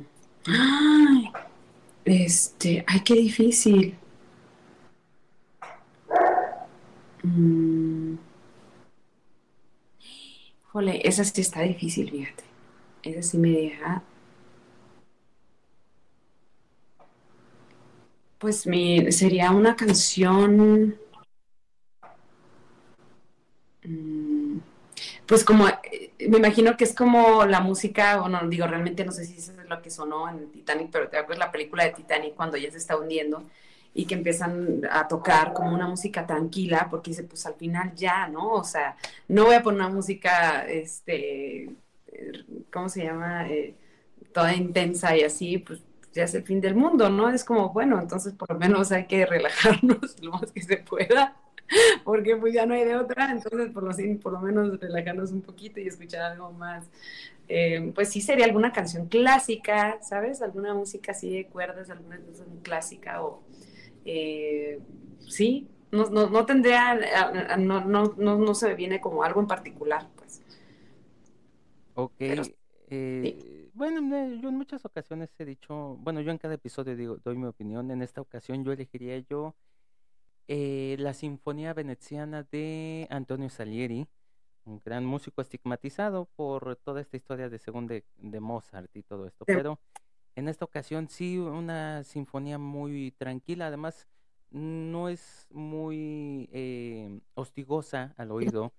este, 2.05 2.83
ay, 2.87 2.99
qué 3.01 3.15
difícil. 3.15 3.97
Mm. 7.23 8.17
Jole, 10.71 11.01
esa 11.03 11.23
sí 11.23 11.41
está 11.41 11.61
difícil, 11.61 12.11
fíjate. 12.11 12.43
Esa 13.03 13.21
sí 13.23 13.37
me 13.37 13.49
deja. 13.49 14.03
Pues 18.37 18.65
mi, 18.67 19.11
sería 19.11 19.51
una 19.51 19.75
canción. 19.75 20.97
Mm, 23.83 24.59
pues 25.25 25.43
como, 25.43 25.67
eh, 25.67 26.13
me 26.29 26.37
imagino 26.37 26.77
que 26.77 26.83
es 26.83 26.93
como 26.95 27.45
la 27.45 27.59
música, 27.61 28.21
o 28.21 28.29
no, 28.29 28.47
digo, 28.49 28.67
realmente 28.67 29.05
no 29.05 29.11
sé 29.11 29.25
si 29.25 29.37
eso 29.37 29.51
es 29.59 29.69
lo 29.69 29.81
que 29.81 29.89
sonó 29.89 30.29
en 30.29 30.51
Titanic, 30.51 30.89
pero 30.91 31.09
te 31.09 31.17
acuerdas 31.17 31.47
la 31.47 31.51
película 31.51 31.83
de 31.85 31.91
Titanic 31.91 32.35
cuando 32.35 32.57
ya 32.57 32.71
se 32.71 32.77
está 32.77 32.97
hundiendo 32.97 33.43
y 33.93 34.05
que 34.05 34.15
empiezan 34.15 34.81
a 34.89 35.07
tocar 35.07 35.53
como 35.53 35.73
una 35.73 35.87
música 35.87 36.25
tranquila, 36.25 36.87
porque 36.89 37.11
dice, 37.11 37.23
pues 37.23 37.45
al 37.45 37.55
final 37.55 37.93
ya, 37.95 38.27
¿no? 38.27 38.53
O 38.53 38.63
sea, 38.63 38.95
no 39.27 39.45
voy 39.45 39.55
a 39.55 39.63
poner 39.63 39.81
una 39.81 39.89
música, 39.89 40.65
este, 40.67 41.69
¿cómo 42.71 42.89
se 42.89 43.03
llama? 43.03 43.47
Eh, 43.49 43.75
toda 44.33 44.53
intensa 44.53 45.15
y 45.17 45.23
así, 45.23 45.57
pues 45.57 45.81
ya 46.13 46.23
es 46.23 46.33
el 46.35 46.43
fin 46.43 46.61
del 46.61 46.75
mundo, 46.75 47.09
¿no? 47.09 47.29
Es 47.29 47.43
como, 47.43 47.69
bueno, 47.69 47.99
entonces 47.99 48.33
por 48.33 48.51
lo 48.51 48.59
menos 48.59 48.91
hay 48.91 49.05
que 49.05 49.25
relajarnos 49.25 50.15
lo 50.21 50.31
más 50.31 50.51
que 50.51 50.61
se 50.61 50.77
pueda, 50.77 51.35
porque 52.03 52.35
pues 52.35 52.53
ya 52.53 52.65
no 52.65 52.73
hay 52.73 52.85
de 52.85 52.95
otra, 52.95 53.31
entonces 53.31 53.71
por 53.71 53.83
lo, 53.83 54.19
por 54.19 54.33
lo 54.33 54.39
menos 54.39 54.79
relajarnos 54.79 55.31
un 55.31 55.41
poquito 55.41 55.79
y 55.79 55.87
escuchar 55.87 56.21
algo 56.31 56.51
más. 56.51 56.85
Eh, 57.51 57.91
pues 57.95 58.09
sí 58.09 58.21
sería 58.21 58.45
alguna 58.45 58.71
canción 58.71 59.07
clásica, 59.07 59.97
¿sabes? 60.03 60.41
Alguna 60.41 60.75
música 60.75 61.13
así 61.13 61.31
de 61.31 61.47
cuerdas, 61.47 61.89
alguna 61.89 62.17
canción 62.17 62.59
clásica 62.61 63.23
o 63.23 63.41
eh, 64.05 64.79
sí, 65.19 65.67
no, 65.91 66.05
no, 66.09 66.29
no 66.29 66.45
tendría, 66.45 66.99
no, 67.57 67.85
no, 67.85 68.15
no, 68.15 68.55
se 68.55 68.67
me 68.67 68.75
viene 68.75 69.01
como 69.01 69.23
algo 69.23 69.41
en 69.41 69.47
particular, 69.47 70.07
pues. 70.15 70.41
Ok. 71.95 72.21
Eh, 72.91 73.69
Bueno, 73.73 74.01
yo 74.41 74.49
en 74.49 74.55
muchas 74.55 74.83
ocasiones 74.85 75.29
he 75.39 75.45
dicho, 75.45 75.97
bueno, 76.01 76.21
yo 76.21 76.31
en 76.31 76.37
cada 76.37 76.55
episodio 76.55 76.95
digo, 76.95 77.17
doy 77.23 77.37
mi 77.37 77.45
opinión. 77.45 77.91
En 77.91 78.01
esta 78.01 78.21
ocasión 78.21 78.63
yo 78.63 78.71
elegiría 78.71 79.17
yo 79.19 79.55
eh, 80.47 80.95
la 80.97 81.13
Sinfonía 81.13 81.73
Veneciana 81.73 82.43
de 82.43 83.07
Antonio 83.11 83.49
Salieri, 83.49 84.07
un 84.65 84.81
gran 84.83 85.05
músico 85.05 85.41
estigmatizado 85.41 86.25
por 86.35 86.75
toda 86.77 87.01
esta 87.01 87.17
historia 87.17 87.49
de 87.49 87.59
según 87.59 87.85
de, 87.85 88.03
Mozart 88.39 88.95
y 88.95 89.03
todo 89.03 89.27
esto. 89.27 89.45
Pero 89.45 89.79
en 90.35 90.47
esta 90.47 90.65
ocasión 90.65 91.09
sí, 91.09 91.37
una 91.37 92.03
sinfonía 92.03 92.57
muy 92.57 93.11
tranquila, 93.11 93.67
además 93.67 94.07
no 94.51 95.09
es 95.09 95.47
muy 95.51 96.49
eh, 96.51 97.19
hostigosa 97.35 98.13
al 98.17 98.31
oído 98.31 98.73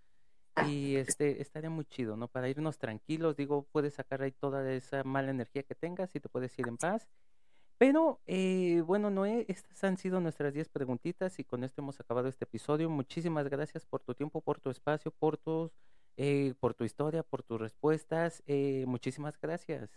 y 0.67 0.97
este 0.97 1.41
estaría 1.41 1.71
muy 1.71 1.85
chido, 1.85 2.17
¿no? 2.17 2.29
Para 2.29 2.49
irnos 2.49 2.79
tranquilos, 2.79 3.37
digo, 3.37 3.67
puedes 3.73 3.95
sacar 3.95 4.23
ahí 4.23 4.33
toda 4.33 4.71
esa 4.73 5.05
mala 5.05 5.31
energía 5.31 5.63
que 5.63 5.75
tengas 5.75 6.15
y 6.15 6.21
te 6.21 6.29
puedes 6.29 6.59
ir 6.59 6.69
en 6.69 6.77
paz. 6.77 7.09
Pero 7.81 8.21
eh, 8.27 8.83
bueno, 8.85 9.09
Noé, 9.09 9.47
estas 9.49 9.83
han 9.85 9.97
sido 9.97 10.21
nuestras 10.21 10.53
10 10.53 10.69
preguntitas 10.69 11.39
y 11.39 11.45
con 11.45 11.65
esto 11.65 11.81
hemos 11.81 11.99
acabado 11.99 12.29
este 12.29 12.45
episodio. 12.45 12.91
Muchísimas 12.91 13.49
gracias 13.49 13.87
por 13.87 14.03
tu 14.03 14.15
tiempo, 14.15 14.43
por 14.43 14.61
tu 14.61 14.69
espacio, 14.69 15.11
por 15.13 15.39
tus, 15.39 15.71
eh, 16.19 16.53
por 16.61 16.75
tu 16.75 16.85
historia, 16.85 17.23
por 17.23 17.43
tus 17.43 17.59
respuestas. 17.59 18.43
Eh, 18.47 18.85
muchísimas 18.87 19.41
gracias. 19.41 19.89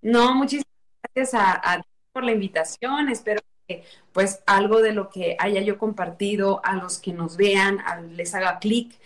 No, 0.00 0.32
muchísimas 0.32 0.77
gracias 1.18 1.34
a, 1.34 1.80
ti 1.80 1.88
por 2.12 2.24
la 2.24 2.32
invitación. 2.32 3.08
Espero 3.08 3.40
que 3.66 3.82
pues 4.12 4.42
algo 4.46 4.80
de 4.80 4.92
lo 4.92 5.10
que 5.10 5.36
haya 5.38 5.60
yo 5.60 5.78
compartido 5.78 6.60
a 6.64 6.76
los 6.76 6.98
que 6.98 7.12
nos 7.12 7.36
vean 7.36 7.78
les 8.14 8.34
haga 8.34 8.58
clic 8.58 8.98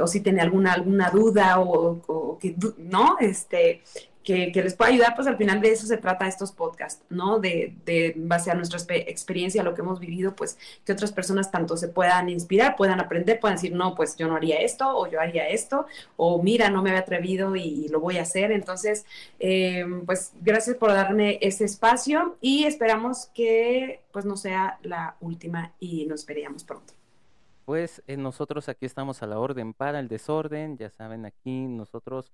o 0.00 0.06
si 0.06 0.20
tiene 0.20 0.42
alguna 0.42 0.74
alguna 0.74 1.10
duda 1.10 1.60
o, 1.60 2.02
o 2.06 2.38
que 2.38 2.54
no 2.76 3.16
este 3.20 3.82
que, 4.24 4.52
les 4.54 4.74
pueda 4.74 4.90
ayudar, 4.90 5.14
pues 5.14 5.26
al 5.26 5.36
final 5.36 5.60
de 5.60 5.72
eso 5.72 5.86
se 5.86 5.96
trata 5.96 6.26
estos 6.26 6.52
podcasts, 6.52 7.04
¿no? 7.08 7.38
De, 7.38 7.74
de 7.86 8.14
base 8.16 8.54
nuestra 8.54 8.78
experiencia, 8.96 9.62
lo 9.62 9.74
que 9.74 9.80
hemos 9.80 9.98
vivido, 10.00 10.34
pues 10.34 10.58
que 10.84 10.92
otras 10.92 11.12
personas 11.12 11.50
tanto 11.50 11.76
se 11.76 11.88
puedan 11.88 12.28
inspirar, 12.28 12.76
puedan 12.76 13.00
aprender, 13.00 13.40
puedan 13.40 13.56
decir, 13.56 13.72
no, 13.72 13.94
pues 13.94 14.16
yo 14.16 14.28
no 14.28 14.36
haría 14.36 14.60
esto, 14.60 14.96
o 14.96 15.06
yo 15.08 15.20
haría 15.20 15.48
esto, 15.48 15.86
o 16.16 16.42
mira, 16.42 16.70
no 16.70 16.82
me 16.82 16.90
había 16.90 17.02
atrevido 17.02 17.56
y, 17.56 17.88
lo 17.88 18.00
voy 18.00 18.18
a 18.18 18.22
hacer. 18.22 18.52
Entonces, 18.52 19.04
eh, 19.38 19.84
pues 20.06 20.32
gracias 20.40 20.76
por 20.76 20.92
darme 20.92 21.38
ese 21.40 21.64
espacio 21.64 22.36
y 22.40 22.64
esperamos 22.64 23.30
que 23.34 24.00
pues 24.12 24.24
no 24.24 24.36
sea 24.36 24.78
la 24.82 25.16
última 25.20 25.72
y 25.80 26.06
nos 26.06 26.26
veríamos 26.26 26.64
pronto. 26.64 26.92
Pues 27.64 28.02
eh, 28.06 28.16
nosotros 28.16 28.68
aquí 28.68 28.86
estamos 28.86 29.22
a 29.22 29.26
la 29.26 29.38
orden 29.38 29.72
para 29.74 30.00
el 30.00 30.08
desorden, 30.08 30.76
ya 30.76 30.90
saben, 30.90 31.24
aquí 31.24 31.66
nosotros 31.66 32.32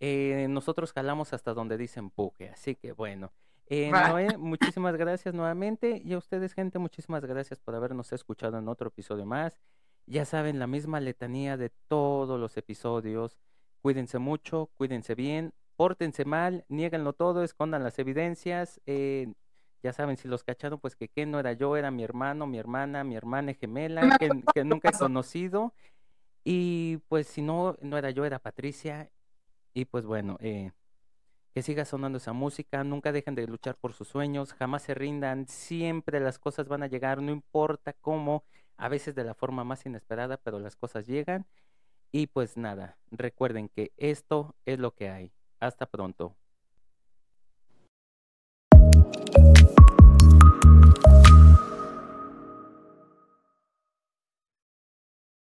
eh, 0.00 0.46
nosotros 0.48 0.92
jalamos 0.92 1.32
hasta 1.32 1.54
donde 1.54 1.76
dicen 1.76 2.04
empuje, 2.04 2.50
así 2.50 2.74
que 2.74 2.92
bueno. 2.92 3.32
Eh, 3.70 3.90
Noé, 3.90 4.38
muchísimas 4.38 4.96
gracias 4.96 5.34
nuevamente 5.34 6.00
y 6.02 6.14
a 6.14 6.18
ustedes 6.18 6.54
gente, 6.54 6.78
muchísimas 6.78 7.24
gracias 7.26 7.60
por 7.60 7.74
habernos 7.74 8.12
escuchado 8.12 8.58
en 8.58 8.68
otro 8.68 8.88
episodio 8.88 9.26
más. 9.26 9.60
Ya 10.06 10.24
saben, 10.24 10.58
la 10.58 10.66
misma 10.66 11.00
letanía 11.00 11.58
de 11.58 11.70
todos 11.86 12.40
los 12.40 12.56
episodios. 12.56 13.36
Cuídense 13.82 14.18
mucho, 14.18 14.70
cuídense 14.78 15.14
bien, 15.14 15.52
pórtense 15.76 16.24
mal, 16.24 16.64
nieguenlo 16.68 17.12
todo, 17.12 17.44
escondan 17.44 17.82
las 17.82 17.98
evidencias. 17.98 18.80
Eh, 18.86 19.34
ya 19.82 19.92
saben, 19.92 20.16
si 20.16 20.28
los 20.28 20.44
cacharon, 20.44 20.80
pues 20.80 20.96
que, 20.96 21.08
que 21.08 21.26
no 21.26 21.38
era 21.38 21.52
yo, 21.52 21.76
era 21.76 21.90
mi 21.90 22.02
hermano, 22.02 22.46
mi 22.46 22.58
hermana, 22.58 23.04
mi 23.04 23.16
hermana 23.16 23.52
gemela, 23.52 24.16
que, 24.18 24.30
que 24.54 24.64
nunca 24.64 24.88
he 24.88 24.92
conocido. 24.92 25.74
Y 26.42 26.98
pues 27.08 27.26
si 27.26 27.42
no, 27.42 27.76
no 27.82 27.98
era 27.98 28.10
yo, 28.10 28.24
era 28.24 28.38
Patricia. 28.38 29.10
Y 29.74 29.84
pues 29.86 30.06
bueno, 30.06 30.36
eh, 30.40 30.72
que 31.54 31.62
siga 31.62 31.84
sonando 31.84 32.18
esa 32.18 32.32
música, 32.32 32.84
nunca 32.84 33.12
dejen 33.12 33.34
de 33.34 33.46
luchar 33.46 33.76
por 33.76 33.92
sus 33.94 34.08
sueños, 34.08 34.54
jamás 34.54 34.82
se 34.82 34.94
rindan, 34.94 35.48
siempre 35.48 36.20
las 36.20 36.38
cosas 36.38 36.68
van 36.68 36.82
a 36.84 36.88
llegar, 36.88 37.22
no 37.22 37.32
importa 37.32 37.92
cómo, 37.94 38.44
a 38.76 38.88
veces 38.88 39.14
de 39.14 39.24
la 39.24 39.34
forma 39.34 39.64
más 39.64 39.86
inesperada, 39.86 40.38
pero 40.38 40.60
las 40.60 40.76
cosas 40.76 41.06
llegan. 41.06 41.46
Y 42.12 42.28
pues 42.28 42.56
nada, 42.56 42.98
recuerden 43.12 43.68
que 43.70 43.92
esto 43.98 44.56
es 44.66 44.78
lo 44.80 44.94
que 44.94 45.10
hay. 45.10 45.32
Hasta 45.60 45.86
pronto. 45.86 46.37